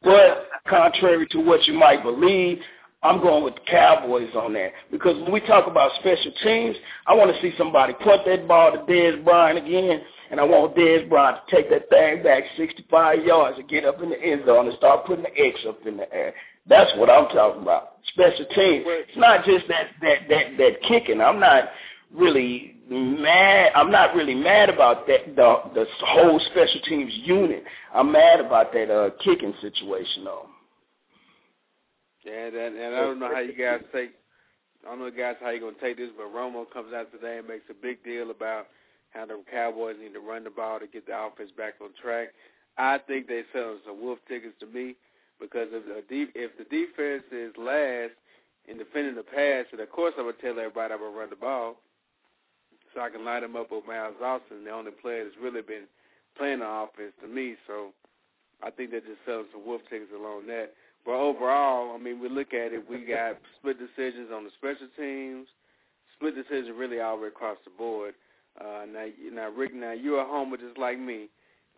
But 0.03 0.49
contrary 0.69 1.27
to 1.29 1.39
what 1.39 1.67
you 1.67 1.75
might 1.75 2.03
believe, 2.03 2.59
I'm 3.03 3.21
going 3.21 3.43
with 3.43 3.55
the 3.55 3.61
Cowboys 3.69 4.31
on 4.37 4.53
that. 4.53 4.73
Because 4.91 5.21
when 5.23 5.33
we 5.33 5.41
talk 5.41 5.67
about 5.67 5.91
special 5.99 6.33
teams, 6.43 6.77
I 7.07 7.15
want 7.15 7.35
to 7.35 7.43
see 7.43 7.53
somebody 7.59 7.95
put 7.95 8.21
that 8.27 8.47
ball 8.47 8.73
to 8.73 8.79
Dez 8.79 9.25
Bryant 9.25 9.59
again, 9.59 10.01
and 10.31 10.39
I 10.39 10.45
want 10.45 10.77
Dez 10.77 11.09
Bryant 11.09 11.39
to 11.47 11.57
take 11.57 11.69
that 11.71 11.91
thing 11.91 12.23
back 12.23 12.45
65 12.57 13.25
yards 13.25 13.59
and 13.59 13.69
get 13.69 13.85
up 13.85 14.01
in 14.01 14.11
the 14.11 14.21
end 14.21 14.43
zone 14.47 14.69
and 14.69 14.77
start 14.77 15.05
putting 15.07 15.25
the 15.25 15.37
X 15.37 15.59
up 15.69 15.85
in 15.87 15.97
the 15.97 16.13
air. 16.13 16.33
That's 16.69 16.91
what 16.97 17.11
I'm 17.11 17.29
talking 17.29 17.63
about. 17.63 17.97
Special 18.09 18.47
teams. 18.55 18.85
It's 18.87 19.17
not 19.17 19.45
just 19.45 19.67
that 19.67 19.89
that 20.01 20.29
that 20.29 20.57
that 20.59 20.83
kicking. 20.87 21.21
I'm 21.21 21.41
not 21.41 21.71
really 22.15 22.72
mad. 22.89 23.73
I'm 23.75 23.91
not 23.91 24.15
really 24.15 24.35
mad 24.35 24.69
about 24.69 25.07
that 25.07 25.37
the 25.37 25.57
the 25.75 25.87
whole 26.01 26.41
special 26.51 26.81
teams 26.83 27.13
unit. 27.25 27.65
I'm 27.95 28.13
mad 28.13 28.41
about 28.41 28.73
that 28.73 28.91
uh 28.91 29.11
kicking 29.23 29.55
situation 29.61 30.25
though. 30.25 30.49
Yeah, 32.25 32.47
and, 32.47 32.77
and 32.77 32.95
I 32.95 33.01
don't 33.01 33.19
know 33.19 33.33
how 33.33 33.41
you 33.41 33.55
guys 33.57 33.81
take. 33.93 34.13
I 34.85 34.91
don't 34.91 34.99
know 34.99 35.11
guys 35.11 35.37
how 35.41 35.51
you're 35.51 35.61
gonna 35.61 35.81
take 35.81 35.97
this, 35.97 36.11
but 36.17 36.27
Romo 36.27 36.65
comes 36.73 36.93
out 36.93 37.13
today 37.13 37.39
and 37.39 37.49
makes 37.49 37.65
a 37.71 37.75
big 37.75 38.03
deal 38.03 38.31
about 38.31 38.67
how 39.11 39.27
the 39.27 39.41
Cowboys 39.51 39.97
need 40.01 40.15
to 40.15 40.21
run 40.21 40.45
the 40.45 40.51
ball 40.51 40.81
to 40.81 40.87
get 40.87 41.07
the 41.07 41.17
offense 41.17 41.51
back 41.57 41.75
on 41.81 41.91
track. 42.01 42.29
I 42.79 42.99
think 42.99 43.29
they 43.29 43.43
sell 43.53 43.77
some 43.87 44.01
wolf 44.01 44.19
tickets 44.27 44.55
to 44.61 44.67
me 44.67 44.97
because 45.41 45.69
if 45.71 45.85
the 45.85 46.03
de- 46.09 46.33
if 46.35 46.57
the 46.59 46.65
defense 46.65 47.25
is 47.31 47.53
last 47.59 48.13
in 48.67 48.79
defending 48.79 49.15
the 49.15 49.23
pass, 49.23 49.67
and 49.73 49.81
of 49.81 49.91
course 49.91 50.15
I'm 50.17 50.25
gonna 50.25 50.37
tell 50.41 50.59
everybody 50.59 50.95
I'm 50.95 51.01
gonna 51.01 51.17
run 51.17 51.31
the 51.31 51.37
ball, 51.37 51.77
so 52.95 53.01
I 53.01 53.11
can 53.11 53.25
line 53.25 53.43
them 53.43 53.57
up 53.57 53.71
with 53.71 53.87
Miles 53.87 54.15
Austin, 54.23 54.65
the 54.65 54.71
only 54.71 54.91
player 54.91 55.25
that's 55.25 55.37
really 55.41 55.63
been 55.63 55.85
playing 56.37 56.61
the 56.61 56.69
offense 56.69 57.13
to 57.23 57.29
me. 57.29 57.57
So 57.67 57.93
I 58.63 58.71
think 58.71 58.91
they're 58.91 59.01
just 59.01 59.25
selling 59.27 59.47
some 59.53 59.67
wolf 59.67 59.83
tickets 59.89 60.13
along 60.15 60.47
that. 60.49 60.75
But 61.05 61.15
overall, 61.15 61.95
I 61.95 61.99
mean, 61.99 62.21
we 62.21 62.29
look 62.29 62.55
at 62.55 62.73
it, 62.73 62.89
we 62.89 63.05
got 63.05 63.37
split 63.59 63.77
decisions 63.79 64.31
on 64.33 64.45
the 64.45 64.51
special 64.57 64.87
teams, 64.97 65.49
split 66.15 66.37
decisions 66.37 66.71
really 66.77 67.01
all 67.01 67.17
the 67.17 67.23
way 67.23 67.29
across 67.29 67.59
the 67.65 67.71
board. 67.77 68.15
Uh, 68.61 68.85
now, 68.87 69.07
now, 69.33 69.49
Rick, 69.51 69.75
now 69.75 69.93
you're 69.93 70.21
a 70.21 70.27
homer 70.27 70.57
just 70.57 70.79
like 70.79 71.01
me 71.01 71.29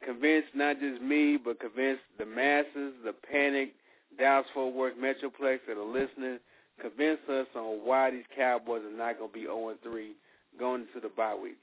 convince 0.05 0.45
not 0.55 0.81
just 0.81 1.01
me, 1.01 1.37
but 1.37 1.61
convince 1.61 1.99
the 2.19 2.27
masses, 2.27 2.93
the 3.05 3.15
panic, 3.31 3.75
Dallas 4.19 4.47
Fort 4.55 4.75
Worth 4.75 4.95
Metroplex 4.97 5.61
that 5.67 5.77
are 5.77 5.85
listening, 5.85 6.39
convince 6.81 7.21
us 7.29 7.47
on 7.57 7.81
why 7.85 8.11
these 8.11 8.25
Cowboys 8.37 8.83
are 8.83 8.97
not 8.97 9.19
going 9.19 9.31
to 9.31 9.35
be 9.35 9.43
0 9.43 9.75
3 9.83 10.13
going 10.59 10.83
into 10.83 11.01
the 11.01 11.13
bye 11.15 11.35
week. 11.35 11.59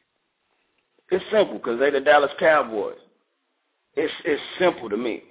It's 1.09 1.23
simple 1.31 1.57
because 1.57 1.79
they're 1.79 1.91
the 1.91 1.99
Dallas 1.99 2.31
Cowboys. 2.39 2.97
It's 3.95 4.13
it's 4.23 4.41
simple 4.59 4.89
to 4.89 4.97
me. 4.97 5.23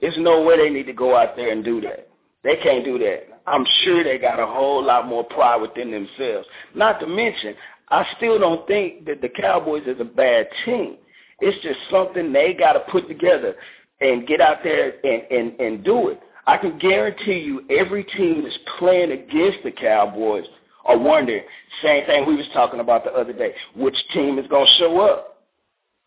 There's 0.00 0.16
no 0.18 0.42
way 0.42 0.56
they 0.56 0.70
need 0.70 0.86
to 0.86 0.92
go 0.92 1.16
out 1.16 1.36
there 1.36 1.52
and 1.52 1.64
do 1.64 1.80
that. 1.82 2.08
They 2.42 2.56
can't 2.56 2.84
do 2.84 2.98
that. 2.98 3.28
I'm 3.46 3.64
sure 3.84 4.02
they 4.02 4.18
got 4.18 4.40
a 4.40 4.46
whole 4.46 4.84
lot 4.84 5.06
more 5.06 5.24
pride 5.24 5.60
within 5.60 5.90
themselves. 5.90 6.46
Not 6.74 6.98
to 7.00 7.06
mention, 7.06 7.54
I 7.88 8.04
still 8.16 8.38
don't 8.38 8.66
think 8.66 9.06
that 9.06 9.20
the 9.20 9.28
Cowboys 9.28 9.84
is 9.86 10.00
a 10.00 10.04
bad 10.04 10.48
team. 10.64 10.96
It's 11.40 11.60
just 11.62 11.78
something 11.90 12.32
they 12.32 12.54
got 12.54 12.72
to 12.72 12.80
put 12.90 13.08
together 13.08 13.54
and 14.00 14.26
get 14.26 14.40
out 14.40 14.58
there 14.64 14.94
and, 15.04 15.22
and, 15.30 15.60
and 15.60 15.84
do 15.84 16.08
it. 16.08 16.20
I 16.46 16.56
can 16.56 16.78
guarantee 16.78 17.38
you 17.38 17.64
every 17.70 18.04
team 18.04 18.42
that's 18.42 18.58
playing 18.78 19.12
against 19.12 19.58
the 19.62 19.70
Cowboys 19.70 20.46
are 20.84 20.98
wondering, 20.98 21.44
same 21.82 22.06
thing 22.06 22.26
we 22.26 22.36
was 22.36 22.48
talking 22.52 22.80
about 22.80 23.04
the 23.04 23.12
other 23.12 23.32
day, 23.32 23.54
which 23.76 23.96
team 24.12 24.38
is 24.38 24.46
going 24.48 24.66
to 24.66 24.72
show 24.78 25.00
up? 25.00 25.38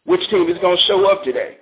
Which 0.05 0.21
team 0.29 0.47
is 0.49 0.57
going 0.59 0.77
to 0.77 0.83
show 0.83 1.09
up 1.11 1.23
today? 1.23 1.57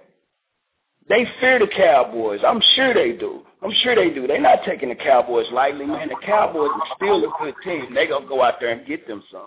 They 1.10 1.26
fear 1.40 1.60
the 1.60 1.68
Cowboys. 1.68 2.42
I'm 2.46 2.62
sure 2.76 2.94
they 2.94 3.12
do. 3.14 3.42
I'm 3.62 3.72
sure 3.84 3.96
they 3.96 4.10
do. 4.10 4.28
They're 4.28 4.42
not 4.42 4.60
taking 4.66 4.90
the 4.90 4.96
Cowboys 4.96 5.46
lightly, 5.52 5.86
man. 5.86 6.10
The 6.10 6.26
Cowboys 6.26 6.70
are 6.74 6.96
still 6.96 7.24
a 7.24 7.32
good 7.42 7.56
team. 7.64 7.94
They're 7.94 8.08
going 8.08 8.24
to 8.24 8.30
go 8.30 8.42
out 8.42 8.56
there 8.60 8.70
and 8.70 8.86
get 8.88 9.08
them 9.08 9.24
some. 9.32 9.42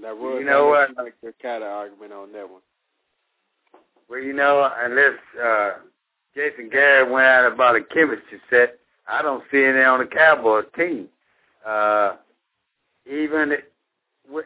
Now, 0.00 0.12
Roy, 0.12 0.40
you 0.40 0.44
know 0.44 0.68
what? 0.68 0.96
Like 0.96 1.14
the 1.22 1.32
kind 1.42 1.62
of 1.62 1.70
argument 1.70 2.12
on 2.12 2.32
that 2.32 2.48
one. 2.48 2.62
Well, 4.08 4.20
you 4.20 4.32
know, 4.32 4.70
unless 4.78 5.18
uh, 5.42 5.70
Jason 6.34 6.68
Garrett 6.70 7.10
went 7.10 7.26
out 7.26 7.52
about 7.52 7.76
a 7.76 7.82
chemistry 7.82 8.40
set, 8.48 8.78
I 9.08 9.22
don't 9.22 9.42
see 9.50 9.64
any 9.64 9.80
on 9.80 10.00
the 10.00 10.06
Cowboys 10.06 10.66
team. 10.76 11.08
Uh, 11.68 12.16
even 13.06 13.52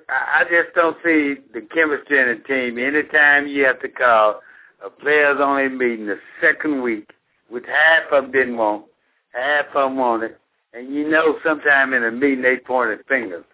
I 0.08 0.44
just 0.44 0.74
don't 0.74 0.96
see 1.04 1.36
the 1.54 1.60
chemistry 1.72 2.20
in 2.20 2.28
the 2.28 2.42
team. 2.46 2.78
Anytime 2.78 3.46
you 3.46 3.64
have 3.64 3.80
to 3.80 3.88
call 3.88 4.40
a 4.84 4.90
players 4.90 5.38
only 5.40 5.68
meeting 5.68 6.06
the 6.06 6.18
second 6.40 6.82
week, 6.82 7.10
which 7.48 7.64
half 7.66 8.12
of 8.12 8.24
them 8.24 8.32
didn't 8.32 8.56
want, 8.56 8.86
half 9.32 9.66
of 9.74 9.90
them 9.90 9.98
wanted, 9.98 10.36
and 10.72 10.92
you 10.92 11.08
know 11.08 11.38
sometime 11.44 11.92
in 11.92 12.04
a 12.04 12.10
meeting 12.10 12.42
they 12.42 12.56
pointed 12.56 13.00
fingers. 13.08 13.44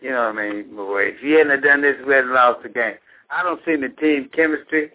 You 0.00 0.10
know 0.10 0.32
what 0.32 0.38
I 0.38 0.52
mean? 0.52 0.76
But 0.76 0.96
if 0.96 1.22
you 1.22 1.38
hadn't 1.38 1.62
done 1.62 1.82
this, 1.82 1.96
we 2.06 2.14
had 2.14 2.26
lost 2.26 2.62
the 2.64 2.68
game. 2.68 2.96
I 3.30 3.42
don't 3.42 3.60
see 3.64 3.76
the 3.76 3.88
team 3.88 4.30
chemistry. 4.34 4.90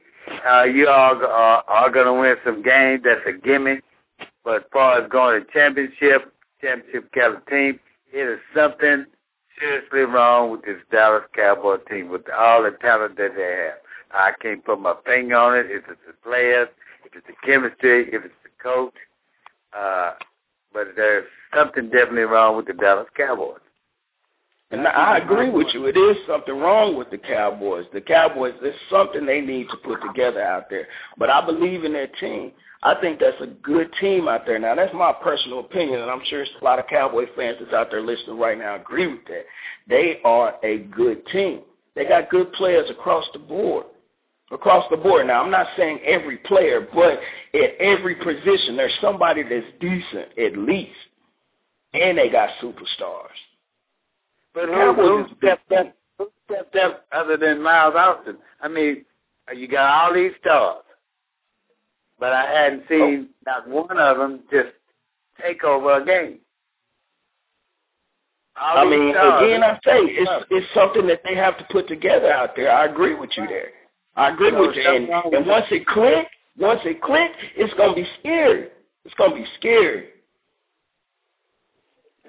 Uh, 0.48 0.64
you 0.64 0.88
all 0.88 1.16
are, 1.16 1.64
are 1.68 1.90
going 1.90 2.06
to 2.06 2.14
win 2.14 2.36
some 2.46 2.62
games. 2.62 3.04
That's 3.04 3.22
a 3.26 3.34
gimme. 3.34 3.80
But 4.44 4.58
as 4.58 4.64
far 4.72 5.02
as 5.02 5.10
going 5.10 5.42
to 5.42 5.52
championship, 5.52 6.34
championship 6.62 7.12
caliber 7.14 7.42
team, 7.50 7.80
it 8.12 8.28
is 8.28 8.40
something 8.56 9.06
seriously 9.60 10.02
wrong 10.02 10.52
with 10.52 10.64
this 10.64 10.78
Dallas 10.92 11.24
Cowboy 11.36 11.78
team 11.90 12.10
with 12.10 12.24
all 12.30 12.64
the 12.64 12.72
talent 12.72 13.18
that 13.18 13.36
they 13.36 13.68
have. 13.68 13.80
I 14.12 14.34
can't 14.42 14.64
put 14.64 14.80
my 14.80 14.96
finger 15.06 15.36
on 15.36 15.58
it. 15.58 15.68
If 15.70 15.84
it's 15.90 16.02
the 16.06 16.14
players, 16.24 16.68
if 17.06 17.14
it's 17.16 17.28
the 17.28 17.34
chemistry, 17.46 18.08
if 18.14 18.26
it's 18.26 18.34
the 18.44 18.50
coach. 18.62 18.96
Uh, 19.78 20.14
but 20.74 20.88
there's 20.96 21.26
something 21.56 21.90
definitely 21.90 22.24
wrong 22.24 22.58
with 22.58 22.68
the 22.68 22.74
Dallas 22.74 23.08
Cowboys. 23.16 23.60
And 24.72 24.88
I 24.88 25.18
agree 25.18 25.50
with 25.50 25.68
you. 25.74 25.86
It 25.88 25.98
is 25.98 26.16
something 26.26 26.58
wrong 26.58 26.96
with 26.96 27.10
the 27.10 27.18
Cowboys. 27.18 27.86
The 27.94 28.00
Cowboys, 28.00 28.54
there's 28.62 28.74
something 28.90 29.26
they 29.26 29.42
need 29.42 29.68
to 29.70 29.78
put 29.78 30.02
together 30.02 30.42
out 30.42 30.70
there. 30.70 30.88
But 31.18 31.30
I 31.30 31.46
believe 31.46 31.84
in 31.84 31.92
their 31.92 32.08
team. 32.08 32.54
I 32.82 32.96
think 33.00 33.20
that's 33.20 33.40
a 33.42 33.48
good 33.48 33.92
team 34.00 34.28
out 34.28 34.46
there. 34.46 34.58
Now, 34.58 34.74
that's 34.74 34.94
my 34.94 35.14
personal 35.14 35.60
opinion, 35.60 36.02
and 36.02 36.10
I'm 36.10 36.22
sure 36.26 36.42
a 36.44 36.64
lot 36.64 36.80
of 36.80 36.88
Cowboy 36.88 37.26
fans 37.36 37.58
that's 37.60 37.74
out 37.74 37.92
there 37.92 38.02
listening 38.02 38.40
right 38.40 38.58
now 38.58 38.76
agree 38.76 39.08
with 39.08 39.26
that. 39.28 39.46
They 39.88 40.20
are 40.24 40.56
a 40.64 40.80
good 40.80 41.26
team. 41.28 41.62
They 41.96 42.06
got 42.06 42.30
good 42.30 42.52
players 42.54 42.90
across 42.90 43.26
the 43.34 43.40
board. 43.40 43.86
Across 44.52 44.86
the 44.90 44.98
board. 44.98 45.28
Now, 45.28 45.44
I'm 45.44 45.52
not 45.52 45.68
saying 45.78 46.00
every 46.06 46.38
player, 46.38 46.88
but 46.94 47.20
at 47.54 47.76
every 47.80 48.16
position, 48.16 48.78
there's 48.78 48.98
somebody 49.02 49.44
that's 49.44 49.66
decent 49.80 50.38
at 50.38 50.58
least. 50.58 50.92
And 51.94 52.18
they 52.18 52.30
got 52.30 52.50
superstars. 52.62 53.28
But 54.54 54.70
who, 54.70 54.94
who 54.94 55.26
stepped 55.38 55.72
up? 55.72 55.96
Who 56.18 56.30
stepped 56.46 56.76
up 56.76 57.06
other 57.12 57.38
than 57.38 57.62
Miles 57.62 57.96
Austin? 57.96 58.38
I 58.62 58.68
mean, 58.68 59.06
you 59.56 59.68
got 59.68 59.90
all 59.90 60.14
these 60.14 60.32
stars, 60.40 60.84
but 62.20 62.34
I 62.34 62.46
hadn't 62.46 62.84
oh. 62.84 62.90
seen 62.90 63.30
oh. 63.30 63.44
not 63.46 63.68
one 63.68 63.98
of 63.98 64.18
them 64.18 64.42
just 64.52 64.70
take 65.42 65.64
over 65.64 66.02
a 66.02 66.06
game. 66.06 66.40
All 68.60 68.78
I 68.80 68.86
mean, 68.86 69.14
stars, 69.14 69.44
again, 69.44 69.64
I 69.64 69.74
say 69.76 70.00
it's 70.04 70.46
it's 70.50 70.68
something 70.74 71.08
that 71.08 71.22
they 71.24 71.36
have 71.36 71.58
to 71.58 71.64
put 71.72 71.88
together 71.88 72.32
out 72.32 72.56
there. 72.56 72.72
I 72.72 72.86
agree 72.86 73.16
with 73.16 73.32
you 73.38 73.48
there. 73.48 73.70
I 74.16 74.30
agree 74.30 74.52
with 74.52 74.76
you. 74.76 74.84
And, 74.84 75.10
and 75.34 75.46
once 75.48 75.66
it 75.72 75.88
click, 75.88 76.28
once 76.58 76.82
it 76.84 77.02
click, 77.02 77.32
it's 77.56 77.74
gonna 77.76 77.96
be 77.96 78.06
scary. 78.20 78.68
It's 79.06 79.14
gonna 79.16 79.36
be 79.36 79.46
scary. 79.58 80.10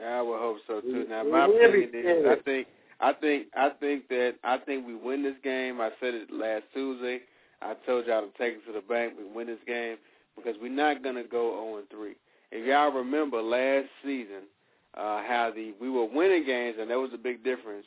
Yeah, 0.03 0.18
I 0.18 0.22
would 0.22 0.40
hope 0.40 0.57
so 0.66 0.80
too. 0.80 1.07
Now, 1.09 1.22
my 1.22 1.46
opinion 1.46 1.90
is, 1.94 2.26
I 2.26 2.42
think, 2.44 2.66
I 3.00 3.12
think, 3.12 3.46
I 3.57 3.70
think 3.78 4.09
that 4.09 4.34
I 4.42 4.59
think 4.59 4.86
we 4.86 4.96
win 4.96 5.22
this 5.22 5.36
game. 5.44 5.80
I 5.80 5.90
said 6.00 6.14
it 6.14 6.32
last 6.32 6.64
Tuesday. 6.74 7.20
I 7.61 7.74
told 7.86 8.07
y'all 8.07 8.22
to 8.22 8.38
take 8.38 8.55
it 8.55 8.66
to 8.66 8.72
the 8.72 8.80
bank. 8.80 9.14
We 9.16 9.32
win 9.32 9.46
this 9.46 9.62
game 9.66 9.96
because 10.34 10.57
we're 10.61 10.72
not 10.72 11.05
gonna 11.05 11.22
go 11.22 11.53
0 11.53 11.78
and 11.78 11.90
3. 11.90 12.14
If 12.50 12.66
y'all 12.66 12.90
remember 12.90 13.40
last 13.40 13.86
season, 14.05 14.50
uh, 14.94 15.22
how 15.22 15.53
the 15.55 15.72
we 15.80 15.88
were 15.88 16.05
winning 16.05 16.44
games 16.44 16.78
and 16.80 16.90
that 16.90 16.98
was 16.98 17.11
a 17.14 17.18
big 17.18 17.44
difference, 17.44 17.86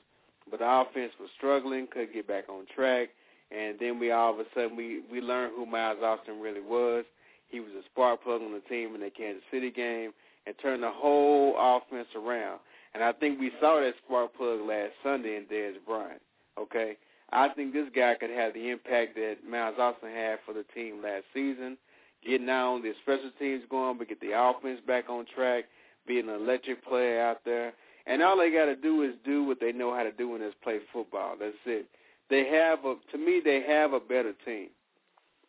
but 0.49 0.59
the 0.59 0.69
offense 0.69 1.11
was 1.19 1.29
struggling, 1.35 1.87
couldn't 1.91 2.13
get 2.13 2.27
back 2.27 2.47
on 2.47 2.65
track, 2.73 3.09
and 3.51 3.77
then 3.77 3.99
we 3.99 4.11
all 4.11 4.33
of 4.33 4.39
a 4.39 4.45
sudden 4.55 4.77
we 4.77 5.01
we 5.11 5.19
learned 5.19 5.51
who 5.53 5.65
Miles 5.65 5.99
Austin 6.01 6.39
really 6.39 6.61
was. 6.61 7.03
He 7.49 7.59
was 7.59 7.71
a 7.77 7.83
spark 7.91 8.23
plug 8.23 8.41
on 8.41 8.53
the 8.53 8.61
team 8.69 8.95
in 8.95 9.01
the 9.01 9.09
Kansas 9.09 9.43
City 9.51 9.69
game 9.69 10.11
and 10.45 10.55
turn 10.61 10.81
the 10.81 10.91
whole 10.91 11.55
offense 11.57 12.07
around. 12.15 12.59
And 12.93 13.03
I 13.03 13.11
think 13.11 13.39
we 13.39 13.51
saw 13.59 13.79
that 13.81 13.93
spark 14.05 14.35
plug 14.35 14.61
last 14.61 14.91
Sunday 15.03 15.35
in 15.35 15.43
Dez 15.43 15.73
Bryant. 15.85 16.21
Okay, 16.57 16.97
I 17.31 17.49
think 17.49 17.73
this 17.73 17.89
guy 17.93 18.15
could 18.15 18.29
have 18.29 18.53
the 18.53 18.69
impact 18.69 19.15
that 19.15 19.37
Miles 19.47 19.75
Austin 19.77 20.09
had 20.09 20.39
for 20.45 20.53
the 20.53 20.63
team 20.73 21.01
last 21.03 21.25
season. 21.33 21.77
Getting 22.25 22.47
not 22.47 22.65
only 22.65 22.89
the 22.89 22.95
special 23.03 23.31
teams 23.37 23.63
going, 23.69 23.97
but 23.97 24.07
get 24.07 24.21
the 24.21 24.31
offense 24.39 24.79
back 24.87 25.09
on 25.09 25.25
track, 25.35 25.65
be 26.07 26.19
an 26.19 26.29
electric 26.29 26.83
player 26.85 27.21
out 27.21 27.41
there. 27.43 27.73
And 28.07 28.21
all 28.21 28.37
they 28.37 28.51
got 28.51 28.65
to 28.65 28.75
do 28.75 29.03
is 29.03 29.13
do 29.25 29.43
what 29.43 29.59
they 29.59 29.71
know 29.71 29.93
how 29.93 30.03
to 30.03 30.11
do, 30.11 30.33
and 30.35 30.43
is 30.43 30.53
play 30.63 30.79
football. 30.93 31.35
That's 31.39 31.55
it. 31.65 31.87
They 32.29 32.47
have 32.47 32.85
a, 32.85 32.95
to 33.11 33.17
me, 33.17 33.41
they 33.43 33.61
have 33.67 33.93
a 33.93 33.99
better 33.99 34.33
team. 34.45 34.69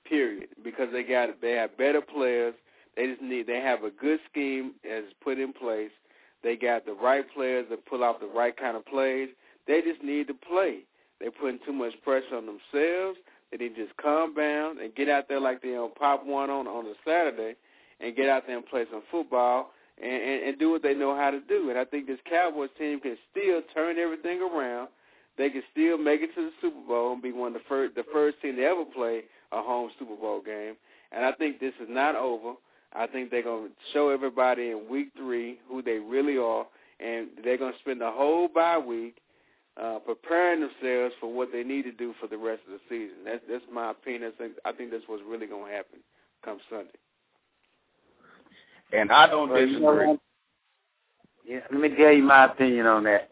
Period. 0.09 0.49
Because 0.63 0.89
they 0.93 1.03
got, 1.03 1.41
they 1.41 1.53
have 1.53 1.77
better 1.79 2.01
players. 2.01 2.55
They 2.97 3.07
just 3.07 3.23
need 3.23 3.47
they 3.47 3.61
have 3.61 3.85
a 3.85 3.91
good 3.91 4.21
scheme 4.31 4.73
as 4.91 5.05
put 5.23 5.39
in 5.39 5.53
place. 5.53 5.91
They 6.43 6.57
got 6.57 6.87
the 6.87 6.93
right 6.93 7.25
players 7.35 7.67
that 7.71 7.87
pull 7.87 8.05
off 8.05 8.21
the 8.21 8.27
right 8.27 8.57
kind 8.57 8.77
of 8.77 8.87
plays. 8.87 9.29
They 9.67 9.83
just 9.83 10.03
need 10.03 10.29
to 10.29 10.35
play. 10.35 10.81
They're 11.21 11.31
putting 11.31 11.59
too 11.65 11.73
much 11.73 11.93
pressure 12.03 12.37
on 12.37 12.47
themselves. 12.47 13.19
They 13.51 13.59
need 13.59 13.77
to 13.77 13.87
just 13.87 13.97
calm 13.97 14.35
down 14.35 14.81
and 14.81 14.95
get 14.95 15.09
out 15.09 15.29
there 15.29 15.41
like 15.41 15.63
they 15.63 15.77
on 15.77 15.93
pop 15.93 16.27
one 16.27 16.51
on 16.51 16.67
on 16.67 16.87
a 16.87 16.95
Saturday, 17.05 17.57
and 18.01 18.17
get 18.17 18.29
out 18.29 18.45
there 18.47 18.57
and 18.57 18.67
play 18.67 18.85
some 18.91 19.03
football 19.11 19.73
and, 20.03 20.23
and, 20.23 20.43
and 20.45 20.59
do 20.59 20.71
what 20.71 20.83
they 20.83 20.95
know 20.95 21.17
how 21.17 21.31
to 21.31 21.41
do. 21.41 21.71
And 21.71 21.79
I 21.79 21.85
think 21.85 22.07
this 22.07 22.19
Cowboys 22.29 22.71
team 22.79 23.01
can 23.01 23.17
still 23.31 23.63
turn 23.75 23.99
everything 23.99 24.41
around. 24.41 24.89
They 25.39 25.51
can 25.51 25.63
still 25.71 25.99
make 25.99 26.23
it 26.23 26.35
to 26.35 26.47
the 26.47 26.51
Super 26.61 26.81
Bowl 26.87 27.13
and 27.13 27.23
be 27.23 27.33
one 27.33 27.49
of 27.49 27.55
the 27.55 27.69
first 27.69 27.95
the 27.95 28.05
first 28.13 28.41
team 28.41 28.57
to 28.57 28.63
ever 28.63 28.85
play 28.85 29.23
a 29.53 29.63
home 29.63 29.91
Super 29.99 30.17
Bowl 30.17 30.41
game. 30.45 30.75
And 31.13 31.25
I 31.25 31.33
think 31.33 31.61
this 31.61 31.75
is 31.81 31.89
not 31.89 32.17
over. 32.17 32.55
I 32.95 33.07
think 33.07 33.31
they're 33.31 33.43
going 33.43 33.69
to 33.69 33.75
show 33.93 34.11
everybody 34.11 34.71
in 34.71 34.89
week 34.89 35.09
three 35.17 35.59
who 35.69 35.83
they 35.83 35.99
really 35.99 36.39
are, 36.39 36.67
and 37.01 37.29
they're 37.45 37.59
going 37.59 37.73
to 37.73 37.79
spend 37.79 38.01
the 38.01 38.11
whole 38.11 38.49
bye 38.49 38.79
week 38.79 39.19
uh, 39.81 39.99
preparing 39.99 40.61
themselves 40.61 41.15
for 41.21 41.33
what 41.33 41.53
they 41.53 41.63
need 41.63 41.83
to 41.83 41.93
do 41.93 42.15
for 42.21 42.27
the 42.27 42.39
rest 42.39 42.63
of 42.67 42.73
the 42.73 42.81
season. 42.89 43.19
That's 43.25 43.43
that's 43.51 43.65
my 43.73 43.91
opinion. 43.91 44.33
I 44.35 44.39
think 44.43 44.53
I 44.65 44.73
think 44.73 44.91
that's 44.91 45.05
what's 45.07 45.23
really 45.27 45.47
going 45.47 45.71
to 45.71 45.77
happen 45.77 45.99
come 46.45 46.59
Sunday. 46.71 46.91
And 48.93 49.11
I 49.11 49.27
don't 49.27 49.49
disagree. 49.49 50.17
Yeah, 51.47 51.61
let 51.71 51.81
me 51.81 51.89
tell 51.97 52.13
you 52.13 52.23
my 52.23 52.47
opinion 52.47 52.87
on 52.87 53.05
that. 53.05 53.31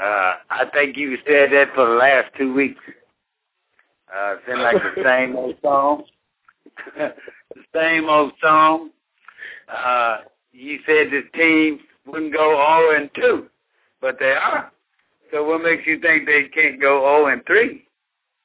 Uh, 0.00 0.34
I 0.50 0.64
think 0.72 0.96
you 0.96 1.16
said 1.26 1.52
that 1.52 1.68
for 1.74 1.86
the 1.86 1.94
last 1.94 2.30
two 2.38 2.54
weeks. 2.54 2.80
Uh, 4.14 4.34
it 4.34 4.40
seemed 4.46 4.60
like 4.60 4.76
the 4.76 5.02
same 5.04 5.36
old 5.36 5.56
song. 5.62 6.04
the 7.54 7.62
same 7.74 8.08
old 8.08 8.32
song. 8.42 8.90
Uh, 9.68 10.18
you 10.52 10.78
said 10.86 11.08
this 11.10 11.24
team 11.34 11.80
wouldn't 12.06 12.32
go 12.32 12.54
0 12.88 13.00
and 13.00 13.10
2, 13.14 13.46
but 14.00 14.18
they 14.18 14.32
are. 14.32 14.72
So 15.32 15.44
what 15.44 15.62
makes 15.62 15.86
you 15.86 16.00
think 16.00 16.26
they 16.26 16.48
can't 16.48 16.80
go 16.80 17.00
0 17.22 17.26
and 17.32 17.46
3, 17.46 17.84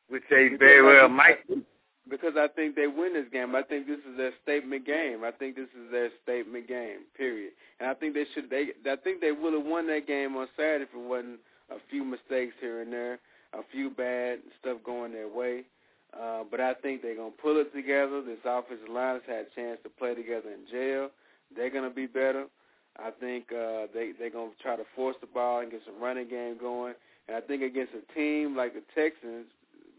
which 0.10 0.23
they 0.30 0.49
very 0.60 0.84
well 0.84 1.10
might? 1.10 1.40
Because 2.07 2.34
I 2.38 2.48
think 2.48 2.76
they 2.76 2.86
win 2.86 3.14
this 3.14 3.26
game. 3.32 3.56
I 3.56 3.64
think 3.64 3.88
this 3.88 3.98
is 3.99 4.18
their 4.18 4.32
statement 4.44 4.86
game. 4.86 5.23
I 5.23 5.32
think 5.32 5.56
this 5.56 5.69
is 5.69 5.91
their 5.91 6.10
statement 6.22 6.68
game. 6.68 6.99
Period. 7.18 7.53
And 7.80 7.90
I 7.90 7.95
think 7.95 8.14
they 8.14 8.26
should. 8.34 8.49
They. 8.52 8.68
I 8.86 8.95
think 8.98 9.22
they 9.22 9.32
would 9.32 9.53
have 9.53 9.65
won 9.65 9.88
that 9.88 10.06
game 10.06 10.36
on 10.36 10.48
Saturday 10.56 10.84
if 10.84 10.90
it 10.94 11.07
wasn't 11.07 11.40
a 11.72 11.77
few 11.90 12.03
mistakes 12.03 12.53
here 12.61 12.82
and 12.82 12.94
there, 12.94 13.14
a 13.53 13.61
few 13.72 13.90
bad 13.90 14.40
stuff 14.61 14.77
going 14.86 15.14
their 15.14 15.27
way. 15.27 15.64
Uh, 16.19 16.43
but 16.49 16.61
I 16.61 16.73
think 16.73 17.01
they're 17.01 17.15
going 17.15 17.33
to 17.33 17.41
pull 17.41 17.59
it 17.59 17.73
together. 17.75 18.21
This 18.23 18.39
offensive 18.45 18.89
line 18.89 19.15
has 19.15 19.23
had 19.27 19.45
a 19.51 19.55
chance 19.55 19.79
to 19.83 19.89
play 19.89 20.15
together 20.15 20.49
in 20.49 20.63
jail. 20.71 21.09
They're 21.55 21.69
going 21.69 21.87
to 21.87 21.93
be 21.93 22.07
better. 22.07 22.45
I 22.97 23.11
think 23.11 23.51
uh, 23.51 23.91
they, 23.93 24.11
they're 24.17 24.29
going 24.29 24.51
to 24.51 24.63
try 24.63 24.77
to 24.77 24.87
force 24.95 25.17
the 25.19 25.27
ball 25.27 25.59
and 25.59 25.71
get 25.71 25.81
some 25.85 26.01
running 26.01 26.29
game 26.29 26.57
going. 26.57 26.93
And 27.27 27.35
I 27.35 27.41
think 27.41 27.61
against 27.61 27.91
a 27.93 28.13
team 28.13 28.55
like 28.55 28.73
the 28.73 28.83
Texans, 28.95 29.45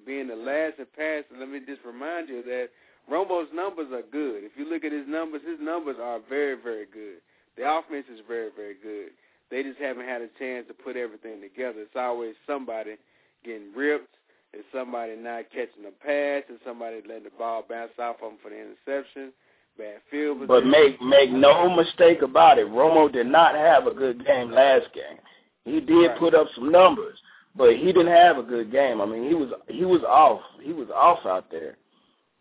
being 0.07 0.29
the 0.29 0.37
last 0.37 0.79
in 0.79 0.87
passing, 0.97 1.39
let 1.39 1.51
me 1.51 1.61
just 1.67 1.85
remind 1.85 2.29
you 2.29 2.43
that 2.45 2.69
Romo's 3.11 3.49
numbers 3.53 3.93
are 3.93 4.07
good. 4.11 4.45
If 4.45 4.53
you 4.57 4.65
look 4.69 4.85
at 4.85 4.93
his 4.93 5.07
numbers, 5.07 5.43
his 5.47 5.61
numbers 5.61 5.97
are 6.01 6.21
very, 6.29 6.57
very 6.57 6.87
good. 6.87 7.21
The 7.57 7.69
offense 7.69 8.07
is 8.13 8.21
very, 8.27 8.51
very 8.57 8.75
good. 8.81 9.11
They 9.51 9.63
just 9.63 9.79
haven't 9.79 10.07
had 10.07 10.23
a 10.23 10.29
chance 10.39 10.67
to 10.69 10.75
put 10.75 10.97
everything 10.97 11.41
together. 11.41 11.81
It's 11.81 11.97
always 11.97 12.35
somebody 12.47 12.97
getting 13.45 13.73
ripped, 13.77 14.16
is 14.57 14.65
somebody 14.73 15.17
not 15.17 15.51
catching 15.51 15.85
the 15.85 15.93
pass? 16.05 16.43
Is 16.49 16.61
somebody 16.65 17.03
letting 17.07 17.25
the 17.25 17.31
ball 17.39 17.65
bounce 17.69 17.91
off 17.99 18.21
them 18.21 18.39
for 18.43 18.51
the 18.51 18.57
interception? 18.57 19.33
Bad 19.77 20.01
field 20.11 20.39
position. 20.39 20.49
But 20.49 20.67
make 20.67 21.01
make 21.03 21.31
no 21.31 21.69
mistake 21.69 22.23
about 22.23 22.59
it, 22.59 22.67
Romo 22.67 23.13
did 23.13 23.27
not 23.27 23.55
have 23.55 23.87
a 23.87 23.93
good 23.93 24.25
game 24.25 24.51
last 24.51 24.87
game. 24.95 25.19
He 25.65 25.81
did 25.81 26.09
right. 26.09 26.19
put 26.19 26.35
up 26.35 26.47
some 26.55 26.73
numbers, 26.73 27.19
but 27.55 27.77
he 27.77 27.87
didn't 27.87 28.07
have 28.07 28.39
a 28.39 28.43
good 28.43 28.73
game. 28.73 29.03
I 29.03 29.07
mean, 29.07 29.29
he 29.29 29.35
was 29.35 29.51
he 29.69 29.85
was 29.85 30.03
off. 30.03 30.41
He 30.63 30.73
was 30.73 30.89
off 30.89 31.27
out 31.27 31.51
there. 31.51 31.77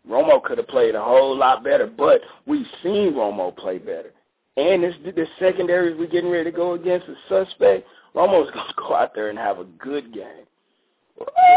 Romo 0.08 0.42
could 0.42 0.56
have 0.58 0.68
played 0.68 0.94
a 0.94 1.02
whole 1.02 1.36
lot 1.36 1.62
better, 1.62 1.86
but 1.86 2.22
we've 2.46 2.66
seen 2.82 3.12
Romo 3.12 3.54
play 3.54 3.76
better. 3.78 4.12
And 4.56 4.82
this 4.82 4.94
the 5.04 5.26
secondaries 5.38 5.98
we're 5.98 6.06
getting 6.06 6.30
ready 6.30 6.50
to 6.50 6.56
go 6.56 6.72
against 6.72 7.06
the 7.06 7.16
suspect. 7.28 7.86
Romo's 8.14 8.50
gonna 8.54 8.72
go 8.78 8.94
out 8.94 9.14
there 9.14 9.28
and 9.28 9.38
have 9.38 9.58
a 9.58 9.64
good 9.64 10.14
game. 10.14 10.45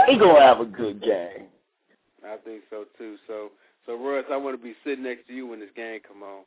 He 0.08 0.18
gonna 0.18 0.42
have 0.42 0.60
a 0.60 0.66
good 0.66 1.02
game. 1.02 1.48
I 2.26 2.38
think 2.44 2.64
so 2.70 2.86
too. 2.98 3.18
So, 3.28 3.50
so 3.86 3.98
Russ, 3.98 4.26
I 4.32 4.38
want 4.38 4.58
to 4.58 4.64
be 4.64 4.76
sitting 4.84 5.04
next 5.04 5.28
to 5.28 5.34
you 5.34 5.48
when 5.48 5.60
this 5.60 5.70
game 5.76 6.00
come 6.08 6.24
on. 6.24 6.44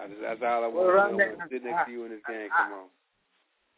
I 0.00 0.06
just, 0.08 0.20
that's 0.20 0.40
all 0.42 0.64
I 0.64 0.68
want 0.68 0.74
well, 0.74 0.86
to 0.86 0.92
do. 0.92 1.22
I 1.22 1.28
want 1.28 1.38
to 1.38 1.56
sit 1.56 1.64
next 1.64 1.86
to 1.86 1.92
you 1.92 2.00
when 2.02 2.10
this 2.10 2.20
game 2.28 2.48
come 2.56 2.72
on. 2.72 2.86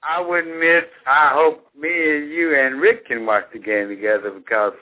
I 0.02 0.20
wouldn't 0.20 0.58
miss. 0.58 0.84
I 1.06 1.30
hope 1.34 1.66
me 1.78 1.88
and 1.88 2.30
you 2.30 2.56
and 2.56 2.80
Rick 2.80 3.06
can 3.06 3.26
watch 3.26 3.44
the 3.52 3.58
game 3.58 3.88
together 3.88 4.30
because 4.30 4.72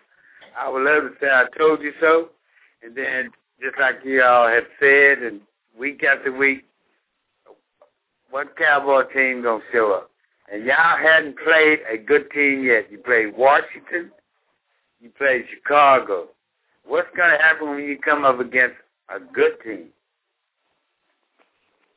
I 0.59 0.69
would 0.69 0.85
love 0.85 1.05
to 1.05 1.11
say 1.21 1.29
I 1.29 1.45
told 1.57 1.83
you 1.83 1.93
so. 2.01 2.31
And 2.83 2.97
then, 2.97 3.31
just 3.61 3.77
like 3.81 3.97
you 4.05 4.23
all 4.23 4.47
have 4.47 4.65
said, 4.79 5.19
and 5.19 5.41
week 5.77 6.05
after 6.05 6.33
week, 6.33 6.65
what 8.31 8.57
Cowboy 8.57 9.05
team 9.13 9.43
gonna 9.43 9.63
show 9.73 9.93
up? 9.93 10.11
And 10.53 10.65
y'all 10.65 10.97
hadn't 10.97 11.37
played 11.39 11.81
a 11.93 11.99
good 11.99 12.31
team 12.31 12.65
yet. 12.65 12.91
You 12.91 12.99
played 12.99 13.37
Washington, 13.37 14.11
you 15.01 15.11
played 15.17 15.45
Chicago. 15.55 16.29
What's 16.85 17.09
gonna 17.17 17.39
happen 17.39 17.69
when 17.69 17.85
you 17.85 17.99
come 17.99 18.25
up 18.25 18.41
against 18.41 18.77
a 19.15 19.21
good 19.21 19.61
team? 19.63 19.89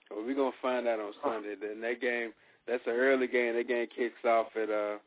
Well, 0.10 0.26
we're 0.26 0.36
gonna 0.36 0.52
find 0.61 0.88
out 0.88 0.99
on 0.99 1.14
Sunday. 1.23 1.56
Then 1.60 1.80
that 1.82 2.02
game, 2.02 2.34
that's 2.68 2.86
an 2.86 2.94
early 2.94 3.28
game. 3.28 3.56
That 3.56 3.68
game 3.68 3.88
kicks 3.95 4.26
off 4.26 4.48
at 4.61 4.69
uh 4.69 4.98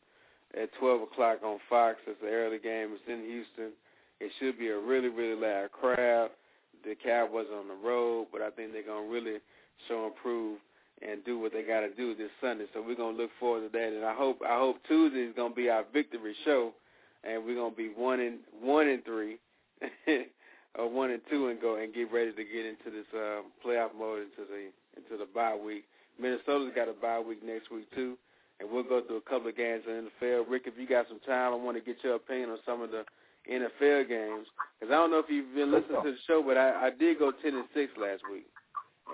at 0.61 0.71
12 0.79 1.03
o'clock 1.03 1.39
on 1.45 1.59
Fox. 1.69 1.99
It's 2.07 2.23
an 2.23 2.29
early 2.29 2.59
game. 2.59 2.91
It's 2.93 3.03
in 3.09 3.27
Houston. 3.27 3.73
It 4.21 4.31
should 4.39 4.59
be 4.59 4.69
a 4.69 4.79
really, 4.79 5.09
really 5.09 5.39
loud 5.39 5.73
crowd. 5.73 6.31
The 6.85 6.95
Cowboys 6.95 7.47
on 7.55 7.69
the 7.69 7.75
road, 7.75 8.29
but 8.33 8.41
I 8.41 8.51
think 8.51 8.73
they're 8.73 8.83
gonna 8.83 9.09
really 9.09 9.39
show 9.89 10.07
and 10.07 10.17
prove 10.17 10.59
and 11.03 11.25
do 11.25 11.39
what 11.39 11.53
they 11.53 11.63
got 11.63 11.81
to 11.81 11.91
do 11.91 12.15
this 12.15 12.31
Sunday. 12.41 12.67
So 12.73 12.83
we're 12.83 12.97
gonna 12.97 13.17
look 13.17 13.31
forward 13.41 13.71
to 13.71 13.79
that, 13.79 13.93
and 13.93 14.05
I 14.05 14.15
hope 14.15 14.41
I 14.47 14.59
hope 14.59 14.79
Tuesday 14.89 15.21
is 15.21 15.35
gonna 15.37 15.55
be 15.55 15.69
our 15.69 15.85
victory 15.93 16.35
show, 16.45 16.73
and 17.25 17.45
we're 17.45 17.57
gonna 17.57 17.75
be 17.75 17.89
one 17.89 18.21
and 18.21 18.39
one 18.61 18.89
and 18.89 19.05
three, 19.05 19.39
or 20.79 20.89
one 20.89 21.11
and 21.11 21.23
two, 21.31 21.49
and 21.49 21.61
go 21.61 21.77
and 21.77 21.95
get 21.95 22.13
ready 22.13 22.33
to 22.33 22.45
get 22.45 22.67
into 22.67 22.91
this 22.91 23.07
uh, 23.15 23.43
playoff 23.65 23.91
mode 23.99 24.23
into 24.23 24.49
the 24.49 24.71
into 24.97 25.19
the 25.19 25.29
bye 25.35 25.57
week. 25.57 25.85
Minnesota's 26.21 26.73
got 26.75 26.89
a 26.89 26.93
bye 26.93 27.21
week 27.21 27.45
next 27.45 27.71
week 27.71 27.91
too, 27.95 28.17
and 28.61 28.71
we'll 28.71 28.85
go 28.85 29.03
through 29.03 29.17
a 29.17 29.29
couple 29.29 29.49
of 29.49 29.57
games 29.57 29.83
in 29.89 30.09
the 30.21 30.27
NFL. 30.27 30.49
Rick, 30.49 30.63
if 30.67 30.75
you 30.79 30.87
got 30.87 31.09
some 31.09 31.21
time, 31.21 31.53
I 31.53 31.57
want 31.57 31.77
to 31.77 31.83
get 31.83 32.03
your 32.05 32.15
opinion 32.15 32.51
on 32.51 32.59
some 32.65 32.83
of 32.83 32.91
the 32.91 33.05
NFL 33.51 34.09
games 34.09 34.47
because 34.79 34.93
I 34.93 34.97
don't 34.97 35.11
know 35.11 35.19
if 35.19 35.29
you've 35.29 35.55
been 35.55 35.73
listening 35.73 36.03
to 36.03 36.13
the 36.13 36.19
show, 36.27 36.43
but 36.43 36.57
I, 36.57 36.87
I 36.87 36.91
did 36.91 37.19
go 37.19 37.33
ten 37.43 37.55
and 37.55 37.67
six 37.75 37.93
last 38.01 38.23
week. 38.31 38.47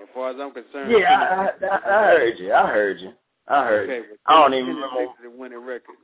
As 0.03 0.09
far 0.15 0.31
as 0.31 0.37
I'm 0.41 0.53
concerned, 0.53 0.93
yeah, 0.93 1.51
I, 1.61 1.67
I, 1.67 1.77
I 1.77 2.07
heard 2.07 2.39
you. 2.39 2.53
I 2.53 2.67
heard 2.67 3.01
you. 3.01 3.13
I 3.49 3.65
heard 3.65 3.91
okay, 3.91 4.09
you. 4.09 4.17
I 4.27 4.35
don't 4.35 4.55
even 4.55 4.75
remember 4.75 5.13
the 5.23 5.31
winning 5.31 5.65
record. 5.65 5.97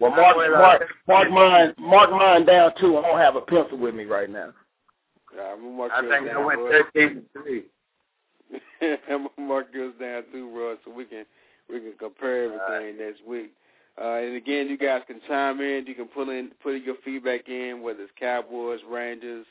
well, 0.00 0.10
mark, 0.10 0.36
mark, 0.36 0.82
mark 1.06 1.30
mine, 1.30 1.74
mark 1.78 2.10
mine 2.10 2.46
down 2.46 2.72
too. 2.80 2.96
I 2.96 3.02
don't 3.02 3.18
have 3.18 3.36
a 3.36 3.42
pencil 3.42 3.78
with 3.78 3.94
me 3.94 4.04
right 4.04 4.30
now. 4.30 4.52
Yeah, 5.34 5.52
I'm 5.52 5.76
mark 5.76 5.92
I 5.94 6.00
think 6.00 6.30
I 6.30 6.44
went 6.44 6.60
thirteen 6.60 7.22
three. 7.32 7.64
I'm 9.10 9.28
gonna 9.36 9.48
mark 9.48 9.66
yours 9.72 9.94
down 10.00 10.24
too, 10.32 10.50
Roy, 10.56 10.74
so 10.84 10.92
we 10.92 11.04
can 11.04 11.24
we 11.68 11.80
can 11.80 11.92
compare 11.98 12.44
everything 12.44 12.98
right. 12.98 12.98
next 12.98 13.24
week. 13.26 13.52
Uh, 14.00 14.14
and 14.14 14.36
again, 14.36 14.68
you 14.68 14.76
guys 14.76 15.02
can 15.06 15.20
chime 15.28 15.60
in. 15.60 15.86
You 15.86 15.94
can 15.94 16.06
put 16.06 16.28
in 16.28 16.50
put 16.62 16.82
your 16.82 16.96
feedback 17.04 17.48
in, 17.48 17.82
whether 17.82 18.02
it's 18.02 18.12
Cowboys, 18.18 18.80
Rangers, 18.88 19.46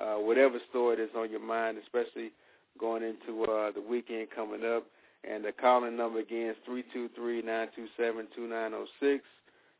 uh, 0.00 0.14
whatever 0.16 0.58
story 0.70 0.96
that's 0.96 1.14
on 1.16 1.30
your 1.30 1.44
mind, 1.44 1.78
especially 1.82 2.32
going 2.78 3.02
into 3.02 3.44
uh, 3.44 3.70
the 3.72 3.80
weekend 3.80 4.28
coming 4.34 4.64
up. 4.64 4.86
And 5.28 5.44
the 5.44 5.52
calling 5.52 5.96
number 5.96 6.18
again 6.18 6.50
is 6.50 6.56
three 6.66 6.84
two 6.92 7.08
three 7.14 7.42
nine 7.42 7.68
two 7.76 7.86
seven 7.96 8.26
two 8.34 8.48
nine 8.48 8.70
zero 8.70 8.86
six. 8.98 9.24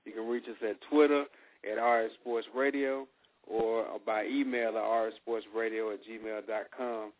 You 0.04 0.12
can 0.12 0.28
reach 0.28 0.44
us 0.44 0.56
at 0.62 0.76
Twitter 0.90 1.24
at 1.68 1.82
RS 1.82 2.12
Sports 2.20 2.46
Radio 2.54 3.06
or 3.48 3.86
by 4.06 4.24
email 4.26 4.68
at 4.68 4.74
rsportsradio 4.74 5.94
at 5.94 6.00
gmail 6.06 6.46
dot 6.46 6.66
com. 6.76 7.12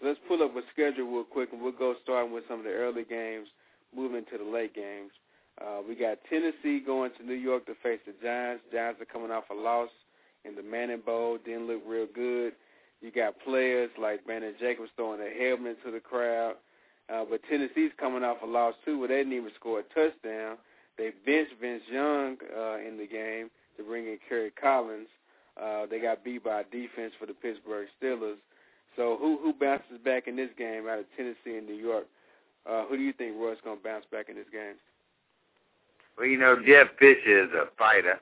So 0.00 0.08
let's 0.08 0.20
pull 0.26 0.42
up 0.42 0.56
a 0.56 0.62
schedule 0.72 1.06
real 1.06 1.24
quick, 1.24 1.50
and 1.52 1.60
we'll 1.60 1.72
go 1.72 1.94
starting 2.02 2.32
with 2.32 2.44
some 2.48 2.60
of 2.60 2.64
the 2.64 2.72
early 2.72 3.04
games, 3.04 3.48
moving 3.94 4.24
to 4.30 4.38
the 4.38 4.44
late 4.44 4.74
games. 4.74 5.10
Uh, 5.60 5.80
we 5.86 5.94
got 5.94 6.18
Tennessee 6.28 6.80
going 6.84 7.10
to 7.18 7.24
New 7.24 7.34
York 7.34 7.64
to 7.66 7.74
face 7.82 8.00
the 8.06 8.12
Giants. 8.22 8.62
Giants 8.72 9.00
are 9.00 9.06
coming 9.06 9.30
off 9.30 9.44
a 9.50 9.54
loss 9.54 9.88
in 10.46 10.54
the 10.54 10.62
Manning 10.62 11.02
Bowl. 11.04 11.38
Didn't 11.44 11.66
look 11.66 11.82
real 11.86 12.06
good. 12.14 12.52
You 13.00 13.10
got 13.10 13.38
players 13.40 13.90
like 14.00 14.24
Brandon 14.24 14.54
Jacobs 14.58 14.90
throwing 14.96 15.20
a 15.20 15.30
helmet 15.30 15.78
to 15.84 15.90
the 15.90 16.00
crowd. 16.00 16.54
Uh, 17.12 17.24
but 17.28 17.40
Tennessee's 17.48 17.92
coming 17.98 18.24
off 18.24 18.38
a 18.42 18.46
loss, 18.46 18.74
too, 18.84 18.98
where 18.98 19.08
they 19.08 19.18
didn't 19.18 19.34
even 19.34 19.50
score 19.54 19.80
a 19.80 19.82
touchdown. 19.82 20.56
They 20.98 21.12
benched 21.24 21.52
Vince 21.60 21.82
Young 21.90 22.36
uh, 22.56 22.78
in 22.78 22.96
the 22.98 23.06
game 23.06 23.50
to 23.76 23.84
bring 23.84 24.06
in 24.06 24.18
Kerry 24.28 24.50
Collins. 24.50 25.08
Uh, 25.60 25.86
they 25.86 26.00
got 26.00 26.24
beat 26.24 26.44
by 26.44 26.64
defense 26.72 27.12
for 27.18 27.26
the 27.26 27.34
Pittsburgh 27.34 27.88
Steelers. 28.00 28.36
So 28.96 29.18
who 29.20 29.38
who 29.42 29.52
bounces 29.52 29.98
back 30.04 30.26
in 30.26 30.36
this 30.36 30.50
game 30.56 30.88
out 30.88 30.98
of 30.98 31.04
Tennessee 31.16 31.58
and 31.58 31.66
New 31.66 31.74
York? 31.74 32.06
Uh, 32.68 32.84
who 32.86 32.96
do 32.96 33.02
you 33.02 33.12
think 33.12 33.36
Roy's 33.38 33.58
going 33.62 33.76
to 33.78 33.84
bounce 33.84 34.04
back 34.10 34.28
in 34.28 34.36
this 34.36 34.46
game? 34.50 34.74
Well, 36.16 36.26
you 36.26 36.38
know, 36.38 36.56
Jeff 36.56 36.88
Fisher 36.98 37.44
is 37.44 37.50
a 37.52 37.66
fighter, 37.78 38.18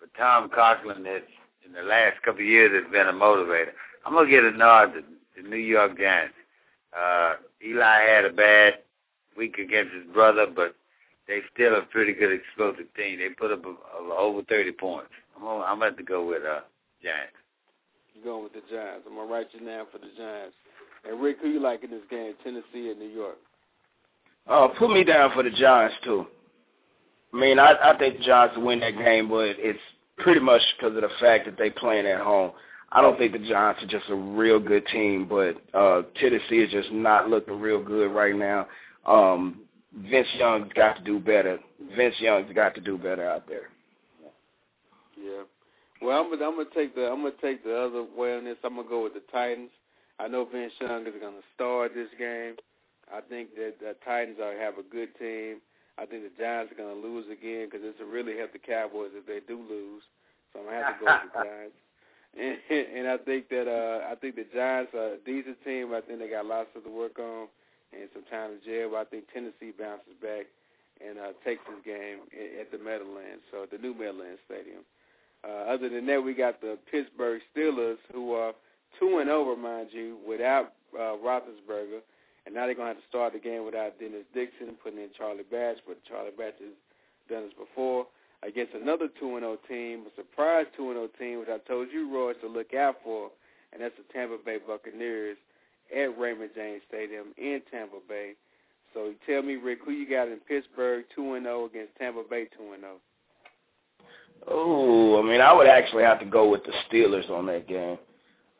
but 0.00 0.08
Tom 0.18 0.48
Coughlin 0.48 1.04
has, 1.06 1.22
in 1.66 1.72
the 1.72 1.82
last 1.82 2.22
couple 2.22 2.40
of 2.40 2.46
years, 2.46 2.72
has 2.72 2.90
been 2.92 3.08
a 3.08 3.12
motivator. 3.12 3.72
I'm 4.04 4.12
going 4.12 4.26
to 4.26 4.30
get 4.30 4.44
a 4.44 4.56
nod 4.56 4.94
to 4.94 5.02
the 5.36 5.48
New 5.48 5.56
York 5.56 5.98
Giants. 5.98 6.34
Uh, 6.96 7.34
Eli 7.64 8.02
had 8.08 8.24
a 8.24 8.32
bad 8.32 8.74
week 9.36 9.58
against 9.58 9.92
his 9.92 10.04
brother, 10.12 10.46
but 10.46 10.74
they 11.28 11.40
still 11.52 11.76
a 11.76 11.82
pretty 11.82 12.12
good 12.12 12.32
explosive 12.32 12.86
team. 12.96 13.18
They 13.18 13.28
put 13.30 13.52
up 13.52 13.64
a, 13.64 13.70
a, 13.70 14.16
over 14.16 14.42
30 14.42 14.72
points. 14.72 15.10
I'm 15.36 15.42
gonna, 15.42 15.64
I'm 15.64 15.78
going 15.78 15.96
to 15.96 16.02
go 16.02 16.26
with 16.26 16.42
uh, 16.42 16.60
Giants. 17.02 17.34
You're 18.14 18.24
going 18.24 18.44
with 18.44 18.52
the 18.54 18.62
Giants. 18.70 19.04
I'm 19.06 19.14
going 19.14 19.28
to 19.28 19.32
write 19.32 19.48
you 19.52 19.66
down 19.66 19.86
for 19.92 19.98
the 19.98 20.10
Giants. 20.16 20.54
And 21.08 21.20
Rick, 21.20 21.38
who 21.42 21.48
you 21.48 21.60
like 21.60 21.84
in 21.84 21.90
this 21.90 22.00
game, 22.10 22.34
Tennessee 22.42 22.90
and 22.90 22.98
New 22.98 23.08
York? 23.08 23.36
Uh, 24.46 24.68
put 24.78 24.90
me 24.90 25.04
down 25.04 25.32
for 25.34 25.42
the 25.42 25.50
Giants 25.50 25.96
too. 26.04 26.26
I 27.34 27.36
mean, 27.36 27.58
I, 27.58 27.74
I 27.82 27.98
think 27.98 28.18
the 28.18 28.24
Giants 28.24 28.56
will 28.56 28.66
win 28.66 28.80
that 28.80 28.96
game, 28.96 29.28
but 29.28 29.56
it's 29.58 29.78
pretty 30.18 30.40
much 30.40 30.62
because 30.76 30.96
of 30.96 31.02
the 31.02 31.10
fact 31.20 31.46
that 31.46 31.58
they 31.58 31.70
playing 31.70 32.06
at 32.06 32.20
home. 32.20 32.52
I 32.92 33.02
don't 33.02 33.18
think 33.18 33.32
the 33.32 33.38
Giants 33.38 33.82
are 33.82 33.86
just 33.86 34.08
a 34.08 34.14
real 34.14 34.60
good 34.60 34.86
team, 34.86 35.26
but 35.28 35.56
uh, 35.74 36.02
Tennessee 36.20 36.58
is 36.58 36.70
just 36.70 36.92
not 36.92 37.28
looking 37.28 37.60
real 37.60 37.82
good 37.82 38.12
right 38.12 38.34
now. 38.34 38.66
Um, 39.04 39.60
Vince 39.94 40.28
Young's 40.36 40.72
got 40.74 40.96
to 40.96 41.02
do 41.02 41.18
better. 41.18 41.58
Vince 41.96 42.14
Young's 42.18 42.52
got 42.54 42.74
to 42.74 42.80
do 42.80 42.96
better 42.96 43.28
out 43.28 43.48
there. 43.48 43.70
Yeah. 45.16 45.42
Well, 46.02 46.20
I'm 46.20 46.32
I'm 46.32 46.56
gonna 46.56 46.64
take 46.74 46.94
the 46.94 47.06
I'm 47.06 47.22
gonna 47.22 47.32
take 47.40 47.64
the 47.64 47.74
other 47.74 48.04
way 48.16 48.36
on 48.36 48.44
this. 48.44 48.56
I'm 48.62 48.76
gonna 48.76 48.88
go 48.88 49.02
with 49.02 49.14
the 49.14 49.22
Titans. 49.32 49.70
I 50.18 50.28
know 50.28 50.44
Vince 50.44 50.72
Young 50.80 51.06
is 51.06 51.14
gonna 51.20 51.36
start 51.54 51.92
this 51.94 52.08
game. 52.18 52.56
I 53.12 53.20
think 53.20 53.54
that 53.56 53.74
the 53.80 53.96
Titans 54.04 54.38
are 54.42 54.56
have 54.58 54.74
a 54.78 54.82
good 54.82 55.08
team. 55.18 55.60
I 55.98 56.04
think 56.04 56.24
the 56.24 56.34
Giants 56.36 56.72
are 56.72 56.76
going 56.76 57.00
to 57.00 57.00
lose 57.00 57.26
again 57.32 57.68
because 57.68 57.80
it's 57.82 58.00
a 58.00 58.04
really 58.04 58.36
help 58.36 58.52
the 58.52 58.60
Cowboys 58.60 59.16
if 59.16 59.24
they 59.24 59.40
do 59.46 59.56
lose. 59.56 60.04
So 60.52 60.60
I'm 60.60 60.66
going 60.66 60.76
to 60.76 60.84
have 60.84 60.98
to 60.98 61.04
go 61.04 61.12
with 61.12 61.32
the 61.32 61.44
Giants. 61.44 61.78
And, 62.36 62.60
and 62.68 63.08
I 63.08 63.16
think 63.16 63.48
that 63.48 63.64
uh, 63.64 64.12
I 64.12 64.14
think 64.14 64.36
the 64.36 64.44
Giants 64.52 64.92
are 64.92 65.14
a 65.14 65.22
decent 65.24 65.56
team. 65.64 65.94
I 65.96 66.02
think 66.02 66.18
they 66.18 66.28
got 66.28 66.44
lots 66.44 66.68
of 66.76 66.84
to 66.84 66.90
work 66.90 67.18
on 67.18 67.48
and 67.96 68.10
some 68.12 68.28
time 68.28 68.52
to 68.52 68.60
jail. 68.60 68.90
But 68.92 68.98
I 68.98 69.04
think 69.04 69.24
Tennessee 69.32 69.72
bounces 69.72 70.12
back 70.20 70.44
and 71.00 71.18
uh, 71.18 71.32
takes 71.44 71.64
this 71.64 71.80
game 71.80 72.28
at 72.60 72.70
the 72.70 72.76
Meadowlands, 72.76 73.40
so 73.50 73.64
the 73.70 73.78
new 73.78 73.94
Meadowlands 73.94 74.40
Stadium. 74.44 74.84
Uh, 75.44 75.72
other 75.72 75.88
than 75.88 76.06
that, 76.06 76.22
we 76.22 76.34
got 76.34 76.60
the 76.60 76.78
Pittsburgh 76.90 77.40
Steelers, 77.54 77.98
who 78.12 78.32
are 78.32 78.52
two 78.98 79.18
and 79.18 79.30
over, 79.30 79.56
mind 79.56 79.88
you, 79.92 80.18
without 80.26 80.72
uh, 80.94 81.16
Roethlisberger. 81.16 82.00
And 82.46 82.54
now 82.54 82.66
they're 82.66 82.78
going 82.78 82.88
to 82.88 82.94
have 82.94 83.02
to 83.02 83.08
start 83.08 83.32
the 83.32 83.40
game 83.40 83.66
without 83.66 83.98
Dennis 83.98 84.24
Dixon, 84.32 84.78
putting 84.82 85.00
in 85.00 85.10
Charlie 85.18 85.42
Batch, 85.50 85.78
but 85.86 85.98
Charlie 86.06 86.30
Batch 86.38 86.54
has 86.60 86.78
done 87.28 87.42
this 87.42 87.58
before. 87.58 88.06
Against 88.42 88.74
another 88.74 89.08
2-0 89.20 89.56
team, 89.68 90.04
a 90.06 90.14
surprise 90.14 90.66
2-0 90.78 91.08
team, 91.18 91.40
which 91.40 91.48
I 91.48 91.58
told 91.66 91.88
you, 91.92 92.08
Roy, 92.12 92.34
to 92.34 92.46
look 92.46 92.72
out 92.72 92.96
for, 93.02 93.30
and 93.72 93.82
that's 93.82 93.96
the 93.96 94.12
Tampa 94.12 94.36
Bay 94.44 94.58
Buccaneers 94.64 95.36
at 95.94 96.16
Raymond 96.16 96.50
James 96.54 96.82
Stadium 96.88 97.34
in 97.36 97.62
Tampa 97.70 97.98
Bay. 98.08 98.34
So 98.94 99.12
tell 99.26 99.42
me, 99.42 99.56
Rick, 99.56 99.80
who 99.84 99.90
you 99.90 100.08
got 100.08 100.28
in 100.28 100.38
Pittsburgh 100.46 101.04
2-0 101.18 101.66
against 101.68 101.96
Tampa 101.98 102.22
Bay 102.28 102.48
2-0? 102.60 102.78
Oh, 104.46 105.18
I 105.18 105.22
mean, 105.28 105.40
I 105.40 105.52
would 105.52 105.66
actually 105.66 106.04
have 106.04 106.20
to 106.20 106.26
go 106.26 106.48
with 106.48 106.62
the 106.64 106.72
Steelers 106.88 107.28
on 107.28 107.46
that 107.46 107.66
game. 107.66 107.98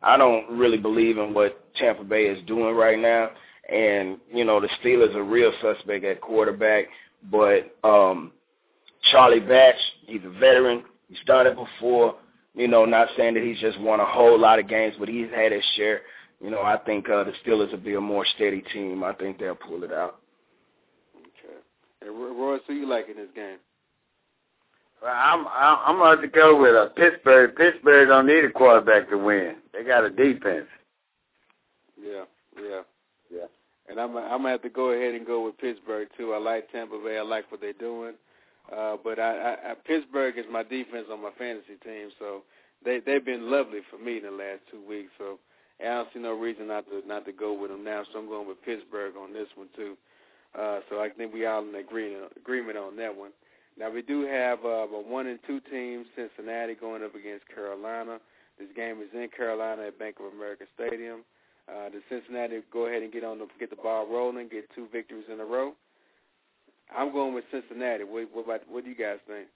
I 0.03 0.17
don't 0.17 0.59
really 0.59 0.79
believe 0.79 1.19
in 1.19 1.33
what 1.33 1.73
Tampa 1.77 2.03
Bay 2.03 2.25
is 2.25 2.45
doing 2.47 2.75
right 2.75 2.99
now. 2.99 3.31
And, 3.73 4.19
you 4.33 4.45
know, 4.45 4.61
the 4.61 4.69
Steelers 4.83 5.15
are 5.15 5.25
real 5.25 5.53
suspect 5.61 6.05
at 6.05 6.21
quarterback. 6.21 6.87
But 7.31 7.75
um, 7.83 8.33
Charlie 9.11 9.41
Batch, 9.41 9.77
he's 10.07 10.21
a 10.25 10.31
veteran. 10.31 10.85
He's 11.09 11.19
done 11.27 11.47
it 11.47 11.57
before. 11.57 12.17
You 12.55 12.69
know, 12.69 12.85
not 12.85 13.09
saying 13.17 13.35
that 13.35 13.43
he's 13.43 13.61
just 13.61 13.79
won 13.81 14.01
a 14.01 14.07
whole 14.07 14.39
lot 14.39 14.59
of 14.59 14.69
games, 14.69 14.95
but 14.99 15.09
he's 15.09 15.29
had 15.35 15.53
his 15.53 15.65
share. 15.77 16.03
You 16.41 16.51
know, 16.51 16.63
I 16.63 16.79
think 16.79 17.09
uh, 17.09 17.25
the 17.25 17.33
Steelers 17.45 17.71
will 17.71 17.79
be 17.79 17.95
a 17.95 18.01
more 18.01 18.25
steady 18.35 18.63
team. 18.73 19.03
I 19.03 19.13
think 19.15 19.39
they'll 19.39 19.55
pull 19.55 19.83
it 19.85 19.93
out. 19.93 20.21
Okay. 21.17 21.57
And 22.03 22.11
Roy, 22.11 22.59
who 22.67 22.75
you 22.75 22.87
like 22.87 23.09
in 23.09 23.17
this 23.17 23.29
game? 23.35 23.59
Well, 25.03 25.13
I'm 25.15 25.47
I'm 25.49 25.99
going 25.99 26.21
to 26.23 26.29
go 26.29 26.61
with 26.61 26.75
uh, 26.75 26.89
Pittsburgh. 26.91 27.55
Pittsburgh 27.55 28.09
don't 28.09 28.27
need 28.27 28.45
a 28.45 28.51
quarterback 28.51 29.11
to 29.11 29.19
win. 29.19 29.57
They 29.73 29.85
got 29.85 30.05
a 30.05 30.11
defense. 30.11 30.67
Yeah, 32.03 32.25
yeah, 32.57 32.63
yeah. 32.69 32.81
And 33.89 34.01
I'm 34.01 34.17
I'm 34.17 34.39
gonna 34.39 34.51
have 34.51 34.63
to 34.63 34.69
go 34.69 34.91
ahead 34.91 35.15
and 35.15 35.27
go 35.27 35.45
with 35.45 35.59
Pittsburgh 35.59 36.09
too. 36.17 36.33
I 36.33 36.39
like 36.39 36.71
Tampa 36.73 36.99
Bay. 37.05 37.19
I 37.19 37.23
like 37.23 37.51
what 37.51 37.61
they're 37.61 37.73
doing. 37.73 38.15
Uh, 38.75 38.97
but 39.03 39.19
I, 39.19 39.37
I, 39.37 39.71
I 39.71 39.75
Pittsburgh 39.87 40.37
is 40.39 40.45
my 40.51 40.63
defense 40.63 41.07
on 41.11 41.23
my 41.23 41.31
fantasy 41.39 41.77
team, 41.85 42.11
so 42.19 42.43
they 42.85 43.01
they've 43.05 43.25
been 43.25 43.51
lovely 43.51 43.81
for 43.91 43.99
me 43.99 44.19
in 44.19 44.25
the 44.25 44.31
last 44.31 44.61
two 44.71 44.83
weeks. 44.87 45.11
So 45.19 45.39
I 45.81 45.85
don't 45.85 46.09
see 46.13 46.21
no 46.21 46.33
reason 46.33 46.67
not 46.67 46.87
to 46.89 47.07
not 47.07 47.25
to 47.27 47.33
go 47.33 47.53
with 47.53 47.71
them 47.71 47.85
now. 47.85 48.03
So 48.13 48.19
I'm 48.19 48.27
going 48.27 48.49
with 48.49 48.63
Pittsburgh 48.65 49.15
on 49.17 49.33
this 49.33 49.49
one 49.55 49.69
too. 49.77 49.97
Uh, 50.59 50.81
so 50.89 51.01
I 51.01 51.11
think 51.11 51.33
we 51.33 51.47
all 51.47 51.63
in 51.63 51.75
agreement 51.75 52.33
agreement 52.37 52.79
on 52.79 52.97
that 52.97 53.15
one. 53.15 53.31
Now 53.79 53.91
we 53.91 54.03
do 54.03 54.23
have 54.23 54.65
uh, 54.65 54.89
a 54.89 55.03
one 55.03 55.27
and 55.27 55.39
two 55.47 55.61
team, 55.61 56.07
Cincinnati 56.17 56.75
going 56.75 57.05
up 57.05 57.15
against 57.15 57.47
Carolina. 57.49 58.19
This 58.59 58.69
game 58.75 59.03
is 59.03 59.09
in 59.13 59.29
Carolina 59.37 59.83
at 59.87 59.99
Bank 59.99 60.17
of 60.19 60.33
America 60.33 60.65
Stadium. 60.75 61.21
Uh, 61.69 61.89
the 61.89 62.01
Cincinnati 62.09 62.61
go 62.73 62.87
ahead 62.87 63.03
and 63.03 63.13
get 63.13 63.25
on 63.25 63.39
the 63.39 63.47
get 63.59 63.71
the 63.71 63.77
ball 63.77 64.07
rolling, 64.07 64.49
get 64.49 64.69
two 64.75 64.87
victories 64.93 65.25
in 65.33 65.41
a 65.41 65.45
row. 65.45 65.73
I'm 66.97 67.13
going 67.13 67.35
with 67.35 67.45
Cincinnati. 67.51 68.05
What, 68.05 68.29
what 68.33 68.45
about 68.45 68.61
what 68.69 68.85
do 68.85 68.91
you 68.91 68.97
guys 68.97 69.19
think? 69.27 69.49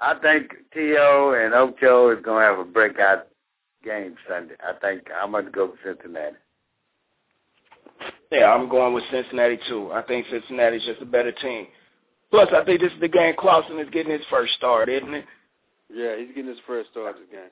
I 0.00 0.14
think 0.14 0.52
T.O. 0.72 1.34
and 1.38 1.52
Ocho 1.52 2.10
is 2.10 2.24
going 2.24 2.42
to 2.42 2.46
have 2.46 2.58
a 2.58 2.64
breakout 2.64 3.26
game 3.84 4.14
Sunday. 4.28 4.54
I 4.62 4.78
think 4.80 5.08
I'm 5.20 5.32
going 5.32 5.44
to 5.44 5.50
go 5.50 5.66
with 5.66 5.80
Cincinnati. 5.84 6.36
Yeah, 8.30 8.52
I'm 8.52 8.68
going 8.68 8.94
with 8.94 9.04
Cincinnati 9.10 9.58
too. 9.68 9.90
I 9.92 10.02
think 10.02 10.26
Cincinnati's 10.30 10.84
just 10.84 11.02
a 11.02 11.06
better 11.06 11.32
team. 11.32 11.66
Plus, 12.30 12.48
I 12.54 12.64
think 12.64 12.80
this 12.80 12.92
is 12.92 13.00
the 13.00 13.08
game 13.08 13.34
Clausen 13.36 13.78
is 13.80 13.90
getting 13.90 14.12
his 14.12 14.24
first 14.30 14.54
start, 14.54 14.88
isn't 14.88 15.12
it? 15.12 15.24
Yeah, 15.92 16.16
he's 16.16 16.28
getting 16.28 16.46
his 16.46 16.60
first 16.66 16.90
start 16.90 17.16
this 17.16 17.26
game. 17.30 17.50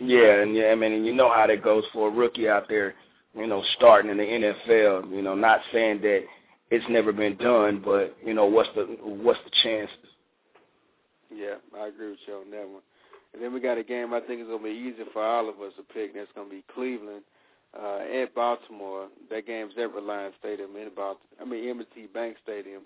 Yeah, 0.00 0.42
and 0.42 0.54
yeah, 0.54 0.66
I 0.66 0.74
mean, 0.74 1.04
you 1.04 1.12
know 1.12 1.32
how 1.32 1.46
that 1.46 1.62
goes 1.62 1.84
for 1.92 2.08
a 2.08 2.10
rookie 2.10 2.48
out 2.48 2.68
there, 2.68 2.94
you 3.34 3.46
know, 3.46 3.62
starting 3.76 4.10
in 4.10 4.16
the 4.18 4.22
NFL. 4.22 5.10
You 5.10 5.22
know, 5.22 5.34
not 5.34 5.60
saying 5.72 6.00
that 6.02 6.22
it's 6.70 6.84
never 6.88 7.12
been 7.12 7.36
done, 7.36 7.82
but 7.84 8.16
you 8.24 8.34
know, 8.34 8.46
what's 8.46 8.68
the 8.76 8.82
what's 9.02 9.40
the 9.44 9.50
chances? 9.62 9.96
Yeah, 11.34 11.54
I 11.76 11.88
agree 11.88 12.10
with 12.10 12.18
you 12.26 12.34
on 12.34 12.50
that 12.50 12.68
one. 12.68 12.82
And 13.34 13.42
then 13.42 13.52
we 13.52 13.60
got 13.60 13.78
a 13.78 13.84
game 13.84 14.14
I 14.14 14.20
think 14.20 14.40
is 14.40 14.46
going 14.46 14.58
to 14.60 14.64
be 14.64 14.70
easy 14.70 15.08
for 15.12 15.22
all 15.22 15.48
of 15.48 15.60
us 15.60 15.72
to 15.76 15.82
pick. 15.82 16.14
That's 16.14 16.30
going 16.34 16.48
to 16.48 16.54
be 16.54 16.64
Cleveland 16.72 17.22
uh, 17.78 17.98
at 18.22 18.34
Baltimore. 18.34 19.08
That 19.30 19.46
game's 19.46 19.74
at 19.78 19.92
Reliant 19.92 20.34
Stadium 20.38 20.74
in 20.76 20.88
Baltimore. 20.94 21.38
I 21.40 21.44
mean, 21.44 21.68
M&T 21.68 22.06
Bank 22.14 22.36
Stadium 22.42 22.82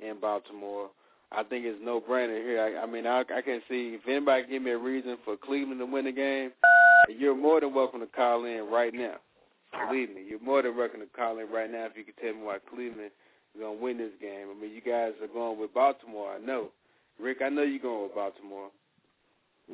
in 0.00 0.18
Baltimore. 0.20 0.90
I 1.32 1.42
think 1.42 1.64
it's 1.66 1.78
no 1.82 2.00
brainer 2.00 2.40
here. 2.40 2.78
I, 2.78 2.82
I 2.82 2.86
mean, 2.86 3.06
I, 3.06 3.20
I 3.20 3.42
can 3.42 3.60
see 3.68 3.96
if 3.98 4.06
anybody 4.08 4.44
give 4.48 4.62
me 4.62 4.70
a 4.70 4.78
reason 4.78 5.18
for 5.24 5.36
Cleveland 5.36 5.80
to 5.80 5.86
win 5.86 6.04
the 6.04 6.12
game, 6.12 6.52
you're 7.08 7.36
more 7.36 7.60
than 7.60 7.74
welcome 7.74 8.00
to 8.00 8.06
call 8.06 8.44
in 8.44 8.68
right 8.70 8.94
now. 8.94 9.16
Believe 9.88 10.10
me, 10.10 10.24
you're 10.26 10.40
more 10.40 10.62
than 10.62 10.76
welcome 10.76 11.00
to 11.00 11.06
call 11.06 11.38
in 11.38 11.50
right 11.50 11.70
now 11.70 11.86
if 11.86 11.96
you 11.96 12.04
can 12.04 12.14
tell 12.14 12.34
me 12.34 12.46
why 12.46 12.58
Cleveland 12.72 13.10
is 13.54 13.60
going 13.60 13.76
to 13.76 13.82
win 13.82 13.98
this 13.98 14.12
game. 14.20 14.46
I 14.50 14.60
mean, 14.60 14.72
you 14.72 14.80
guys 14.80 15.12
are 15.20 15.26
going 15.26 15.58
with 15.60 15.74
Baltimore, 15.74 16.32
I 16.32 16.38
know. 16.38 16.68
Rick, 17.20 17.38
I 17.44 17.48
know 17.48 17.62
you're 17.62 17.80
going 17.80 18.04
with 18.04 18.14
Baltimore. 18.14 18.68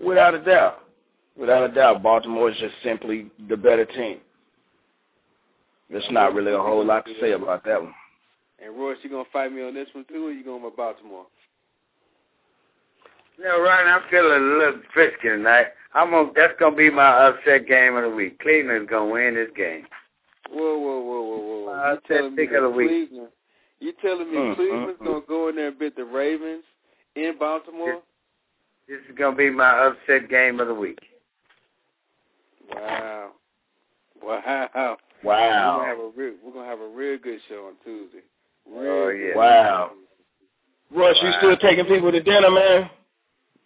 Without 0.03 0.35
a 0.35 0.43
doubt. 0.43 0.85
Without 1.39 1.71
a 1.71 1.73
doubt, 1.73 2.03
Baltimore 2.03 2.51
is 2.51 2.57
just 2.59 2.75
simply 2.83 3.31
the 3.49 3.57
better 3.57 3.85
team. 3.85 4.19
There's 5.91 6.05
not 6.11 6.35
really 6.35 6.53
a 6.53 6.59
whole 6.59 6.85
lot 6.85 7.05
to 7.07 7.13
say 7.21 7.33
about 7.33 7.65
that 7.65 7.83
one. 7.83 7.95
And 8.65 8.77
Royce, 8.77 8.99
you 9.03 9.11
gonna 9.11 9.25
fight 9.33 9.53
me 9.53 9.63
on 9.63 9.75
this 9.75 9.89
one 9.93 10.05
too, 10.09 10.27
or 10.27 10.33
you 10.33 10.45
going 10.45 10.63
with 10.63 10.77
Baltimore? 10.77 11.27
You 13.43 13.49
know, 13.49 13.61
Ryan, 13.61 13.89
I'm 13.89 14.03
feeling 14.09 14.31
a 14.31 14.57
little 14.57 14.81
frisky 14.95 15.29
tonight. 15.29 15.67
I'm 15.95 16.13
gonna, 16.13 16.31
that's 16.33 16.53
gonna 16.61 16.77
be 16.77 16.91
my 16.91 17.27
upset 17.27 17.67
game 17.67 17.97
of 17.97 18.05
the 18.05 18.09
week. 18.09 18.39
Cleveland's 18.39 18.89
gonna 18.89 19.11
win 19.11 19.35
this 19.35 19.49
game. 19.57 19.85
Whoa, 20.49 20.79
whoa, 20.79 21.01
whoa, 21.01 21.23
whoa, 21.23 21.39
whoa! 21.39 21.67
My 21.67 21.91
you 21.91 21.97
upset 21.97 22.17
telling 22.19 22.37
pick 22.37 22.53
of 22.53 22.63
the 22.63 22.71
week. 22.71 22.89
Cleveland? 23.09 23.29
You 23.81 23.93
telling 24.01 24.31
me 24.31 24.37
Mm, 24.37 24.55
Cleveland's 24.55 25.01
mm, 25.01 25.05
gonna 25.05 25.21
go 25.27 25.49
in 25.49 25.57
there 25.57 25.69
and 25.69 25.79
beat 25.79 25.97
the 25.97 26.05
Ravens 26.05 26.63
in 27.17 27.33
Baltimore? 27.37 28.03
This 28.89 29.01
is 29.11 29.19
gonna 29.19 29.35
be 29.35 29.51
my 29.51 29.89
upset 29.89 30.31
game 30.31 30.61
of 30.61 30.69
the 30.69 30.75
week. 30.75 31.01
Wow, 32.73 33.33
wow, 34.23 34.97
Wow! 35.25 35.79
We're 35.79 35.83
gonna 35.83 35.87
have 35.89 35.99
a 35.99 36.11
real, 36.17 36.35
we're 36.45 36.53
gonna 36.53 36.69
have 36.69 36.81
a 36.81 36.89
real 36.89 37.19
good 37.19 37.41
show 37.49 37.67
on 37.67 37.73
Tuesday. 37.83 38.23
Real 38.71 38.93
Oh, 38.93 39.09
yeah. 39.09 39.37
Wow. 39.37 39.91
Rush, 40.95 41.17
you 41.21 41.29
Wow. 41.29 41.39
still 41.39 41.57
taking 41.57 41.87
people 41.87 42.13
to 42.13 42.23
dinner, 42.23 42.49
man? 42.49 42.89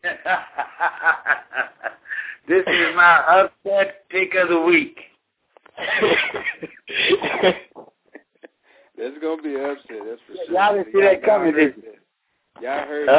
this 2.48 2.64
is 2.66 2.96
my 2.96 3.22
upset 3.28 4.08
pick 4.10 4.34
of 4.34 4.48
the 4.48 4.60
week. 4.60 4.98
That's 8.98 9.18
gonna 9.20 9.42
be 9.42 9.54
an 9.54 9.64
upset. 9.64 9.98
That's 10.06 10.20
for 10.26 10.34
sure. 10.46 10.54
Y'all 10.54 10.74
didn't 10.74 10.92
see 10.92 11.00
that 11.02 11.22
coming, 11.22 11.52
did 11.52 11.74
you? 11.76 11.82
Y'all 12.62 12.86
heard 12.86 13.08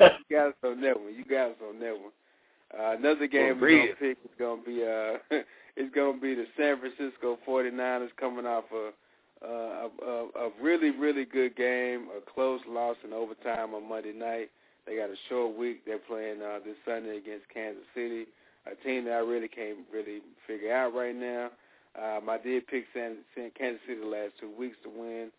that. 0.00 0.12
you 0.28 0.36
got 0.36 0.48
us 0.48 0.54
on 0.64 0.80
that 0.80 1.00
one. 1.00 1.14
You 1.14 1.24
got 1.24 1.50
us 1.50 1.56
on 1.68 1.78
that 1.80 1.92
one. 1.92 2.10
Uh, 2.76 2.96
another 2.96 3.26
game 3.26 3.60
we're 3.60 3.86
gonna 3.86 3.94
pick 4.00 4.18
is 4.24 4.30
gonna 4.38 4.62
be 4.62 4.82
uh, 4.82 5.18
it's 5.76 5.94
gonna 5.94 6.18
be 6.18 6.34
the 6.34 6.46
San 6.56 6.78
Francisco 6.80 7.38
49ers 7.46 8.08
coming 8.18 8.46
off 8.46 8.64
a 8.74 8.90
uh, 9.44 9.48
a, 9.48 9.88
a, 10.04 10.28
a 10.46 10.50
really 10.60 10.90
really 10.90 11.24
good 11.24 11.54
game, 11.56 12.08
a 12.16 12.20
close 12.32 12.60
loss 12.68 12.96
in 13.04 13.12
overtime 13.12 13.74
on 13.74 13.88
Monday 13.88 14.12
night. 14.12 14.50
They 14.86 14.96
got 14.96 15.10
a 15.10 15.16
short 15.28 15.56
week. 15.56 15.84
They're 15.84 15.98
playing 15.98 16.42
uh, 16.42 16.58
this 16.64 16.76
Sunday 16.84 17.16
against 17.18 17.48
Kansas 17.52 17.84
City, 17.94 18.26
a 18.66 18.74
team 18.84 19.04
that 19.04 19.12
I 19.12 19.18
really 19.18 19.48
can't 19.48 19.78
really 19.92 20.20
figure 20.46 20.74
out 20.74 20.94
right 20.94 21.14
now. 21.14 21.50
Um, 21.94 22.28
I 22.28 22.38
did 22.38 22.66
pick 22.66 22.84
San, 22.94 23.18
San 23.34 23.50
Kansas 23.58 23.80
City 23.86 24.00
the 24.00 24.06
last 24.06 24.32
two 24.40 24.50
weeks 24.50 24.76
to 24.82 24.88
win. 24.88 25.30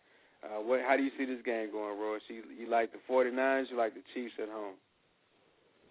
Uh, 0.42 0.60
what? 0.60 0.80
How 0.86 0.96
do 0.96 1.02
you 1.02 1.10
see 1.18 1.24
this 1.24 1.42
game 1.44 1.72
going, 1.72 1.98
Royce? 1.98 2.22
You, 2.28 2.42
you 2.58 2.68
like 2.68 2.92
the 2.92 2.98
49ers? 3.10 3.70
You 3.70 3.76
like 3.76 3.94
the 3.94 4.02
Chiefs 4.12 4.34
at 4.40 4.48
home? 4.48 4.74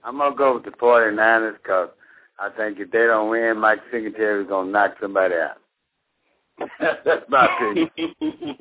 I'm 0.04 0.18
gonna 0.18 0.36
go 0.36 0.56
with 0.56 0.66
the 0.66 0.72
49ers 0.72 1.58
because 1.58 1.90
I 2.40 2.50
think 2.50 2.80
if 2.80 2.92
they 2.92 3.06
don't 3.06 3.30
win, 3.30 3.58
Mike 3.58 3.80
Singletary 3.92 4.44
is 4.44 4.50
gonna 4.50 4.70
knock 4.70 4.96
somebody 5.02 5.36
out. 5.36 5.58
That's 7.06 7.26
my 7.30 7.48
opinion. 7.58 8.58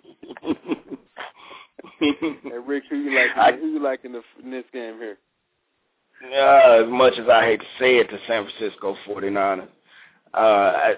Hey, 2.03 2.59
Rick, 2.67 2.85
who 2.91 2.97
you 2.97 3.15
like? 3.15 3.37
I- 3.37 3.53
who 3.57 3.67
you 3.69 3.83
like 3.83 4.05
in, 4.05 4.13
the, 4.13 4.23
in 4.43 4.51
this 4.51 4.65
game 4.73 4.97
here? 4.99 5.19
Uh, 6.25 6.85
as 6.85 6.89
much 6.89 7.15
as 7.19 7.29
I 7.29 7.45
hate 7.45 7.61
to 7.61 7.67
say 7.79 7.97
it, 7.97 8.11
the 8.11 8.19
San 8.29 8.47
Francisco 8.47 8.97
49ers. 9.07 9.69
Uh, 10.35 10.37
I, 10.39 10.95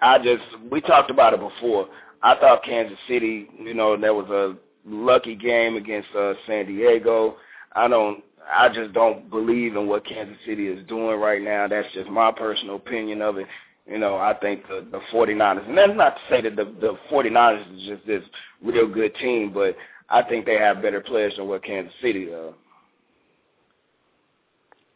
I 0.00 0.18
just, 0.18 0.42
we 0.70 0.80
talked 0.80 1.10
about 1.10 1.34
it 1.34 1.40
before. 1.40 1.88
I 2.22 2.34
thought 2.36 2.64
Kansas 2.64 2.98
City, 3.06 3.48
you 3.58 3.74
know, 3.74 3.96
that 3.98 4.14
was 4.14 4.28
a 4.30 4.56
lucky 4.88 5.34
game 5.34 5.76
against 5.76 6.08
uh, 6.16 6.34
San 6.46 6.66
Diego. 6.66 7.36
I 7.74 7.86
don't, 7.88 8.24
I 8.52 8.68
just 8.68 8.92
don't 8.92 9.30
believe 9.30 9.76
in 9.76 9.86
what 9.86 10.06
Kansas 10.06 10.36
City 10.46 10.68
is 10.68 10.86
doing 10.86 11.20
right 11.20 11.42
now. 11.42 11.68
That's 11.68 11.88
just 11.92 12.08
my 12.10 12.32
personal 12.32 12.76
opinion 12.76 13.22
of 13.22 13.36
it. 13.38 13.46
You 13.86 13.98
know, 13.98 14.16
I 14.16 14.34
think 14.34 14.66
the, 14.68 14.86
the 14.90 15.00
49ers, 15.12 15.68
and 15.68 15.76
that's 15.76 15.92
not 15.96 16.14
to 16.16 16.20
say 16.30 16.40
that 16.42 16.56
the, 16.56 16.64
the 16.64 16.96
49ers 17.10 17.76
is 17.76 17.88
just 17.88 18.06
this 18.06 18.22
real 18.62 18.86
good 18.88 19.14
team, 19.16 19.52
but 19.52 19.76
I 20.10 20.22
think 20.22 20.44
they 20.44 20.58
have 20.58 20.82
better 20.82 21.00
players 21.00 21.34
than 21.36 21.46
what 21.46 21.64
Kansas 21.64 21.94
City 22.02 22.26
does. 22.26 22.54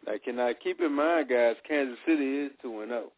Now, 0.06 0.14
can 0.24 0.40
I 0.40 0.52
keep 0.52 0.80
in 0.80 0.92
mind, 0.92 1.28
guys? 1.28 1.56
Kansas 1.66 1.98
City 2.06 2.40
is 2.40 2.52
two 2.60 2.80
and 2.80 2.90
zero. 2.90 3.12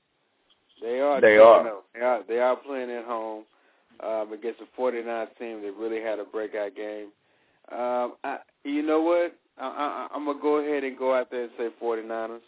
They 0.83 1.01
are. 1.01 1.21
They 1.21 1.39
are. 1.39 1.65
They 1.95 2.01
are. 2.01 2.23
They 2.29 2.39
are 2.39 2.57
playing 2.57 2.91
at 2.91 3.05
home 3.05 3.45
um, 4.05 4.33
against 4.33 4.61
a 4.61 4.67
49 4.77 5.27
team 5.39 5.63
that 5.63 5.73
really 5.79 6.03
had 6.03 6.19
a 6.19 6.25
breakout 6.25 6.77
game. 6.77 7.09
Um, 7.73 8.15
I, 8.23 8.39
you 8.65 8.83
know 8.83 9.01
what? 9.01 9.35
I, 9.59 9.67
I, 9.67 10.09
I'm 10.15 10.27
gonna 10.27 10.39
go 10.41 10.57
ahead 10.57 10.85
and 10.85 10.99
go 10.99 11.15
out 11.15 11.31
there 11.31 11.45
and 11.45 11.53
say 11.57 11.69
49ers. 11.83 12.41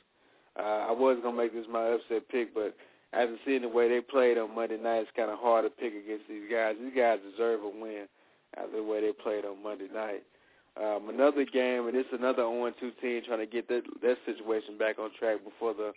Uh, 0.59 0.63
I 0.63 0.93
was 0.93 1.19
gonna 1.23 1.37
make 1.37 1.55
this 1.55 1.65
my 1.71 1.87
upset 1.87 2.29
pick, 2.29 2.55
but 2.55 2.77
after 3.15 3.37
seeing 3.47 3.63
the 3.63 3.69
way 3.69 3.89
they 3.89 4.03
played 4.03 4.37
on 4.37 4.55
Monday 4.55 4.77
night, 4.77 4.99
it's 4.99 5.11
kind 5.17 5.31
of 5.31 5.39
hard 5.39 5.65
to 5.65 5.71
pick 5.71 5.95
against 5.95 6.29
these 6.29 6.45
guys. 6.53 6.77
These 6.79 6.95
guys 6.95 7.19
deserve 7.33 7.63
a 7.63 7.69
win 7.69 8.07
after 8.57 8.77
the 8.77 8.83
way 8.83 9.01
they 9.01 9.13
played 9.13 9.45
on 9.45 9.63
Monday 9.63 9.89
night. 9.93 10.23
Um, 10.81 11.09
another 11.09 11.45
game, 11.45 11.89
and 11.89 11.97
it's 11.97 12.09
another 12.13 12.43
0-2 12.43 12.73
team 13.01 13.23
trying 13.27 13.41
to 13.41 13.47
get 13.47 13.69
that 13.69 13.83
that 14.01 14.17
situation 14.25 14.79
back 14.79 14.99
on 14.99 15.11
track 15.19 15.43
before 15.43 15.75
the 15.75 15.93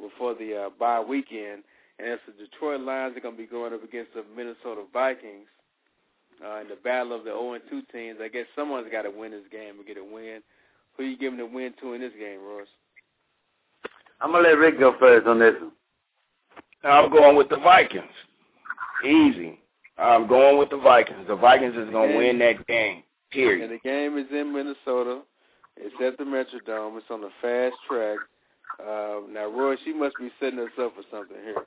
before 0.00 0.34
the 0.34 0.66
uh, 0.66 0.70
bye 0.78 1.00
weekend. 1.00 1.62
And 1.98 2.08
it's 2.08 2.22
the 2.26 2.44
Detroit 2.44 2.80
Lions 2.80 3.16
are 3.16 3.20
going 3.20 3.36
to 3.36 3.42
be 3.42 3.46
going 3.46 3.72
up 3.72 3.82
against 3.82 4.12
the 4.14 4.24
Minnesota 4.36 4.82
Vikings 4.92 5.46
uh, 6.44 6.60
in 6.60 6.68
the 6.68 6.76
battle 6.76 7.14
of 7.14 7.24
the 7.24 7.30
0-2 7.30 7.60
teams. 7.90 8.18
I 8.20 8.28
guess 8.28 8.44
someone's 8.54 8.90
got 8.92 9.02
to 9.02 9.10
win 9.10 9.30
this 9.30 9.48
game 9.50 9.78
and 9.78 9.86
get 9.86 9.96
a 9.96 10.04
win. 10.04 10.42
Who 10.96 11.04
are 11.04 11.06
you 11.06 11.16
giving 11.16 11.38
the 11.38 11.46
win 11.46 11.72
to 11.80 11.94
in 11.94 12.00
this 12.00 12.12
game, 12.18 12.40
Ross? 12.42 12.66
I'm 14.20 14.32
gonna 14.32 14.48
let 14.48 14.58
Rick 14.58 14.78
go 14.78 14.96
first 14.98 15.26
on 15.26 15.38
this 15.38 15.54
one. 15.60 15.72
I'm 16.82 17.10
going 17.10 17.36
with 17.36 17.48
the 17.48 17.58
Vikings. 17.58 18.04
Easy. 19.04 19.58
I'm 19.98 20.26
going 20.26 20.58
with 20.58 20.70
the 20.70 20.76
Vikings. 20.76 21.26
The 21.26 21.36
Vikings 21.36 21.74
is 21.76 21.90
going 21.90 22.12
to 22.12 22.16
win 22.16 22.38
that 22.40 22.66
game. 22.66 23.02
Period. 23.30 23.70
And 23.70 23.78
the 23.78 23.82
game 23.82 24.18
is 24.18 24.26
in 24.30 24.52
Minnesota. 24.52 25.22
It's 25.76 25.94
at 26.02 26.18
the 26.18 26.24
Metrodome. 26.24 26.96
It's 26.98 27.06
on 27.10 27.20
the 27.20 27.30
fast 27.40 27.76
track. 27.88 28.18
Uh, 28.80 29.20
now, 29.30 29.46
Roy, 29.46 29.76
she 29.84 29.92
must 29.92 30.16
be 30.18 30.30
setting 30.40 30.58
us 30.58 30.70
up 30.80 30.94
for 30.94 31.02
something 31.10 31.36
here. 31.44 31.64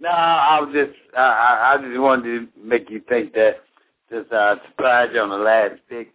No, 0.00 0.10
I 0.10 0.60
was 0.60 0.72
just 0.72 0.96
I 1.16 1.74
I 1.74 1.82
just 1.82 2.00
wanted 2.00 2.22
to 2.24 2.48
make 2.62 2.88
you 2.88 3.02
think 3.08 3.32
that 3.34 3.62
just 4.10 4.32
uh 4.32 4.56
surprise 4.68 5.10
you 5.12 5.20
on 5.20 5.30
the 5.30 5.36
last 5.36 5.74
pick. 5.88 6.12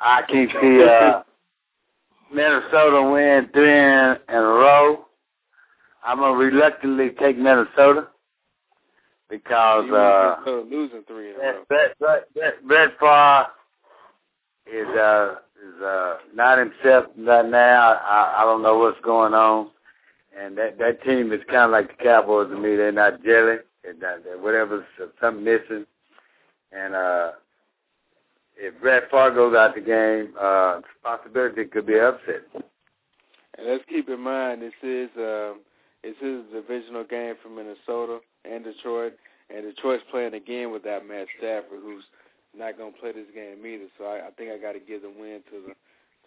I 0.00 0.22
can 0.22 0.48
see 0.60 0.82
uh 0.82 1.22
Minnesota 2.32 3.10
win 3.10 3.50
three 3.52 3.70
in, 3.70 4.16
in 4.28 4.34
a 4.34 4.40
row. 4.40 5.04
I'm 6.02 6.18
gonna 6.18 6.36
reluctantly 6.36 7.10
take 7.10 7.36
Minnesota 7.36 8.08
because 9.28 9.90
uh 9.90 10.36
losing 10.70 11.02
three 11.06 11.30
in 11.30 11.36
a 11.36 11.38
row. 11.38 11.64
Brett, 11.68 11.98
Brett, 11.98 12.34
Brett, 12.34 12.66
Brett 12.66 12.90
Favre 13.00 13.46
is 14.66 14.88
uh 14.96 15.34
is 15.66 15.82
uh 15.82 16.16
not 16.34 16.58
himself 16.58 17.06
right 17.18 17.46
now. 17.48 17.94
I 17.94 18.36
I 18.38 18.44
don't 18.44 18.62
know 18.62 18.78
what's 18.78 19.00
going 19.00 19.34
on. 19.34 19.70
And 20.38 20.56
that 20.58 20.78
that 20.78 21.02
team 21.02 21.32
is 21.32 21.40
kind 21.48 21.64
of 21.64 21.70
like 21.70 21.96
the 21.96 22.04
Cowboys 22.04 22.50
to 22.50 22.56
me. 22.56 22.76
They're 22.76 22.92
not 22.92 23.24
jelly. 23.24 23.56
They're 23.82 23.94
not, 23.94 24.24
they're 24.24 24.38
whatever's 24.38 24.84
something 25.20 25.42
missing. 25.42 25.86
And 26.72 26.94
uh, 26.94 27.32
if 28.56 28.78
Brett 28.80 29.10
Favre 29.10 29.34
goes 29.34 29.56
out 29.56 29.74
the 29.74 29.80
game, 29.80 30.34
uh, 30.40 30.80
possibility 31.02 31.64
could 31.64 31.86
be 31.86 31.98
upset. 31.98 32.42
And 32.54 33.66
let's 33.66 33.84
keep 33.88 34.08
in 34.08 34.20
mind 34.20 34.60
this 34.60 34.72
is 34.82 35.08
uh, 35.16 35.54
this 36.06 36.22
is 36.22 36.46
a 36.54 36.62
divisional 36.62 37.02
game 37.02 37.34
for 37.42 37.50
Minnesota 37.50 38.22
and 38.46 38.62
Detroit, 38.62 39.18
and 39.50 39.66
Detroit's 39.66 40.06
playing 40.10 40.34
again 40.34 40.70
without 40.70 41.02
Matt 41.02 41.26
Stafford, 41.38 41.82
who's 41.82 42.04
not 42.54 42.78
to 42.78 42.94
play 43.00 43.10
this 43.10 43.26
game 43.34 43.58
either. 43.66 43.90
So 43.98 44.06
I, 44.06 44.28
I 44.28 44.30
think 44.38 44.54
I 44.54 44.58
got 44.58 44.78
to 44.78 44.78
give 44.78 45.02
the 45.02 45.10
win 45.10 45.42
to 45.50 45.66
the 45.66 45.74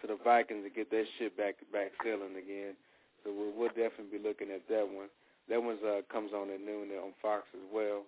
to 0.02 0.08
the 0.08 0.20
Vikings 0.24 0.64
to 0.64 0.70
get 0.70 0.92
that 0.92 1.06
shit 1.18 1.36
back 1.38 1.56
back 1.72 1.92
selling 2.04 2.36
again. 2.36 2.76
So 3.24 3.32
we'll, 3.32 3.56
we'll 3.56 3.76
definitely 3.76 4.20
be 4.20 4.24
looking 4.24 4.52
at 4.52 4.68
that 4.68 4.84
one. 4.84 5.08
That 5.48 5.64
one 5.64 5.80
uh, 5.80 6.04
comes 6.12 6.32
on 6.36 6.52
at 6.52 6.60
noon 6.60 6.92
on 7.00 7.16
Fox 7.22 7.44
as 7.56 7.64
well. 7.74 8.04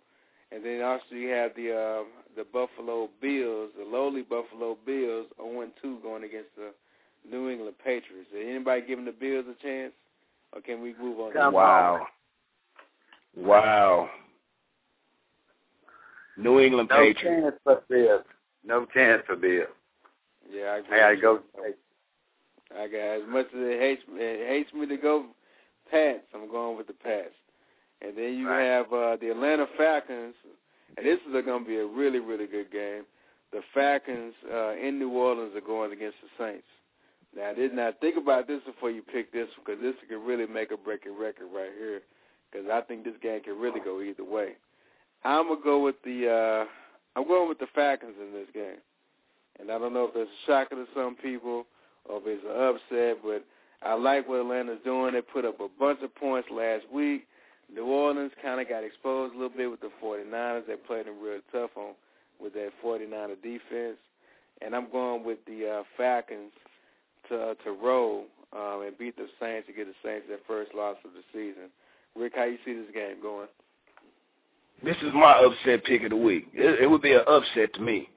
And 0.51 0.63
then 0.63 0.81
also 0.83 1.15
you 1.15 1.29
have 1.29 1.55
the 1.55 1.71
uh, 1.71 2.03
the 2.35 2.43
Buffalo 2.43 3.07
Bills, 3.21 3.71
the 3.79 3.87
lowly 3.87 4.23
Buffalo 4.23 4.77
Bills, 4.85 5.27
0-2 5.39 6.03
going 6.03 6.23
against 6.23 6.51
the 6.59 6.75
New 7.23 7.49
England 7.49 7.75
Patriots. 7.79 8.27
Is 8.35 8.43
anybody 8.43 8.83
giving 8.85 9.05
the 9.05 9.15
Bills 9.15 9.45
a 9.47 9.55
chance, 9.63 9.93
or 10.53 10.61
can 10.61 10.81
we 10.81 10.93
move 10.99 11.19
on? 11.19 11.33
Come 11.33 11.53
wow. 11.53 12.07
On. 13.37 13.45
Wow. 13.45 14.09
New 16.37 16.59
England 16.59 16.89
no 16.89 16.97
Patriots. 16.97 17.23
No 17.23 17.41
chance 17.41 17.55
for 17.63 17.81
Bills. 17.89 18.23
No 18.65 18.85
chance 18.93 19.23
for 19.25 19.35
Bills. 19.35 19.67
Yeah, 20.51 20.63
I 20.63 20.77
agree. 20.77 21.01
I 21.01 21.15
gotta 21.15 21.21
go. 21.21 21.39
I 22.77 22.87
got 22.87 22.97
as 22.97 23.21
much 23.27 23.47
as 23.47 23.53
it 23.53 23.79
hates 23.79 24.01
it 24.13 24.47
hates 24.47 24.73
me 24.73 24.87
to 24.87 24.97
go 24.97 25.25
Pats, 25.89 26.23
I'm 26.33 26.49
going 26.49 26.77
with 26.77 26.87
the 26.87 26.93
Pats. 26.93 27.35
And 28.01 28.17
then 28.17 28.33
you 28.35 28.47
right. 28.49 28.63
have 28.63 28.85
uh, 28.93 29.17
the 29.17 29.29
Atlanta 29.31 29.65
Falcons, 29.77 30.33
and 30.97 31.05
this 31.05 31.19
is 31.27 31.45
going 31.45 31.63
to 31.63 31.67
be 31.67 31.77
a 31.77 31.85
really 31.85 32.19
really 32.19 32.47
good 32.47 32.71
game. 32.71 33.03
The 33.51 33.61
Falcons 33.73 34.33
uh, 34.51 34.75
in 34.75 34.97
New 34.97 35.09
Orleans 35.09 35.55
are 35.55 35.61
going 35.61 35.91
against 35.91 36.17
the 36.21 36.43
Saints. 36.43 36.67
Now, 37.35 37.53
did 37.53 37.73
not 37.73 37.99
think 38.01 38.17
about 38.17 38.47
this 38.47 38.61
before 38.65 38.91
you 38.91 39.01
pick 39.01 39.31
this 39.31 39.47
because 39.55 39.81
this 39.81 39.95
could 40.09 40.25
really 40.25 40.47
make 40.47 40.71
a 40.71 40.77
breaking 40.77 41.17
record 41.17 41.47
right 41.53 41.71
here. 41.77 42.01
Because 42.51 42.67
I 42.69 42.81
think 42.81 43.05
this 43.05 43.13
game 43.21 43.41
can 43.41 43.57
really 43.57 43.79
go 43.79 44.01
either 44.01 44.25
way. 44.25 44.53
I'm 45.23 45.47
gonna 45.47 45.61
go 45.63 45.79
with 45.79 45.95
the 46.03 46.27
uh, 46.27 46.65
I'm 47.19 47.27
going 47.27 47.47
with 47.47 47.59
the 47.59 47.67
Falcons 47.73 48.15
in 48.19 48.33
this 48.33 48.47
game, 48.53 48.81
and 49.59 49.71
I 49.71 49.77
don't 49.77 49.93
know 49.93 50.05
if 50.05 50.13
that's 50.13 50.27
a 50.27 50.45
shocker 50.45 50.75
to 50.75 50.85
some 50.93 51.15
people 51.15 51.65
or 52.05 52.17
if 52.17 52.23
it's 52.25 52.43
an 52.43 52.51
upset, 52.51 53.23
but 53.23 53.45
I 53.81 53.93
like 53.93 54.27
what 54.27 54.41
Atlanta's 54.41 54.79
doing. 54.83 55.13
They 55.13 55.21
put 55.21 55.45
up 55.45 55.59
a 55.59 55.67
bunch 55.79 55.99
of 56.03 56.13
points 56.15 56.49
last 56.51 56.83
week. 56.91 57.27
New 57.73 57.85
Orleans 57.85 58.31
kind 58.41 58.59
of 58.59 58.67
got 58.67 58.83
exposed 58.83 59.33
a 59.33 59.37
little 59.37 59.55
bit 59.55 59.71
with 59.71 59.79
the 59.79 59.91
49ers. 60.03 60.67
They 60.67 60.75
played 60.75 61.05
them 61.05 61.21
real 61.21 61.39
tough 61.51 61.71
on 61.77 61.93
with 62.39 62.53
that 62.53 62.71
49er 62.83 63.41
defense. 63.41 63.97
And 64.61 64.75
I'm 64.75 64.91
going 64.91 65.23
with 65.23 65.39
the 65.45 65.79
uh, 65.79 65.83
Falcons 65.97 66.51
to 67.31 67.55
to 67.63 67.71
roll 67.71 68.25
um, 68.53 68.83
and 68.85 68.97
beat 68.97 69.15
the 69.17 69.27
Saints 69.39 69.67
to 69.67 69.73
get 69.73 69.87
the 69.87 69.95
Saints 70.03 70.25
their 70.27 70.39
first 70.47 70.75
loss 70.75 70.97
of 71.05 71.11
the 71.13 71.23
season. 71.33 71.69
Rick, 72.15 72.33
how 72.35 72.43
you 72.43 72.57
see 72.65 72.73
this 72.73 72.93
game 72.93 73.21
going? 73.21 73.47
This 74.83 74.97
is 74.97 75.13
my 75.13 75.33
upset 75.33 75.83
pick 75.85 76.03
of 76.03 76.09
the 76.09 76.15
week. 76.15 76.47
It, 76.53 76.81
it 76.81 76.89
would 76.89 77.01
be 77.01 77.13
an 77.13 77.21
upset 77.27 77.73
to 77.75 77.81
me. 77.81 78.09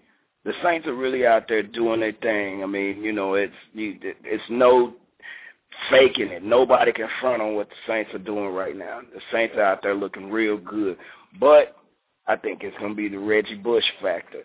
The 0.45 0.53
Saints 0.63 0.87
are 0.87 0.95
really 0.95 1.27
out 1.27 1.49
there 1.49 1.63
doing 1.63 2.01
their 2.01 2.13
thing. 2.13 2.63
I 2.63 2.67
mean, 2.67 3.03
you 3.03 3.13
know, 3.13 3.35
it's 3.35 3.55
you, 3.73 3.99
it's 4.03 4.43
no 4.51 4.95
faking 5.91 6.29
it. 6.29 6.43
Nobody 6.43 6.93
can 6.93 7.09
front 7.21 7.43
on 7.43 7.55
what 7.55 7.69
the 7.69 7.77
Saints 7.87 8.13
are 8.15 8.19
doing 8.19 8.53
right 8.53 8.77
now. 8.77 9.01
The 9.15 9.21
Saints 9.33 9.55
are 9.57 9.63
out 9.63 9.83
there 9.83 9.95
looking 9.95 10.31
real 10.31 10.57
good. 10.59 10.97
But 11.41 11.77
I 12.27 12.37
think 12.37 12.63
it's 12.63 12.77
going 12.79 12.93
to 12.93 12.97
be 12.97 13.09
the 13.09 13.19
Reggie 13.19 13.57
Bush 13.57 13.85
factor. 14.01 14.43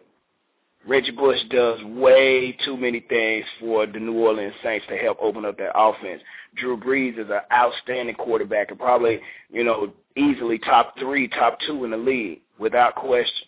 Reggie 0.87 1.11
Bush 1.11 1.39
does 1.49 1.83
way 1.83 2.57
too 2.65 2.77
many 2.77 3.01
things 3.01 3.45
for 3.59 3.85
the 3.85 3.99
New 3.99 4.13
Orleans 4.13 4.53
Saints 4.63 4.85
to 4.89 4.97
help 4.97 5.17
open 5.21 5.45
up 5.45 5.57
their 5.57 5.71
offense. 5.75 6.21
Drew 6.55 6.77
Brees 6.77 7.19
is 7.19 7.29
an 7.29 7.41
outstanding 7.53 8.15
quarterback 8.15 8.69
and 8.69 8.79
probably, 8.79 9.19
you 9.51 9.63
know, 9.63 9.93
easily 10.15 10.57
top 10.57 10.97
three, 10.97 11.27
top 11.27 11.59
two 11.67 11.83
in 11.83 11.91
the 11.91 11.97
league 11.97 12.41
without 12.57 12.95
question. 12.95 13.47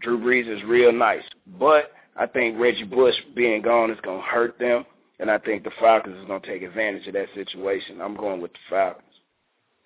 Drew 0.00 0.18
Brees 0.18 0.48
is 0.48 0.62
real 0.64 0.92
nice. 0.92 1.24
But 1.58 1.92
I 2.16 2.26
think 2.26 2.58
Reggie 2.58 2.84
Bush 2.84 3.14
being 3.34 3.60
gone 3.60 3.90
is 3.90 3.98
going 4.02 4.20
to 4.20 4.26
hurt 4.26 4.58
them, 4.58 4.84
and 5.18 5.30
I 5.30 5.38
think 5.38 5.64
the 5.64 5.70
Falcons 5.80 6.16
is 6.18 6.26
going 6.26 6.40
to 6.40 6.46
take 6.46 6.62
advantage 6.62 7.06
of 7.06 7.14
that 7.14 7.28
situation. 7.34 8.00
I'm 8.00 8.16
going 8.16 8.40
with 8.40 8.52
the 8.52 8.58
Falcons. 8.70 9.04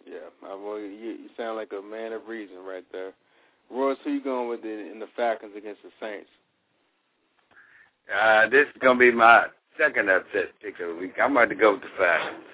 Yeah, 0.06 0.18
well, 0.42 0.78
you, 0.78 0.88
you 0.88 1.28
sound 1.36 1.56
like 1.56 1.72
a 1.72 1.82
man 1.82 2.12
of 2.12 2.28
reason 2.28 2.56
right 2.66 2.84
there. 2.92 3.12
Royce, 3.70 3.98
who 4.04 4.12
you 4.12 4.22
going 4.22 4.48
with 4.48 4.64
in, 4.64 4.90
in 4.92 4.98
the 4.98 5.08
Falcons 5.16 5.52
against 5.56 5.82
the 5.82 5.90
Saints? 6.00 6.28
Uh, 8.14 8.48
this 8.48 8.66
is 8.66 8.80
going 8.80 8.98
to 8.98 9.10
be 9.10 9.10
my 9.10 9.46
second 9.78 10.10
upset 10.10 10.50
pick 10.62 10.78
of 10.80 10.88
the 10.88 11.00
week. 11.00 11.14
I'm 11.22 11.32
about 11.32 11.48
to 11.48 11.54
go 11.54 11.72
with 11.72 11.82
the 11.82 11.88
Falcons. 11.98 12.44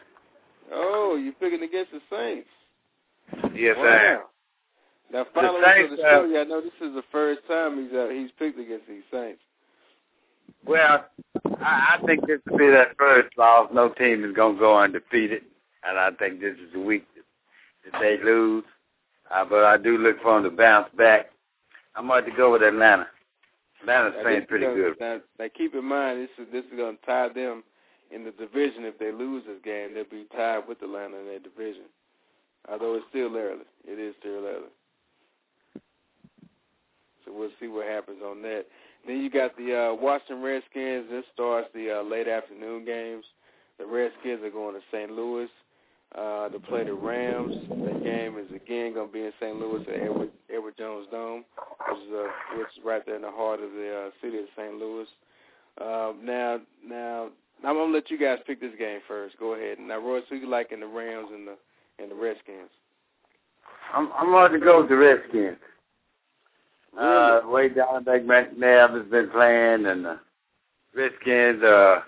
Oh, 0.72 1.16
you 1.16 1.32
picking 1.32 1.62
against 1.62 1.92
the 1.92 2.00
Saints? 2.10 2.48
Yes, 3.54 3.76
wow. 3.78 3.84
I 3.84 4.12
am. 4.14 4.20
Now, 5.12 5.26
finally, 5.34 5.60
Saints, 5.64 5.90
to 5.90 5.96
the 5.96 6.02
show, 6.02 6.32
uh, 6.36 6.40
I 6.40 6.44
know 6.44 6.60
this 6.60 6.72
is 6.80 6.94
the 6.94 7.02
first 7.10 7.40
time 7.48 7.82
he's 7.82 7.92
uh, 7.92 8.08
he's 8.08 8.30
picked 8.38 8.58
against 8.58 8.86
these 8.86 9.02
Saints. 9.12 9.40
Well, 10.64 11.04
I, 11.58 11.98
I 11.98 12.06
think 12.06 12.26
this 12.26 12.38
will 12.48 12.58
be 12.58 12.70
that 12.70 12.96
first 12.96 13.36
loss. 13.36 13.70
No 13.72 13.88
team 13.88 14.24
is 14.24 14.32
going 14.34 14.54
to 14.54 14.60
go 14.60 14.78
undefeated, 14.78 15.42
and 15.82 15.98
I 15.98 16.10
think 16.12 16.40
this 16.40 16.54
is 16.54 16.72
the 16.72 16.80
week 16.80 17.06
that, 17.16 17.92
that 17.92 18.00
they 18.00 18.18
lose. 18.22 18.64
Uh, 19.30 19.44
but 19.44 19.64
I 19.64 19.76
do 19.76 19.98
look 19.98 20.20
for 20.22 20.34
them 20.34 20.50
to 20.50 20.56
bounce 20.56 20.88
back. 20.96 21.30
I'm 21.94 22.08
going 22.08 22.24
to 22.24 22.30
go 22.30 22.52
with 22.52 22.62
Atlanta. 22.62 23.06
Atlanta's 23.82 24.14
now, 24.16 24.22
playing 24.22 24.46
pretty 24.46 24.66
good. 24.66 24.96
Now, 25.00 25.20
now, 25.38 25.46
keep 25.56 25.74
in 25.74 25.84
mind, 25.84 26.20
this 26.20 26.46
is 26.46 26.52
this 26.52 26.64
is 26.64 26.76
going 26.76 26.96
to 26.96 27.06
tie 27.06 27.28
them 27.28 27.62
in 28.10 28.24
the 28.24 28.32
division. 28.32 28.84
If 28.84 28.98
they 28.98 29.12
lose 29.12 29.44
this 29.46 29.60
game, 29.64 29.94
they'll 29.94 30.04
be 30.04 30.26
tied 30.36 30.68
with 30.68 30.82
Atlanta 30.82 31.18
in 31.18 31.26
their 31.26 31.38
division. 31.38 31.84
Although 32.70 32.94
it's 32.96 33.06
still 33.08 33.34
early, 33.36 33.64
it 33.86 33.98
is 33.98 34.14
still 34.20 34.44
early. 34.44 34.68
So 37.24 37.32
we'll 37.32 37.50
see 37.58 37.68
what 37.68 37.86
happens 37.86 38.18
on 38.24 38.42
that. 38.42 38.66
Then 39.06 39.20
you 39.20 39.30
got 39.30 39.56
the 39.56 39.92
uh, 39.92 39.94
Washington 39.94 40.42
Redskins. 40.42 41.06
This 41.10 41.24
starts 41.32 41.68
the 41.74 42.00
uh, 42.00 42.02
late 42.02 42.28
afternoon 42.28 42.84
games. 42.84 43.24
The 43.78 43.86
Redskins 43.86 44.42
are 44.44 44.50
going 44.50 44.74
to 44.74 44.82
St. 44.92 45.10
Louis 45.10 45.48
uh, 46.50 46.52
to 46.52 46.66
play 46.66 46.84
the 46.84 46.92
Rams. 46.94 47.54
The 47.68 48.00
game 48.02 48.38
is 48.38 48.50
again 48.54 48.94
going 48.94 49.08
to 49.08 49.12
be 49.12 49.20
in 49.20 49.32
St. 49.40 49.56
Louis 49.58 49.84
at 49.88 50.02
Edward, 50.02 50.30
Edward 50.52 50.74
Jones 50.78 51.06
Dome, 51.10 51.44
which 51.88 51.98
is 51.98 52.12
uh, 52.12 52.58
which 52.58 52.68
is 52.76 52.84
right 52.84 53.04
there 53.06 53.16
in 53.16 53.22
the 53.22 53.30
heart 53.30 53.60
of 53.60 53.70
the 53.72 54.06
uh, 54.06 54.10
city 54.22 54.38
of 54.38 54.44
St. 54.56 54.74
Louis. 54.74 55.06
Uh, 55.80 56.12
now, 56.22 56.60
now 56.86 57.28
I'm 57.64 57.76
gonna 57.76 57.92
let 57.92 58.10
you 58.10 58.18
guys 58.18 58.38
pick 58.46 58.60
this 58.60 58.72
game 58.78 59.00
first. 59.06 59.38
Go 59.38 59.54
ahead. 59.54 59.78
Now, 59.78 59.98
Royce, 59.98 60.24
who 60.28 60.36
you 60.36 60.48
like 60.48 60.72
in 60.72 60.80
the 60.80 60.86
Rams 60.86 61.28
and 61.32 61.46
the 61.46 61.56
and 61.98 62.10
the 62.10 62.14
Redskins? 62.14 62.70
I'm 63.94 64.10
I'm 64.12 64.26
going 64.26 64.52
to 64.52 64.58
go 64.58 64.80
with 64.80 64.88
the 64.88 64.96
Redskins. 64.96 65.58
Uh, 66.98 67.40
way 67.44 67.68
down 67.68 68.02
back 68.02 68.22
McNabb 68.22 69.00
has 69.00 69.08
been 69.10 69.30
playing, 69.30 69.86
and 69.86 70.04
the 70.04 70.18
Redskins, 70.94 71.62
uh, 71.62 72.00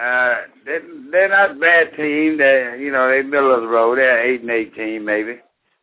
uh, 0.00 0.34
they 0.64 0.78
they're 1.10 1.28
not 1.28 1.52
a 1.52 1.54
bad 1.54 1.96
team. 1.96 2.38
They, 2.38 2.78
you 2.80 2.90
know, 2.90 3.10
they 3.10 3.22
middle 3.22 3.54
of 3.54 3.62
the 3.62 3.68
road. 3.68 3.98
They're 3.98 4.24
eight 4.24 4.40
and 4.40 4.50
eight 4.50 4.74
team, 4.74 5.04
maybe. 5.04 5.40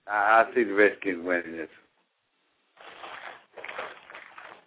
I, 0.07 0.45
I 0.45 0.55
see 0.55 0.63
the 0.63 0.73
Redskins 0.73 1.25
winning 1.25 1.57
this. 1.57 1.69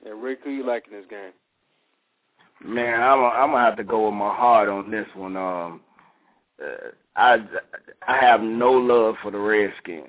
And 0.07 0.23
Rick, 0.23 0.41
who 0.45 0.51
you 0.51 0.67
like 0.67 0.87
in 0.87 0.99
this 0.99 1.07
game? 1.09 1.33
Man, 2.65 3.01
I'm 3.01 3.21
a, 3.21 3.27
I'm 3.27 3.51
gonna 3.51 3.65
have 3.65 3.77
to 3.77 3.85
go 3.85 4.07
with 4.07 4.15
my 4.15 4.35
heart 4.35 4.69
on 4.69 4.91
this 4.91 5.07
one. 5.15 5.37
Um, 5.37 5.81
uh, 6.63 6.91
I 7.17 7.39
I 8.07 8.17
have 8.19 8.41
no 8.41 8.73
love 8.73 9.17
for 9.23 9.31
the 9.31 9.39
Redskins. 9.39 10.09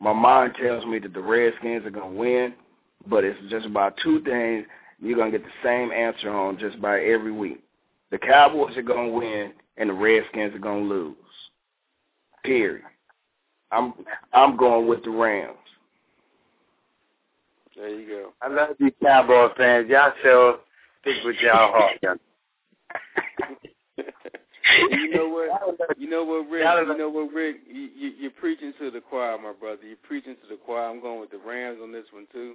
My 0.00 0.12
mind 0.12 0.54
tells 0.60 0.84
me 0.84 0.98
that 0.98 1.14
the 1.14 1.20
Redskins 1.20 1.86
are 1.86 1.90
gonna 1.90 2.12
win, 2.12 2.54
but 3.06 3.24
it's 3.24 3.38
just 3.48 3.66
about 3.66 3.96
two 4.02 4.20
things. 4.22 4.66
you're 5.00 5.16
gonna 5.16 5.30
get 5.30 5.44
the 5.44 5.50
same 5.62 5.92
answer 5.92 6.30
on 6.30 6.58
just 6.58 6.80
by 6.80 7.00
every 7.00 7.32
week. 7.32 7.62
The 8.18 8.26
Cowboys 8.26 8.74
are 8.78 8.82
gonna 8.82 9.10
win, 9.10 9.52
and 9.76 9.90
the 9.90 9.94
Redskins 9.94 10.54
are 10.54 10.58
gonna 10.58 10.80
lose. 10.80 11.14
Period. 12.44 12.82
I'm 13.70 13.92
I'm 14.32 14.56
going 14.56 14.88
with 14.88 15.04
the 15.04 15.10
Rams. 15.10 15.58
There 17.76 17.90
you 17.90 18.08
go. 18.08 18.32
I 18.40 18.48
love 18.48 18.76
you 18.78 18.90
Cowboy 19.02 19.48
fans. 19.58 19.90
Y'all 19.90 20.12
sure 20.22 20.60
stick 21.02 21.16
with 21.26 21.36
y'all 21.42 21.72
heart. 21.72 21.98
you 24.92 25.10
know 25.10 25.28
what? 25.28 25.98
You 25.98 26.08
know 26.08 26.24
what, 26.24 26.48
Rick? 26.48 26.64
You 26.88 26.96
know 26.96 27.10
what, 27.10 27.34
Rick? 27.34 27.56
You, 27.70 27.90
you, 27.94 28.12
you're 28.18 28.30
preaching 28.30 28.72
to 28.80 28.90
the 28.90 29.02
choir, 29.02 29.36
my 29.36 29.52
brother. 29.52 29.82
You're 29.86 29.98
preaching 30.08 30.36
to 30.36 30.48
the 30.48 30.56
choir. 30.56 30.88
I'm 30.88 31.02
going 31.02 31.20
with 31.20 31.32
the 31.32 31.40
Rams 31.46 31.80
on 31.82 31.92
this 31.92 32.06
one 32.14 32.26
too. 32.32 32.54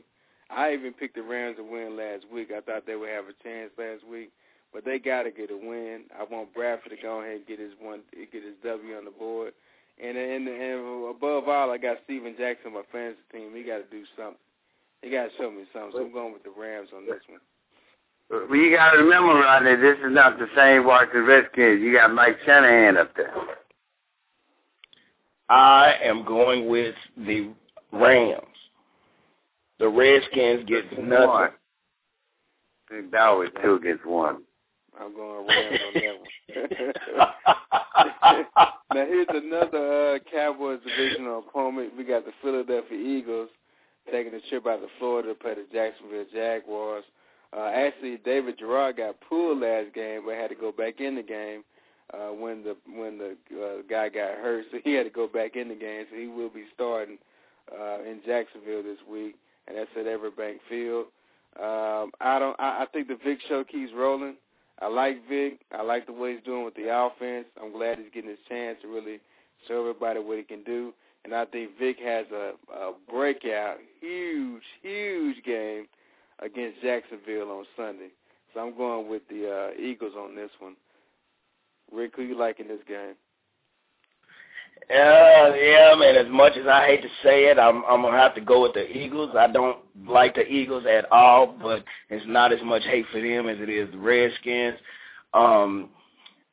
I 0.49 0.73
even 0.73 0.91
picked 0.91 1.13
the 1.13 1.21
Rams 1.21 1.57
to 1.57 1.63
win 1.63 1.95
last 1.95 2.25
week. 2.33 2.49
I 2.51 2.61
thought 2.61 2.87
they 2.87 2.95
would 2.95 3.09
have 3.09 3.25
a 3.25 3.43
chance 3.43 3.69
last 3.77 4.03
week, 4.09 4.31
but 4.73 4.85
they 4.85 4.99
got 4.99 5.23
to 5.23 5.31
get 5.31 5.51
a 5.51 5.57
win. 5.57 6.03
I 6.17 6.23
want 6.23 6.53
Bradford 6.53 6.91
to 6.91 7.01
go 7.01 7.21
ahead 7.21 7.37
and 7.37 7.47
get 7.47 7.59
his 7.59 7.73
one, 7.79 8.01
get 8.13 8.43
his 8.43 8.55
W 8.63 8.95
on 8.95 9.05
the 9.05 9.11
board. 9.11 9.53
And 10.01 10.17
and, 10.17 10.47
and 10.47 11.09
above 11.09 11.47
all, 11.47 11.71
I 11.71 11.77
got 11.77 11.97
Steven 12.05 12.35
Jackson, 12.37 12.73
my 12.73 12.83
fantasy 12.91 13.19
team. 13.31 13.51
He 13.55 13.63
got 13.63 13.77
to 13.77 13.89
do 13.91 14.03
something. 14.17 14.37
He 15.01 15.09
got 15.09 15.25
to 15.25 15.29
show 15.37 15.51
me 15.51 15.63
something. 15.73 15.91
So 15.93 16.05
I'm 16.05 16.13
going 16.13 16.33
with 16.33 16.43
the 16.43 16.53
Rams 16.57 16.89
on 16.95 17.05
this 17.05 17.21
one. 17.27 17.39
Well, 18.29 18.55
you 18.55 18.75
got 18.75 18.91
to 18.91 18.99
remember, 18.99 19.33
Rodney, 19.33 19.75
this 19.75 19.97
is 19.97 20.11
not 20.11 20.39
the 20.39 20.47
same 20.55 20.85
Washington 20.85 21.25
Redskins. 21.25 21.81
You 21.81 21.93
got 21.93 22.13
Mike 22.13 22.37
Shanahan 22.45 22.97
up 22.97 23.15
there. 23.15 23.33
I 25.49 25.95
am 26.01 26.23
going 26.23 26.69
with 26.69 26.95
the 27.17 27.49
Rams. 27.91 28.45
The 29.79 29.89
Redskins 29.89 30.63
get 30.67 30.97
nothing. 30.97 31.27
One. 31.27 31.49
That 33.11 33.21
always 33.21 33.49
two 33.61 33.75
against 33.75 34.05
one. 34.05 34.43
I'm 34.99 35.15
going 35.15 35.47
Rams 35.47 35.79
on 35.87 35.93
that 35.93 36.15
one. 36.19 36.29
now 38.93 39.05
here's 39.05 39.27
another 39.29 40.15
uh, 40.15 40.19
Cowboys 40.31 40.79
divisional 40.85 41.39
opponent. 41.47 41.93
We 41.97 42.03
got 42.03 42.25
the 42.25 42.33
Philadelphia 42.41 42.97
Eagles 42.97 43.49
taking 44.11 44.33
a 44.33 44.41
trip 44.49 44.67
out 44.67 44.81
to 44.81 44.87
Florida 44.99 45.29
to 45.29 45.35
play 45.35 45.53
the 45.55 45.65
Jacksonville 45.71 46.25
Jaguars. 46.33 47.05
Uh, 47.55 47.69
actually, 47.73 48.17
David 48.17 48.57
Garrard 48.57 48.97
got 48.97 49.15
pulled 49.27 49.59
last 49.59 49.93
game, 49.93 50.21
but 50.25 50.35
had 50.35 50.49
to 50.49 50.55
go 50.55 50.71
back 50.71 50.99
in 50.99 51.15
the 51.15 51.23
game 51.23 51.63
uh, 52.13 52.29
when 52.29 52.63
the 52.63 52.75
when 52.95 53.17
the 53.17 53.35
uh, 53.55 53.81
guy 53.89 54.09
got 54.09 54.37
hurt, 54.37 54.65
so 54.71 54.77
he 54.83 54.93
had 54.93 55.03
to 55.03 55.09
go 55.09 55.27
back 55.27 55.55
in 55.55 55.67
the 55.67 55.75
game. 55.75 56.05
So 56.09 56.17
he 56.17 56.27
will 56.27 56.49
be 56.49 56.65
starting 56.73 57.17
uh, 57.71 58.01
in 58.03 58.21
Jacksonville 58.25 58.83
this 58.83 58.99
week, 59.09 59.35
and 59.67 59.77
that's 59.77 59.89
at 59.97 60.05
Everbank 60.05 60.57
Field. 60.69 61.07
Um, 61.57 62.11
I 62.21 62.39
don't. 62.39 62.57
I, 62.59 62.83
I 62.83 62.85
think 62.93 63.07
the 63.07 63.17
Vic 63.23 63.39
show 63.47 63.63
keeps 63.63 63.91
rolling. 63.93 64.35
I 64.81 64.87
like 64.87 65.27
Vic. 65.29 65.59
I 65.71 65.83
like 65.83 66.07
the 66.07 66.13
way 66.13 66.33
he's 66.33 66.43
doing 66.43 66.65
with 66.65 66.75
the 66.75 66.93
offense. 66.93 67.45
I'm 67.61 67.71
glad 67.71 67.99
he's 67.99 68.11
getting 68.13 68.31
his 68.31 68.39
chance 68.49 68.79
to 68.81 68.87
really 68.87 69.19
show 69.67 69.81
everybody 69.81 70.19
what 70.19 70.37
he 70.37 70.43
can 70.43 70.63
do. 70.63 70.93
And 71.23 71.35
I 71.35 71.45
think 71.45 71.77
Vic 71.79 71.97
has 72.03 72.25
a, 72.33 72.53
a 72.73 72.93
breakout, 73.09 73.77
huge, 73.99 74.63
huge 74.81 75.43
game 75.43 75.85
against 76.39 76.81
Jacksonville 76.81 77.51
on 77.51 77.65
Sunday. 77.77 78.09
So 78.53 78.59
I'm 78.59 78.75
going 78.75 79.07
with 79.07 79.21
the 79.29 79.49
uh, 79.49 79.81
Eagles 79.81 80.13
on 80.17 80.35
this 80.35 80.49
one. 80.59 80.75
Rick, 81.91 82.13
who 82.15 82.23
you 82.23 82.37
like 82.37 82.59
in 82.59 82.67
this 82.67 82.81
game? 82.87 83.13
Uh, 84.89 85.53
yeah, 85.55 85.95
man. 85.97 86.17
As 86.17 86.27
much 86.29 86.57
as 86.57 86.67
I 86.67 86.85
hate 86.85 87.01
to 87.01 87.07
say 87.23 87.45
it, 87.45 87.57
I'm 87.57 87.83
I'm 87.85 88.01
gonna 88.01 88.17
have 88.17 88.35
to 88.35 88.41
go 88.41 88.63
with 88.63 88.73
the 88.73 88.89
Eagles. 88.89 89.35
I 89.37 89.47
don't 89.47 89.77
like 90.05 90.35
the 90.35 90.45
Eagles 90.45 90.85
at 90.85 91.09
all, 91.11 91.55
but 91.61 91.83
it's 92.09 92.25
not 92.27 92.51
as 92.51 92.61
much 92.63 92.83
hate 92.83 93.05
for 93.11 93.21
them 93.21 93.47
as 93.47 93.57
it 93.59 93.69
is 93.69 93.89
the 93.91 93.97
Redskins. 93.97 94.77
Um, 95.33 95.89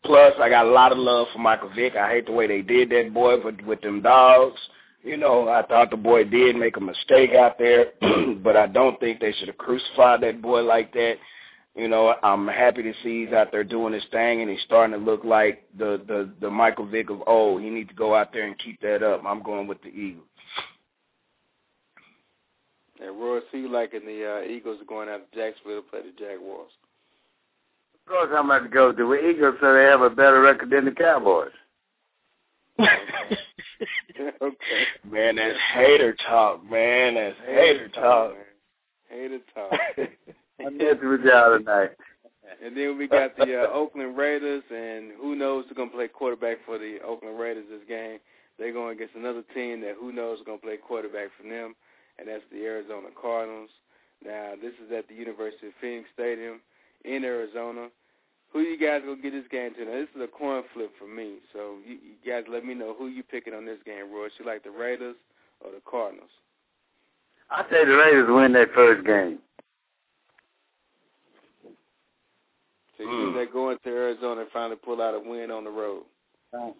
plus, 0.05 0.35
I 0.41 0.49
got 0.49 0.67
a 0.67 0.71
lot 0.71 0.93
of 0.93 0.99
love 0.99 1.29
for 1.33 1.41
Michael 1.41 1.71
Vick. 1.75 1.97
I 1.97 2.11
hate 2.11 2.27
the 2.27 2.33
way 2.33 2.47
they 2.47 2.63
did 2.63 2.91
that 2.91 3.13
boy, 3.13 3.39
but 3.43 3.61
with 3.65 3.81
them 3.81 4.03
dogs, 4.03 4.61
you 5.03 5.17
know, 5.17 5.49
I 5.49 5.63
thought 5.63 5.91
the 5.91 5.97
boy 5.97 6.25
did 6.25 6.55
make 6.55 6.77
a 6.77 6.81
mistake 6.81 7.31
out 7.33 7.59
there, 7.59 7.93
but 8.43 8.57
I 8.57 8.67
don't 8.67 9.01
think 9.01 9.21
they 9.21 9.33
should 9.33 9.49
have 9.49 9.59
crucified 9.59 10.21
that 10.23 10.43
boy 10.43 10.63
like 10.63 10.93
that. 10.93 11.17
You 11.79 11.87
know, 11.87 12.17
I'm 12.25 12.49
happy 12.49 12.83
to 12.83 12.93
see 13.05 13.25
he's 13.25 13.33
out 13.33 13.53
there 13.53 13.63
doing 13.63 13.93
his 13.93 14.03
thing, 14.11 14.41
and 14.41 14.51
he's 14.51 14.61
starting 14.63 14.99
to 14.99 15.05
look 15.05 15.23
like 15.23 15.65
the 15.79 16.03
the 16.09 16.29
the 16.41 16.51
Michael 16.51 16.87
Vick 16.87 17.09
of 17.09 17.23
old. 17.29 17.63
He 17.63 17.71
needs 17.71 17.89
to 17.91 17.95
go 17.95 18.17
out 18.17 18.33
there 18.33 18.49
and 18.49 18.59
keep 18.59 18.81
that 18.81 19.05
up. 19.05 19.23
I'm 19.25 19.45
going 19.45 19.69
with 19.69 19.81
the 19.83 19.89
Eagles. 19.89 20.27
And 23.01 23.17
Roy, 23.21 23.39
see 23.53 23.59
you 23.59 23.69
liking 23.71 24.05
the 24.05 24.41
uh, 24.41 24.51
Eagles 24.51 24.83
are 24.83 24.87
going 24.87 25.09
out 25.09 25.31
to 25.31 25.39
Jacksonville 25.39 25.83
to 25.83 25.89
play 25.89 26.01
the 26.01 26.11
Jaguars. 26.19 26.73
Of 27.95 28.11
course, 28.11 28.31
I'm 28.37 28.47
about 28.47 28.65
to 28.65 28.69
go 28.69 28.91
to 28.91 28.97
the 28.97 29.31
Eagles, 29.31 29.55
so 29.61 29.73
they 29.73 29.85
have 29.85 30.01
a 30.01 30.11
better 30.11 30.41
record 30.41 30.71
than 30.71 30.85
the 30.85 30.91
Cowboys. 30.91 31.53
okay. 32.81 32.89
Man, 35.09 35.37
that's 35.37 35.59
hater 35.75 36.17
talk, 36.29 36.69
man. 36.69 37.15
That's 37.15 37.37
hater 37.47 37.89
talk. 37.91 38.33
Man. 38.33 38.45
Hater 39.11 39.39
talk. 39.55 39.79
I'm 40.65 40.77
messing 40.77 41.09
with 41.09 41.23
y'all 41.23 41.57
tonight. 41.57 41.91
And 42.63 42.77
then 42.77 42.99
we 42.99 43.07
got 43.07 43.37
the 43.37 43.63
uh, 43.63 43.73
Oakland 43.73 44.17
Raiders, 44.17 44.65
and 44.71 45.13
who 45.21 45.37
knows 45.37 45.65
who's 45.69 45.77
going 45.77 45.91
to 45.91 45.95
play 45.95 46.09
quarterback 46.09 46.59
for 46.65 46.79
the 46.79 46.99
Oakland 47.07 47.39
Raiders 47.39 47.67
this 47.71 47.87
game. 47.87 48.19
They're 48.59 48.73
going 48.73 48.97
against 48.97 49.15
another 49.15 49.45
team 49.55 49.81
that 49.83 49.95
who 50.01 50.13
knows 50.13 50.39
is 50.39 50.47
going 50.47 50.59
to 50.59 50.67
play 50.67 50.77
quarterback 50.77 51.29
for 51.37 51.49
them, 51.49 51.77
and 52.19 52.27
that's 52.27 52.43
the 52.51 52.65
Arizona 52.65 53.09
Cardinals. 53.21 53.71
Now, 54.25 54.55
this 54.61 54.73
is 54.85 54.91
at 54.91 55.07
the 55.09 55.15
University 55.15 55.69
of 55.69 55.73
Phoenix 55.81 56.09
Stadium 56.13 56.61
in 57.05 57.23
Arizona. 57.23 57.89
Who 58.53 58.61
you 58.61 58.79
guys 58.79 59.03
gonna 59.05 59.21
get 59.21 59.33
this 59.33 59.47
game 59.51 59.75
to? 59.75 59.85
Now, 59.85 59.93
this 59.93 60.09
is 60.17 60.23
a 60.23 60.27
coin 60.27 60.63
flip 60.73 60.91
for 60.99 61.07
me. 61.07 61.37
So 61.53 61.77
you, 61.87 61.99
you 62.01 62.17
guys 62.27 62.45
let 62.51 62.65
me 62.65 62.75
know 62.75 62.95
who 62.99 63.09
you 63.09 63.23
picking 63.23 63.53
on 63.53 63.67
this 63.67 63.79
game, 63.85 64.11
Roy. 64.11 64.29
You 64.39 64.47
like 64.47 64.65
the 64.65 64.71
Raiders 64.71 65.17
or 65.61 65.71
the 65.71 65.83
Cardinals? 65.89 66.31
I 67.51 67.63
say 67.71 67.85
the 67.85 67.95
Raiders 67.95 68.27
win 68.29 68.55
that 68.55 68.73
first 68.75 69.07
game. 69.07 69.39
You 73.07 73.25
think 73.25 73.35
they're 73.35 73.53
going 73.53 73.79
to 73.85 73.89
Arizona 73.91 74.43
and 74.43 74.51
finally 74.51 74.77
pull 74.85 75.01
out 75.01 75.15
a 75.15 75.20
win 75.20 75.51
on 75.51 75.65
the 75.65 75.70
road? 75.70 76.03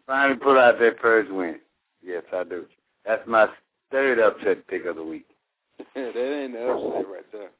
Finally 0.07 0.39
pull 0.41 0.59
out 0.59 0.79
that 0.79 1.01
first 1.01 1.31
win. 1.31 1.57
Yes, 2.05 2.23
I 2.33 2.45
do. 2.45 2.65
That's 3.05 3.27
my 3.27 3.49
third 3.91 4.19
upset 4.19 4.67
pick 4.69 4.85
of 4.87 4.97
the 4.97 5.03
week. 5.05 5.27
that 5.95 6.17
ain't 6.17 6.53
the 6.55 6.69
upset 6.69 7.09
right 7.09 7.33
there. 7.33 7.51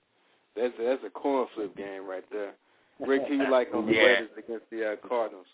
That's 0.57 0.75
that's 0.79 1.05
a 1.05 1.11
coin 1.11 1.47
flip 1.55 1.77
game 1.77 2.07
right 2.09 2.25
there. 2.33 2.53
Rick, 3.07 3.23
who 3.29 3.35
you 3.35 3.49
like 3.51 3.69
on 3.75 3.87
the 3.87 3.93
Yeah. 3.93 4.03
Raiders 4.03 4.31
against 4.37 4.71
the 4.71 4.93
uh, 4.93 5.09
Cardinals? 5.09 5.47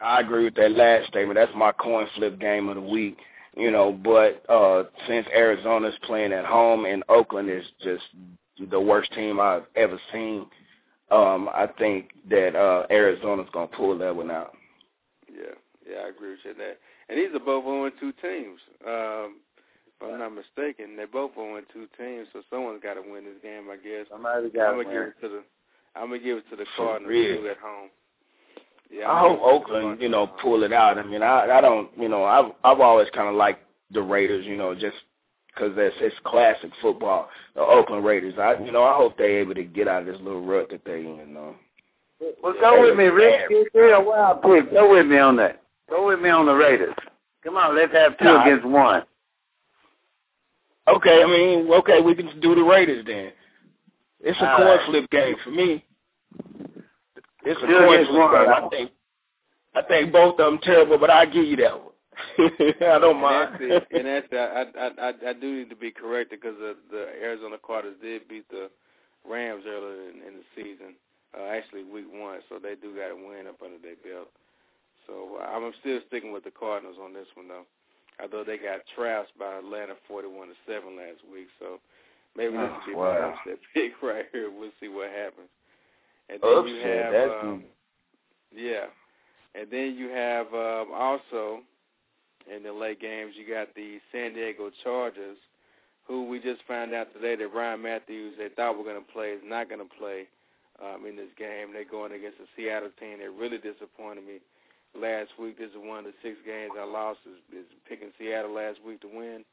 I 0.00 0.20
agree 0.20 0.44
with 0.44 0.54
that 0.54 0.72
last 0.72 1.08
statement. 1.08 1.36
That's 1.36 1.52
my 1.56 1.72
coin 1.72 2.06
flip 2.16 2.38
game 2.38 2.68
of 2.68 2.76
the 2.76 2.82
week. 2.82 3.18
You 3.56 3.70
know, 3.70 3.92
but 3.92 4.44
uh 4.48 4.84
since 5.08 5.26
Arizona's 5.34 5.94
playing 6.04 6.32
at 6.32 6.44
home 6.44 6.84
and 6.84 7.02
Oakland 7.08 7.50
is 7.50 7.64
just 7.82 8.04
the 8.70 8.80
worst 8.80 9.12
team 9.14 9.40
I've 9.40 9.64
ever 9.74 9.98
seen, 10.12 10.46
um, 11.10 11.48
I 11.54 11.66
think 11.78 12.10
that 12.28 12.54
uh 12.56 12.86
Arizona's 12.90 13.48
gonna 13.52 13.66
pull 13.68 13.96
that 13.98 14.14
one 14.14 14.30
out. 14.30 14.54
Yeah, 15.28 15.54
yeah, 15.88 15.98
I 16.06 16.08
agree 16.08 16.30
with 16.30 16.40
you 16.44 16.50
on 16.52 16.58
that. 16.58 16.78
And 17.08 17.18
these 17.18 17.34
are 17.34 17.44
both 17.44 17.64
0 17.64 17.90
2 18.00 18.12
teams. 18.22 18.60
Um, 18.86 19.36
if 19.88 20.02
I'm 20.02 20.18
not 20.18 20.30
mistaken, 20.34 20.96
they're 20.96 21.06
both 21.06 21.34
0 21.34 21.60
2 21.72 21.88
teams, 21.98 22.28
so 22.32 22.42
someone's 22.50 22.82
got 22.82 22.94
to 22.94 23.02
win 23.02 23.24
this 23.24 23.42
game, 23.42 23.68
I 23.70 23.76
guess. 23.76 24.06
Somebody 24.10 24.46
I'm 24.46 24.52
got 24.52 24.70
gonna 24.72 24.84
to 24.84 24.90
give 24.90 25.02
it 25.02 25.20
to 25.22 25.28
the 25.28 25.42
I'm 25.96 26.08
gonna 26.08 26.18
give 26.20 26.38
it 26.38 26.44
to 26.50 26.56
the 26.56 26.66
Cardinals 26.76 27.08
real. 27.10 27.42
too 27.42 27.48
at 27.48 27.58
home. 27.58 27.90
Yeah, 28.90 29.08
I 29.08 29.22
I'm 29.24 29.38
hope 29.38 29.40
gonna 29.40 29.42
give 29.42 29.62
it 29.62 29.66
to 29.66 29.72
the 29.72 29.78
Oakland, 29.80 30.02
you 30.02 30.08
know, 30.08 30.26
pull 30.42 30.62
it 30.62 30.72
out. 30.72 30.98
I 30.98 31.02
mean, 31.02 31.22
I 31.22 31.50
I 31.50 31.60
don't, 31.60 31.90
you 31.98 32.08
know, 32.08 32.24
I've 32.24 32.52
I've 32.64 32.80
always 32.80 33.08
kind 33.14 33.28
of 33.28 33.34
liked 33.34 33.64
the 33.90 34.02
Raiders, 34.02 34.46
you 34.46 34.56
know, 34.56 34.74
just 34.74 34.96
because 35.60 35.76
that's 35.76 35.94
it's 36.00 36.14
classic 36.24 36.70
football. 36.80 37.28
The 37.54 37.60
Oakland 37.60 38.04
Raiders, 38.04 38.34
I 38.38 38.54
you 38.64 38.72
know, 38.72 38.82
I 38.82 38.94
hope 38.96 39.16
they're 39.18 39.40
able 39.40 39.54
to 39.54 39.64
get 39.64 39.88
out 39.88 40.02
of 40.02 40.06
this 40.06 40.20
little 40.22 40.44
rut 40.44 40.70
that 40.70 40.84
they 40.84 41.00
in. 41.00 41.36
Um, 41.36 41.56
Well, 42.42 42.54
go 42.60 42.80
with 42.80 42.96
me, 42.96 43.04
Rick. 43.04 43.50
A 43.50 44.00
wild 44.00 44.42
pick. 44.42 44.72
Go 44.72 44.90
with 44.92 45.06
me 45.06 45.18
on 45.18 45.36
that. 45.36 45.62
Go 45.88 46.06
with 46.06 46.20
me 46.20 46.28
on 46.30 46.46
the 46.46 46.54
Raiders. 46.54 46.94
Come 47.44 47.56
on, 47.56 47.74
let's 47.74 47.92
have 47.92 48.16
two 48.18 48.24
Nah, 48.24 48.42
against 48.44 48.66
one. 48.66 49.02
okay, 50.88 51.22
I 51.22 51.26
mean, 51.26 51.70
okay, 51.72 52.00
we 52.00 52.14
can 52.14 52.38
do 52.40 52.54
the 52.54 52.62
Raiders 52.62 53.04
then. 53.06 53.32
It's 54.20 54.38
a 54.40 54.50
All 54.50 54.58
coin 54.58 54.66
right. 54.66 54.86
flip 54.86 55.10
game 55.10 55.34
for 55.42 55.50
me. 55.50 55.84
It's 57.44 57.62
a 57.62 57.66
Two 57.66 57.78
coin 57.78 58.06
flip 58.06 58.18
one. 58.20 58.32
game. 58.32 58.50
I 58.52 58.68
think 58.68 58.90
I 59.74 59.82
think 59.82 60.12
both 60.12 60.32
of 60.38 60.46
them 60.52 60.58
terrible, 60.62 60.98
but 60.98 61.10
I 61.10 61.24
give 61.26 61.44
you 61.44 61.56
that 61.56 61.78
one. 61.78 61.89
I 62.38 62.98
don't 62.98 63.20
mind. 63.20 63.60
And 63.60 63.70
that's, 63.70 63.86
it. 63.90 63.98
and 63.98 64.06
that's 64.06 64.28
I, 64.32 64.64
I 64.78 65.08
I 65.08 65.30
I 65.30 65.32
do 65.34 65.58
need 65.58 65.70
to 65.70 65.76
be 65.76 65.90
corrected 65.90 66.40
because 66.40 66.56
the, 66.58 66.76
the 66.90 67.06
Arizona 67.22 67.56
Cardinals 67.64 67.98
did 68.02 68.28
beat 68.28 68.48
the 68.50 68.70
Rams 69.28 69.64
earlier 69.66 70.10
in, 70.10 70.16
in 70.26 70.34
the 70.40 70.46
season, 70.56 70.94
uh, 71.36 71.46
actually 71.50 71.84
week 71.84 72.08
one, 72.10 72.40
so 72.48 72.58
they 72.58 72.74
do 72.74 72.96
got 72.96 73.12
a 73.12 73.16
win 73.16 73.46
up 73.46 73.60
under 73.62 73.78
their 73.78 74.00
belt. 74.00 74.28
So 75.06 75.38
uh, 75.40 75.44
I'm 75.44 75.72
still 75.80 76.00
sticking 76.08 76.32
with 76.32 76.44
the 76.44 76.52
Cardinals 76.52 76.96
on 77.02 77.12
this 77.12 77.28
one 77.34 77.48
though, 77.48 77.66
although 78.22 78.44
they 78.44 78.56
got 78.56 78.80
trounced 78.96 79.36
by 79.38 79.58
Atlanta 79.58 79.94
41 80.08 80.48
to 80.48 80.54
seven 80.66 80.96
last 80.96 81.20
week. 81.30 81.48
So 81.58 81.80
Maybe 82.36 82.52
this 82.52 82.60
Oh, 82.62 82.78
will 82.78 82.86
be 82.86 82.94
wow. 82.94 83.20
my 83.20 83.50
upset 83.50 83.58
pick 83.74 83.92
right 84.02 84.26
here. 84.32 84.50
We'll 84.50 84.70
see 84.80 84.88
what 84.88 85.10
happens. 85.10 85.48
And 86.28 86.38
then 86.42 86.66
you 86.68 86.80
have, 86.80 87.12
That's 87.12 87.32
um, 87.42 87.64
yeah, 88.54 88.86
and 89.54 89.66
then 89.70 89.96
you 89.98 90.08
have 90.10 90.46
um, 90.54 90.92
also 90.94 91.60
in 92.46 92.62
the 92.62 92.72
late 92.72 93.00
games 93.00 93.34
you 93.36 93.46
got 93.46 93.74
the 93.74 93.98
San 94.12 94.34
Diego 94.34 94.70
Chargers, 94.82 95.36
who 96.06 96.26
we 96.26 96.40
just 96.40 96.62
found 96.66 96.94
out 96.94 97.12
today 97.12 97.36
that 97.36 97.54
Ryan 97.54 97.82
Mathews 97.82 98.34
they 98.38 98.48
thought 98.48 98.78
were 98.78 98.84
going 98.84 99.02
to 99.02 99.12
play 99.12 99.30
is 99.30 99.42
not 99.44 99.68
going 99.68 99.80
to 99.80 99.94
play 99.98 100.26
um, 100.82 101.06
in 101.06 101.16
this 101.16 101.30
game. 101.38 101.72
They're 101.72 101.84
going 101.84 102.12
against 102.12 102.38
the 102.38 102.46
Seattle 102.56 102.90
team 102.98 103.18
that 103.18 103.30
really 103.30 103.58
disappointed 103.58 104.24
me 104.24 104.40
last 104.98 105.30
week. 105.38 105.58
This 105.58 105.70
is 105.70 105.78
one 105.78 106.00
of 106.00 106.04
the 106.06 106.16
six 106.22 106.36
games 106.44 106.72
I 106.78 106.84
lost 106.84 107.20
is, 107.26 107.38
is 107.54 107.66
picking 107.88 108.10
Seattle 108.18 108.54
last 108.54 108.78
week 108.84 109.00
to 109.02 109.08
win. 109.08 109.44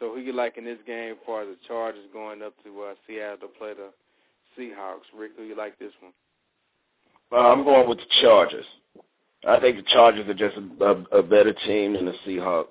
So 0.00 0.14
who 0.14 0.20
you 0.20 0.32
like 0.32 0.56
in 0.56 0.64
this 0.64 0.80
game 0.86 1.14
for 1.24 1.44
the 1.44 1.56
Chargers 1.68 2.06
going 2.12 2.42
up 2.42 2.54
to 2.64 2.82
uh, 2.82 2.94
Seattle 3.06 3.48
to 3.48 3.48
play 3.58 3.74
the 3.74 3.92
Seahawks? 4.58 5.06
Rick, 5.16 5.32
who 5.36 5.44
you 5.44 5.56
like 5.56 5.78
this 5.78 5.92
one? 6.00 6.12
Uh, 7.30 7.48
I'm 7.52 7.64
going 7.64 7.88
with 7.88 7.98
the 7.98 8.10
Chargers. 8.20 8.66
I 9.46 9.58
think 9.60 9.76
the 9.76 9.82
Chargers 9.92 10.28
are 10.28 10.34
just 10.34 10.56
a, 10.56 10.84
a, 10.84 11.18
a 11.18 11.22
better 11.22 11.52
team 11.52 11.94
than 11.94 12.06
the 12.06 12.14
Seahawks. 12.26 12.66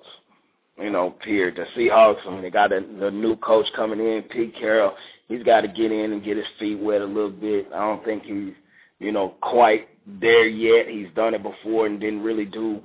You 0.78 0.90
know, 0.90 1.10
period. 1.10 1.56
The 1.56 1.66
Seahawks, 1.78 2.26
I 2.26 2.30
mean, 2.30 2.42
they 2.42 2.50
got 2.50 2.72
a, 2.72 2.78
a 2.78 3.10
new 3.10 3.36
coach 3.36 3.66
coming 3.76 4.00
in, 4.00 4.22
Pete 4.22 4.54
Carroll. 4.58 4.94
He's 5.28 5.42
got 5.42 5.60
to 5.60 5.68
get 5.68 5.92
in 5.92 6.12
and 6.12 6.24
get 6.24 6.38
his 6.38 6.46
feet 6.58 6.78
wet 6.78 7.02
a 7.02 7.06
little 7.06 7.30
bit. 7.30 7.68
I 7.74 7.80
don't 7.80 8.04
think 8.04 8.24
he's, 8.24 8.54
you 8.98 9.12
know, 9.12 9.34
quite 9.42 9.88
there 10.20 10.48
yet. 10.48 10.88
He's 10.88 11.08
done 11.14 11.34
it 11.34 11.42
before 11.42 11.86
and 11.86 12.00
didn't 12.00 12.22
really 12.22 12.46
do 12.46 12.80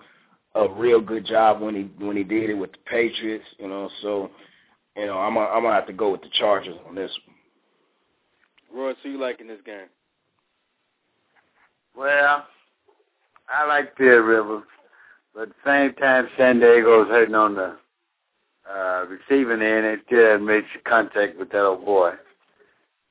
a 0.56 0.68
real 0.70 1.00
good 1.00 1.26
job 1.26 1.62
when 1.62 1.76
he 1.76 2.06
when 2.06 2.18
he 2.18 2.24
did 2.24 2.50
it 2.50 2.56
with 2.56 2.74
the 2.74 2.78
Patriots. 2.86 3.46
You 3.58 3.70
know, 3.70 3.90
so 4.02 4.32
you 4.96 5.06
know, 5.06 5.18
I'm 5.18 5.36
gonna, 5.36 5.48
I'm 5.48 5.64
gonna 5.64 5.76
have 5.76 5.88
to 5.88 5.94
go 5.94 6.12
with 6.12 6.22
the 6.22 6.30
Chargers 6.38 6.76
on 6.88 6.96
this 6.96 7.12
one. 8.72 8.80
Royce, 8.80 8.98
who 9.02 9.12
you 9.12 9.20
like 9.20 9.40
in 9.40 9.48
this 9.48 9.62
game? 9.66 9.88
Well, 11.96 12.46
I 13.50 13.66
like 13.66 13.96
Pier 13.96 14.24
River, 14.24 14.64
but 15.34 15.44
at 15.44 15.50
the 15.50 15.56
same 15.66 15.94
time, 15.96 16.28
San 16.38 16.60
Diego's 16.60 17.08
hurting 17.08 17.36
on 17.36 17.56
the 17.56 17.78
uh, 18.70 19.06
receiving 19.08 19.62
end. 19.62 19.86
They 19.86 19.96
still 20.06 20.32
haven't 20.32 20.66
contact 20.84 21.38
with 21.38 21.52
that 21.52 21.64
old 21.64 21.86
boy. 21.86 22.14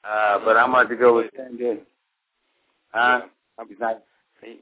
Uh, 0.04 0.38
but 0.44 0.56
I'm 0.56 0.72
going 0.72 0.88
to 0.88 0.96
go 0.96 1.16
with 1.16 1.30
San 1.36 1.56
Diego. 1.56 1.80
Huh? 2.92 3.22
He's 3.68 3.78
not, 3.80 4.02
He 4.42 4.60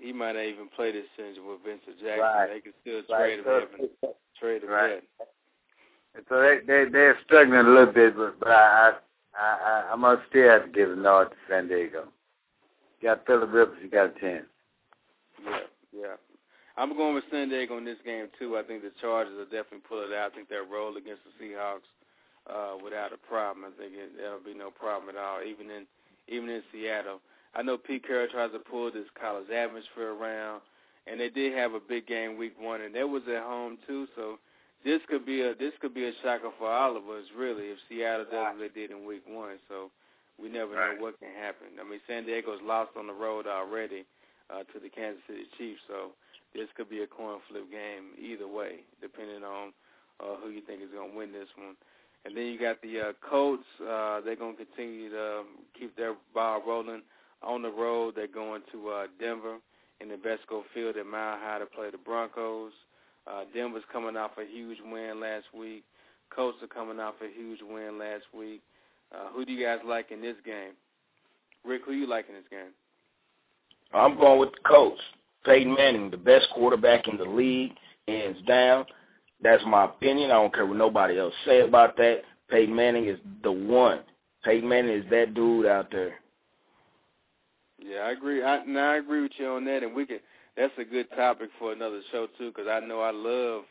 he 0.00 0.12
might 0.12 0.32
not 0.32 0.44
even 0.44 0.68
play 0.68 0.92
this 0.92 1.06
season 1.16 1.46
with 1.46 1.58
Vincent 1.64 1.98
Jackson. 2.00 2.20
Right. 2.20 2.48
They 2.52 2.60
can 2.60 2.72
still 2.82 3.02
right. 3.10 3.18
trade 3.18 3.38
him. 3.40 3.88
So, 4.00 4.14
Trade 4.38 4.62
him 4.62 4.70
Right. 4.70 5.02
yet. 6.14 6.26
so 6.28 6.40
they, 6.40 6.58
they, 6.66 6.88
they're 6.90 7.18
struggling 7.24 7.58
a 7.58 7.62
little 7.68 7.92
bit, 7.92 8.16
but, 8.16 8.38
but 8.38 8.48
I, 8.48 8.92
I, 9.36 9.42
I, 9.42 9.88
I'm 9.92 10.02
going 10.02 10.18
to 10.18 10.22
still 10.28 10.48
have 10.48 10.66
to 10.66 10.70
give 10.70 10.92
a 10.92 10.96
nod 10.96 11.24
to 11.24 11.36
San 11.48 11.66
Diego. 11.68 12.04
You 13.00 13.08
got 13.08 13.26
Philip 13.26 13.52
Rivers, 13.52 13.78
you 13.82 13.90
got 13.90 14.16
a 14.16 14.20
10. 14.20 14.42
Yeah, 15.50 15.66
yeah. 15.92 16.16
I'm 16.76 16.94
going 16.96 17.14
with 17.14 17.24
San 17.30 17.48
Diego 17.48 17.76
in 17.78 17.84
this 17.84 17.98
game 18.04 18.28
too. 18.38 18.56
I 18.56 18.62
think 18.62 18.82
the 18.82 18.92
Chargers 19.00 19.34
will 19.36 19.44
definitely 19.50 19.82
pull 19.88 20.00
it 20.04 20.14
out. 20.14 20.30
I 20.32 20.34
think 20.34 20.48
they'll 20.48 20.66
roll 20.68 20.96
against 20.96 21.22
the 21.26 21.34
Seahawks 21.42 21.88
uh, 22.46 22.78
without 22.82 23.12
a 23.12 23.18
problem. 23.18 23.66
I 23.66 23.74
think 23.80 23.92
it, 23.94 24.12
there'll 24.16 24.38
be 24.40 24.54
no 24.54 24.70
problem 24.70 25.10
at 25.14 25.20
all, 25.20 25.42
even 25.42 25.70
in 25.70 25.86
even 26.28 26.48
in 26.48 26.62
Seattle. 26.72 27.20
I 27.54 27.62
know 27.62 27.78
Pete 27.78 28.06
Carroll 28.06 28.28
tries 28.30 28.52
to 28.52 28.58
pull 28.60 28.92
this 28.92 29.08
college 29.20 29.50
atmosphere 29.50 30.12
around, 30.12 30.60
and 31.06 31.18
they 31.18 31.30
did 31.30 31.56
have 31.56 31.72
a 31.74 31.80
big 31.80 32.06
game 32.06 32.36
week 32.38 32.54
one, 32.60 32.82
and 32.82 32.94
that 32.94 33.08
was 33.08 33.22
at 33.26 33.42
home 33.42 33.78
too. 33.86 34.06
So 34.14 34.38
this 34.84 35.00
could 35.08 35.26
be 35.26 35.40
a 35.42 35.54
this 35.56 35.72
could 35.80 35.94
be 35.94 36.06
a 36.06 36.12
shocker 36.22 36.50
for 36.58 36.70
all 36.70 36.96
of 36.96 37.08
us, 37.08 37.24
really, 37.36 37.74
if 37.74 37.78
Seattle 37.88 38.26
does 38.30 38.54
what 38.54 38.60
they 38.60 38.68
did 38.80 38.90
in 38.92 39.04
week 39.04 39.24
one. 39.26 39.58
So 39.68 39.90
we 40.40 40.48
never 40.48 40.74
Right. 40.74 40.94
know 40.96 41.02
what 41.02 41.18
can 41.18 41.34
happen. 41.34 41.74
I 41.80 41.88
mean, 41.88 41.98
San 42.06 42.24
Diego's 42.24 42.62
lost 42.62 42.92
on 42.96 43.08
the 43.08 43.12
road 43.12 43.48
already 43.48 44.04
uh, 44.50 44.64
to 44.72 44.80
the 44.80 44.88
Kansas 44.88 45.22
City 45.26 45.44
Chiefs, 45.56 45.80
so 45.88 46.12
this 46.54 46.68
could 46.76 46.88
be 46.88 47.02
a 47.02 47.06
coin 47.06 47.38
flip 47.48 47.70
game 47.70 48.16
either 48.18 48.48
way, 48.48 48.80
depending 49.00 49.44
on 49.44 49.72
uh, 50.20 50.36
who 50.42 50.50
you 50.50 50.60
think 50.60 50.82
is 50.82 50.90
going 50.92 51.12
to 51.12 51.16
win 51.16 51.32
this 51.32 51.48
one. 51.56 51.76
And 52.24 52.36
then 52.36 52.46
you 52.46 52.58
got 52.58 52.82
the 52.82 53.00
uh, 53.00 53.12
Colts. 53.28 53.64
Uh, 53.80 54.20
they're 54.20 54.36
going 54.36 54.56
to 54.56 54.64
continue 54.64 55.10
to 55.10 55.38
um, 55.40 55.46
keep 55.78 55.96
their 55.96 56.14
ball 56.34 56.62
rolling 56.66 57.02
on 57.42 57.62
the 57.62 57.70
road. 57.70 58.14
They're 58.16 58.26
going 58.26 58.62
to 58.72 58.88
uh, 58.88 59.06
Denver 59.20 59.58
in 60.00 60.08
the 60.08 60.16
Invesco 60.16 60.62
Field 60.74 60.96
at 60.96 61.06
Mile 61.06 61.38
High 61.40 61.58
to 61.60 61.66
play 61.66 61.90
the 61.90 61.98
Broncos. 61.98 62.72
Uh, 63.26 63.44
Denver's 63.54 63.84
coming 63.92 64.16
off 64.16 64.32
a 64.38 64.44
huge 64.44 64.78
win 64.84 65.20
last 65.20 65.46
week. 65.56 65.84
Colts 66.34 66.58
are 66.62 66.66
coming 66.66 66.98
off 66.98 67.14
a 67.22 67.28
huge 67.28 67.60
win 67.62 67.98
last 67.98 68.24
week. 68.36 68.62
Uh, 69.14 69.28
who 69.32 69.44
do 69.44 69.52
you 69.52 69.64
guys 69.64 69.78
like 69.86 70.10
in 70.10 70.20
this 70.20 70.36
game? 70.44 70.72
Rick, 71.64 71.82
who 71.86 71.92
you 71.92 72.06
like 72.06 72.28
in 72.28 72.34
this 72.34 72.44
game? 72.50 72.72
I'm 73.94 74.16
going 74.16 74.40
with 74.40 74.52
the 74.52 74.68
coach, 74.68 74.98
Peyton 75.44 75.74
Manning, 75.74 76.10
the 76.10 76.16
best 76.16 76.48
quarterback 76.54 77.08
in 77.08 77.16
the 77.16 77.24
league, 77.24 77.72
hands 78.06 78.36
down. 78.46 78.84
That's 79.42 79.62
my 79.66 79.84
opinion. 79.86 80.30
I 80.30 80.34
don't 80.34 80.52
care 80.52 80.66
what 80.66 80.76
nobody 80.76 81.18
else 81.18 81.34
say 81.46 81.60
about 81.60 81.96
that. 81.96 82.22
Peyton 82.50 82.74
Manning 82.74 83.06
is 83.06 83.18
the 83.42 83.52
one. 83.52 84.00
Peyton 84.44 84.68
Manning 84.68 84.96
is 84.96 85.04
that 85.10 85.34
dude 85.34 85.66
out 85.66 85.90
there. 85.90 86.14
Yeah, 87.78 88.00
I 88.00 88.10
agree. 88.10 88.42
I, 88.42 88.64
now 88.64 88.92
I 88.92 88.96
agree 88.96 89.22
with 89.22 89.32
you 89.38 89.48
on 89.48 89.64
that, 89.66 89.82
and 89.82 89.94
we 89.94 90.06
can. 90.06 90.18
That's 90.56 90.72
a 90.76 90.84
good 90.84 91.06
topic 91.14 91.50
for 91.58 91.72
another 91.72 92.00
show 92.10 92.26
too, 92.36 92.50
because 92.50 92.66
I 92.68 92.84
know 92.84 93.00
I 93.00 93.12
love 93.12 93.62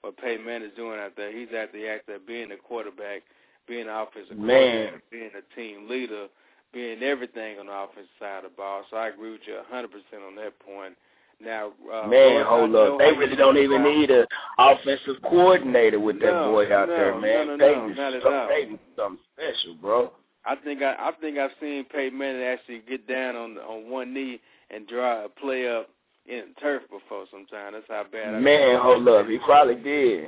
what 0.00 0.16
Peyton 0.16 0.44
Manning 0.44 0.68
is 0.68 0.76
doing 0.76 0.98
out 0.98 1.12
there. 1.16 1.30
He's 1.30 1.54
at 1.56 1.72
the 1.72 1.86
act 1.86 2.08
of 2.08 2.26
being 2.26 2.50
a 2.50 2.56
quarterback, 2.56 3.22
being 3.68 3.82
an 3.82 3.94
offensive 3.94 4.36
Man. 4.36 4.48
coordinator, 4.48 5.02
being 5.10 5.30
a 5.38 5.54
team 5.54 5.88
leader, 5.88 6.26
being 6.72 7.02
everything 7.02 7.58
on 7.58 7.66
the 7.66 7.72
offensive 7.72 8.10
side 8.18 8.44
of 8.44 8.50
the 8.52 8.56
ball. 8.56 8.84
So 8.90 8.96
I 8.96 9.08
agree 9.08 9.32
with 9.32 9.42
you 9.46 9.58
100% 9.72 9.84
on 10.26 10.36
that 10.36 10.58
point. 10.60 10.94
Now, 11.42 11.72
uh, 11.92 12.06
Man, 12.06 12.44
hold 12.46 12.74
up. 12.76 12.98
They 12.98 13.12
really 13.12 13.34
don't 13.34 13.58
even 13.58 13.82
need 13.82 14.10
an 14.10 14.26
offensive 14.58 15.16
coordinator 15.22 15.98
with 15.98 16.20
that 16.20 16.30
boy 16.44 16.72
out 16.72 16.88
no, 16.88 16.96
there, 16.96 17.20
man. 17.20 17.46
no, 17.48 17.56
no, 17.56 17.66
Peyton 17.66 17.96
no, 17.96 18.20
some- 18.22 18.32
all. 18.32 18.78
Something 18.96 19.18
special, 19.34 19.74
bro. 19.80 20.12
I 20.44 20.56
think 20.56 20.82
I, 20.82 20.94
I 20.98 21.12
think 21.20 21.38
I've 21.38 21.52
seen 21.60 21.84
Peyton 21.84 22.18
Manning 22.18 22.42
actually 22.42 22.82
get 22.88 23.06
down 23.06 23.36
on 23.36 23.58
on 23.58 23.90
one 23.90 24.12
knee 24.12 24.40
and 24.70 24.88
draw 24.88 25.24
a 25.24 25.28
play 25.28 25.68
up 25.68 25.88
in 26.26 26.46
turf 26.60 26.82
before. 26.90 27.26
Sometimes 27.30 27.74
that's 27.74 27.86
how 27.88 28.04
bad. 28.10 28.34
I 28.34 28.40
Man, 28.40 28.80
hold 28.80 29.06
up. 29.08 29.26
He 29.28 29.38
probably 29.38 29.76
did. 29.76 30.26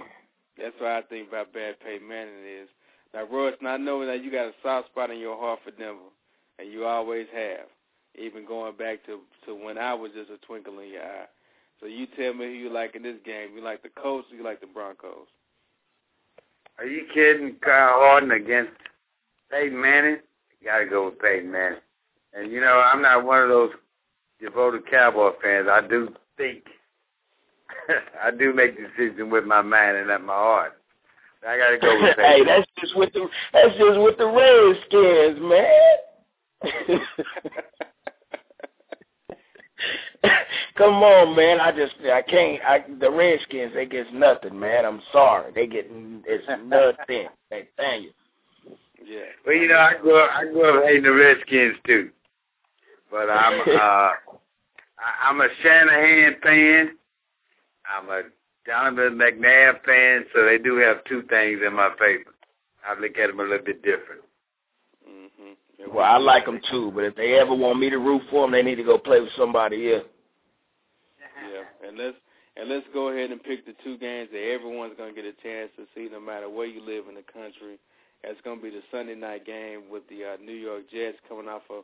That's 0.57 0.75
what 0.79 0.91
I 0.91 1.03
think 1.03 1.29
about 1.29 1.53
bad 1.53 1.81
Peyton 1.81 2.07
Manning 2.09 2.47
is. 2.63 2.69
Now, 3.13 3.25
Royce, 3.31 3.55
now 3.63 3.75
I 3.75 3.77
know 3.77 4.05
that 4.07 4.23
you 4.25 4.31
got 4.31 4.47
a 4.47 4.53
soft 4.63 4.89
spot 4.89 5.11
in 5.11 5.19
your 5.19 5.37
heart 5.39 5.61
for 5.65 5.71
Denver, 5.73 6.11
and 6.59 6.71
you 6.71 6.85
always 6.85 7.27
have, 7.35 7.67
even 8.17 8.47
going 8.47 8.77
back 8.77 9.05
to 9.07 9.21
to 9.47 9.55
when 9.55 9.79
I 9.79 9.95
was 9.95 10.13
just 10.13 10.31
a 10.31 10.39
twinkle 10.47 10.79
in 10.79 10.91
your 10.91 11.03
eye. 11.03 11.27
So 11.81 11.87
you 11.87 12.07
tell 12.17 12.35
me 12.35 12.47
who 12.47 12.53
you 12.53 12.71
like 12.71 12.95
in 12.95 13.03
this 13.03 13.17
game. 13.25 13.51
You 13.55 13.63
like 13.63 13.83
the 13.83 13.89
Colts 13.91 14.29
or 14.33 14.37
you 14.37 14.45
like 14.45 14.61
the 14.61 14.67
Broncos? 14.67 15.27
Are 16.79 16.87
you 16.87 17.07
kidding? 17.13 17.57
Kyle 17.65 18.01
Orton 18.01 18.31
against 18.31 18.73
Peyton 19.51 19.81
Manning? 19.81 20.19
You 20.61 20.67
got 20.67 20.79
to 20.79 20.87
go 20.87 21.07
with 21.07 21.19
Peyton 21.19 21.51
Manning. 21.51 21.81
And, 22.33 22.51
you 22.51 22.61
know, 22.61 22.81
I'm 22.81 23.03
not 23.03 23.25
one 23.25 23.43
of 23.43 23.49
those 23.49 23.71
devoted 24.41 24.91
Cowboy 24.91 25.33
fans. 25.43 25.69
I 25.71 25.87
do 25.87 26.09
think, 26.37 26.65
I 28.23 28.31
do 28.31 28.53
make 28.53 28.77
decisions 28.77 29.31
with 29.31 29.45
my 29.45 29.63
mind 29.63 29.97
and 29.97 30.09
not 30.09 30.25
my 30.25 30.33
heart. 30.33 30.73
I 31.47 31.59
got 31.59 31.71
to 31.71 31.79
go 31.79 32.03
with 32.03 32.17
hey, 32.17 32.45
that's 32.45 32.67
just 32.81 32.97
with 32.97 33.13
the 33.13 33.29
that's 33.53 33.77
just 33.77 34.01
with 34.01 34.17
the 34.17 34.27
Redskins, 34.27 35.39
man. 35.43 35.99
Come 40.77 41.03
on, 41.03 41.37
man. 41.37 41.61
I 41.61 41.73
just 41.73 41.95
I 42.05 42.23
can't. 42.23 42.63
I 42.65 42.85
the 42.99 43.11
Redskins 43.11 43.73
they 43.75 43.87
get 43.87 44.13
nothing, 44.13 44.59
man. 44.59 44.85
I'm 44.85 45.01
sorry. 45.13 45.53
They 45.55 45.67
get 45.67 45.87
it's 45.91 46.47
nothing. 46.67 47.29
Nathaniel. 47.51 48.13
yeah. 49.07 49.21
Well, 49.47 49.55
you 49.55 49.69
know, 49.69 49.79
I 49.79 49.95
grew 50.01 50.19
up, 50.19 50.31
I 50.35 50.45
grew 50.45 50.79
up 50.79 50.85
hating 50.85 51.05
the 51.05 51.13
Redskins 51.13 51.77
too, 51.87 52.11
but 53.11 53.31
I'm 53.31 53.61
uh, 53.61 54.11
I, 54.99 55.29
I'm 55.29 55.41
a 55.41 55.49
Shanahan 55.63 56.37
fan. 56.43 56.97
I'm 57.87 58.09
a 58.09 58.23
Donovan 58.67 59.19
McNabb 59.19 59.85
fan, 59.85 60.25
so 60.35 60.45
they 60.45 60.59
do 60.59 60.77
have 60.77 61.05
two 61.05 61.23
things 61.29 61.61
in 61.65 61.75
my 61.75 61.91
favor. 61.99 62.35
I 62.87 62.99
look 62.99 63.17
at 63.19 63.29
them 63.29 63.41
a 63.41 63.43
little 63.43 63.65
bit 63.65 63.83
different. 63.83 64.23
Well, 65.93 66.05
I 66.05 66.19
like 66.19 66.47
them 66.47 66.61
too, 66.71 66.93
but 66.95 67.05
if 67.05 67.15
they 67.17 67.35
ever 67.39 67.55
want 67.55 67.79
me 67.79 67.91
to 67.91 67.99
root 67.99 68.23
for 68.31 68.43
them, 68.43 68.53
they 68.53 68.63
need 68.63 68.77
to 68.77 68.85
go 68.85 68.99
play 68.99 69.21
with 69.21 69.31
somebody 69.37 69.95
else. 69.95 70.05
Yeah, 71.45 71.89
and 71.89 71.99
let's 71.99 72.17
and 72.57 72.69
let's 72.69 72.87
go 72.95 73.09
ahead 73.09 73.31
and 73.31 73.43
pick 73.43 73.67
the 73.67 73.75
two 73.85 73.99
games 73.99 74.31
that 74.33 74.51
everyone's 74.51 74.97
going 74.97 75.15
to 75.15 75.23
get 75.23 75.29
a 75.29 75.43
chance 75.43 75.71
to 75.77 75.85
see, 75.95 76.09
no 76.11 76.21
matter 76.21 76.49
where 76.49 76.67
you 76.67 76.81
live 76.81 77.07
in 77.09 77.15
the 77.15 77.27
country. 77.27 77.79
It's 78.23 78.41
going 78.41 78.59
to 78.59 78.63
be 78.63 78.71
the 78.71 78.81
Sunday 78.91 79.15
night 79.15 79.45
game 79.45 79.83
with 79.91 80.09
the 80.09 80.25
uh, 80.25 80.37
New 80.43 80.55
York 80.55 80.89
Jets 80.91 81.19
coming 81.29 81.49
off 81.49 81.63
a 81.71 81.83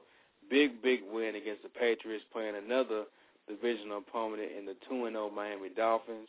big, 0.48 0.80
big 0.80 1.00
win 1.12 1.34
against 1.34 1.62
the 1.62 1.68
Patriots, 1.68 2.24
playing 2.32 2.54
another 2.56 3.04
divisional 3.48 3.98
opponent 3.98 4.48
in 4.56 4.64
the 4.64 4.76
two 4.88 5.04
and 5.04 5.14
zero 5.14 5.30
Miami 5.34 5.68
Dolphins. 5.68 6.28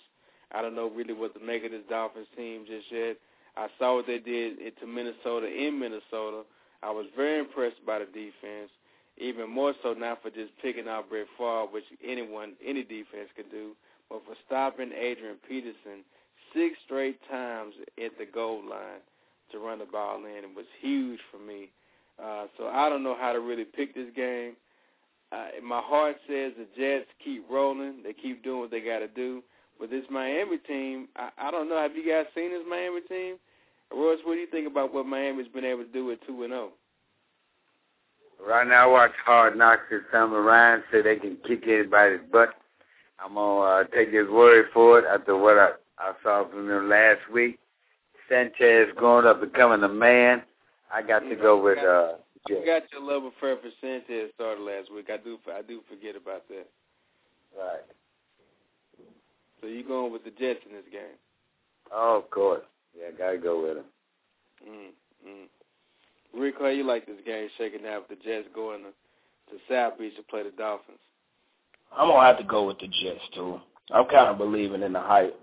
I 0.52 0.62
don't 0.62 0.76
know 0.76 0.90
really 0.90 1.14
what 1.14 1.34
to 1.36 1.40
make 1.40 1.64
of 1.64 1.72
this 1.72 1.88
Dolphins 1.90 2.28
team 2.36 2.66
just 2.68 2.92
yet. 2.92 3.18
I 3.56 3.68
saw 3.80 3.96
what 3.96 4.08
they 4.08 4.20
did 4.20 4.58
to 4.80 4.88
Minnesota 4.88 5.48
in 5.48 5.80
Minnesota. 5.80 6.44
I 6.84 6.92
was 6.92 7.06
very 7.16 7.40
impressed 7.40 7.86
by 7.86 8.00
the 8.00 8.06
defense, 8.06 8.72
even 9.18 9.50
more 9.50 9.74
so 9.84 9.94
not 9.94 10.22
for 10.22 10.30
just 10.30 10.52
picking 10.62 10.88
out 10.88 11.10
Brett 11.10 11.28
Favre, 11.38 11.68
which 11.72 11.84
anyone, 12.04 12.54
any 12.66 12.84
defense 12.84 13.30
could 13.36 13.52
do, 13.52 13.72
but 14.10 14.24
for 14.26 14.36
stopping 14.46 14.92
Adrian 14.92 15.38
Peterson 15.48 16.04
six 16.54 16.76
straight 16.86 17.20
times 17.30 17.74
at 18.04 18.18
the 18.18 18.26
goal 18.26 18.62
line 18.68 19.02
to 19.52 19.60
run 19.60 19.80
the 19.80 19.86
ball 19.86 20.24
in. 20.26 20.44
It 20.44 20.56
was 20.56 20.66
huge 20.82 21.20
for 21.32 21.38
me. 21.38 21.70
Uh, 22.22 22.46
so 22.58 22.68
I 22.68 22.90
don't 22.90 23.04
know 23.04 23.16
how 23.20 23.34
to 23.34 23.40
really 23.40 23.64
pick 23.64 23.96
this 23.96 24.10
game. 24.16 24.56
Uh, 25.32 25.48
my 25.64 25.82
heart 25.82 26.18
says 26.28 26.54
the 26.58 26.68
Jets 26.78 27.08
keep 27.24 27.46
rolling. 27.50 28.04
They 28.04 28.14
keep 28.14 28.44
doing 28.44 28.60
what 28.60 28.72
they 28.72 28.82
got 28.82 29.00
to 29.00 29.08
do. 29.08 29.42
But 29.80 29.90
this 29.90 30.04
Miami 30.12 30.58
team, 30.58 31.08
I, 31.16 31.30
I 31.38 31.52
don't 31.52 31.70
know. 31.70 31.78
Have 31.78 31.96
you 31.96 32.08
guys 32.08 32.26
seen 32.36 32.52
this 32.52 32.64
Miami 32.70 33.02
team? 33.02 33.38
Royce, 33.94 34.20
what 34.24 34.36
do 34.36 34.40
you 34.40 34.48
think 34.48 34.68
about 34.68 34.94
what 34.94 35.06
Miami's 35.06 35.48
been 35.48 35.66
able 35.66 35.84
to 35.84 35.92
do 35.92 36.12
at 36.12 36.26
2 36.26 36.44
and 36.44 36.52
0? 36.52 36.70
Right 38.46 38.68
now, 38.68 38.90
I 38.90 38.92
watch 38.92 39.12
Hard 39.24 39.58
Knocks 39.58 39.84
this 39.92 40.02
summer. 40.12 40.42
Ryan 40.42 40.84
said 40.92 41.06
they 41.06 41.18
can 41.18 41.38
kick 41.48 41.64
anybody's 41.68 42.22
butt. 42.32 42.50
I'm 43.24 43.36
going 43.36 43.88
to 43.88 43.94
uh, 43.94 43.96
take 43.96 44.12
his 44.12 44.28
word 44.30 44.68
for 44.74 45.00
it 45.00 45.06
after 45.06 45.38
what 45.38 45.58
I, 45.58 45.70
I 46.00 46.14
saw 46.24 46.50
from 46.50 46.68
them 46.68 46.90
last 46.90 47.20
week. 47.32 47.60
Sanchez 48.28 48.88
growing 48.96 49.28
up 49.28 49.42
becoming 49.42 49.84
a 49.84 49.90
man. 49.90 50.42
I 50.92 51.02
got 51.02 51.20
to 51.20 51.36
go 51.36 51.62
with 51.62 51.78
uh 51.78 52.14
I 52.50 52.54
forgot 52.56 52.84
your 52.92 53.02
love 53.02 53.24
affair 53.24 53.58
for 53.58 53.70
Sanchez 53.80 54.32
started 54.34 54.62
last 54.64 54.92
week. 54.94 55.10
I 55.12 55.18
do 55.18 55.38
I 55.54 55.62
do 55.62 55.82
forget 55.90 56.16
about 56.16 56.48
that. 56.48 56.68
Right. 57.58 57.86
So 59.60 59.68
you 59.68 59.84
going 59.84 60.12
with 60.12 60.24
the 60.24 60.32
Jets 60.32 60.62
in 60.66 60.74
this 60.74 60.86
game? 60.92 61.20
Oh, 61.94 62.18
of 62.18 62.30
course. 62.32 62.64
Yeah, 62.98 63.12
gotta 63.18 63.38
go 63.38 63.62
with 63.62 63.76
them. 63.76 63.86
Mm, 64.68 65.30
mm. 65.30 66.40
Rick, 66.40 66.56
how 66.60 66.68
you 66.68 66.84
like 66.84 67.06
this 67.06 67.18
game 67.26 67.50
shaking 67.58 67.86
out 67.86 68.10
with 68.10 68.20
the 68.20 68.24
Jets 68.24 68.48
going 68.54 68.82
to, 68.82 68.90
to 68.90 69.62
South 69.70 69.98
Beach 70.00 70.16
to 70.16 70.24
play 70.24 70.44
the 70.44 70.52
Dolphins? 70.52 71.00
I'm 71.96 72.08
gonna 72.08 72.26
have 72.26 72.38
to 72.38 72.44
go 72.44 72.68
with 72.68 72.80
the 72.80 72.88
Jets 72.88 73.24
too. 73.34 73.60
I'm 73.94 74.06
kind 74.06 74.30
of 74.30 74.38
believing 74.38 74.84
in 74.84 74.94
the 74.94 75.02
hype. 75.02 75.38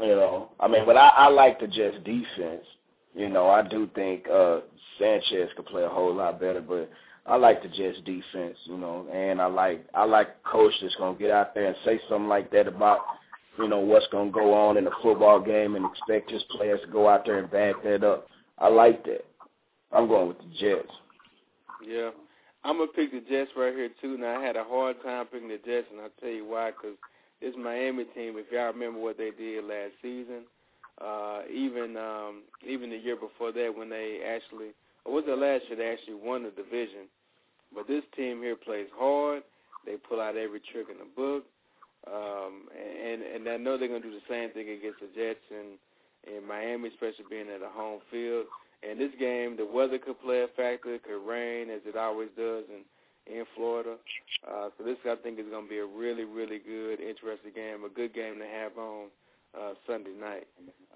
You 0.00 0.08
know, 0.08 0.50
I 0.60 0.68
mean, 0.68 0.84
but 0.84 0.96
I, 0.96 1.08
I 1.08 1.28
like 1.28 1.58
the 1.58 1.66
Jets 1.66 1.96
defense. 2.04 2.64
You 3.14 3.30
know, 3.30 3.48
I 3.48 3.66
do 3.66 3.88
think 3.94 4.28
uh 4.28 4.60
Sanchez 4.98 5.50
could 5.56 5.66
play 5.66 5.84
a 5.84 5.88
whole 5.88 6.14
lot 6.14 6.38
better, 6.38 6.60
but 6.60 6.90
I 7.26 7.36
like 7.36 7.62
the 7.62 7.68
Jets 7.68 7.98
defense, 8.04 8.56
you 8.64 8.76
know, 8.76 9.06
and 9.12 9.40
I 9.40 9.46
like 9.46 9.84
I 9.94 10.04
like 10.04 10.42
coach 10.44 10.72
that's 10.80 10.94
gonna 10.96 11.18
get 11.18 11.30
out 11.30 11.54
there 11.54 11.66
and 11.66 11.76
say 11.84 12.00
something 12.08 12.28
like 12.28 12.50
that 12.52 12.68
about, 12.68 13.00
you 13.58 13.68
know, 13.68 13.78
what's 13.78 14.06
gonna 14.08 14.30
go 14.30 14.54
on 14.54 14.76
in 14.76 14.86
a 14.86 14.90
football 15.02 15.40
game 15.40 15.76
and 15.76 15.86
expect 15.86 16.30
his 16.30 16.42
players 16.50 16.80
to 16.82 16.86
go 16.88 17.08
out 17.08 17.24
there 17.24 17.38
and 17.38 17.50
back 17.50 17.82
that 17.84 18.04
up. 18.04 18.28
I 18.58 18.68
like 18.68 19.04
that. 19.04 19.24
I'm 19.92 20.08
going 20.08 20.28
with 20.28 20.38
the 20.38 20.50
Jets. 20.58 20.92
Yeah. 21.86 22.10
I'm 22.64 22.78
gonna 22.78 22.90
pick 22.90 23.12
the 23.12 23.20
Jets 23.20 23.52
right 23.56 23.74
here 23.74 23.90
too. 24.00 24.18
Now 24.18 24.40
I 24.40 24.42
had 24.42 24.56
a 24.56 24.64
hard 24.64 24.96
time 25.02 25.26
picking 25.26 25.48
the 25.48 25.58
Jets, 25.64 25.86
and 25.92 26.00
I'll 26.00 26.10
tell 26.20 26.30
you 26.30 26.44
why. 26.44 26.70
Because 26.70 26.96
this 27.40 27.54
Miami 27.56 28.04
team, 28.04 28.34
if 28.36 28.50
y'all 28.50 28.72
remember 28.72 28.98
what 28.98 29.18
they 29.18 29.30
did 29.30 29.64
last 29.64 29.92
season, 30.02 30.42
uh, 31.00 31.42
even 31.52 31.96
um, 31.96 32.42
even 32.66 32.90
the 32.90 32.96
year 32.96 33.16
before 33.16 33.52
that 33.52 33.72
when 33.76 33.88
they 33.88 34.20
actually, 34.26 34.74
or 35.04 35.14
was 35.14 35.24
it 35.28 35.38
last 35.38 35.64
year 35.68 35.76
they 35.76 35.92
actually 35.92 36.14
won 36.14 36.42
the 36.42 36.50
division. 36.50 37.06
But 37.74 37.86
this 37.86 38.02
team 38.16 38.42
here 38.42 38.56
plays 38.56 38.88
hard. 38.96 39.42
They 39.84 39.96
pull 39.96 40.20
out 40.20 40.36
every 40.36 40.60
trick 40.72 40.86
in 40.90 40.98
the 40.98 41.06
book, 41.14 41.44
um, 42.06 42.68
and 42.74 43.22
and 43.22 43.48
I 43.48 43.56
know 43.56 43.76
they're 43.76 43.88
gonna 43.88 44.00
do 44.00 44.10
the 44.10 44.28
same 44.28 44.50
thing 44.50 44.68
against 44.70 45.00
the 45.00 45.08
Jets 45.14 45.44
and 45.50 45.78
in 46.26 46.46
Miami, 46.46 46.88
especially 46.88 47.26
being 47.30 47.48
at 47.48 47.62
a 47.62 47.70
home 47.70 48.00
field. 48.10 48.46
And 48.82 49.00
this 49.00 49.12
game, 49.18 49.56
the 49.56 49.64
weather 49.64 49.98
could 49.98 50.20
play 50.20 50.42
a 50.42 50.48
factor. 50.48 50.94
It 50.94 51.04
could 51.04 51.26
rain 51.26 51.70
as 51.70 51.80
it 51.86 51.96
always 51.96 52.28
does 52.36 52.64
in 52.68 52.82
in 53.26 53.44
Florida. 53.56 53.96
Uh, 54.46 54.68
so 54.78 54.84
this, 54.84 54.96
I 55.04 55.16
think, 55.16 55.38
is 55.38 55.46
going 55.50 55.64
to 55.64 55.70
be 55.70 55.78
a 55.78 55.86
really, 55.86 56.24
really 56.24 56.58
good, 56.58 57.00
interesting 57.00 57.50
game. 57.54 57.82
A 57.84 57.88
good 57.88 58.14
game 58.14 58.38
to 58.38 58.46
have 58.46 58.78
on 58.78 59.10
uh, 59.50 59.74
Sunday 59.86 60.14
night. 60.14 60.46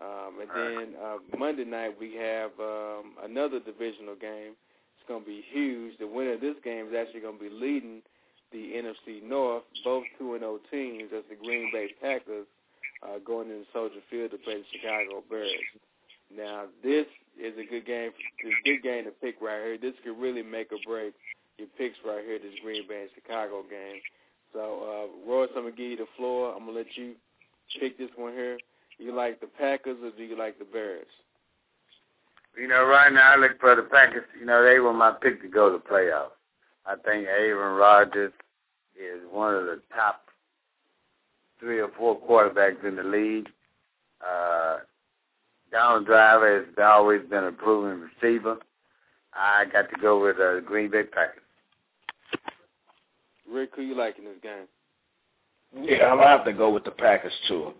Um, 0.01 0.39
and 0.41 0.51
then 0.55 0.95
uh, 1.03 1.19
Monday 1.37 1.65
night 1.65 1.95
we 1.99 2.15
have 2.15 2.51
um, 2.61 3.19
another 3.24 3.59
divisional 3.59 4.15
game. 4.15 4.55
It's 4.95 5.09
going 5.09 5.23
to 5.23 5.27
be 5.27 5.43
huge. 5.51 5.99
The 5.99 6.07
winner 6.07 6.35
of 6.35 6.41
this 6.41 6.57
game 6.62 6.87
is 6.87 6.95
actually 6.95 7.20
going 7.20 7.39
to 7.39 7.43
be 7.43 7.51
leading 7.51 8.03
the 8.53 8.73
NFC 8.75 9.23
North, 9.23 9.65
both 9.85 10.05
2 10.19 10.35
and 10.35 10.43
0 10.43 10.61
teams. 10.71 11.11
That's 11.13 11.29
the 11.29 11.37
Green 11.37 11.71
Bay 11.73 11.89
Packers 12.01 12.47
uh, 13.03 13.19
going 13.25 13.51
into 13.51 13.65
Soldier 13.73 14.03
Field 14.11 14.31
to 14.33 14.39
play 14.39 14.59
the 14.59 14.65
Chicago 14.73 15.23
Bears. 15.29 15.51
Now, 16.35 16.67
this 16.83 17.07
is 17.41 17.55
a 17.59 17.65
good 17.65 17.87
game, 17.87 18.11
a 18.11 18.69
good 18.69 18.83
game 18.83 19.05
to 19.05 19.11
pick 19.11 19.41
right 19.41 19.63
here. 19.65 19.79
This 19.79 19.95
could 20.05 20.19
really 20.21 20.43
make 20.43 20.73
or 20.73 20.79
break 20.87 21.15
your 21.59 21.69
picks 21.79 21.97
right 22.07 22.25
here. 22.25 22.39
This 22.39 22.55
Green 22.63 22.87
Bay 22.89 23.03
and 23.03 23.11
Chicago 23.15 23.63
game. 23.69 24.01
So, 24.53 24.61
uh, 24.83 25.31
Royce, 25.31 25.51
I'm 25.57 25.63
gonna 25.63 25.77
give 25.77 25.91
you 25.91 25.97
the 25.97 26.11
floor. 26.17 26.55
I'm 26.55 26.67
gonna 26.67 26.79
let 26.79 26.97
you 26.97 27.15
pick 27.81 27.99
this 27.99 28.11
one 28.17 28.33
here. 28.33 28.59
You 28.99 29.15
like 29.15 29.41
the 29.41 29.47
Packers 29.47 29.97
or 30.03 30.11
do 30.11 30.23
you 30.23 30.37
like 30.37 30.59
the 30.59 30.65
Bears? 30.65 31.07
You 32.57 32.69
know, 32.69 32.85
right 32.85 33.13
now 33.13 33.33
I 33.33 33.37
look 33.37 33.59
for 33.61 33.75
the 33.75 33.83
Packers. 33.83 34.25
You 34.39 34.45
know, 34.45 34.63
they 34.65 34.79
were 34.81 34.93
my 34.93 35.13
pick 35.13 35.41
to 35.43 35.49
go 35.49 35.71
to 35.71 35.79
playoffs. 35.79 36.37
I 36.91 36.95
think 36.97 37.29
Aaron 37.29 37.77
Rodgers 37.77 38.33
is 38.97 39.21
one 39.31 39.55
of 39.55 39.65
the 39.65 39.81
top 39.95 40.25
three 41.61 41.79
or 41.79 41.91
four 41.97 42.19
quarterbacks 42.21 42.85
in 42.85 42.97
the 42.97 43.05
league. 43.05 43.49
Uh, 44.21 44.79
Donald 45.71 46.07
Driver 46.07 46.65
has 46.65 46.75
always 46.83 47.23
been 47.31 47.45
a 47.45 47.53
proven 47.53 48.01
receiver. 48.01 48.57
I 49.33 49.67
got 49.73 49.89
to 49.91 50.01
go 50.01 50.21
with 50.21 50.37
uh, 50.37 50.55
the 50.55 50.62
Green 50.67 50.91
Bay 50.91 51.05
Packers. 51.05 51.43
Rick, 53.49 53.71
who 53.77 53.83
you 53.83 53.97
like 53.97 54.19
in 54.19 54.25
this 54.25 54.35
game? 54.43 54.67
Yeah, 55.81 56.07
I'm 56.07 56.19
gonna 56.19 56.29
have 56.29 56.45
to 56.47 56.53
go 56.53 56.71
with 56.71 56.83
the 56.83 56.91
Packers 56.91 57.33
too. 57.47 57.73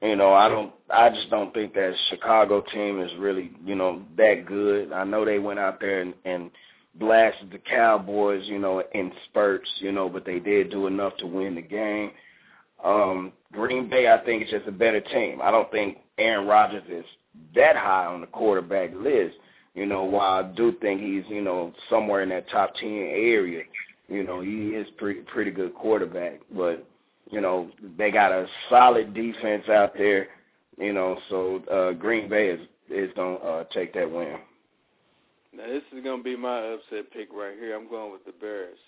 You 0.00 0.16
know, 0.16 0.32
I 0.32 0.48
don't. 0.48 0.72
I 0.88 1.10
just 1.10 1.28
don't 1.28 1.52
think 1.52 1.74
that 1.74 1.92
Chicago 2.08 2.64
team 2.72 3.02
is 3.02 3.10
really, 3.18 3.50
you 3.66 3.74
know, 3.74 4.02
that 4.16 4.46
good. 4.46 4.92
I 4.92 5.04
know 5.04 5.26
they 5.26 5.38
went 5.38 5.58
out 5.58 5.78
there 5.78 6.00
and, 6.00 6.14
and 6.24 6.50
blasted 6.96 7.50
the 7.50 7.58
Cowboys, 7.58 8.46
you 8.46 8.58
know, 8.58 8.82
in 8.92 9.12
spurts, 9.26 9.70
you 9.78 9.92
know, 9.92 10.08
but 10.08 10.24
they 10.24 10.38
did 10.38 10.70
do 10.70 10.86
enough 10.86 11.16
to 11.18 11.26
win 11.26 11.54
the 11.54 11.62
game. 11.62 12.10
Um, 12.84 13.32
Green 13.52 13.88
Bay, 13.88 14.10
I 14.10 14.18
think, 14.24 14.44
is 14.44 14.50
just 14.50 14.66
a 14.66 14.72
better 14.72 15.00
team. 15.00 15.40
I 15.42 15.50
don't 15.50 15.70
think 15.70 15.98
Aaron 16.18 16.46
Rodgers 16.46 16.82
is 16.88 17.04
that 17.54 17.76
high 17.76 18.06
on 18.06 18.20
the 18.20 18.26
quarterback 18.26 18.90
list. 18.94 19.36
You 19.74 19.86
know, 19.86 20.02
while 20.02 20.44
I 20.44 20.48
do 20.54 20.72
think 20.80 21.00
he's, 21.00 21.24
you 21.28 21.42
know, 21.42 21.72
somewhere 21.88 22.22
in 22.22 22.28
that 22.30 22.48
top 22.50 22.74
ten 22.74 22.88
area, 22.88 23.62
you 24.08 24.24
know, 24.24 24.40
he 24.40 24.70
is 24.70 24.88
pretty 24.98 25.20
pretty 25.20 25.52
good 25.52 25.74
quarterback. 25.74 26.40
But, 26.54 26.84
you 27.30 27.40
know, 27.40 27.70
they 27.96 28.10
got 28.10 28.32
a 28.32 28.46
solid 28.68 29.14
defense 29.14 29.68
out 29.68 29.94
there, 29.96 30.28
you 30.76 30.92
know, 30.92 31.18
so 31.28 31.62
uh 31.70 31.92
Green 31.92 32.28
Bay 32.28 32.48
is 32.48 32.60
is 32.88 33.10
gonna 33.14 33.36
uh 33.36 33.64
take 33.72 33.94
that 33.94 34.10
win. 34.10 34.38
Now 35.56 35.66
this 35.66 35.82
is 35.92 36.04
gonna 36.04 36.22
be 36.22 36.36
my 36.36 36.74
upset 36.74 37.10
pick 37.12 37.28
right 37.32 37.56
here. 37.58 37.74
I'm 37.74 37.88
going 37.88 38.12
with 38.12 38.24
the 38.24 38.32
Bears 38.32 38.78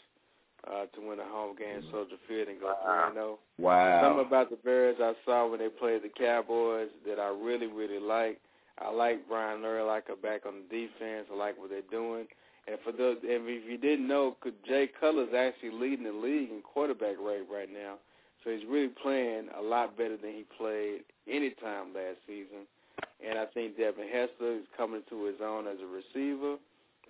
uh, 0.66 0.86
to 0.94 1.08
win 1.08 1.18
a 1.18 1.24
home 1.24 1.56
game, 1.56 1.82
Soldier 1.90 2.16
Field, 2.28 2.48
and 2.48 2.60
go 2.60 2.66
wow. 2.66 3.10
3 3.10 3.14
0. 3.14 3.38
Wow. 3.58 4.02
Something 4.02 4.26
about 4.26 4.50
the 4.50 4.56
Bears 4.56 4.96
I 5.00 5.14
saw 5.24 5.48
when 5.48 5.58
they 5.58 5.68
played 5.68 6.02
the 6.02 6.08
Cowboys 6.08 6.88
that 7.06 7.18
I 7.18 7.28
really, 7.28 7.66
really 7.66 7.98
like. 7.98 8.38
I 8.78 8.90
like 8.90 9.28
Brian 9.28 9.60
Urlacher 9.60 10.20
back 10.22 10.46
on 10.46 10.54
the 10.62 10.86
defense. 10.86 11.26
I 11.32 11.36
like 11.36 11.58
what 11.58 11.70
they're 11.70 11.82
doing. 11.90 12.26
And 12.66 12.78
for 12.84 12.92
those, 12.92 13.16
and 13.22 13.42
if 13.48 13.68
you 13.68 13.76
didn't 13.76 14.06
know, 14.06 14.36
Jay 14.66 14.88
Cutler's 15.00 15.34
actually 15.36 15.72
leading 15.72 16.04
the 16.04 16.12
league 16.12 16.50
in 16.50 16.62
quarterback 16.62 17.16
rate 17.20 17.46
right 17.52 17.68
now. 17.72 17.96
So 18.42 18.50
he's 18.50 18.66
really 18.68 18.88
playing 18.88 19.48
a 19.58 19.62
lot 19.62 19.96
better 19.96 20.16
than 20.16 20.30
he 20.30 20.44
played 20.56 21.02
any 21.28 21.50
time 21.50 21.94
last 21.94 22.18
season. 22.26 22.66
And 23.26 23.38
I 23.38 23.46
think 23.46 23.76
Devin 23.76 24.08
Hester 24.08 24.56
is 24.56 24.66
coming 24.76 25.02
to 25.08 25.24
his 25.24 25.36
own 25.42 25.66
as 25.66 25.76
a 25.80 25.86
receiver. 25.86 26.56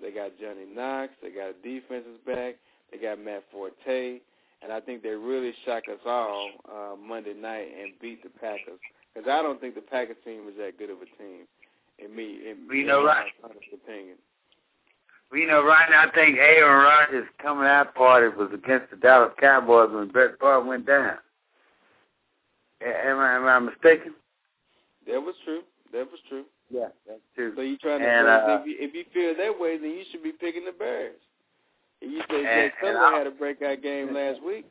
They 0.01 0.11
got 0.11 0.33
Johnny 0.41 0.67
Knox. 0.75 1.13
They 1.23 1.31
got 1.31 1.51
a 1.51 1.57
defensive 1.63 2.25
back. 2.27 2.57
They 2.91 2.99
got 2.99 3.23
Matt 3.23 3.45
Forte. 3.51 4.21
And 4.63 4.73
I 4.73 4.81
think 4.81 5.03
they 5.03 5.11
really 5.11 5.53
shocked 5.65 5.89
us 5.89 5.99
all 6.07 6.51
uh, 6.71 6.97
Monday 6.97 7.35
night 7.35 7.69
and 7.81 7.93
beat 8.01 8.23
the 8.23 8.29
Packers. 8.29 8.79
Because 9.15 9.29
I 9.29 9.43
don't 9.43 9.61
think 9.61 9.75
the 9.75 9.81
Packers 9.81 10.17
team 10.25 10.45
was 10.45 10.55
that 10.59 10.79
good 10.79 10.91
of 10.91 10.99
a 10.99 11.23
team. 11.23 11.47
In 11.99 12.15
me, 12.15 12.41
in, 12.51 12.69
we 12.69 12.85
know 12.85 13.01
in 13.01 13.07
right. 13.07 13.27
my 13.43 13.49
honest 13.49 13.67
opinion. 13.73 14.17
We 15.31 15.47
know 15.47 15.65
right 15.65 15.89
now. 15.91 16.09
I 16.09 16.11
think 16.11 16.39
Aaron 16.39 16.85
Rodgers' 16.85 17.29
coming 17.41 17.67
out 17.67 17.95
party 17.95 18.29
was 18.29 18.51
against 18.53 18.91
the 18.91 18.97
Dallas 18.97 19.33
Cowboys 19.41 19.91
when 19.93 20.09
Brett 20.09 20.39
Favre 20.39 20.61
went 20.61 20.87
down. 20.87 21.17
Am 22.83 23.19
I, 23.19 23.37
am 23.37 23.47
I 23.47 23.59
mistaken? 23.59 24.15
That 25.07 25.21
was 25.21 25.35
true. 25.45 25.63
That 25.93 26.11
was 26.11 26.21
true. 26.29 26.45
Yeah, 26.71 26.89
that's 27.07 27.21
true. 27.35 27.53
So 27.55 27.63
you 27.63 27.77
trying 27.79 28.01
to 28.01 28.07
and, 28.09 28.27
say 28.27 28.53
uh, 28.53 28.59
if 28.61 28.67
you 28.67 28.77
if 28.79 28.95
you 28.95 29.05
feel 29.13 29.35
that 29.37 29.61
way, 29.61 29.77
then 29.77 29.91
you 29.91 30.05
should 30.11 30.23
be 30.23 30.33
picking 30.33 30.65
the 30.65 30.73
Bears. 30.73 31.17
And 32.01 32.13
you 32.13 32.21
said 32.31 32.37
And- 32.37 32.47
Jay 32.47 32.73
Cutler 32.81 33.19
had 33.19 33.27
a 33.27 33.31
breakout 33.31 33.83
game 33.83 34.15
last 34.15 34.43
week. 34.43 34.67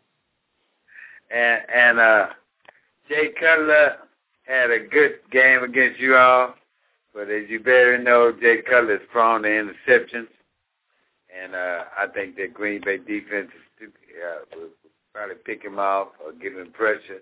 and 1.30 1.62
and 1.74 2.00
uh 2.00 2.28
Jay 3.08 3.30
Cutler 3.40 3.98
had 4.44 4.72
a 4.72 4.80
good 4.80 5.20
game 5.32 5.64
against 5.64 6.00
you 6.00 6.16
all. 6.16 6.56
But 7.14 7.30
as 7.30 7.50
you 7.50 7.60
better 7.60 7.98
know, 7.98 8.32
Jay 8.32 8.62
Cutler 8.62 8.96
is 8.96 9.02
prone 9.12 9.44
to 9.44 9.50
interceptions, 9.50 10.28
and 11.38 11.54
uh, 11.54 11.84
I 11.98 12.08
think 12.08 12.38
that 12.38 12.54
Green 12.54 12.82
Bay 12.86 12.98
defense 13.00 13.50
uh, 13.84 14.46
will 14.56 14.70
probably 15.14 15.36
pick 15.44 15.62
him 15.62 15.78
off 15.78 16.08
or 16.24 16.32
give 16.32 16.54
him 16.54 16.72
pressure. 16.72 17.20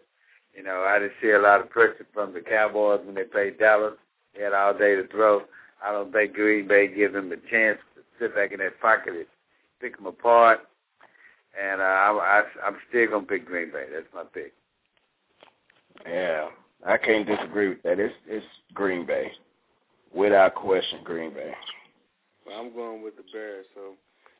You 0.59 0.65
know, 0.65 0.83
I 0.85 0.99
didn't 0.99 1.13
see 1.21 1.29
a 1.29 1.39
lot 1.39 1.61
of 1.61 1.69
pressure 1.69 2.05
from 2.13 2.33
the 2.33 2.41
Cowboys 2.41 2.99
when 3.05 3.15
they 3.15 3.23
played 3.23 3.59
Dallas. 3.59 3.93
They 4.35 4.43
had 4.43 4.51
all 4.51 4.77
day 4.77 4.93
to 4.93 5.07
throw. 5.07 5.43
I 5.81 5.93
don't 5.93 6.11
think 6.11 6.33
Green 6.33 6.67
Bay 6.67 6.93
gives 6.93 7.13
them 7.13 7.31
a 7.31 7.37
chance 7.49 7.79
to 7.95 8.01
sit 8.19 8.35
back 8.35 8.51
in 8.51 8.59
that 8.59 8.81
pocket 8.81 9.13
and 9.13 9.25
pick 9.79 9.95
them 9.95 10.07
apart. 10.07 10.59
And 11.57 11.79
uh, 11.79 11.85
I, 11.85 12.09
I, 12.11 12.67
I'm 12.67 12.75
still 12.89 13.09
gonna 13.09 13.25
pick 13.25 13.45
Green 13.45 13.71
Bay. 13.71 13.85
That's 13.89 14.13
my 14.13 14.23
pick. 14.33 14.51
Yeah, 16.05 16.49
I 16.85 16.97
can't 16.97 17.25
disagree 17.25 17.69
with 17.69 17.83
that. 17.83 17.97
It's 17.97 18.13
it's 18.27 18.45
Green 18.73 19.05
Bay, 19.05 19.31
without 20.13 20.55
question, 20.55 20.99
Green 21.05 21.33
Bay. 21.33 21.53
Well, 22.45 22.59
I'm 22.59 22.73
going 22.75 23.01
with 23.01 23.15
the 23.15 23.23
Bears, 23.31 23.65
so 23.73 23.93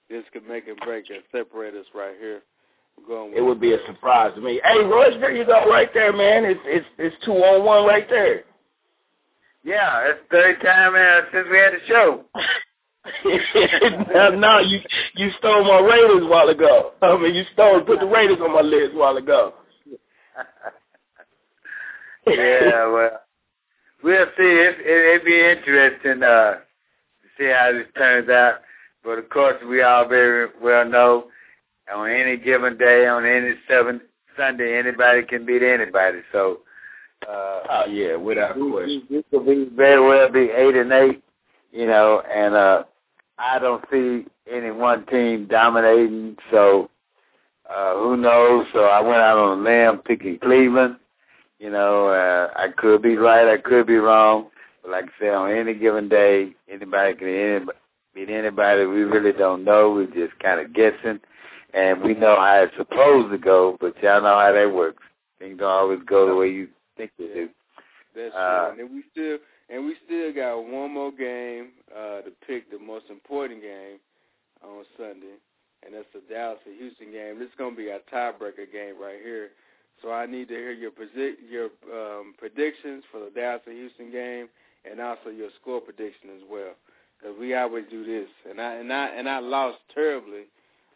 this 0.10 0.26
could 0.34 0.46
make 0.46 0.68
and 0.68 0.78
break 0.80 1.06
and 1.10 1.24
separate 1.32 1.76
us 1.76 1.86
right 1.96 2.16
here. 2.20 2.41
Going 3.07 3.34
it 3.35 3.41
would 3.41 3.59
be 3.59 3.73
a 3.73 3.85
surprise 3.85 4.34
to 4.35 4.41
me. 4.41 4.61
Hey, 4.63 4.81
Royce, 4.84 5.15
there 5.19 5.35
you 5.35 5.45
go, 5.45 5.69
right 5.69 5.89
there, 5.93 6.13
man. 6.13 6.45
It's 6.45 6.61
it's 6.65 6.88
it's 6.97 7.15
two 7.26 7.34
on 7.34 7.65
one 7.65 7.85
right 7.85 8.07
there. 8.09 8.43
Yeah, 9.63 10.05
it's 10.05 10.21
third 10.31 10.61
time 10.61 10.95
uh, 10.95 11.21
since 11.34 11.47
we 11.51 11.57
had 11.57 11.73
the 11.73 11.80
show. 11.88 12.23
no, 14.13 14.30
no, 14.35 14.59
you 14.59 14.80
you 15.15 15.31
stole 15.38 15.63
my 15.63 15.80
Raiders 15.80 16.23
a 16.23 16.27
while 16.27 16.49
ago. 16.49 16.91
I 17.01 17.17
mean, 17.17 17.34
you 17.35 17.43
stole 17.53 17.81
put 17.81 17.99
the 17.99 18.05
Raiders 18.05 18.39
on 18.41 18.53
my 18.53 18.61
list 18.61 18.93
a 18.93 18.97
while 18.97 19.17
ago. 19.17 19.53
yeah, 22.27 22.85
well, 22.88 23.21
we'll 24.03 24.26
see. 24.38 24.43
It, 24.43 24.76
it, 24.80 25.15
it'd 25.15 25.26
be 25.26 25.39
interesting 25.39 26.23
uh, 26.23 26.55
to 26.55 26.61
see 27.38 27.45
how 27.45 27.71
this 27.73 27.88
turns 27.97 28.30
out. 28.30 28.59
But 29.03 29.19
of 29.19 29.30
course, 29.30 29.61
we 29.67 29.81
all 29.81 30.07
very 30.07 30.49
well 30.61 30.85
know 30.85 31.26
on 31.94 32.10
any 32.10 32.38
given 32.38 32.78
day, 32.78 33.07
on 33.07 33.26
any 33.26 33.56
seven 33.68 34.02
Sunday, 34.38 34.78
anybody 34.78 35.24
can 35.24 35.45
beat 35.45 35.64
anybody. 35.64 36.20
So, 36.32 36.60
uh, 37.28 37.61
oh 37.70 37.86
yeah, 37.90 38.16
without 38.16 38.53
question, 38.53 39.03
you 39.10 39.24
could 39.32 39.45
be 39.45 39.70
very 39.76 40.02
well 40.02 40.32
be 40.32 40.49
eight 40.52 40.76
and 40.76 40.91
eight, 40.91 41.24
you 41.72 41.86
know, 41.86 42.22
and 42.34 42.56
uh, 42.56 42.84
I 43.38 43.60
don't 43.60 43.84
see 43.91 44.26
any 44.52 44.72
one 44.72 45.06
team 45.07 45.48
dominating. 45.48 46.38
So, 46.52 46.90
uh, 47.70 47.95
who 47.95 48.18
knows? 48.18 48.66
So 48.74 48.86
I 48.86 49.02
went 49.02 49.18
out 49.22 49.38
on 49.38 49.60
a 49.60 49.61
limb 49.61 49.99
picking 49.99 50.40
Cleveland. 50.40 50.98
You 51.60 51.70
know, 51.70 52.07
uh, 52.07 52.52
I 52.56 52.70
could 52.70 53.02
be 53.02 53.18
right, 53.18 53.52
I 53.52 53.57
could 53.57 53.86
be 53.86 53.98
wrong. 53.98 54.48
But 54.82 54.91
like 54.91 55.06
I 55.06 55.20
said, 55.20 55.34
on 55.34 55.52
any 55.52 55.74
given 55.74 56.07
day, 56.07 56.56
anybody 56.72 57.16
can 57.16 57.28
anybody, 57.28 57.78
beat 58.16 58.30
anybody. 58.30 58.86
We 58.86 59.03
really 59.03 59.34
don't 59.34 59.66
know. 59.66 59.91
We're 59.91 60.07
just 60.07 60.40
kind 60.40 60.61
of 60.61 60.74
guessing. 60.74 61.20
And 61.74 62.02
we 62.02 62.14
know 62.14 62.36
how 62.36 62.64
it's 62.64 62.76
supposed 62.78 63.32
to 63.32 63.38
go, 63.38 63.78
but 63.80 64.02
y'all 64.02 64.22
know 64.22 64.40
how 64.40 64.52
that 64.52 64.74
works. 64.74 65.04
Things 65.38 65.60
don't 65.60 65.70
always 65.70 66.00
go 66.06 66.28
the 66.28 66.36
way 66.36 66.50
you 66.50 66.68
think 66.98 67.12
they 67.18 67.28
do. 67.28 67.50
That's 68.16 68.36
uh, 68.36 68.72
true. 68.72 68.86
And 68.86 68.96
we 68.96 69.04
still 69.12 69.38
and 69.70 69.86
we 69.86 69.96
still 70.06 70.34
got 70.34 70.58
one 70.58 70.94
more 70.94 71.12
game 71.12 71.70
uh, 71.96 72.22
to 72.22 72.32
pick 72.46 72.72
the 72.72 72.80
most 72.80 73.06
important 73.10 73.62
game 73.62 74.00
on 74.64 74.84
Sunday, 74.98 75.38
and 75.86 75.94
that's 75.94 76.10
the 76.14 76.22
Dallas 76.34 76.60
and 76.66 76.76
Houston 76.76 77.12
game. 77.12 77.38
This 77.40 77.50
is 77.50 77.58
going 77.58 77.76
to 77.76 77.78
be 77.78 77.90
a 77.90 78.00
tiebreaker 78.12 78.66
game 78.72 79.00
right 79.00 79.22
here. 79.24 79.50
So 80.02 80.12
I 80.12 80.26
need 80.26 80.48
to 80.48 80.56
hear 80.56 80.72
your 80.72 80.91
predict 80.91 81.44
your 81.50 81.70
um, 81.94 82.34
predictions 82.38 83.04
for 83.12 83.20
the 83.20 83.30
Dallas 83.30 83.62
and 83.68 83.76
Houston 83.76 84.12
game, 84.12 84.50
and 84.90 85.00
also 85.00 85.30
your 85.30 85.50
score 85.62 85.82
prediction 85.82 86.32
as 86.36 86.41
well, 86.50 86.74
because 87.20 87.38
we 87.40 87.54
always 87.54 87.86
do 87.91 88.04
this. 88.04 88.30
And 88.50 88.60
I 88.60 88.76
and 88.76 88.91
I 88.91 89.08
and 89.08 89.30
I 89.30 89.40
lost 89.40 89.78
terribly. 89.94 90.50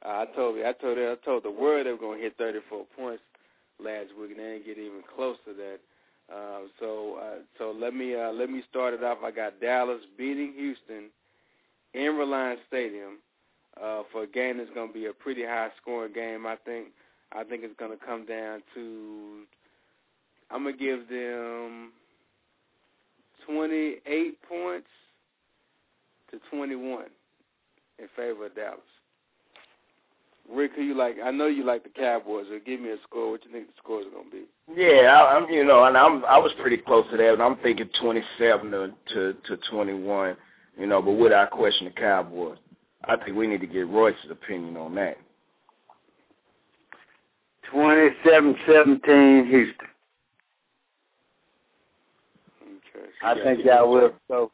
I 0.05 0.25
told 0.35 0.57
you, 0.57 0.65
I 0.65 0.73
told 0.73 0.97
I 0.97 1.15
told 1.23 1.43
the 1.43 1.51
world 1.51 1.85
they 1.85 1.91
were 1.91 1.97
going 1.97 2.17
to 2.19 2.23
hit 2.23 2.38
34 2.38 2.85
points 2.95 3.23
last 3.80 4.09
week, 4.19 4.31
and 4.31 4.39
they 4.39 4.43
didn't 4.43 4.65
get 4.65 4.77
even 4.77 5.03
close 5.15 5.38
to 5.45 5.53
that. 5.53 5.80
Uh, 6.34 6.67
so 6.80 7.19
uh, 7.21 7.39
so 7.57 7.75
let 7.77 7.93
me 7.93 8.15
uh, 8.15 8.31
let 8.31 8.49
me 8.49 8.63
start 8.69 8.93
it 8.93 9.03
off. 9.03 9.19
I 9.23 9.31
got 9.31 9.59
Dallas 9.59 10.01
beating 10.17 10.53
Houston 10.55 11.09
in 11.93 12.15
Reliant 12.15 12.59
Stadium 12.67 13.19
uh, 13.81 14.03
for 14.11 14.23
a 14.23 14.27
game 14.27 14.57
that's 14.57 14.69
going 14.73 14.88
to 14.88 14.93
be 14.93 15.05
a 15.05 15.13
pretty 15.13 15.43
high 15.43 15.69
scoring 15.81 16.13
game. 16.13 16.45
I 16.45 16.55
think 16.55 16.88
I 17.31 17.43
think 17.43 17.63
it's 17.63 17.77
going 17.77 17.97
to 17.97 18.05
come 18.05 18.25
down 18.25 18.61
to 18.73 19.43
I'm 20.49 20.65
to 20.65 20.73
give 20.73 21.09
them 21.09 21.91
28 23.47 24.41
points 24.43 24.88
to 26.31 26.39
21 26.51 27.05
in 27.99 28.07
favor 28.15 28.45
of 28.45 28.55
Dallas. 28.55 28.80
Rick, 30.52 30.72
who 30.76 30.82
you 30.84 30.95
like? 30.95 31.18
I 31.24 31.32
know 31.32 31.48
you 31.48 31.64
like 31.65 31.84
the 31.84 31.90
Cowboys. 31.90 32.45
So 32.49 32.60
give 32.65 32.80
me 32.80 32.90
a 32.90 32.98
score. 33.03 33.32
What 33.32 33.45
you 33.45 33.52
think 33.52 33.68
the 33.68 33.74
score 33.78 34.02
is 34.02 34.07
going 34.14 34.26
to 34.26 34.32
be? 34.32 34.44
Yeah, 34.76 35.14
I, 35.14 35.38
I'm. 35.38 35.49
You 35.49 35.64
know, 35.64 35.86
and 35.86 35.98
I'm. 35.98 36.24
I 36.26 36.38
was 36.38 36.52
pretty 36.61 36.78
close 36.78 37.06
to 37.11 37.18
that. 37.18 37.41
I'm 37.41 37.57
thinking 37.57 37.90
27 37.99 38.72
to 38.72 38.94
to, 39.14 39.34
to 39.34 39.57
21. 39.70 40.36
You 40.78 40.88
know, 40.88 41.02
but 41.02 41.14
without 41.14 41.52
question, 41.52 41.86
the 41.86 41.91
Cowboys. 41.91 42.57
I 43.06 43.18
think 43.18 43.38
we 43.38 43.48
need 43.48 43.61
to 43.61 43.68
get 43.68 43.88
Royce's 43.88 44.32
opinion 44.32 44.78
on 44.78 44.95
that. 44.95 45.18
27-17 47.74 49.48
Houston. 49.49 49.88
Okay. 52.61 53.10
I 53.24 53.34
think 53.44 53.65
y'all 53.65 53.91
will. 53.91 54.14
So, 54.28 54.52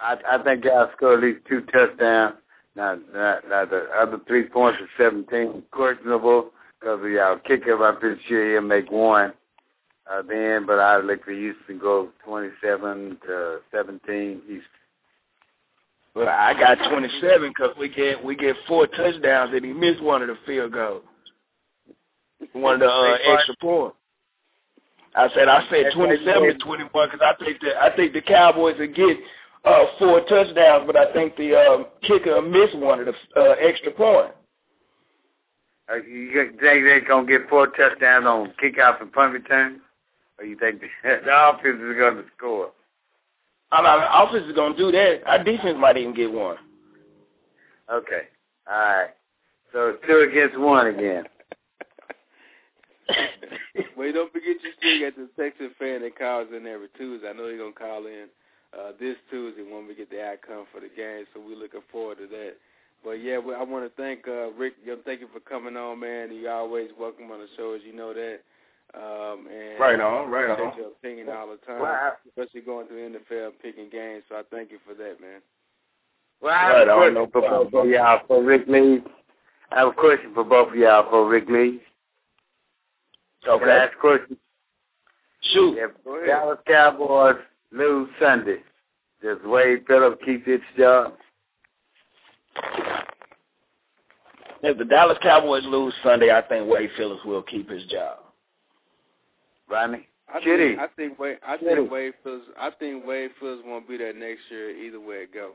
I, 0.00 0.16
I 0.30 0.42
think 0.42 0.64
y'all 0.64 0.90
score 0.96 1.14
at 1.14 1.22
least 1.22 1.40
two 1.48 1.60
touchdowns. 1.72 2.36
Now, 2.76 2.98
now, 3.12 3.38
now 3.48 3.64
the 3.64 3.88
other 3.98 4.20
three 4.26 4.44
points 4.44 4.78
of 4.82 4.88
17 4.98 5.62
questionable 5.70 6.50
because 6.78 7.02
of 7.02 7.10
y'all 7.10 7.38
kicker. 7.38 7.82
I'm 7.84 7.98
pretty 7.98 8.20
sure 8.28 8.52
he'll 8.52 8.60
make 8.60 8.90
one 8.90 9.32
uh, 10.10 10.22
then, 10.22 10.66
but 10.66 10.78
I'd 10.78 11.04
like 11.04 11.24
for 11.24 11.32
Houston 11.32 11.78
go 11.78 12.10
27 12.24 13.18
to 13.26 13.58
17 13.72 14.42
Houston. 14.46 14.62
Well, 16.14 16.28
I 16.28 16.54
got 16.54 16.78
27 16.90 17.50
because 17.50 17.76
we 17.78 17.88
get 17.88 18.24
we 18.24 18.36
get 18.36 18.56
four 18.66 18.86
touchdowns 18.86 19.52
and 19.54 19.64
he 19.64 19.72
missed 19.72 20.02
one 20.02 20.22
of 20.22 20.28
the 20.28 20.36
field 20.46 20.72
goals. 20.72 21.02
One 22.52 22.74
of 22.74 22.80
the 22.80 22.86
uh, 22.88 23.34
extra 23.34 23.54
points. 23.60 23.96
I 25.14 25.28
said 25.34 25.48
I 25.48 25.66
said 25.70 25.92
27 25.94 26.42
to 26.42 26.54
21 26.54 26.90
because 26.92 27.20
I 27.22 27.44
think 27.44 27.60
that 27.62 27.82
I 27.82 27.94
think 27.94 28.12
the 28.12 28.22
Cowboys 28.22 28.76
will 28.78 28.86
get 28.86 29.18
uh, 29.66 29.86
four 29.98 30.20
touchdowns, 30.20 30.84
but 30.86 30.96
I 30.96 31.12
think 31.12 31.36
the 31.36 31.54
um, 31.56 31.86
kicker 32.02 32.40
missed 32.40 32.78
one 32.78 33.00
of 33.00 33.06
the 33.06 33.40
uh, 33.40 33.54
extra 33.60 33.90
points. 33.90 34.34
Uh, 35.90 35.96
you 35.96 36.32
think 36.32 36.60
they're 36.60 37.00
gonna 37.00 37.26
get 37.26 37.48
four 37.48 37.66
touchdowns 37.68 38.26
on 38.26 38.52
kickoff 38.62 39.00
and 39.00 39.12
punt 39.12 39.32
return, 39.32 39.80
or 40.38 40.44
you 40.44 40.56
think 40.58 40.80
the, 40.80 40.86
the 41.02 41.48
offense 41.48 41.80
is 41.80 41.96
gonna 41.98 42.22
score? 42.36 42.70
I 43.72 43.82
mean, 43.82 44.00
the 44.00 44.22
offense 44.22 44.48
is 44.48 44.54
gonna 44.54 44.76
do 44.76 44.92
that. 44.92 45.22
Our 45.26 45.42
defense 45.42 45.76
might 45.78 45.96
even 45.96 46.14
get 46.14 46.32
one. 46.32 46.56
Okay, 47.92 48.22
all 48.70 48.78
right. 48.78 49.10
So 49.72 49.88
it's 49.90 50.06
two 50.06 50.28
against 50.30 50.58
one 50.58 50.86
again. 50.86 51.24
well, 53.96 54.12
don't 54.12 54.32
forget 54.32 54.56
you 54.62 54.70
still 54.78 55.00
got 55.00 55.16
the 55.16 55.28
Texas 55.40 55.72
fan 55.78 56.02
that 56.02 56.18
calls 56.18 56.48
in 56.56 56.66
every 56.66 56.88
Tuesday. 56.96 57.28
I 57.28 57.32
know 57.32 57.46
you're 57.46 57.58
gonna 57.58 57.72
call 57.72 58.06
in 58.06 58.28
uh, 58.76 58.92
this 59.00 59.16
Tuesday 59.30 59.62
when 59.62 59.86
we 59.86 59.94
get 59.94 60.10
the 60.10 60.22
outcome 60.22 60.66
for 60.72 60.80
the 60.80 60.88
game. 60.88 61.24
So 61.32 61.40
we're 61.40 61.56
looking 61.56 61.84
forward 61.90 62.18
to 62.18 62.26
that. 62.26 62.54
But 63.04 63.22
yeah, 63.22 63.36
I 63.36 63.62
want 63.62 63.84
to 63.84 64.02
thank 64.02 64.26
uh, 64.28 64.50
Rick. 64.52 64.74
Thank 65.04 65.20
you 65.20 65.28
for 65.32 65.40
coming 65.40 65.76
on, 65.76 66.00
man. 66.00 66.34
You're 66.34 66.52
always 66.52 66.90
welcome 66.98 67.30
on 67.30 67.40
the 67.40 67.46
show, 67.56 67.74
as 67.74 67.82
you 67.86 67.94
know 67.94 68.12
that. 68.12 68.40
Um, 68.94 69.46
and 69.48 69.78
right 69.80 70.00
on, 70.00 70.30
right 70.30 70.50
on. 70.50 70.76
Your 70.76 70.88
opinion 70.88 71.28
all 71.28 71.48
the 71.48 71.56
time, 71.66 71.80
well, 71.80 72.16
especially 72.28 72.60
going 72.62 72.86
through 72.86 73.12
the 73.12 73.18
NFL 73.18 73.50
picking 73.62 73.90
games. 73.90 74.22
So 74.28 74.36
I 74.36 74.42
thank 74.50 74.70
you 74.70 74.78
for 74.86 74.94
that, 74.94 75.20
man. 75.20 75.40
Well, 76.40 76.54
I 76.54 76.78
have 76.78 76.88
right 76.88 76.88
a 76.88 76.94
question 76.94 77.16
on, 77.16 77.30
for 77.30 77.40
both 77.42 77.74
of 77.74 77.90
y'all 77.90 78.20
for 78.26 78.42
Rick 78.42 78.64
Lee. 78.68 79.02
I 79.72 79.80
have 79.80 79.88
a 79.88 79.92
question 79.92 80.32
for 80.34 80.44
both 80.44 80.68
of 80.68 80.76
y'all 80.76 81.08
for 81.10 81.28
Rick 81.28 81.48
Lee. 81.48 81.80
Okay. 83.46 83.64
Can 83.64 83.68
I 83.68 83.76
ask 83.84 83.92
a 83.96 84.00
question? 84.00 84.36
Shoot. 85.52 85.78
If 85.78 86.26
Dallas 86.26 86.58
Cowboys 86.66 87.36
lose 87.72 88.08
Sunday, 88.20 88.58
does 89.22 89.38
Wade 89.44 89.84
Phillips 89.86 90.22
keep 90.24 90.46
his 90.46 90.60
job? 90.76 91.14
If 94.62 94.78
the 94.78 94.84
Dallas 94.84 95.18
Cowboys 95.22 95.64
lose 95.64 95.94
Sunday, 96.02 96.30
I 96.30 96.42
think 96.42 96.68
Wade 96.68 96.90
Phillips 96.96 97.24
will 97.24 97.42
keep 97.42 97.70
his 97.70 97.84
job. 97.86 98.18
Rodney? 99.68 100.08
I 100.32 100.40
think, 100.40 100.78
I 100.78 100.86
think 100.96 101.18
Wade. 101.18 101.38
I 101.46 101.56
think 101.56 101.90
Wade 101.90 102.14
Phillips. 102.24 102.46
I 102.58 102.70
think 102.78 103.06
Wade 103.06 103.30
Phillips 103.38 103.62
won't 103.64 103.88
be 103.88 103.96
there 103.96 104.12
next 104.12 104.42
year 104.50 104.70
either 104.70 105.00
way 105.00 105.16
it 105.16 105.34
go. 105.34 105.52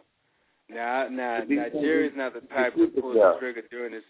Now, 0.69 1.07
now, 1.11 1.41
now, 1.47 1.65
Jerry's 1.81 2.13
not 2.15 2.33
the 2.33 2.41
type 2.41 2.75
to 2.75 2.87
pull 2.87 3.13
the 3.13 3.35
trigger 3.39 3.63
during 3.69 3.91
this. 3.91 4.03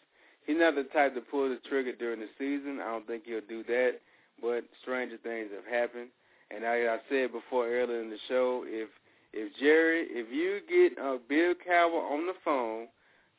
He's 0.46 0.58
not 0.60 0.76
the 0.76 0.84
type 0.84 1.16
to 1.16 1.22
pull 1.22 1.50
the 1.50 1.60
trigger 1.68 1.94
during 1.94 2.20
the 2.20 2.28
season. 2.38 2.80
I 2.80 2.92
don't 2.92 3.08
think 3.08 3.24
he'll 3.26 3.42
do 3.48 3.64
that. 3.64 3.94
But 4.40 4.66
stranger 4.82 5.18
things 5.24 5.50
have 5.56 5.66
happened. 5.66 6.10
And 6.54 6.66
I, 6.66 6.96
I 6.96 6.98
said 7.10 7.32
before 7.32 7.68
earlier 7.68 8.02
in 8.02 8.10
the 8.10 8.18
show, 8.28 8.64
if 8.68 8.90
If 9.34 9.56
Jerry, 9.60 10.08
if 10.10 10.28
you 10.30 10.60
get 10.68 11.00
uh, 11.02 11.18
Bill 11.30 11.54
Cowher 11.66 12.12
on 12.12 12.28
the 12.28 12.34
phone, 12.44 12.88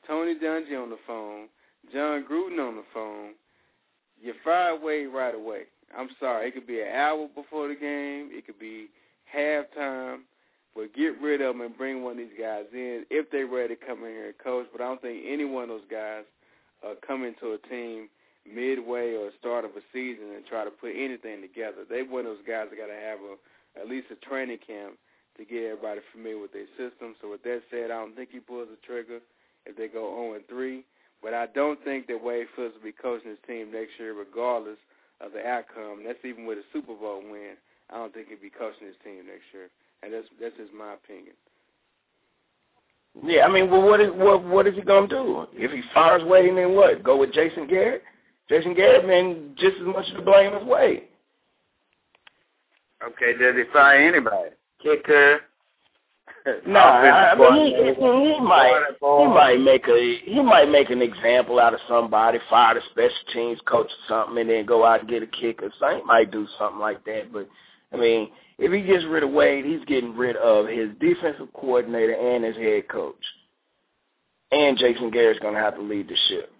Tony 0.06 0.34
Dungy 0.34 0.74
on 0.80 0.88
the 0.88 0.96
phone, 1.06 1.48
Jon 1.92 2.24
Gruden 2.24 2.66
on 2.66 2.76
the 2.76 2.84
phone, 2.94 3.32
you 4.20 4.32
fire 4.42 4.74
Wade 4.80 5.08
right 5.12 5.34
away. 5.34 5.64
I'm 5.96 6.08
sorry. 6.18 6.48
It 6.48 6.54
could 6.54 6.66
be 6.66 6.80
an 6.80 6.88
hour 6.94 7.28
before 7.34 7.68
the 7.68 7.74
game. 7.74 8.30
It 8.32 8.46
could 8.46 8.58
be 8.58 8.88
halftime. 9.34 10.20
But 10.74 10.94
get 10.94 11.20
rid 11.20 11.42
of 11.42 11.54
them 11.54 11.60
and 11.60 11.76
bring 11.76 12.02
one 12.02 12.12
of 12.12 12.18
these 12.18 12.40
guys 12.40 12.64
in 12.72 13.04
if 13.10 13.30
they're 13.30 13.46
ready 13.46 13.76
to 13.76 13.86
come 13.86 13.98
in 14.04 14.10
here 14.10 14.26
and 14.28 14.38
coach. 14.38 14.66
But 14.72 14.80
I 14.80 14.84
don't 14.88 15.02
think 15.02 15.22
any 15.28 15.44
one 15.44 15.64
of 15.64 15.68
those 15.68 15.90
guys 15.90 16.24
uh, 16.82 16.94
come 17.06 17.24
into 17.24 17.52
a 17.52 17.68
team 17.68 18.08
midway 18.46 19.14
or 19.14 19.30
start 19.38 19.64
of 19.64 19.72
a 19.78 19.84
season 19.92 20.34
and 20.34 20.44
try 20.46 20.64
to 20.64 20.70
put 20.70 20.92
anything 20.96 21.40
together. 21.40 21.86
They 21.88 22.02
one 22.02 22.26
of 22.26 22.36
those 22.36 22.46
guys 22.46 22.66
that 22.70 22.78
got 22.78 22.90
to 22.90 22.98
have 22.98 23.20
a 23.22 23.38
at 23.80 23.88
least 23.88 24.12
a 24.12 24.18
training 24.26 24.58
camp 24.66 24.98
to 25.38 25.44
get 25.44 25.64
everybody 25.64 26.00
familiar 26.12 26.38
with 26.38 26.52
their 26.52 26.68
system. 26.76 27.14
So 27.20 27.30
with 27.30 27.42
that 27.44 27.62
said, 27.70 27.90
I 27.90 27.96
don't 28.00 28.14
think 28.14 28.30
he 28.32 28.40
pulls 28.40 28.68
the 28.68 28.76
trigger 28.84 29.20
if 29.64 29.76
they 29.76 29.88
go 29.88 30.12
0 30.12 30.34
and 30.34 30.46
3. 30.48 30.84
But 31.22 31.34
I 31.34 31.46
don't 31.46 31.82
think 31.84 32.06
that 32.08 32.22
Wade 32.22 32.48
Phillips 32.54 32.74
will 32.74 32.84
be 32.84 32.92
coaching 32.92 33.30
his 33.30 33.38
team 33.46 33.70
next 33.72 33.92
year, 33.98 34.12
regardless 34.12 34.78
of 35.20 35.32
the 35.32 35.46
outcome. 35.46 36.02
That's 36.04 36.18
even 36.24 36.44
with 36.46 36.58
a 36.58 36.66
Super 36.72 36.94
Bowl 36.94 37.22
win. 37.22 37.54
I 37.90 37.96
don't 37.96 38.12
think 38.12 38.28
he'll 38.28 38.42
be 38.42 38.50
coaching 38.50 38.86
his 38.86 38.96
team 39.04 39.26
next 39.26 39.46
year, 39.54 39.70
and 40.02 40.12
that's 40.12 40.26
that's 40.40 40.56
just 40.56 40.72
my 40.74 40.94
opinion. 40.94 41.36
Yeah, 43.22 43.44
I 43.44 43.52
mean, 43.52 43.70
well, 43.70 43.82
what 43.82 44.00
is 44.00 44.10
what 44.14 44.42
what 44.44 44.66
is 44.66 44.74
he 44.74 44.82
gonna 44.82 45.06
do 45.06 45.46
if 45.52 45.70
he 45.70 45.82
fires 45.94 46.24
Wade? 46.24 46.56
Then 46.56 46.74
what? 46.74 47.04
Go 47.04 47.18
with 47.18 47.32
Jason 47.32 47.68
Garrett? 47.68 48.02
Jason 48.52 48.74
Garrett, 48.74 49.06
man, 49.06 49.54
just 49.56 49.76
as 49.80 49.86
much 49.86 50.04
to 50.12 50.20
blame 50.20 50.52
as 50.52 50.62
Wade. 50.64 51.04
Okay, 53.02 53.32
does 53.38 53.56
he 53.56 53.62
fire 53.72 53.96
anybody? 53.96 54.50
Kicker, 54.82 55.40
no, 56.66 56.80
I 56.80 57.34
mean 57.34 57.66
he, 57.66 57.84
he, 57.84 57.94
he 57.94 58.40
might 58.40 58.84
he 59.00 59.26
might 59.26 59.60
make 59.60 59.88
a 59.88 60.18
he 60.24 60.42
might 60.42 60.68
make 60.68 60.90
an 60.90 61.00
example 61.00 61.58
out 61.58 61.72
of 61.72 61.80
somebody, 61.88 62.38
fire 62.50 62.74
the 62.74 62.80
special 62.90 63.32
teams 63.32 63.60
coach 63.64 63.86
or 63.86 64.08
something, 64.08 64.38
and 64.38 64.50
then 64.50 64.66
go 64.66 64.84
out 64.84 65.00
and 65.00 65.08
get 65.08 65.22
a 65.22 65.26
kicker. 65.26 65.72
So 65.78 65.96
he 65.96 66.02
might 66.02 66.30
do 66.30 66.46
something 66.58 66.80
like 66.80 67.04
that. 67.06 67.32
But 67.32 67.48
I 67.90 67.96
mean, 67.96 68.28
if 68.58 68.70
he 68.70 68.82
gets 68.82 69.04
rid 69.06 69.22
of 69.22 69.30
Wade, 69.30 69.64
he's 69.64 69.84
getting 69.86 70.14
rid 70.14 70.36
of 70.36 70.66
his 70.66 70.90
defensive 71.00 71.48
coordinator 71.54 72.14
and 72.14 72.44
his 72.44 72.56
head 72.56 72.86
coach. 72.88 73.24
And 74.50 74.76
Jason 74.76 75.10
Garrett's 75.10 75.40
going 75.40 75.54
to 75.54 75.60
have 75.60 75.76
to 75.76 75.82
lead 75.82 76.08
the 76.08 76.16
ship. 76.28 76.51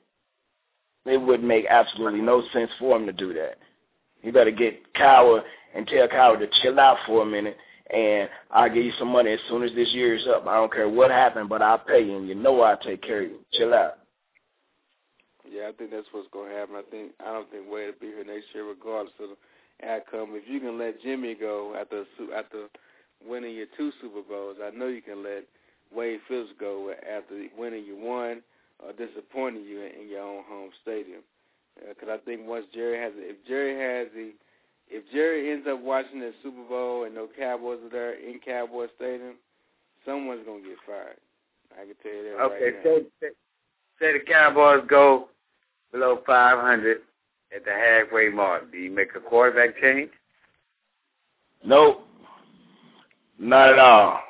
It 1.05 1.21
would 1.21 1.43
make 1.43 1.67
absolutely 1.69 2.21
no 2.21 2.43
sense 2.53 2.71
for 2.79 2.97
him 2.97 3.07
to 3.07 3.13
do 3.13 3.33
that. 3.35 3.59
You 4.23 4.33
better 4.33 4.53
get 4.53 4.95
Cowher 4.95 5.43
and 5.75 5.87
tell 5.87 6.07
Cowher 6.07 6.39
to 6.39 6.49
chill 6.63 6.79
out 6.79 6.99
for 7.07 7.23
a 7.23 7.27
minute 7.27 7.57
and 7.93 8.29
I'll 8.51 8.69
give 8.73 8.85
you 8.85 8.93
some 8.99 9.09
money 9.09 9.33
as 9.33 9.41
soon 9.49 9.63
as 9.63 9.75
this 9.75 9.93
year 9.93 10.15
is 10.15 10.27
up. 10.27 10.47
I 10.47 10.55
don't 10.55 10.73
care 10.73 10.89
what 10.89 11.11
happened, 11.11 11.49
but 11.49 11.63
I'll 11.63 11.79
pay 11.79 12.03
you, 12.03 12.17
and 12.17 12.29
you 12.29 12.35
know 12.35 12.61
I'll 12.63 12.79
take 12.79 13.03
care 13.03 13.23
of 13.23 13.31
you. 13.31 13.39
Chill 13.53 13.75
out. 13.75 13.99
Yeah, 15.51 15.69
I 15.69 15.73
think 15.73 15.91
that's 15.91 16.07
what's 16.13 16.29
going 16.33 16.51
to 16.51 16.57
happen. 16.57 16.77
I 16.77 16.83
think 16.91 17.13
I 17.21 17.33
don't 17.33 17.51
think 17.51 17.65
Wade 17.71 17.89
will 17.89 18.01
be 18.01 18.07
here 18.07 18.25
next 18.25 18.47
year, 18.55 18.67
regardless 18.67 19.13
of 19.21 19.31
the 19.31 19.87
outcome. 19.89 20.31
If 20.33 20.49
you 20.49 20.61
can 20.61 20.79
let 20.79 21.03
Jimmy 21.03 21.35
go 21.35 21.77
after 21.79 22.05
after 22.35 22.69
winning 23.27 23.55
your 23.55 23.67
two 23.77 23.93
Super 24.01 24.23
Bowls, 24.27 24.57
I 24.63 24.71
know 24.71 24.89
you 24.89 25.03
can 25.03 25.23
let 25.23 25.45
Wade 25.95 26.21
Phillips 26.27 26.53
go 26.59 26.93
after 26.93 27.47
winning 27.59 27.85
your 27.85 27.99
one 27.99 28.43
or 28.85 28.93
disappointing 28.93 29.65
you 29.65 29.81
in, 29.81 30.03
in 30.03 30.09
your 30.09 30.23
own 30.23 30.45
home 30.49 30.71
stadium. 30.83 31.23
Because 31.77 32.09
uh, 32.09 32.15
I 32.15 32.19
think 32.19 32.43
once 32.47 32.67
Jerry 32.75 32.99
has, 32.99 33.13
if 33.17 33.37
Jerry 33.47 33.75
has 33.79 34.13
the 34.15 34.33
if 34.89 35.05
Jerry 35.11 35.51
ends 35.51 35.67
up 35.71 35.81
watching 35.81 36.21
the 36.21 36.33
Super 36.43 36.63
Bowl 36.69 37.05
and 37.05 37.15
no 37.15 37.27
Cowboys 37.39 37.79
are 37.83 37.89
there 37.89 38.13
in 38.13 38.39
Cowboy 38.45 38.89
Stadium, 38.97 39.37
someone's 40.05 40.45
gonna 40.47 40.61
get 40.61 40.77
fired. 40.87 41.17
I 41.73 41.87
can 41.87 41.95
tell 42.03 42.13
you 42.13 42.25
that 42.25 42.43
okay, 42.43 42.65
right 42.65 42.75
say, 42.85 43.07
say, 43.21 43.29
say 43.99 44.13
the 44.13 44.25
Cowboys 44.31 44.87
go 44.89 45.29
below 45.93 46.21
500 46.27 46.99
at 47.55 47.65
the 47.65 47.71
halfway 47.71 48.29
mark. 48.29 48.71
Do 48.71 48.79
you 48.79 48.91
make 48.91 49.15
a 49.17 49.21
quarterback 49.21 49.81
change? 49.81 50.11
Nope, 51.65 52.07
not 53.39 53.71
at 53.71 53.79
all. 53.79 54.21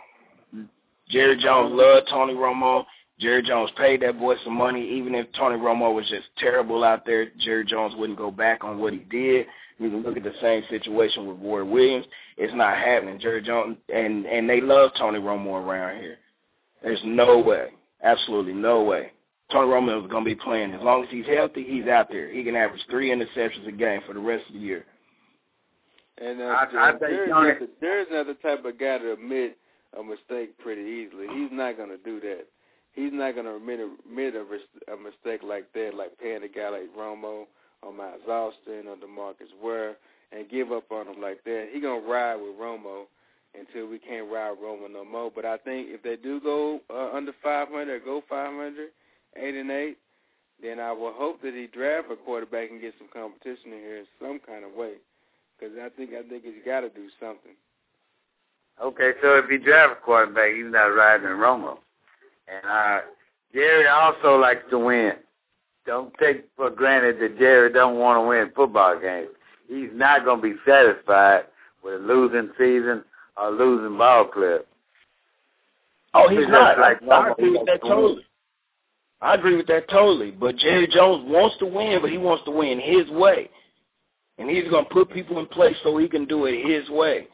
Jerry 1.09 1.37
Jones 1.43 1.73
loved 1.75 2.09
Tony 2.09 2.35
Romo. 2.35 2.85
Jerry 3.23 3.43
Jones 3.43 3.71
paid 3.77 4.03
that 4.03 4.19
boy 4.19 4.35
some 4.45 4.55
money. 4.57 4.87
Even 4.99 5.15
if 5.15 5.27
Tony 5.33 5.57
Romo 5.57 5.95
was 5.95 6.09
just 6.09 6.27
terrible 6.39 6.83
out 6.83 7.07
there, 7.07 7.31
Jerry 7.39 7.65
Jones 7.65 7.95
wouldn't 7.97 8.19
go 8.19 8.31
back 8.31 8.65
on 8.65 8.79
what 8.79 8.93
he 8.93 8.99
did. 8.99 9.47
You 9.79 9.91
can 9.91 10.03
look 10.03 10.17
at 10.17 10.25
the 10.25 10.35
same 10.41 10.63
situation 10.69 11.27
with 11.27 11.39
Roy 11.41 11.65
Williams. 11.65 12.07
It's 12.37 12.55
not 12.55 12.77
happening. 12.77 13.19
Jerry 13.21 13.43
Jones 13.43 13.77
and 13.93 14.27
and 14.27 14.49
they 14.49 14.61
love 14.61 14.91
Tony 14.99 15.19
Romo 15.19 15.65
around 15.65 16.01
here. 16.01 16.19
There's 16.83 17.01
no 17.05 17.39
way, 17.39 17.69
absolutely 18.03 18.53
no 18.53 18.83
way. 18.83 19.13
Tony 19.53 19.69
Romo 19.69 20.05
is 20.05 20.11
going 20.11 20.25
to 20.25 20.31
be 20.31 20.35
playing 20.35 20.73
as 20.73 20.83
long 20.83 21.05
as 21.05 21.11
he's 21.11 21.27
healthy. 21.27 21.65
He's 21.65 21.87
out 21.87 22.09
there. 22.11 22.33
He 22.33 22.43
can 22.43 22.57
average 22.57 22.81
three 22.91 23.11
interceptions 23.11 23.69
a 23.69 23.73
game 23.73 24.01
for 24.07 24.15
the 24.15 24.21
rest 24.21 24.47
of 24.49 24.55
the 24.55 24.61
year. 24.61 24.85
And 26.19 26.41
uh, 26.41 26.45
I, 26.45 26.65
I 26.77 26.93
Jerry's, 26.99 27.31
Tony, 27.31 27.49
not 27.49 27.61
the, 27.61 27.69
Jerry's 27.81 28.09
not 28.11 28.27
the 28.27 28.35
type 28.35 28.65
of 28.65 28.79
guy 28.79 28.99
to 28.99 29.13
admit 29.13 29.57
a 29.99 30.03
mistake 30.03 30.57
pretty 30.59 30.83
easily. 30.83 31.27
He's 31.35 31.51
not 31.53 31.77
going 31.77 31.91
to 31.91 31.99
do 31.99 32.21
that. 32.21 32.47
He's 32.95 33.13
not 33.13 33.35
going 33.35 33.47
to 33.47 33.57
admit 33.57 33.81
a, 33.81 33.91
admit 34.09 34.35
a, 34.35 34.93
a 34.93 34.97
mistake 34.97 35.43
like 35.43 35.73
that, 35.73 35.93
like 35.97 36.19
paying 36.19 36.43
a 36.43 36.49
guy 36.49 36.69
like 36.69 36.95
Romo 36.97 37.47
or 37.83 37.93
Miles 37.93 38.21
Austin 38.29 38.87
or 38.87 38.97
Demarcus 38.97 39.53
Ware 39.63 39.97
and 40.33 40.49
give 40.49 40.73
up 40.73 40.91
on 40.91 41.07
him 41.07 41.21
like 41.21 41.45
that. 41.45 41.69
He 41.73 41.81
gonna 41.81 42.01
ride 42.01 42.37
with 42.37 42.57
Romo 42.59 43.05
until 43.55 43.87
we 43.87 43.99
can't 43.99 44.31
ride 44.31 44.57
Romo 44.63 44.91
no 44.91 45.05
more. 45.05 45.31
But 45.35 45.45
I 45.45 45.59
think 45.59 45.89
if 45.91 46.03
they 46.03 46.17
do 46.17 46.41
go 46.41 46.81
uh, 46.91 47.15
under 47.15 47.33
500 47.43 47.89
or 47.89 48.01
go 48.01 48.23
500, 48.29 48.89
eight 49.37 49.55
and 49.55 49.71
eight, 49.71 49.99
then 50.63 50.81
I 50.81 50.93
will 50.93 51.13
hope 51.13 51.43
that 51.43 51.55
he 51.55 51.67
draft 51.67 52.11
a 52.11 52.17
quarterback 52.17 52.71
and 52.71 52.81
get 52.81 52.95
some 52.99 53.09
competition 53.13 53.73
in 53.73 53.81
here 53.81 53.99
in 53.99 54.07
some 54.21 54.41
kind 54.47 54.65
of 54.65 54.73
way. 54.73 54.95
Because 55.59 55.77
I 55.79 55.89
think 55.91 56.11
I 56.11 56.27
think 56.29 56.45
he's 56.45 56.65
got 56.65 56.81
to 56.81 56.89
do 56.89 57.09
something. 57.21 57.53
Okay, 58.83 59.13
so 59.21 59.37
if 59.37 59.51
he 59.51 59.59
draft 59.59 59.99
a 60.01 60.05
quarterback, 60.05 60.55
he's 60.55 60.65
not 60.67 60.87
riding 60.87 61.27
in 61.27 61.33
Romo. 61.33 61.79
And 62.49 62.65
uh, 62.67 63.01
Jerry 63.53 63.87
also 63.87 64.37
likes 64.37 64.63
to 64.71 64.79
win 64.79 65.13
don't 65.87 66.13
take 66.19 66.45
for 66.57 66.71
granted 66.71 67.19
that 67.21 67.39
Jerry 67.39 67.73
don't 67.73 67.99
want 67.99 68.23
to 68.23 68.29
win 68.29 68.53
football 68.55 68.99
games. 69.01 69.29
He's 69.69 69.91
not 69.93 70.25
going 70.25 70.41
to 70.41 70.43
be 70.43 70.55
satisfied 70.67 71.45
with 71.83 71.95
a 71.95 71.99
losing 71.99 72.51
season 72.59 73.05
or 73.37 73.51
losing 73.51 73.97
ball 73.97 74.27
club. 74.27 74.63
Oh, 76.15 76.29
he's, 76.29 76.47
not. 76.49 76.79
Like 76.79 77.03
I, 77.03 77.15
I 77.15 77.31
agree 77.33 77.51
with 77.51 77.67
that 77.67 77.81
totally. 77.81 78.25
I 79.21 79.35
agree 79.35 79.57
with 79.57 79.67
that 79.69 79.89
totally. 79.89 80.31
But 80.31 80.57
Jerry 80.57 80.87
Jones 80.87 81.25
wants 81.27 81.57
to 81.59 81.67
win, 81.67 82.01
but 82.01 82.11
he 82.11 82.19
wants 82.19 82.45
to 82.45 82.51
win 82.51 82.81
his 82.81 83.09
way. 83.11 83.49
And 84.39 84.51
he's 84.51 84.69
going 84.69 84.85
to 84.85 84.91
put 84.91 85.11
people 85.11 85.39
in 85.39 85.47
place 85.47 85.77
so 85.83 85.97
he 85.97 86.09
can 86.09 86.27
do 86.27 86.47
it 86.47 86.67
his 86.67 86.89
way. 86.91 87.29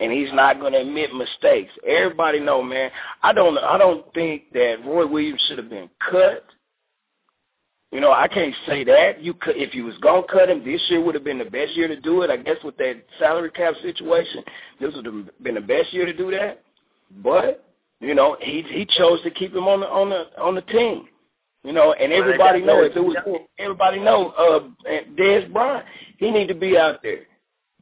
And 0.00 0.10
he's 0.10 0.32
not 0.32 0.60
going 0.60 0.72
to 0.72 0.80
admit 0.80 1.14
mistakes. 1.14 1.72
Everybody 1.86 2.40
know, 2.40 2.62
man. 2.62 2.90
I 3.22 3.32
don't. 3.32 3.58
I 3.58 3.76
don't 3.76 4.12
think 4.14 4.50
that 4.54 4.76
Roy 4.84 5.06
Williams 5.06 5.44
should 5.46 5.58
have 5.58 5.68
been 5.68 5.90
cut. 6.10 6.44
You 7.92 8.00
know, 8.00 8.12
I 8.12 8.28
can't 8.28 8.54
say 8.66 8.84
that. 8.84 9.20
You 9.20 9.34
could, 9.34 9.56
if 9.56 9.74
you 9.74 9.84
was 9.84 9.98
gonna 9.98 10.22
cut 10.22 10.48
him, 10.48 10.64
this 10.64 10.80
year 10.88 11.00
would 11.00 11.16
have 11.16 11.24
been 11.24 11.38
the 11.38 11.44
best 11.44 11.74
year 11.76 11.88
to 11.88 12.00
do 12.00 12.22
it. 12.22 12.30
I 12.30 12.36
guess 12.36 12.56
with 12.62 12.76
that 12.76 13.02
salary 13.18 13.50
cap 13.50 13.74
situation, 13.82 14.44
this 14.80 14.94
would 14.94 15.06
have 15.06 15.42
been 15.42 15.56
the 15.56 15.60
best 15.60 15.92
year 15.92 16.06
to 16.06 16.16
do 16.16 16.30
that. 16.30 16.62
But 17.22 17.64
you 18.00 18.14
know, 18.14 18.36
he 18.40 18.62
he 18.62 18.86
chose 18.96 19.20
to 19.24 19.30
keep 19.30 19.52
him 19.52 19.66
on 19.66 19.80
the 19.80 19.88
on 19.88 20.08
the 20.08 20.40
on 20.40 20.54
the 20.54 20.62
team. 20.62 21.08
You 21.64 21.72
know, 21.72 21.92
and 21.92 22.12
everybody 22.12 22.62
know 22.62 22.82
if 22.82 22.96
it 22.96 23.00
was 23.00 23.16
everybody 23.58 23.98
know 23.98 24.30
uh 24.30 24.60
Dez 25.18 25.52
Bryant, 25.52 25.84
he 26.16 26.30
need 26.30 26.46
to 26.46 26.54
be 26.54 26.78
out 26.78 27.02
there. 27.02 27.26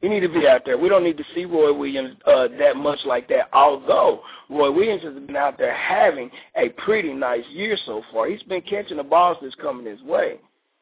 He 0.01 0.07
need 0.07 0.21
to 0.21 0.29
be 0.29 0.47
out 0.47 0.61
there. 0.65 0.77
We 0.77 0.87
don't 0.87 1.03
need 1.03 1.17
to 1.17 1.25
see 1.35 1.45
Roy 1.45 1.73
Williams 1.73 2.15
uh, 2.25 2.47
that 2.57 2.77
much 2.77 2.99
like 3.05 3.27
that. 3.29 3.49
Although 3.51 4.21
Roy 4.49 4.71
Williams 4.71 5.03
has 5.03 5.13
been 5.13 5.35
out 5.35 5.57
there 5.57 5.75
having 5.75 6.31
a 6.55 6.69
pretty 6.69 7.13
nice 7.13 7.43
year 7.51 7.77
so 7.85 8.01
far. 8.11 8.27
He's 8.27 8.43
been 8.43 8.61
catching 8.61 8.97
the 8.97 9.03
balls 9.03 9.37
that's 9.41 9.55
coming 9.55 9.85
his 9.85 10.01
way. 10.03 10.39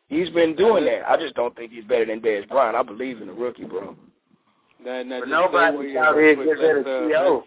He's 0.07 0.29
been 0.29 0.55
doing 0.55 0.85
that. 0.85 1.09
I 1.09 1.17
just 1.17 1.35
don't 1.35 1.55
think 1.55 1.71
he's 1.71 1.83
better 1.83 2.05
than 2.05 2.21
Dez 2.21 2.47
Bryant. 2.47 2.75
I 2.75 2.83
believe 2.83 3.21
in 3.21 3.27
the 3.27 3.33
rookie, 3.33 3.65
bro. 3.65 3.95
Now, 4.83 5.03
now 5.03 5.19
but 5.19 5.29
nobody 5.29 5.97
out 5.97 6.15
here 6.15 6.35
gets 6.35 6.61
at 6.61 6.77
a 6.77 6.83
CO. 6.83 7.43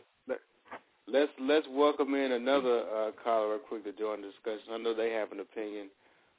Let's 1.07 1.33
let's 1.41 1.67
welcome 1.73 2.15
in 2.15 2.33
another 2.33 2.85
uh, 2.87 3.11
caller 3.25 3.51
real 3.51 3.59
quick 3.59 3.83
to 3.85 3.93
join 3.93 4.21
the 4.21 4.29
discussion. 4.29 4.75
I 4.75 4.79
know 4.79 4.95
they 4.95 5.11
have 5.11 5.33
an 5.33 5.41
opinion 5.41 5.89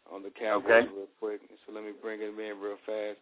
on 0.09 0.23
the 0.23 0.29
Cowboys 0.29 0.71
okay. 0.71 0.87
real 0.95 1.11
quick, 1.19 1.41
so 1.65 1.73
let 1.73 1.83
me 1.83 1.91
bring 2.01 2.21
him 2.21 2.39
in 2.39 2.57
real 2.59 2.77
fast. 2.85 3.17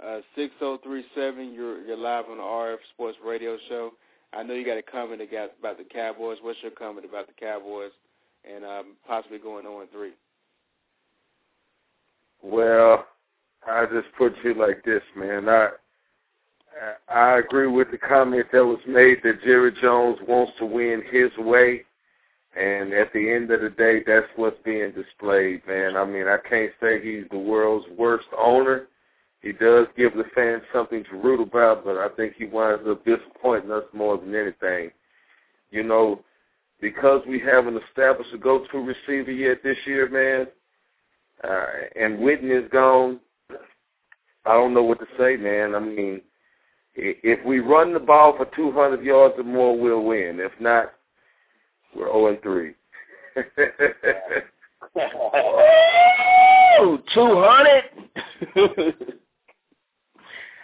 Uh, 0.00 0.20
6037, 0.36 1.52
you're, 1.52 1.84
you're 1.84 1.96
live 1.96 2.26
on 2.30 2.36
the 2.36 2.42
RF 2.42 2.78
Sports 2.94 3.18
Radio 3.24 3.56
Show. 3.68 3.90
I 4.32 4.42
know 4.42 4.54
you 4.54 4.64
got 4.64 4.78
a 4.78 4.82
comment 4.82 5.20
about 5.22 5.78
the 5.78 5.84
Cowboys. 5.84 6.38
What's 6.40 6.58
your 6.62 6.70
comment 6.70 7.04
about 7.04 7.26
the 7.26 7.32
Cowboys 7.32 7.90
and 8.44 8.64
um, 8.64 8.96
possibly 9.06 9.38
going 9.38 9.64
0 9.64 9.86
3? 9.90 10.10
Well, 12.42 13.06
I 13.66 13.86
just 13.86 14.06
put 14.16 14.34
you 14.44 14.54
like 14.54 14.84
this, 14.84 15.02
man. 15.16 15.48
I 15.48 15.70
I 17.08 17.38
agree 17.38 17.66
with 17.66 17.90
the 17.90 17.98
comment 17.98 18.46
that 18.52 18.64
was 18.64 18.78
made 18.86 19.18
that 19.24 19.42
Jerry 19.42 19.72
Jones 19.80 20.18
wants 20.26 20.52
to 20.58 20.66
win 20.66 21.02
his 21.10 21.30
way. 21.38 21.84
And 22.56 22.92
at 22.92 23.12
the 23.12 23.30
end 23.32 23.50
of 23.50 23.60
the 23.60 23.70
day, 23.70 24.02
that's 24.06 24.26
what's 24.36 24.56
being 24.64 24.92
displayed, 24.92 25.66
man. 25.66 25.96
I 25.96 26.04
mean, 26.04 26.26
I 26.26 26.38
can't 26.48 26.72
say 26.80 27.00
he's 27.02 27.28
the 27.30 27.38
world's 27.38 27.86
worst 27.96 28.26
owner. 28.36 28.86
He 29.40 29.52
does 29.52 29.86
give 29.96 30.14
the 30.14 30.24
fans 30.34 30.62
something 30.72 31.04
to 31.04 31.16
root 31.16 31.40
about, 31.40 31.84
but 31.84 31.96
I 31.96 32.08
think 32.16 32.34
he 32.36 32.46
winds 32.46 32.82
up 32.88 33.04
disappointing 33.04 33.70
us 33.70 33.84
more 33.92 34.18
than 34.18 34.34
anything. 34.34 34.90
You 35.70 35.84
know, 35.84 36.24
because 36.80 37.22
we 37.28 37.38
haven't 37.38 37.80
established 37.88 38.34
a 38.34 38.38
go-to 38.38 38.78
receiver 38.78 39.30
yet 39.30 39.62
this 39.62 39.76
year, 39.86 40.08
man, 40.08 40.48
uh, 41.44 41.66
and 41.94 42.18
Whitney 42.18 42.50
is 42.50 42.68
gone, 42.72 43.20
I 44.44 44.54
don't 44.54 44.74
know 44.74 44.82
what 44.82 44.98
to 45.00 45.06
say, 45.18 45.36
man. 45.36 45.74
I 45.74 45.78
mean, 45.78 46.20
if 46.94 47.44
we 47.44 47.60
run 47.60 47.92
the 47.92 48.00
ball 48.00 48.36
for 48.36 48.46
200 48.56 49.04
yards 49.04 49.34
or 49.38 49.44
more, 49.44 49.78
we'll 49.78 50.02
win. 50.02 50.40
If 50.40 50.52
not, 50.58 50.94
we're 51.94 52.06
0 52.06 52.28
and 52.28 52.42
3. 52.42 52.74
oh, 56.80 56.98
200? 57.14 59.08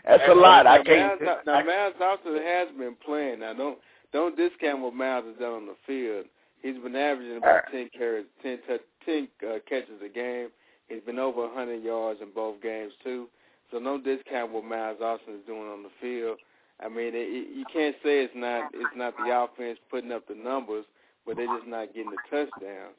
That's 0.07 0.23
a 0.29 0.35
lot. 0.35 0.67
I 0.67 0.83
can't. 0.83 1.23
Miles, 1.23 1.39
now, 1.47 1.65
Miles 1.65 1.95
also 2.01 2.39
has 2.39 2.69
been 2.77 2.97
playing. 3.05 3.41
Now, 3.41 3.55
don't 3.55 3.79
don't 4.13 4.37
discount 4.37 4.81
what 4.81 4.95
Miles 4.95 5.25
has 5.27 5.37
done 5.39 5.53
on 5.53 5.67
the 5.67 5.77
field. 5.87 6.27
He's 6.63 6.77
been 6.83 6.97
averaging 6.97 7.39
about 7.39 7.63
ten 7.71 7.89
carries, 7.97 8.27
ten, 8.43 8.59
ten 9.05 9.29
uh, 9.47 9.59
catches 9.69 10.01
a 10.05 10.09
game. 10.09 10.49
He's 10.89 11.03
been 11.03 11.19
over 11.19 11.43
100 11.43 11.83
yards 11.83 12.21
in 12.21 12.29
both 12.35 12.61
games 12.63 12.93
too. 13.03 13.29
So 13.71 13.79
no 13.79 13.99
discount 13.99 14.53
what 14.53 14.65
Miles 14.65 15.01
Austin 15.03 15.35
is 15.35 15.47
doing 15.47 15.69
on 15.69 15.83
the 15.83 15.89
field. 16.01 16.39
I 16.81 16.89
mean, 16.89 17.15
it, 17.15 17.29
it, 17.29 17.57
you 17.57 17.65
can't 17.73 17.97
say 18.03 18.23
it's 18.23 18.35
not 18.37 18.71
it's 18.75 18.97
not 18.97 19.15
the 19.17 19.33
offense 19.33 19.79
putting 19.91 20.13
up 20.13 20.29
the 20.29 20.35
numbers, 20.35 20.85
but 21.27 21.37
they're 21.37 21.47
just 21.47 21.67
not 21.67 21.95
getting 21.95 22.11
the 22.11 22.23
touchdowns. 22.31 22.95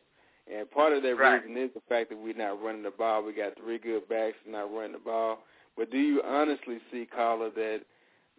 And 0.51 0.69
part 0.69 0.93
of 0.93 1.03
that 1.03 1.15
right. 1.15 1.41
reason 1.41 1.61
is 1.61 1.71
the 1.73 1.81
fact 1.89 2.09
that 2.09 2.17
we're 2.17 2.33
not 2.33 2.61
running 2.61 2.83
the 2.83 2.91
ball. 2.91 3.23
We 3.23 3.33
got 3.33 3.57
three 3.57 3.77
good 3.77 4.07
backs 4.07 4.37
not 4.47 4.71
running 4.73 4.93
the 4.93 4.99
ball. 4.99 5.39
But 5.77 5.91
do 5.91 5.97
you 5.97 6.21
honestly 6.25 6.79
see, 6.91 7.05
Caller, 7.05 7.49
that 7.55 7.81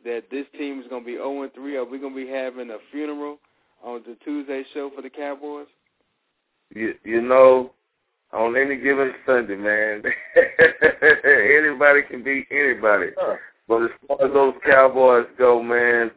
that 0.05 0.25
this 0.31 0.47
team 0.57 0.81
is 0.81 0.87
going 0.89 1.03
to 1.03 1.07
be 1.07 1.15
0 1.15 1.43
and 1.43 1.53
3? 1.53 1.77
Are 1.77 1.85
we 1.85 1.99
going 1.99 2.15
to 2.15 2.25
be 2.25 2.31
having 2.31 2.71
a 2.71 2.79
funeral 2.93 3.39
on 3.83 4.03
the 4.07 4.17
Tuesday 4.25 4.65
show 4.73 4.91
for 4.95 5.03
the 5.03 5.11
Cowboys? 5.11 5.67
You, 6.75 6.95
you 7.05 7.21
know, 7.21 7.73
on 8.33 8.57
any 8.57 8.77
given 8.77 9.13
Sunday, 9.25 9.57
man, 9.57 10.03
anybody 11.25 12.03
can 12.03 12.23
beat 12.23 12.47
anybody. 12.51 13.11
Huh. 13.19 13.37
But 13.69 13.85
as 13.85 13.91
far 14.07 14.25
as 14.25 14.33
those 14.33 14.55
Cowboys 14.65 15.27
go, 15.39 15.63
man, 15.63 16.11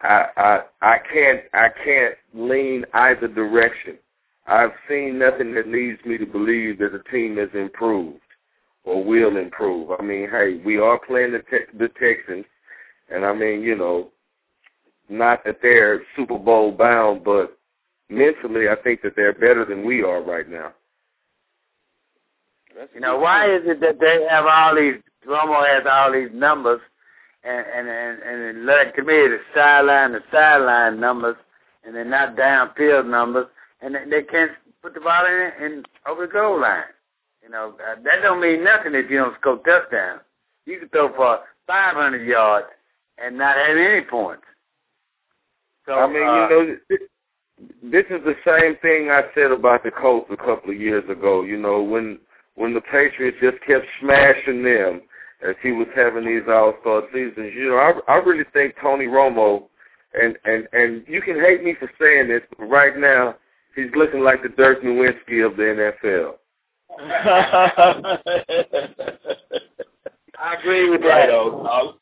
I 0.00 0.26
I 0.36 0.60
I 0.80 0.98
can't 1.12 1.42
I 1.52 1.68
can't 1.84 2.14
lean 2.34 2.84
either 2.94 3.28
direction. 3.28 3.98
I've 4.46 4.72
seen 4.88 5.18
nothing 5.18 5.54
that 5.54 5.68
leads 5.68 6.04
me 6.04 6.18
to 6.18 6.26
believe 6.26 6.78
that 6.78 6.92
the 6.92 7.02
team 7.10 7.36
has 7.36 7.50
improved 7.54 8.20
or 8.84 9.04
will 9.04 9.36
improve. 9.36 9.90
I 9.98 10.02
mean, 10.02 10.28
hey, 10.30 10.60
we 10.64 10.78
are 10.78 10.98
playing 10.98 11.32
the 11.32 11.40
te- 11.40 11.78
the 11.78 11.88
Texans, 11.88 12.46
and 13.10 13.24
I 13.24 13.32
mean, 13.34 13.62
you 13.62 13.76
know, 13.76 14.08
not 15.08 15.44
that 15.44 15.58
they're 15.62 16.02
Super 16.16 16.38
Bowl 16.38 16.72
bound, 16.72 17.24
but 17.24 17.56
mentally, 18.08 18.68
I 18.68 18.76
think 18.76 19.02
that 19.02 19.16
they're 19.16 19.32
better 19.32 19.64
than 19.64 19.84
we 19.84 20.02
are 20.02 20.22
right 20.22 20.48
now. 20.48 20.72
That's 22.76 22.90
You 22.94 23.00
know, 23.00 23.18
why 23.18 23.54
is 23.54 23.62
it 23.64 23.80
that 23.80 24.00
they 24.00 24.26
have 24.30 24.46
all 24.46 24.74
these 24.74 24.94
Romo 25.26 25.66
has 25.66 25.84
all 25.90 26.12
these 26.12 26.30
numbers 26.32 26.80
and 27.44 27.66
and 27.74 27.88
and, 27.88 28.22
and 28.22 28.42
it 28.42 28.56
look 28.56 28.94
to 28.96 29.02
me 29.02 29.14
the 29.14 29.38
sideline 29.54 30.12
the 30.12 30.22
sideline 30.32 31.00
numbers 31.00 31.36
and 31.84 31.94
they're 31.94 32.04
not 32.04 32.36
downfield 32.36 33.08
numbers 33.08 33.46
and 33.82 33.94
they, 33.94 34.04
they 34.10 34.22
can't 34.22 34.52
put 34.82 34.94
the 34.94 35.00
ball 35.00 35.26
in, 35.26 35.64
in 35.64 35.82
over 36.06 36.26
the 36.26 36.32
goal 36.32 36.60
line. 36.60 36.84
You 37.42 37.50
know, 37.50 37.74
uh, 37.80 37.96
that 38.04 38.22
don't 38.22 38.40
mean 38.40 38.64
nothing 38.64 38.94
if 38.94 39.10
you 39.10 39.18
don't 39.18 39.34
score 39.40 39.58
touchdowns. 39.58 40.20
You 40.66 40.78
can 40.78 40.88
throw 40.90 41.14
for 41.14 41.40
500 41.66 42.26
yards 42.26 42.66
and 43.18 43.38
not 43.38 43.56
have 43.56 43.76
any 43.76 44.02
points. 44.02 44.42
So 45.86 45.94
I 45.94 46.06
mean, 46.06 46.22
uh, 46.22 46.48
you 46.48 46.50
know, 46.50 46.76
this, 46.88 46.98
this 47.82 48.04
is 48.10 48.22
the 48.24 48.36
same 48.46 48.76
thing 48.76 49.10
I 49.10 49.22
said 49.34 49.50
about 49.50 49.82
the 49.82 49.90
Colts 49.90 50.28
a 50.30 50.36
couple 50.36 50.70
of 50.70 50.80
years 50.80 51.08
ago. 51.10 51.42
You 51.42 51.56
know, 51.58 51.82
when 51.82 52.18
when 52.54 52.74
the 52.74 52.80
Patriots 52.80 53.38
just 53.40 53.56
kept 53.66 53.86
smashing 54.00 54.62
them 54.62 55.02
as 55.46 55.56
he 55.62 55.72
was 55.72 55.88
having 55.94 56.26
these 56.26 56.48
All 56.48 56.74
Star 56.80 57.02
seasons. 57.12 57.52
You 57.54 57.70
know, 57.70 57.76
I 57.76 58.12
I 58.12 58.16
really 58.16 58.44
think 58.52 58.74
Tony 58.80 59.06
Romo, 59.06 59.64
and 60.20 60.36
and 60.44 60.68
and 60.72 61.04
you 61.06 61.22
can 61.22 61.40
hate 61.40 61.64
me 61.64 61.74
for 61.78 61.90
saying 62.00 62.28
this, 62.28 62.42
but 62.56 62.66
right 62.66 62.96
now 62.96 63.36
he's 63.74 63.90
looking 63.96 64.20
like 64.20 64.42
the 64.42 64.48
Dirk 64.50 64.82
Nowitzki 64.82 65.44
of 65.44 65.56
the 65.56 65.92
NFL. 66.04 66.34
I 70.38 70.54
agree 70.58 70.90
with 70.90 71.00
right 71.02 71.28
that. 71.28 71.32
on. 71.32 71.94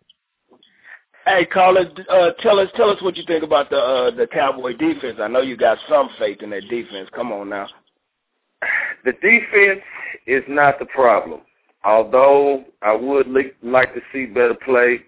Hey, 1.25 1.45
caller, 1.47 1.85
uh, 2.09 2.31
tell 2.41 2.59
us 2.59 2.69
tell 2.75 2.91
us 2.91 3.01
what 3.03 3.17
you 3.17 3.23
think 3.27 3.45
about 3.45 3.71
the 3.71 3.77
uh, 3.77 4.11
the 4.11 4.27
Cowboy 4.27 4.73
defense. 4.77 5.19
I 5.21 5.29
know 5.29 5.41
you 5.41 5.57
got 5.57 5.79
some 5.89 6.09
faith 6.19 6.43
in 6.43 6.51
that 6.51 6.69
defense. 6.69 7.09
Come 7.15 7.33
on 7.33 7.49
now. 7.51 7.69
The 9.05 9.13
defense 9.13 9.83
is 10.27 10.43
not 10.49 10.79
the 10.79 10.87
problem. 10.87 11.43
Although 11.85 12.65
I 12.83 12.93
would 12.95 13.29
li- 13.29 13.53
like 13.63 13.95
to 13.95 14.01
see 14.13 14.27
better 14.27 14.57
play, 14.65 15.01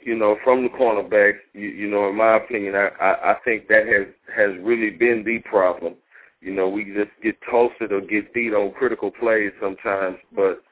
you 0.00 0.14
know, 0.16 0.36
from 0.42 0.62
the 0.62 0.70
cornerbacks. 0.70 1.40
You, 1.52 1.68
you 1.68 1.90
know, 1.90 2.08
in 2.08 2.16
my 2.16 2.36
opinion, 2.36 2.74
I, 2.74 2.88
I, 3.00 3.32
I 3.32 3.36
think 3.44 3.68
that 3.68 3.86
has 3.86 4.06
has 4.34 4.56
really 4.62 4.90
been 4.90 5.24
the 5.24 5.40
problem. 5.40 5.94
You 6.40 6.52
know, 6.54 6.68
we 6.68 6.84
just 6.84 7.10
get 7.22 7.36
toasted 7.50 7.92
or 7.92 8.00
get 8.00 8.32
beat 8.32 8.54
on 8.54 8.72
critical 8.72 9.10
plays 9.10 9.52
sometimes, 9.60 10.16
but 10.34 10.62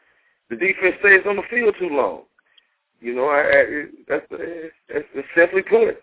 the 0.49 0.57
defense 0.57 0.97
stays 1.01 1.23
on 1.27 1.37
the 1.37 1.43
field 1.51 1.75
too 1.79 1.91
long. 1.91 2.23
You 3.01 3.15
know, 3.15 3.27
I, 3.27 3.41
I 3.41 3.85
that's 4.09 4.27
that's, 4.31 5.05
that's 5.15 5.29
simply 5.37 5.63
put. 5.63 6.03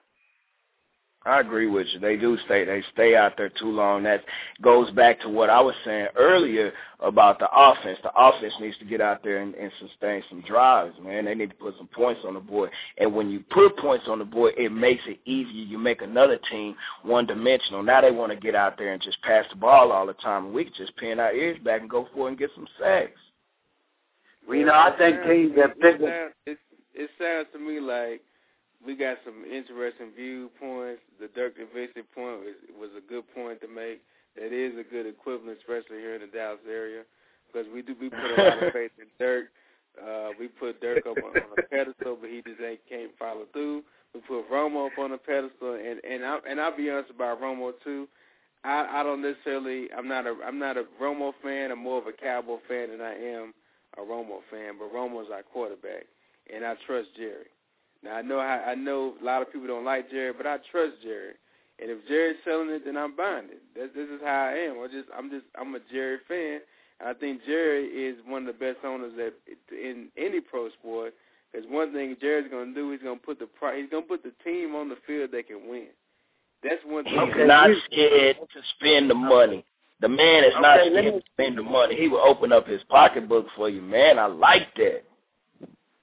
I 1.26 1.39
agree 1.39 1.65
with 1.68 1.88
you. 1.91 1.99
They 1.99 2.18
do 2.18 2.38
stay. 2.45 2.65
They 2.65 2.84
stay 2.93 3.15
out 3.15 3.35
there 3.35 3.49
too 3.49 3.72
long. 3.72 4.03
That 4.03 4.23
goes 4.61 4.91
back 4.91 5.19
to 5.22 5.30
what 5.30 5.49
I 5.49 5.60
was 5.60 5.73
saying 5.84 6.10
earlier 6.15 6.72
about 6.99 7.39
the 7.39 7.47
offense. 7.52 7.97
The 8.03 8.11
offense 8.15 8.53
needs 8.61 8.77
to 8.77 8.85
get 8.85 9.02
out 9.02 9.23
there 9.23 9.41
and, 9.41 9.56
and 9.56 9.72
sustain 9.80 10.22
some 10.30 10.41
drives, 10.41 10.95
man. 11.03 11.26
They 11.26 11.34
need 11.34 11.49
to 11.49 11.56
put 11.56 11.77
some 11.77 11.88
points 11.88 12.22
on 12.27 12.35
the 12.35 12.39
board. 12.39 12.69
And 12.99 13.15
when 13.15 13.31
you 13.31 13.39
put 13.49 13.76
points 13.77 14.06
on 14.07 14.19
the 14.19 14.26
board, 14.26 14.53
it 14.56 14.72
makes 14.72 15.02
it 15.07 15.19
easier. 15.26 15.65
You 15.65 15.80
make 15.80 16.03
another 16.03 16.38
team 16.52 16.76
one 17.02 17.26
dimensional. 17.26 17.81
Now 17.81 18.02
they 18.02 18.11
want 18.11 18.31
to 18.31 18.38
get 18.38 18.53
out 18.53 18.77
there 18.77 18.93
and 18.93 19.02
just 19.02 19.19
pass 19.23 19.45
the 19.49 19.56
ball 19.56 19.91
all 19.91 20.06
the 20.06 20.14
time. 20.14 20.45
And 20.45 20.53
we 20.53 20.65
can 20.65 20.73
just 20.77 20.95
pin 20.97 21.19
our 21.19 21.34
ears 21.34 21.57
back 21.65 21.81
and 21.81 21.89
go 21.89 22.07
for 22.14 22.27
it 22.27 22.31
and 22.31 22.38
get 22.38 22.52
some 22.53 22.68
sacks. 22.80 23.19
Well, 24.47 24.57
you 24.60 24.65
know, 24.65 24.73
I 24.73 24.95
think 24.95 25.23
teams 25.23 25.57
have 25.57 25.80
picked 25.80 26.03
it, 26.03 26.34
it, 26.45 26.60
it 26.93 27.10
sounds 27.18 27.47
to 27.53 27.57
me 27.57 27.80
like 27.80 28.22
we 28.86 28.95
got 28.95 29.18
some 29.26 29.44
interesting 29.45 30.12
viewpoints. 30.16 31.02
The 31.20 31.28
Dirk 31.34 31.56
Nowitzki 31.57 32.06
point 32.14 32.45
was, 32.45 32.56
was 32.80 32.90
a 32.98 33.02
good 33.02 33.24
point 33.34 33.62
to 33.62 33.68
make. 33.68 34.02
That 34.36 34.52
is 34.52 34.74
a 34.78 34.84
good 34.84 35.07
equivalent, 35.07 35.57
especially 35.60 35.99
here 35.99 36.16
in 36.16 36.22
the 36.22 36.28
Dallas 36.28 36.60
area, 36.70 37.03
because 37.48 37.68
we 37.74 37.82
do 37.82 37.95
we 37.99 38.10
put 38.10 38.38
a 38.38 38.44
lot 38.44 38.64
of 38.64 38.74
faith 38.78 38.91
in 38.99 39.07
Dirk. 39.18 39.48
Uh, 39.95 40.30
we 40.38 40.48
put 40.48 40.82
Dirk 40.82 41.07
up 41.07 41.18
on, 41.18 41.32
on 41.32 41.57
a 41.57 41.62
pedestal, 41.64 42.18
but 42.20 42.30
he 42.30 42.41
just 42.41 42.60
ain't 42.62 42.82
can't 42.90 43.12
follow 43.18 43.45
through. 43.53 43.84
We 44.14 44.22
put 44.22 44.49
Romo 44.52 44.88
up 44.88 44.99
on 44.99 45.14
a 45.14 45.18
pedestal, 45.18 45.76
and 45.76 46.03
and 46.03 46.26
I 46.26 46.40
and 46.49 46.60
I'll 46.60 46.76
be 46.76 46.90
honest 46.90 47.12
about 47.12 47.41
Romo 47.41 47.72
too. 47.84 48.07
I 48.66 48.99
I 48.99 49.03
don't 49.03 49.22
necessarily 49.22 49.88
I'm 49.98 50.07
not 50.07 50.28
a 50.28 50.36
I'm 50.45 50.60
not 50.60 50.78
a 50.78 50.84
Romo 51.02 51.32
fan. 51.41 51.72
I'm 51.72 51.80
more 51.80 51.99
of 51.99 52.07
a 52.07 52.14
Cowboy 52.14 52.57
fan 52.68 52.91
than 52.91 53.02
I 53.02 53.14
am 53.14 53.53
a 53.98 54.02
Romo 54.02 54.40
fan. 54.52 54.76
But 54.78 54.94
Romo's 54.94 55.32
our 55.32 55.44
quarterback, 55.44 56.03
and 56.53 56.66
I 56.66 56.76
trust 56.86 57.10
Jerry. 57.16 57.48
Now 58.06 58.15
I 58.18 58.22
know 58.22 58.40
how, 58.40 58.64
I 58.68 58.76
know 58.76 59.15
a 59.22 59.23
lot 59.26 59.41
of 59.41 59.52
people 59.52 59.68
don't 59.68 59.84
like 59.86 60.10
Jerry, 60.11 60.32
but 60.32 60.45
I 60.48 60.57
trust 60.72 60.94
Jerry. 61.03 61.34
And 61.82 61.91
if 61.91 62.07
Jerry's 62.07 62.38
selling 62.45 62.69
it, 62.69 62.86
then 62.86 62.95
I'm 62.95 63.15
buying 63.15 63.45
it. 63.52 63.61
This, 63.76 63.90
this 63.95 64.07
is 64.07 64.22
how 64.23 64.45
I 64.45 64.52
am. 64.53 64.77
I 64.82 64.88
just 64.88 65.10
I'm 65.18 65.30
just 65.30 65.45
I'm 65.60 65.76
a 65.76 65.80
Jerry 65.91 66.19
fan. 66.27 66.61
And 67.02 67.10
I 67.10 67.14
think 67.14 67.41
Jerry 67.45 67.88
is 67.88 68.15
one 68.26 68.48
of 68.48 68.53
the 68.57 68.60
best 68.65 68.77
owners 68.86 69.11
that 69.18 69.34
in 69.72 70.07
any 70.18 70.40
pro 70.40 70.69
sport. 70.80 71.14
Because 71.52 71.68
one 71.69 71.91
thing 71.94 72.15
Jerry's 72.22 72.49
going 72.49 72.69
to 72.69 72.76
do, 72.76 72.91
he's 72.91 73.02
going 73.02 73.19
to 73.19 73.26
put 73.26 73.40
the 73.40 73.45
pri- 73.48 73.80
he's 73.82 73.90
going 73.90 74.03
to 74.03 74.07
put 74.10 74.23
the 74.23 74.32
team 74.44 74.76
on 74.76 74.88
the 74.90 74.98
field 75.07 75.32
that 75.32 75.48
can 75.48 75.68
win. 75.69 75.88
That's 76.64 76.82
one 76.86 77.03
thing. 77.03 77.14
He's 77.14 77.48
not 77.48 77.69
scared 77.91 78.38
to 78.38 78.60
spend 78.77 79.10
the 79.10 79.15
money. 79.15 79.65
The 80.02 80.10
man 80.10 80.44
is 80.44 80.53
not 80.61 80.80
Okay, 80.80 80.90
let 80.90 81.02
scared 81.02 81.15
me- 81.15 81.19
to 81.22 81.26
spend 81.34 81.57
the 81.57 81.64
money. 81.64 81.95
He 81.95 82.07
will 82.07 82.19
open 82.26 82.52
up 82.53 82.68
his 82.68 82.82
pocketbook 82.90 83.48
for 83.56 83.69
you, 83.69 83.82
man. 83.82 84.18
I 84.19 84.26
like 84.27 84.73
that. 84.77 85.03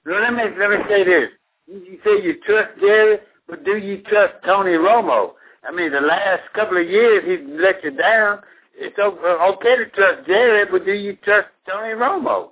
Let 0.05 0.33
me 0.33 0.43
let 0.59 0.69
me 0.69 0.77
say 0.89 1.03
this. 1.03 1.29
You, 1.67 1.99
say 2.03 2.21
you 2.21 2.35
trust 2.45 2.79
Jerry, 2.79 3.17
but 3.47 3.63
do 3.63 3.77
you 3.77 4.01
trust 4.03 4.33
Tony 4.45 4.71
Romo? 4.71 5.33
I 5.67 5.71
mean, 5.71 5.91
the 5.91 6.01
last 6.01 6.41
couple 6.53 6.77
of 6.77 6.87
years 6.87 7.23
he's 7.25 7.47
let 7.59 7.83
you 7.83 7.91
down. 7.91 8.39
It's 8.75 8.97
uh, 8.97 9.09
okay 9.53 9.77
to 9.77 9.85
trust 9.91 10.27
Jerry, 10.27 10.65
but 10.69 10.85
do 10.85 10.93
you 10.93 11.15
trust 11.23 11.47
Tony 11.69 11.93
Romo? 11.93 12.49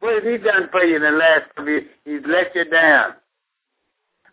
What 0.00 0.14
has 0.14 0.24
he 0.24 0.38
done 0.38 0.68
for 0.72 0.82
you 0.82 0.96
in 0.96 1.02
the 1.02 1.10
last 1.10 1.42
couple 1.54 1.64
of 1.64 1.68
years? 1.68 1.84
He's 2.04 2.22
let 2.26 2.54
you 2.54 2.64
down. 2.64 3.14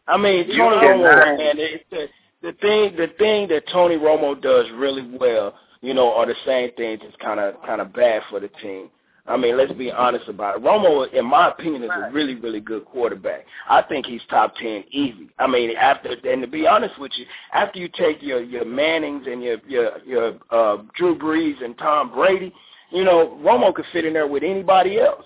I 0.08 0.18
mean, 0.18 0.48
Tony 0.58 0.78
Romo, 0.78 1.38
man, 1.38 1.56
it's 1.58 1.84
the, 1.92 2.08
the 2.42 2.54
thing, 2.54 2.96
the 2.98 3.08
thing 3.20 3.48
that 3.50 3.68
Tony 3.72 3.96
Romo 3.96 4.42
does 4.42 4.66
really 4.76 5.08
well, 5.20 5.54
you 5.82 5.94
know, 5.94 6.12
are 6.14 6.26
the 6.26 6.36
same 6.46 6.72
things 6.76 7.02
that's 7.04 7.16
kind 7.22 7.40
of 7.40 7.56
kind 7.66 7.80
of 7.80 7.94
bad 7.94 8.24
for 8.30 8.40
the 8.40 8.50
team. 8.62 8.90
I 9.28 9.38
mean, 9.38 9.58
let's 9.58 9.72
be 9.74 9.92
honest 9.92 10.28
about 10.28 10.58
it. 10.58 10.64
Romo, 10.64 11.12
in 11.14 11.26
my 11.26 11.50
opinion, 11.50 11.84
is 11.84 11.90
a 11.94 12.12
really, 12.12 12.36
really 12.36 12.60
good 12.60 12.86
quarterback. 12.86 13.46
I 13.70 13.82
think 13.84 14.06
he's 14.06 14.22
top 14.30 14.56
ten 14.56 14.84
easy. 14.92 15.30
I 15.38 15.48
mean, 15.48 15.72
after 15.78 16.10
and 16.24 16.42
to 16.42 16.48
be 16.48 16.66
honest 16.66 17.00
with 17.00 17.12
you, 17.16 17.26
after 17.54 17.80
you 17.80 17.90
take 17.90 18.22
your 18.22 18.42
your 18.42 18.66
Mannings 18.66 19.28
and 19.28 19.44
your 19.44 19.58
your 19.68 20.00
your 20.06 20.34
uh, 20.52 20.78
Drew 20.96 21.18
Brees 21.18 21.64
and 21.64 21.78
Tom 21.78 22.12
Brady, 22.12 22.54
you 22.92 23.04
know, 23.04 23.38
Romo 23.44 23.74
could 23.74 23.86
fit 23.94 24.06
in 24.06 24.14
there 24.14 24.28
with 24.28 24.44
anybody 24.44 25.00
else. 25.00 25.26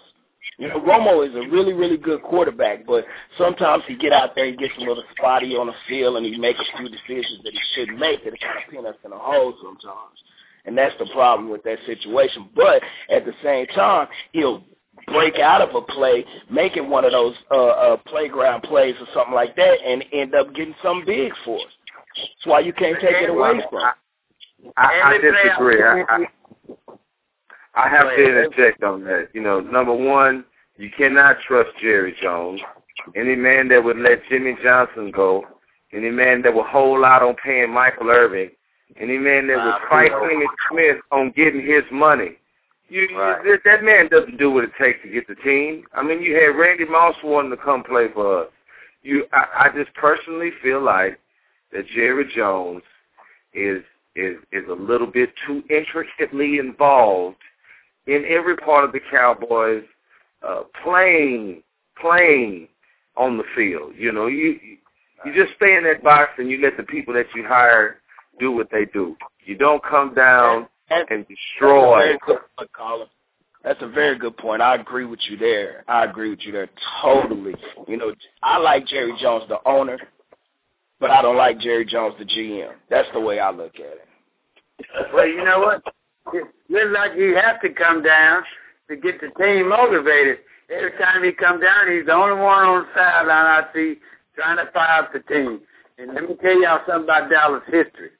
You 0.58 0.68
know, 0.68 0.80
Romo 0.82 1.28
is 1.28 1.34
a 1.36 1.50
really, 1.50 1.74
really 1.74 1.98
good 1.98 2.22
quarterback, 2.22 2.86
but 2.86 3.06
sometimes 3.38 3.84
he 3.88 3.96
get 3.96 4.14
out 4.14 4.36
there, 4.36 4.46
he 4.46 4.56
gets 4.56 4.74
a 4.78 4.82
little 4.82 5.04
spotty 5.18 5.56
on 5.56 5.68
the 5.68 5.74
field, 5.88 6.18
and 6.18 6.26
he 6.26 6.38
makes 6.38 6.60
a 6.60 6.78
few 6.78 6.90
decisions 6.90 7.44
that 7.44 7.54
he 7.54 7.60
shouldn't 7.74 7.98
make 7.98 8.24
that 8.24 8.40
kind 8.40 8.58
of 8.64 8.70
pin 8.70 8.86
us 8.86 8.96
in 9.04 9.12
a 9.12 9.18
hole 9.18 9.54
sometimes. 9.64 10.20
And 10.66 10.78
that's 10.78 10.96
the 10.98 11.08
problem 11.14 11.50
with 11.50 11.64
that 11.64 11.78
situation. 11.86 12.50
But 12.56 12.82
at 13.10 13.26
the 13.26 13.34
same 13.44 13.68
time, 13.68 14.08
he'll 14.32 14.64
break 15.08 15.38
out 15.40 15.62
of 15.62 15.76
a 15.76 15.82
play, 15.82 16.26
make 16.50 16.78
it 16.78 16.86
one 16.86 17.04
of 17.06 17.12
those 17.12 17.36
uh, 17.52 17.66
uh, 17.66 17.98
playground 18.08 18.62
plays 18.64 18.96
or 19.00 19.08
something 19.14 19.34
like 19.34 19.56
that, 19.56 19.78
and 19.86 20.04
end 20.14 20.36
up 20.36 20.54
getting 20.56 20.76
something 20.82 21.06
big 21.06 21.34
for 21.44 21.58
us. 21.58 21.74
That's 22.16 22.46
why 22.46 22.60
you 22.62 22.74
can't 22.74 23.00
take 23.02 23.16
it 23.22 23.30
away 23.30 23.62
from 23.70 23.80
him. 23.80 24.74
I, 24.78 25.02
I 25.04 25.16
Every 25.16 25.32
disagree. 25.32 25.84
I, 25.84 26.04
I, 26.08 26.26
I 27.76 27.90
have 27.90 28.10
to 28.10 28.24
interject 28.24 28.84
on 28.84 29.04
that. 29.06 29.30
You 29.34 29.42
know, 29.42 29.60
number 29.60 29.94
one, 29.94 30.46
you 30.78 30.90
cannot 30.96 31.38
trust 31.48 31.70
Jerry 31.82 32.16
Jones. 32.22 32.62
Any 33.16 33.36
man 33.36 33.68
that 33.70 33.84
would 33.84 33.98
let 33.98 34.22
Jimmy 34.30 34.56
Johnson 34.64 35.12
go, 35.12 35.44
any 35.92 36.10
man 36.10 36.42
that 36.44 36.54
would 36.54 36.68
hold 36.68 37.04
out 37.04 37.24
on 37.24 37.36
paying 37.44 37.74
Michael 37.74 38.10
Irvin, 38.10 38.52
any 39.00 39.18
man 39.18 39.48
that 39.48 39.58
would 39.64 39.90
fight 39.90 40.12
Emmitt 40.12 40.48
Smith 40.70 40.98
on 41.12 41.32
getting 41.32 41.66
his 41.66 41.84
money. 41.92 42.38
You, 42.90 43.08
Right. 43.18 43.44
you, 43.44 43.52
that, 43.52 43.62
that 43.66 43.84
man 43.84 44.08
doesn't 44.10 44.38
do 44.38 44.52
what 44.52 44.66
it 44.66 44.72
takes 44.80 45.02
to 45.04 45.10
get 45.10 45.28
the 45.28 45.36
team. 45.36 45.86
I 45.94 46.04
mean, 46.04 46.22
you 46.22 46.36
had 46.36 46.56
Randy 46.56 46.86
Moss 46.86 47.16
wanting 47.24 47.52
to 47.52 47.58
come 47.58 47.84
play 47.84 48.08
for 48.14 48.44
us. 48.44 48.52
You, 49.02 49.26
I, 49.34 49.66
I 49.66 49.70
just 49.76 49.94
personally 49.96 50.52
feel 50.62 50.82
like 50.82 51.20
that 51.72 51.88
Jerry 51.88 52.32
Jones 52.36 52.84
is 53.54 53.84
is 54.16 54.38
is 54.52 54.64
a 54.70 54.74
little 54.74 55.08
bit 55.08 55.32
too 55.48 55.64
intricately 55.70 56.60
involved 56.60 57.38
in 58.06 58.26
every 58.28 58.56
part 58.56 58.84
of 58.84 58.92
the 58.92 59.00
Cowboys 59.12 59.84
uh, 60.48 60.64
playing 60.84 61.64
playing 62.00 62.68
on 63.18 63.38
the 63.38 63.44
field. 63.56 63.94
You 63.98 64.12
know, 64.12 64.28
you 64.28 64.60
you 65.26 65.34
just 65.34 65.56
stay 65.56 65.76
in 65.76 65.84
that 65.86 66.04
box 66.04 66.32
and 66.38 66.50
you 66.50 66.62
let 66.62 66.78
the 66.78 66.84
people 66.84 67.14
that 67.16 67.28
you 67.36 67.44
hire 67.48 68.02
do 68.40 68.52
what 68.52 68.70
they 68.72 68.86
do. 68.86 69.16
You 69.46 69.56
don't 69.56 69.84
come 69.84 70.14
down 70.14 70.68
And- 70.90 71.10
and 71.10 71.22
That's 71.22 71.32
a 71.32 71.34
destroy. 71.34 72.18
point, 72.20 72.40
That's 73.64 73.82
a 73.82 73.88
very 73.88 74.18
good 74.18 74.36
point. 74.38 74.62
I 74.62 74.76
agree 74.76 75.06
with 75.06 75.20
you 75.30 75.38
there. 75.38 75.86
I 75.88 76.04
agree 76.04 76.30
with 76.30 76.46
you 76.46 76.52
there 76.52 76.68
totally. 77.02 77.56
You 77.88 77.96
know, 77.98 78.14
I 78.44 78.58
like 78.58 78.86
Jerry 78.86 79.14
Jones, 79.20 79.48
the 79.48 79.60
owner, 79.66 79.98
but 81.00 81.10
I 81.12 81.22
don't 81.22 81.38
like 81.38 81.60
Jerry 81.60 81.86
Jones, 81.86 82.16
the 82.18 82.26
GM. 82.26 82.74
That's 82.90 83.10
the 83.14 83.22
way 83.22 83.40
I 83.40 83.52
look 83.52 83.76
at 83.76 83.82
it. 83.86 84.08
Well, 85.14 85.28
you 85.28 85.44
know 85.46 85.60
what? 85.60 85.82
It 86.34 86.46
looks 86.70 86.92
like 86.94 87.14
he 87.14 87.30
has 87.32 87.60
to 87.62 87.70
come 87.70 88.04
down 88.04 88.44
to 88.90 88.98
get 88.98 89.22
the 89.22 89.30
team 89.42 89.70
motivated. 89.70 90.40
Every 90.70 90.92
time 90.98 91.24
he 91.24 91.32
come 91.32 91.60
down, 91.62 91.90
he's 91.92 92.06
the 92.06 92.14
only 92.14 92.36
one 92.36 92.66
on 92.66 92.82
the 92.84 92.88
sideline 92.94 93.46
I 93.46 93.64
see 93.74 94.00
trying 94.36 94.58
to 94.58 94.70
fire 94.74 95.04
up 95.04 95.14
the 95.14 95.20
team. 95.22 95.62
And 95.98 96.14
let 96.14 96.28
me 96.28 96.36
tell 96.42 96.60
y'all 96.62 96.82
something 96.86 97.04
about 97.04 97.30
Dallas 97.30 97.64
history. 97.68 98.12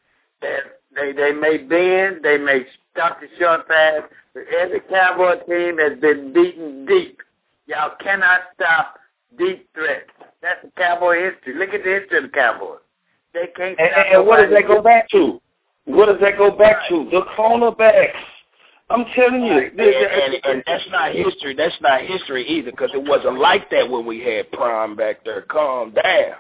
They 0.44 0.60
they, 0.96 1.12
they 1.14 1.32
may 1.32 1.58
bend, 1.58 2.24
they 2.24 2.38
may 2.38 2.66
stop 2.92 3.20
the 3.20 3.28
short 3.40 3.68
pass, 3.68 4.02
but 4.34 4.44
every 4.60 4.82
Cowboy 4.82 5.44
team 5.48 5.78
has 5.80 6.00
been 6.00 6.34
beaten 6.34 6.86
deep. 6.86 7.22
Y'all 7.66 7.96
cannot 8.00 8.42
stop 8.54 9.00
deep 9.38 9.68
threats. 9.74 10.10
That's 10.42 10.62
the 10.62 10.72
Cowboy 10.78 11.32
history. 11.32 11.56
Look 11.58 11.74
at 11.74 11.84
the 11.84 12.00
history 12.00 12.18
of 12.18 12.24
the 12.26 12.30
Cowboys. 12.30 12.80
They 13.34 13.48
can't 13.56 13.80
And, 13.80 13.90
stop 13.92 14.06
and, 14.12 14.28
what 14.28 14.38
does 14.42 14.52
that 14.52 14.68
go 14.68 14.82
back 14.82 15.10
to? 15.10 15.42
What 15.86 16.06
does 16.06 16.20
that 16.22 16.38
go 16.38 16.52
back 16.52 16.88
to? 16.90 17.08
The 17.10 17.22
cornerbacks. 17.36 18.12
I'm 18.90 19.06
telling 19.16 19.44
you. 19.44 19.54
And, 19.54 19.80
and, 19.80 20.46
and 20.46 20.64
that's 20.68 20.84
not 20.92 21.14
history. 21.14 21.56
That's 21.56 21.76
not 21.82 22.02
history 22.02 22.46
either, 22.48 22.72
because 22.72 22.92
it 22.94 23.04
wasn't 23.04 23.40
like 23.40 23.70
that 23.72 23.90
when 23.90 24.06
we 24.06 24.20
had 24.20 24.52
Prime 24.52 24.96
back 24.96 25.26
there. 25.26 25.42
Calm 25.44 25.92
down. 25.92 26.36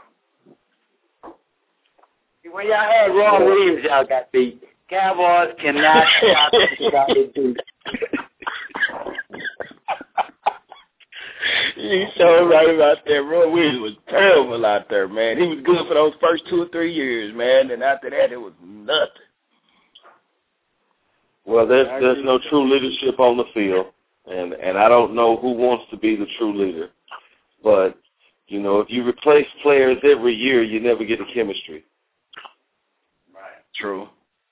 When 2.51 2.67
y'all 2.67 2.75
had 2.75 3.07
Roy 3.07 3.45
Williams, 3.45 3.85
y'all 3.85 4.05
got 4.05 4.31
beat. 4.31 4.61
Cowboys 4.89 5.55
cannot 5.61 6.05
stop 6.17 6.53
anybody 6.53 7.31
do 7.33 7.55
you 11.77 12.05
so 12.17 12.45
right 12.47 12.69
about 12.69 12.97
that. 13.05 13.23
Roy 13.23 13.49
Williams 13.49 13.79
was 13.79 13.93
terrible 14.09 14.65
out 14.65 14.89
there, 14.89 15.07
man. 15.07 15.37
He 15.37 15.47
was 15.47 15.59
good 15.63 15.87
for 15.87 15.93
those 15.93 16.13
first 16.21 16.43
two 16.49 16.63
or 16.63 16.67
three 16.67 16.93
years, 16.93 17.33
man, 17.35 17.71
and 17.71 17.81
after 17.81 18.09
that 18.09 18.33
it 18.33 18.37
was 18.39 18.53
nothing. 18.61 19.07
Well, 21.45 21.65
there's 21.65 21.87
there's 22.01 22.23
no 22.23 22.39
true 22.49 22.71
leadership 22.71 23.19
on 23.19 23.37
the 23.37 23.45
field, 23.53 23.87
and 24.27 24.53
and 24.53 24.77
I 24.77 24.89
don't 24.89 25.15
know 25.15 25.37
who 25.37 25.53
wants 25.53 25.85
to 25.91 25.97
be 25.97 26.15
the 26.17 26.27
true 26.37 26.57
leader. 26.57 26.89
But 27.63 27.97
you 28.47 28.61
know, 28.61 28.81
if 28.81 28.89
you 28.89 29.07
replace 29.07 29.47
players 29.61 29.97
every 30.03 30.35
year, 30.35 30.61
you 30.61 30.81
never 30.81 31.05
get 31.05 31.21
a 31.21 31.25
chemistry. 31.33 31.85
True. 33.83 34.07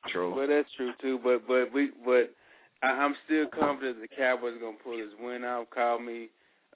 True. 0.10 0.36
Well, 0.36 0.48
that's 0.48 0.68
true 0.76 0.92
too. 1.02 1.18
But 1.24 1.48
but 1.48 1.74
we 1.74 1.92
but 2.04 2.34
I, 2.84 2.88
I'm 2.88 3.16
still 3.26 3.46
confident 3.48 4.02
the 4.02 4.14
Cowboys 4.14 4.58
are 4.58 4.60
gonna 4.60 4.76
pull 4.84 4.98
this 4.98 5.08
win 5.22 5.46
out. 5.46 5.70
Call 5.70 6.00
me 6.00 6.28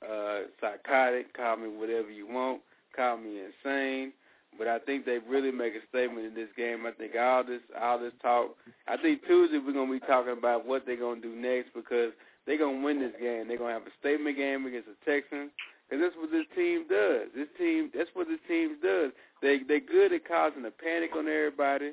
uh 0.01 0.43
psychotic, 0.61 1.35
call 1.35 1.57
me 1.57 1.67
whatever 1.67 2.09
you 2.09 2.27
want, 2.27 2.61
call 2.95 3.17
me 3.17 3.41
insane. 3.41 4.13
But 4.57 4.69
I 4.69 4.79
think 4.79 5.05
they 5.05 5.17
really 5.27 5.51
make 5.51 5.73
a 5.73 5.85
statement 5.89 6.27
in 6.27 6.33
this 6.33 6.47
game. 6.55 6.85
I 6.85 6.91
think 6.91 7.11
all 7.19 7.43
this 7.43 7.59
all 7.81 7.99
this 7.99 8.13
talk. 8.21 8.55
I 8.87 8.95
think 8.95 9.25
Tuesday 9.27 9.57
we're 9.57 9.73
gonna 9.73 9.91
be 9.91 9.99
talking 9.99 10.37
about 10.37 10.65
what 10.65 10.85
they're 10.85 10.95
gonna 10.95 11.19
do 11.19 11.35
next 11.35 11.73
because 11.73 12.13
they're 12.47 12.57
gonna 12.57 12.85
win 12.85 13.01
this 13.01 13.19
game. 13.19 13.49
They're 13.49 13.57
gonna 13.57 13.73
have 13.73 13.87
a 13.87 13.99
statement 13.99 14.37
game 14.37 14.65
against 14.65 14.87
the 14.87 15.11
Texans. 15.11 15.51
Because 15.89 16.05
that's 16.05 16.15
what 16.15 16.31
this 16.31 16.47
team 16.55 16.85
does. 16.89 17.29
This 17.35 17.49
team, 17.59 17.91
that's 17.93 18.09
what 18.13 18.27
this 18.27 18.39
team 18.47 18.77
does. 18.81 19.11
They 19.41 19.59
they're 19.67 19.81
good 19.81 20.13
at 20.13 20.25
causing 20.27 20.65
a 20.65 20.71
panic 20.71 21.11
on 21.15 21.27
everybody, 21.27 21.91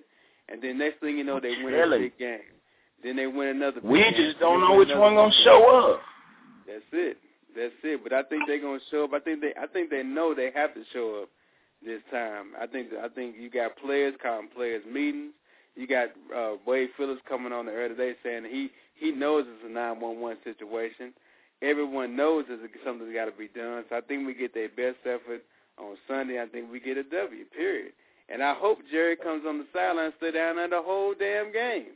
and 0.49 0.63
then 0.63 0.79
next 0.79 1.01
thing 1.01 1.17
you 1.19 1.25
know, 1.25 1.41
they 1.41 1.55
win 1.63 1.75
a 1.75 1.99
big 1.99 2.19
game. 2.19 2.41
Then 3.03 3.17
they 3.17 3.27
win 3.27 3.49
another. 3.49 3.81
Big 3.81 3.91
We 3.91 3.99
game. 4.01 4.15
just 4.17 4.39
Then 4.41 4.49
don't 4.49 4.61
know 4.61 4.77
which 4.77 4.89
one 4.89 5.15
gonna 5.15 5.31
game. 5.31 5.45
show 5.45 5.93
up. 5.95 6.01
That's 6.67 6.85
it. 6.93 7.19
That's 7.57 7.75
it. 7.85 8.03
But 8.03 8.13
I 8.13 8.23
think 8.25 8.45
they're 8.47 8.61
gonna 8.61 8.81
show 8.91 9.05
up. 9.05 9.13
I 9.15 9.21
think 9.21 9.41
they 9.41 9.53
I 9.61 9.67
think 9.67 9.91
they 9.91 10.03
know 10.03 10.35
they 10.35 10.51
have 10.55 10.75
to 10.75 10.83
show 10.93 11.23
up 11.23 11.29
this 11.85 12.01
time. 12.11 12.53
I 12.61 12.67
think 12.67 12.89
I 13.03 13.09
think 13.09 13.37
you 13.39 13.51
got 13.51 13.77
players 13.77 14.15
calling 14.23 14.49
players 14.55 14.83
meetings. 14.91 15.33
You 15.75 15.87
got 15.87 16.09
uh 16.37 16.57
Wade 16.67 16.91
Phillips 16.97 17.23
coming 17.29 17.53
on 17.53 17.67
the 17.67 17.73
air 17.73 17.89
today 17.89 18.15
saying 18.23 18.45
he 18.51 18.71
he 18.95 19.11
knows 19.11 19.45
it's 19.49 19.65
a 19.67 19.73
nine 19.73 20.01
one 20.01 20.21
one 20.21 20.37
situation. 20.45 21.13
Everyone 21.63 22.17
knows 22.17 22.45
there's 22.49 22.61
something's 22.85 23.15
got 23.15 23.27
to 23.27 23.33
be 23.33 23.49
done. 23.49 23.85
So 23.89 23.97
I 23.97 24.01
think 24.01 24.27
we 24.27 24.35
get 24.35 24.53
their 24.53 24.69
best 24.69 24.99
effort 25.07 25.43
on 25.79 25.97
Sunday. 26.09 26.41
I 26.43 26.47
think 26.47 26.71
we 26.73 26.81
get 26.81 26.97
a 26.97 27.05
W. 27.05 27.45
Period. 27.57 27.93
And 28.29 28.43
I 28.43 28.55
hope 28.55 28.79
Jerry 28.91 29.17
comes 29.17 29.45
on 29.47 29.59
the 29.59 29.67
sideline 29.73 30.07
and 30.07 30.15
stay 30.19 30.31
down 30.31 30.57
there 30.57 30.69
the 30.69 30.81
whole 30.83 31.15
damn 31.19 31.53
game. 31.53 31.93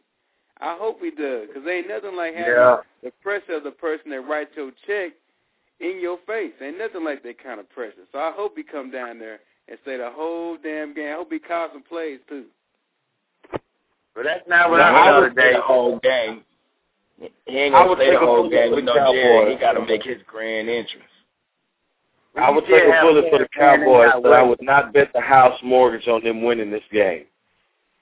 I 0.60 0.76
hope 0.78 1.00
he 1.02 1.10
does, 1.10 1.48
because 1.48 1.68
ain't 1.68 1.88
nothing 1.88 2.16
like 2.16 2.34
having 2.34 2.52
Yeah. 2.52 2.80
the 3.02 3.10
pressure 3.22 3.54
of 3.56 3.64
the 3.64 3.70
person 3.72 4.10
that 4.10 4.22
writes 4.22 4.50
your 4.56 4.70
check 4.86 5.12
in 5.80 6.00
your 6.00 6.18
face. 6.26 6.52
Ain't 6.62 6.78
nothing 6.78 7.04
like 7.04 7.22
that 7.22 7.38
kind 7.42 7.60
of 7.60 7.68
pressure. 7.70 8.06
So 8.12 8.18
I 8.18 8.32
hope 8.32 8.56
he 8.56 8.62
come 8.62 8.90
down 8.90 9.18
there 9.18 9.40
and 9.68 9.78
say 9.84 9.96
the 9.98 10.10
whole 10.10 10.56
damn 10.56 10.94
game. 10.94 11.12
I 11.12 11.16
hope 11.16 11.30
he 11.30 11.38
calls 11.38 11.70
some 11.72 11.82
plays 11.82 12.20
too. 12.28 12.44
But 14.14 14.24
that's 14.24 14.48
not 14.48 14.70
what 14.70 14.78
Now, 14.78 14.94
I 14.94 15.00
I 15.00 15.06
heard 15.12 15.34
would 15.34 15.42
say 15.42 15.52
the 15.52 15.60
whole 15.60 15.98
game. 15.98 16.42
He 17.44 17.58
ain't 17.58 17.72
gonna 17.74 17.88
would 17.90 17.98
stay 17.98 18.10
the 18.12 18.18
whole 18.18 18.48
game. 18.48 18.70
for 18.70 18.76
We 18.76 18.82
know 18.82 19.12
Jerry. 19.12 19.52
He 19.52 19.58
got 19.60 19.72
to 19.72 19.84
make 19.84 20.02
his 20.02 20.22
grand 20.26 20.68
entrance. 20.70 21.04
I 22.36 22.50
would 22.50 22.64
take 22.66 22.82
a 22.84 23.00
bullet 23.02 23.24
for 23.30 23.38
the 23.38 23.48
Cowboys, 23.56 24.10
but 24.22 24.32
I 24.32 24.42
would 24.42 24.60
not 24.62 24.92
bet 24.92 25.10
the 25.14 25.20
house 25.20 25.58
mortgage 25.62 26.06
on 26.08 26.22
them 26.22 26.42
winning 26.42 26.70
this 26.70 26.82
game. 26.92 27.24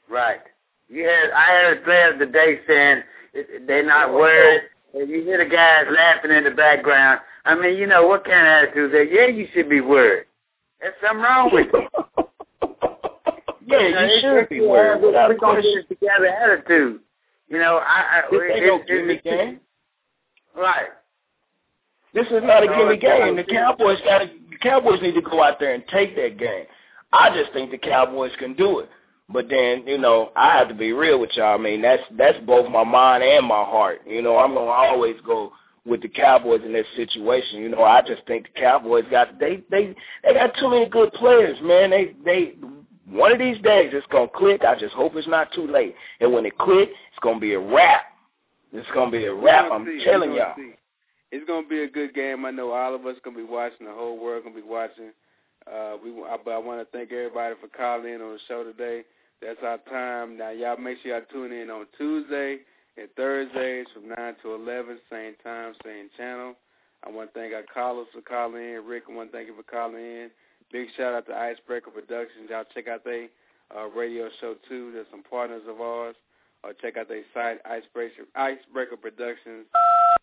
Right. 0.09 0.41
You 0.89 1.05
had 1.05 1.31
I 1.31 1.47
heard 1.63 1.85
players 1.85 2.19
today 2.19 2.59
saying 2.67 3.03
they're 3.67 3.87
not 3.87 4.13
worried. 4.13 4.63
And 4.95 5.09
you 5.09 5.23
hear 5.25 5.39
the 5.39 5.45
guys 5.51 5.87
laughing 5.91 6.31
in 6.31 6.45
the 6.45 6.51
background. 6.53 7.21
I 7.45 7.55
mean, 7.57 7.77
you 7.77 7.87
know 7.87 8.07
what 8.07 8.25
kind 8.25 8.41
of 8.47 8.47
attitude 8.47 8.93
they? 8.93 9.13
Yeah, 9.13 9.27
you 9.27 9.49
should 9.53 9.69
be 9.69 9.81
worried. 9.81 10.27
There's 10.81 10.95
something 11.05 11.23
wrong 11.23 11.51
with 11.53 11.67
you. 11.73 11.89
Yeah, 13.67 13.79
know, 13.79 13.87
you 13.89 13.97
it's 13.97 14.21
should 14.21 14.49
be 14.51 14.61
worried 14.61 15.03
a 15.03 15.07
We're 15.07 15.13
gonna 15.13 15.35
question. 15.39 15.63
get 15.89 15.91
it 15.91 15.99
together 16.01 16.27
attitude. 16.27 17.01
You 17.49 17.59
know, 17.59 17.79
I. 17.79 18.21
I 18.21 18.23
This 18.31 18.41
ain't 18.53 18.67
no 18.67 18.75
it's- 18.77 18.87
gimme 18.87 19.15
it's- 19.15 19.23
game. 19.25 19.61
Right. 20.55 20.89
This 22.15 22.27
is 22.29 22.43
not 22.43 22.63
a 22.63 22.69
gimme 22.69 22.97
game. 22.97 23.37
The 23.37 23.45
Cowboys 23.45 23.99
got. 24.05 24.23
The 24.51 24.59
Cowboys 24.59 25.03
need 25.03 25.15
to 25.15 25.21
go 25.21 25.43
out 25.43 25.59
there 25.59 25.75
and 25.75 25.83
take 25.89 26.15
that 26.17 26.39
game. 26.39 26.65
I 27.13 27.31
just 27.37 27.53
think 27.53 27.71
the 27.71 27.79
Cowboys 27.79 28.33
can 28.39 28.55
do 28.55 28.79
it. 28.81 28.89
But 29.29 29.49
then, 29.49 29.87
you 29.87 29.99
know, 29.99 30.33
I 30.37 30.57
have 30.57 30.69
to 30.69 30.75
be 30.75 30.93
real 30.93 31.19
with 31.19 31.31
y'all. 31.35 31.55
I 31.55 31.63
mean, 31.63 31.83
that's 31.83 32.03
that's 32.17 32.39
both 32.47 32.71
my 32.71 32.85
mind 32.85 33.23
and 33.23 33.47
my 33.47 33.65
heart. 33.65 34.03
You 34.07 34.23
know, 34.23 34.37
I'm 34.37 34.55
gonna 34.55 34.67
always 34.67 35.17
go 35.27 35.53
with 35.87 36.03
the 36.03 36.09
Cowboys 36.09 36.61
in 36.65 36.73
this 36.73 36.87
situation. 36.95 37.61
You 37.61 37.71
know, 37.71 37.83
I 37.83 38.03
just 38.03 38.27
think 38.27 38.47
the 38.47 38.61
Cowboys 38.61 39.05
got 39.11 39.41
they 39.41 39.63
they 39.71 39.95
they 40.23 40.35
got 40.35 40.55
too 40.59 40.71
many 40.71 40.89
good 40.89 41.13
players, 41.15 41.59
man. 41.63 41.91
They 41.91 42.15
they 42.25 42.55
one 43.07 43.33
of 43.33 43.39
these 43.39 43.59
days 43.63 43.91
it's 43.93 44.07
gonna 44.09 44.29
click. 44.29 44.63
I 44.65 44.79
just 44.79 44.95
hope 44.95 45.17
it's 45.17 45.29
not 45.29 45.53
too 45.53 45.67
late. 45.67 45.95
And 46.21 46.33
when 46.33 46.45
it 46.45 46.59
click, 46.59 46.91
it's 46.91 47.19
gonna 47.23 47.41
be 47.41 47.55
a 47.55 47.61
wrap. 47.61 48.03
It's 48.73 48.89
gonna 48.93 49.11
be 49.11 49.25
a 49.25 49.35
wrap. 49.35 49.73
I'm 49.73 49.87
see. 49.87 50.05
telling 50.05 50.35
y'all. 50.35 50.55
See. 50.57 50.75
It's 51.35 51.45
gonna 51.49 51.67
be 51.67 51.83
a 51.83 51.91
good 51.91 52.15
game. 52.15 52.45
I 52.45 52.53
know 52.53 52.71
all 52.71 52.95
of 52.95 53.05
us 53.07 53.17
gonna 53.25 53.37
be 53.37 53.43
watching. 53.43 53.87
The 53.87 53.93
whole 53.93 54.17
world 54.17 54.45
gonna 54.45 54.55
be 54.55 54.63
watching. 54.63 55.11
Uh, 55.67 55.97
we, 55.99 56.11
I, 56.23 56.37
but 56.45 56.53
I 56.53 56.59
want 56.59 56.79
to 56.79 56.87
thank 56.97 57.11
everybody 57.11 57.57
for 57.61 57.67
calling 57.67 58.15
in 58.15 58.23
on 58.23 58.35
the 58.35 58.39
show 58.47 58.63
today. 58.63 59.03
That's 59.43 59.59
our 59.65 59.79
time. 59.91 60.39
Now, 60.39 60.51
y'all 60.51 60.77
make 60.77 60.99
sure 61.03 61.11
y'all 61.11 61.27
tune 61.33 61.51
in 61.51 61.71
on 61.71 61.87
Tuesday 61.99 62.59
and 62.97 63.09
Thursdays 63.17 63.87
from 63.93 64.11
9 64.11 64.37
to 64.45 64.55
11, 64.55 65.01
same 65.11 65.35
time, 65.43 65.75
same 65.85 66.09
channel. 66.17 66.55
I 67.03 67.11
want 67.11 67.35
to 67.35 67.41
thank 67.41 67.53
our 67.53 67.65
callers 67.67 68.07
for 68.15 68.23
calling 68.23 68.63
in. 68.63 68.87
Rick, 68.87 69.05
I 69.11 69.15
want 69.15 69.33
to 69.33 69.37
thank 69.37 69.49
you 69.49 69.57
for 69.57 69.65
calling 69.65 69.97
in. 69.97 70.31
Big 70.71 70.87
shout 70.97 71.15
out 71.15 71.27
to 71.27 71.35
Icebreaker 71.35 71.91
Productions. 71.91 72.49
Y'all 72.49 72.63
check 72.73 72.87
out 72.87 73.03
their 73.03 73.27
uh, 73.77 73.89
radio 73.89 74.29
show, 74.41 74.55
too. 74.69 74.93
There's 74.95 75.11
some 75.11 75.25
partners 75.25 75.63
of 75.69 75.81
ours. 75.81 76.15
Or 76.63 76.73
check 76.81 76.97
out 76.97 77.09
their 77.09 77.25
site, 77.35 77.59
Icebreaker, 77.67 78.23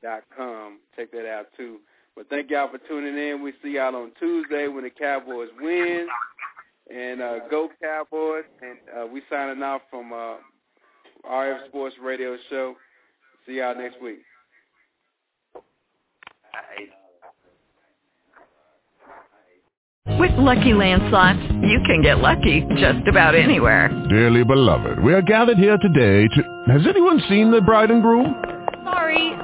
icebreakerproductions.com. 0.03 0.80
Check 0.95 1.11
that 1.11 1.30
out, 1.30 1.48
too. 1.57 1.80
But 2.15 2.30
thank 2.30 2.49
y'all 2.49 2.69
for 2.69 2.78
tuning 2.90 3.18
in. 3.18 3.41
We 3.41 3.53
see 3.64 3.76
y'all 3.76 3.95
on 3.95 4.11
Tuesday 4.19 4.68
when 4.68 4.84
the 4.84 4.90
Cowboys 4.90 5.49
win. 5.60 6.07
And 6.94 7.22
uh, 7.22 7.48
go 7.49 7.69
Cowboys. 7.82 8.44
And 8.61 8.78
uh, 8.98 9.07
we 9.07 9.22
signing 9.30 9.64
off 9.64 9.82
from 9.90 10.11
uh, 10.11 10.36
RF 11.30 11.68
Sports 11.68 11.95
Radio 12.02 12.38
Show. 12.49 12.76
See 13.48 13.57
y'all 13.57 13.76
next 13.76 14.02
week. 14.02 14.19
With 20.19 20.32
Lucky 20.38 20.73
Land 20.73 21.03
Slots, 21.10 21.40
you 21.64 21.80
can 21.86 22.02
get 22.03 22.19
lucky 22.19 22.65
just 22.76 23.07
about 23.07 23.34
anywhere. 23.34 23.88
Dearly 24.10 24.44
beloved, 24.44 24.99
we 25.03 25.14
are 25.14 25.22
gathered 25.22 25.57
here 25.57 25.78
today 25.78 26.28
to... 26.28 26.64
Has 26.68 26.82
anyone 26.88 27.22
seen 27.30 27.49
the 27.49 27.61
bride 27.61 27.90
and 27.90 28.02
groom? 28.02 28.36
Sorry, 28.84 29.34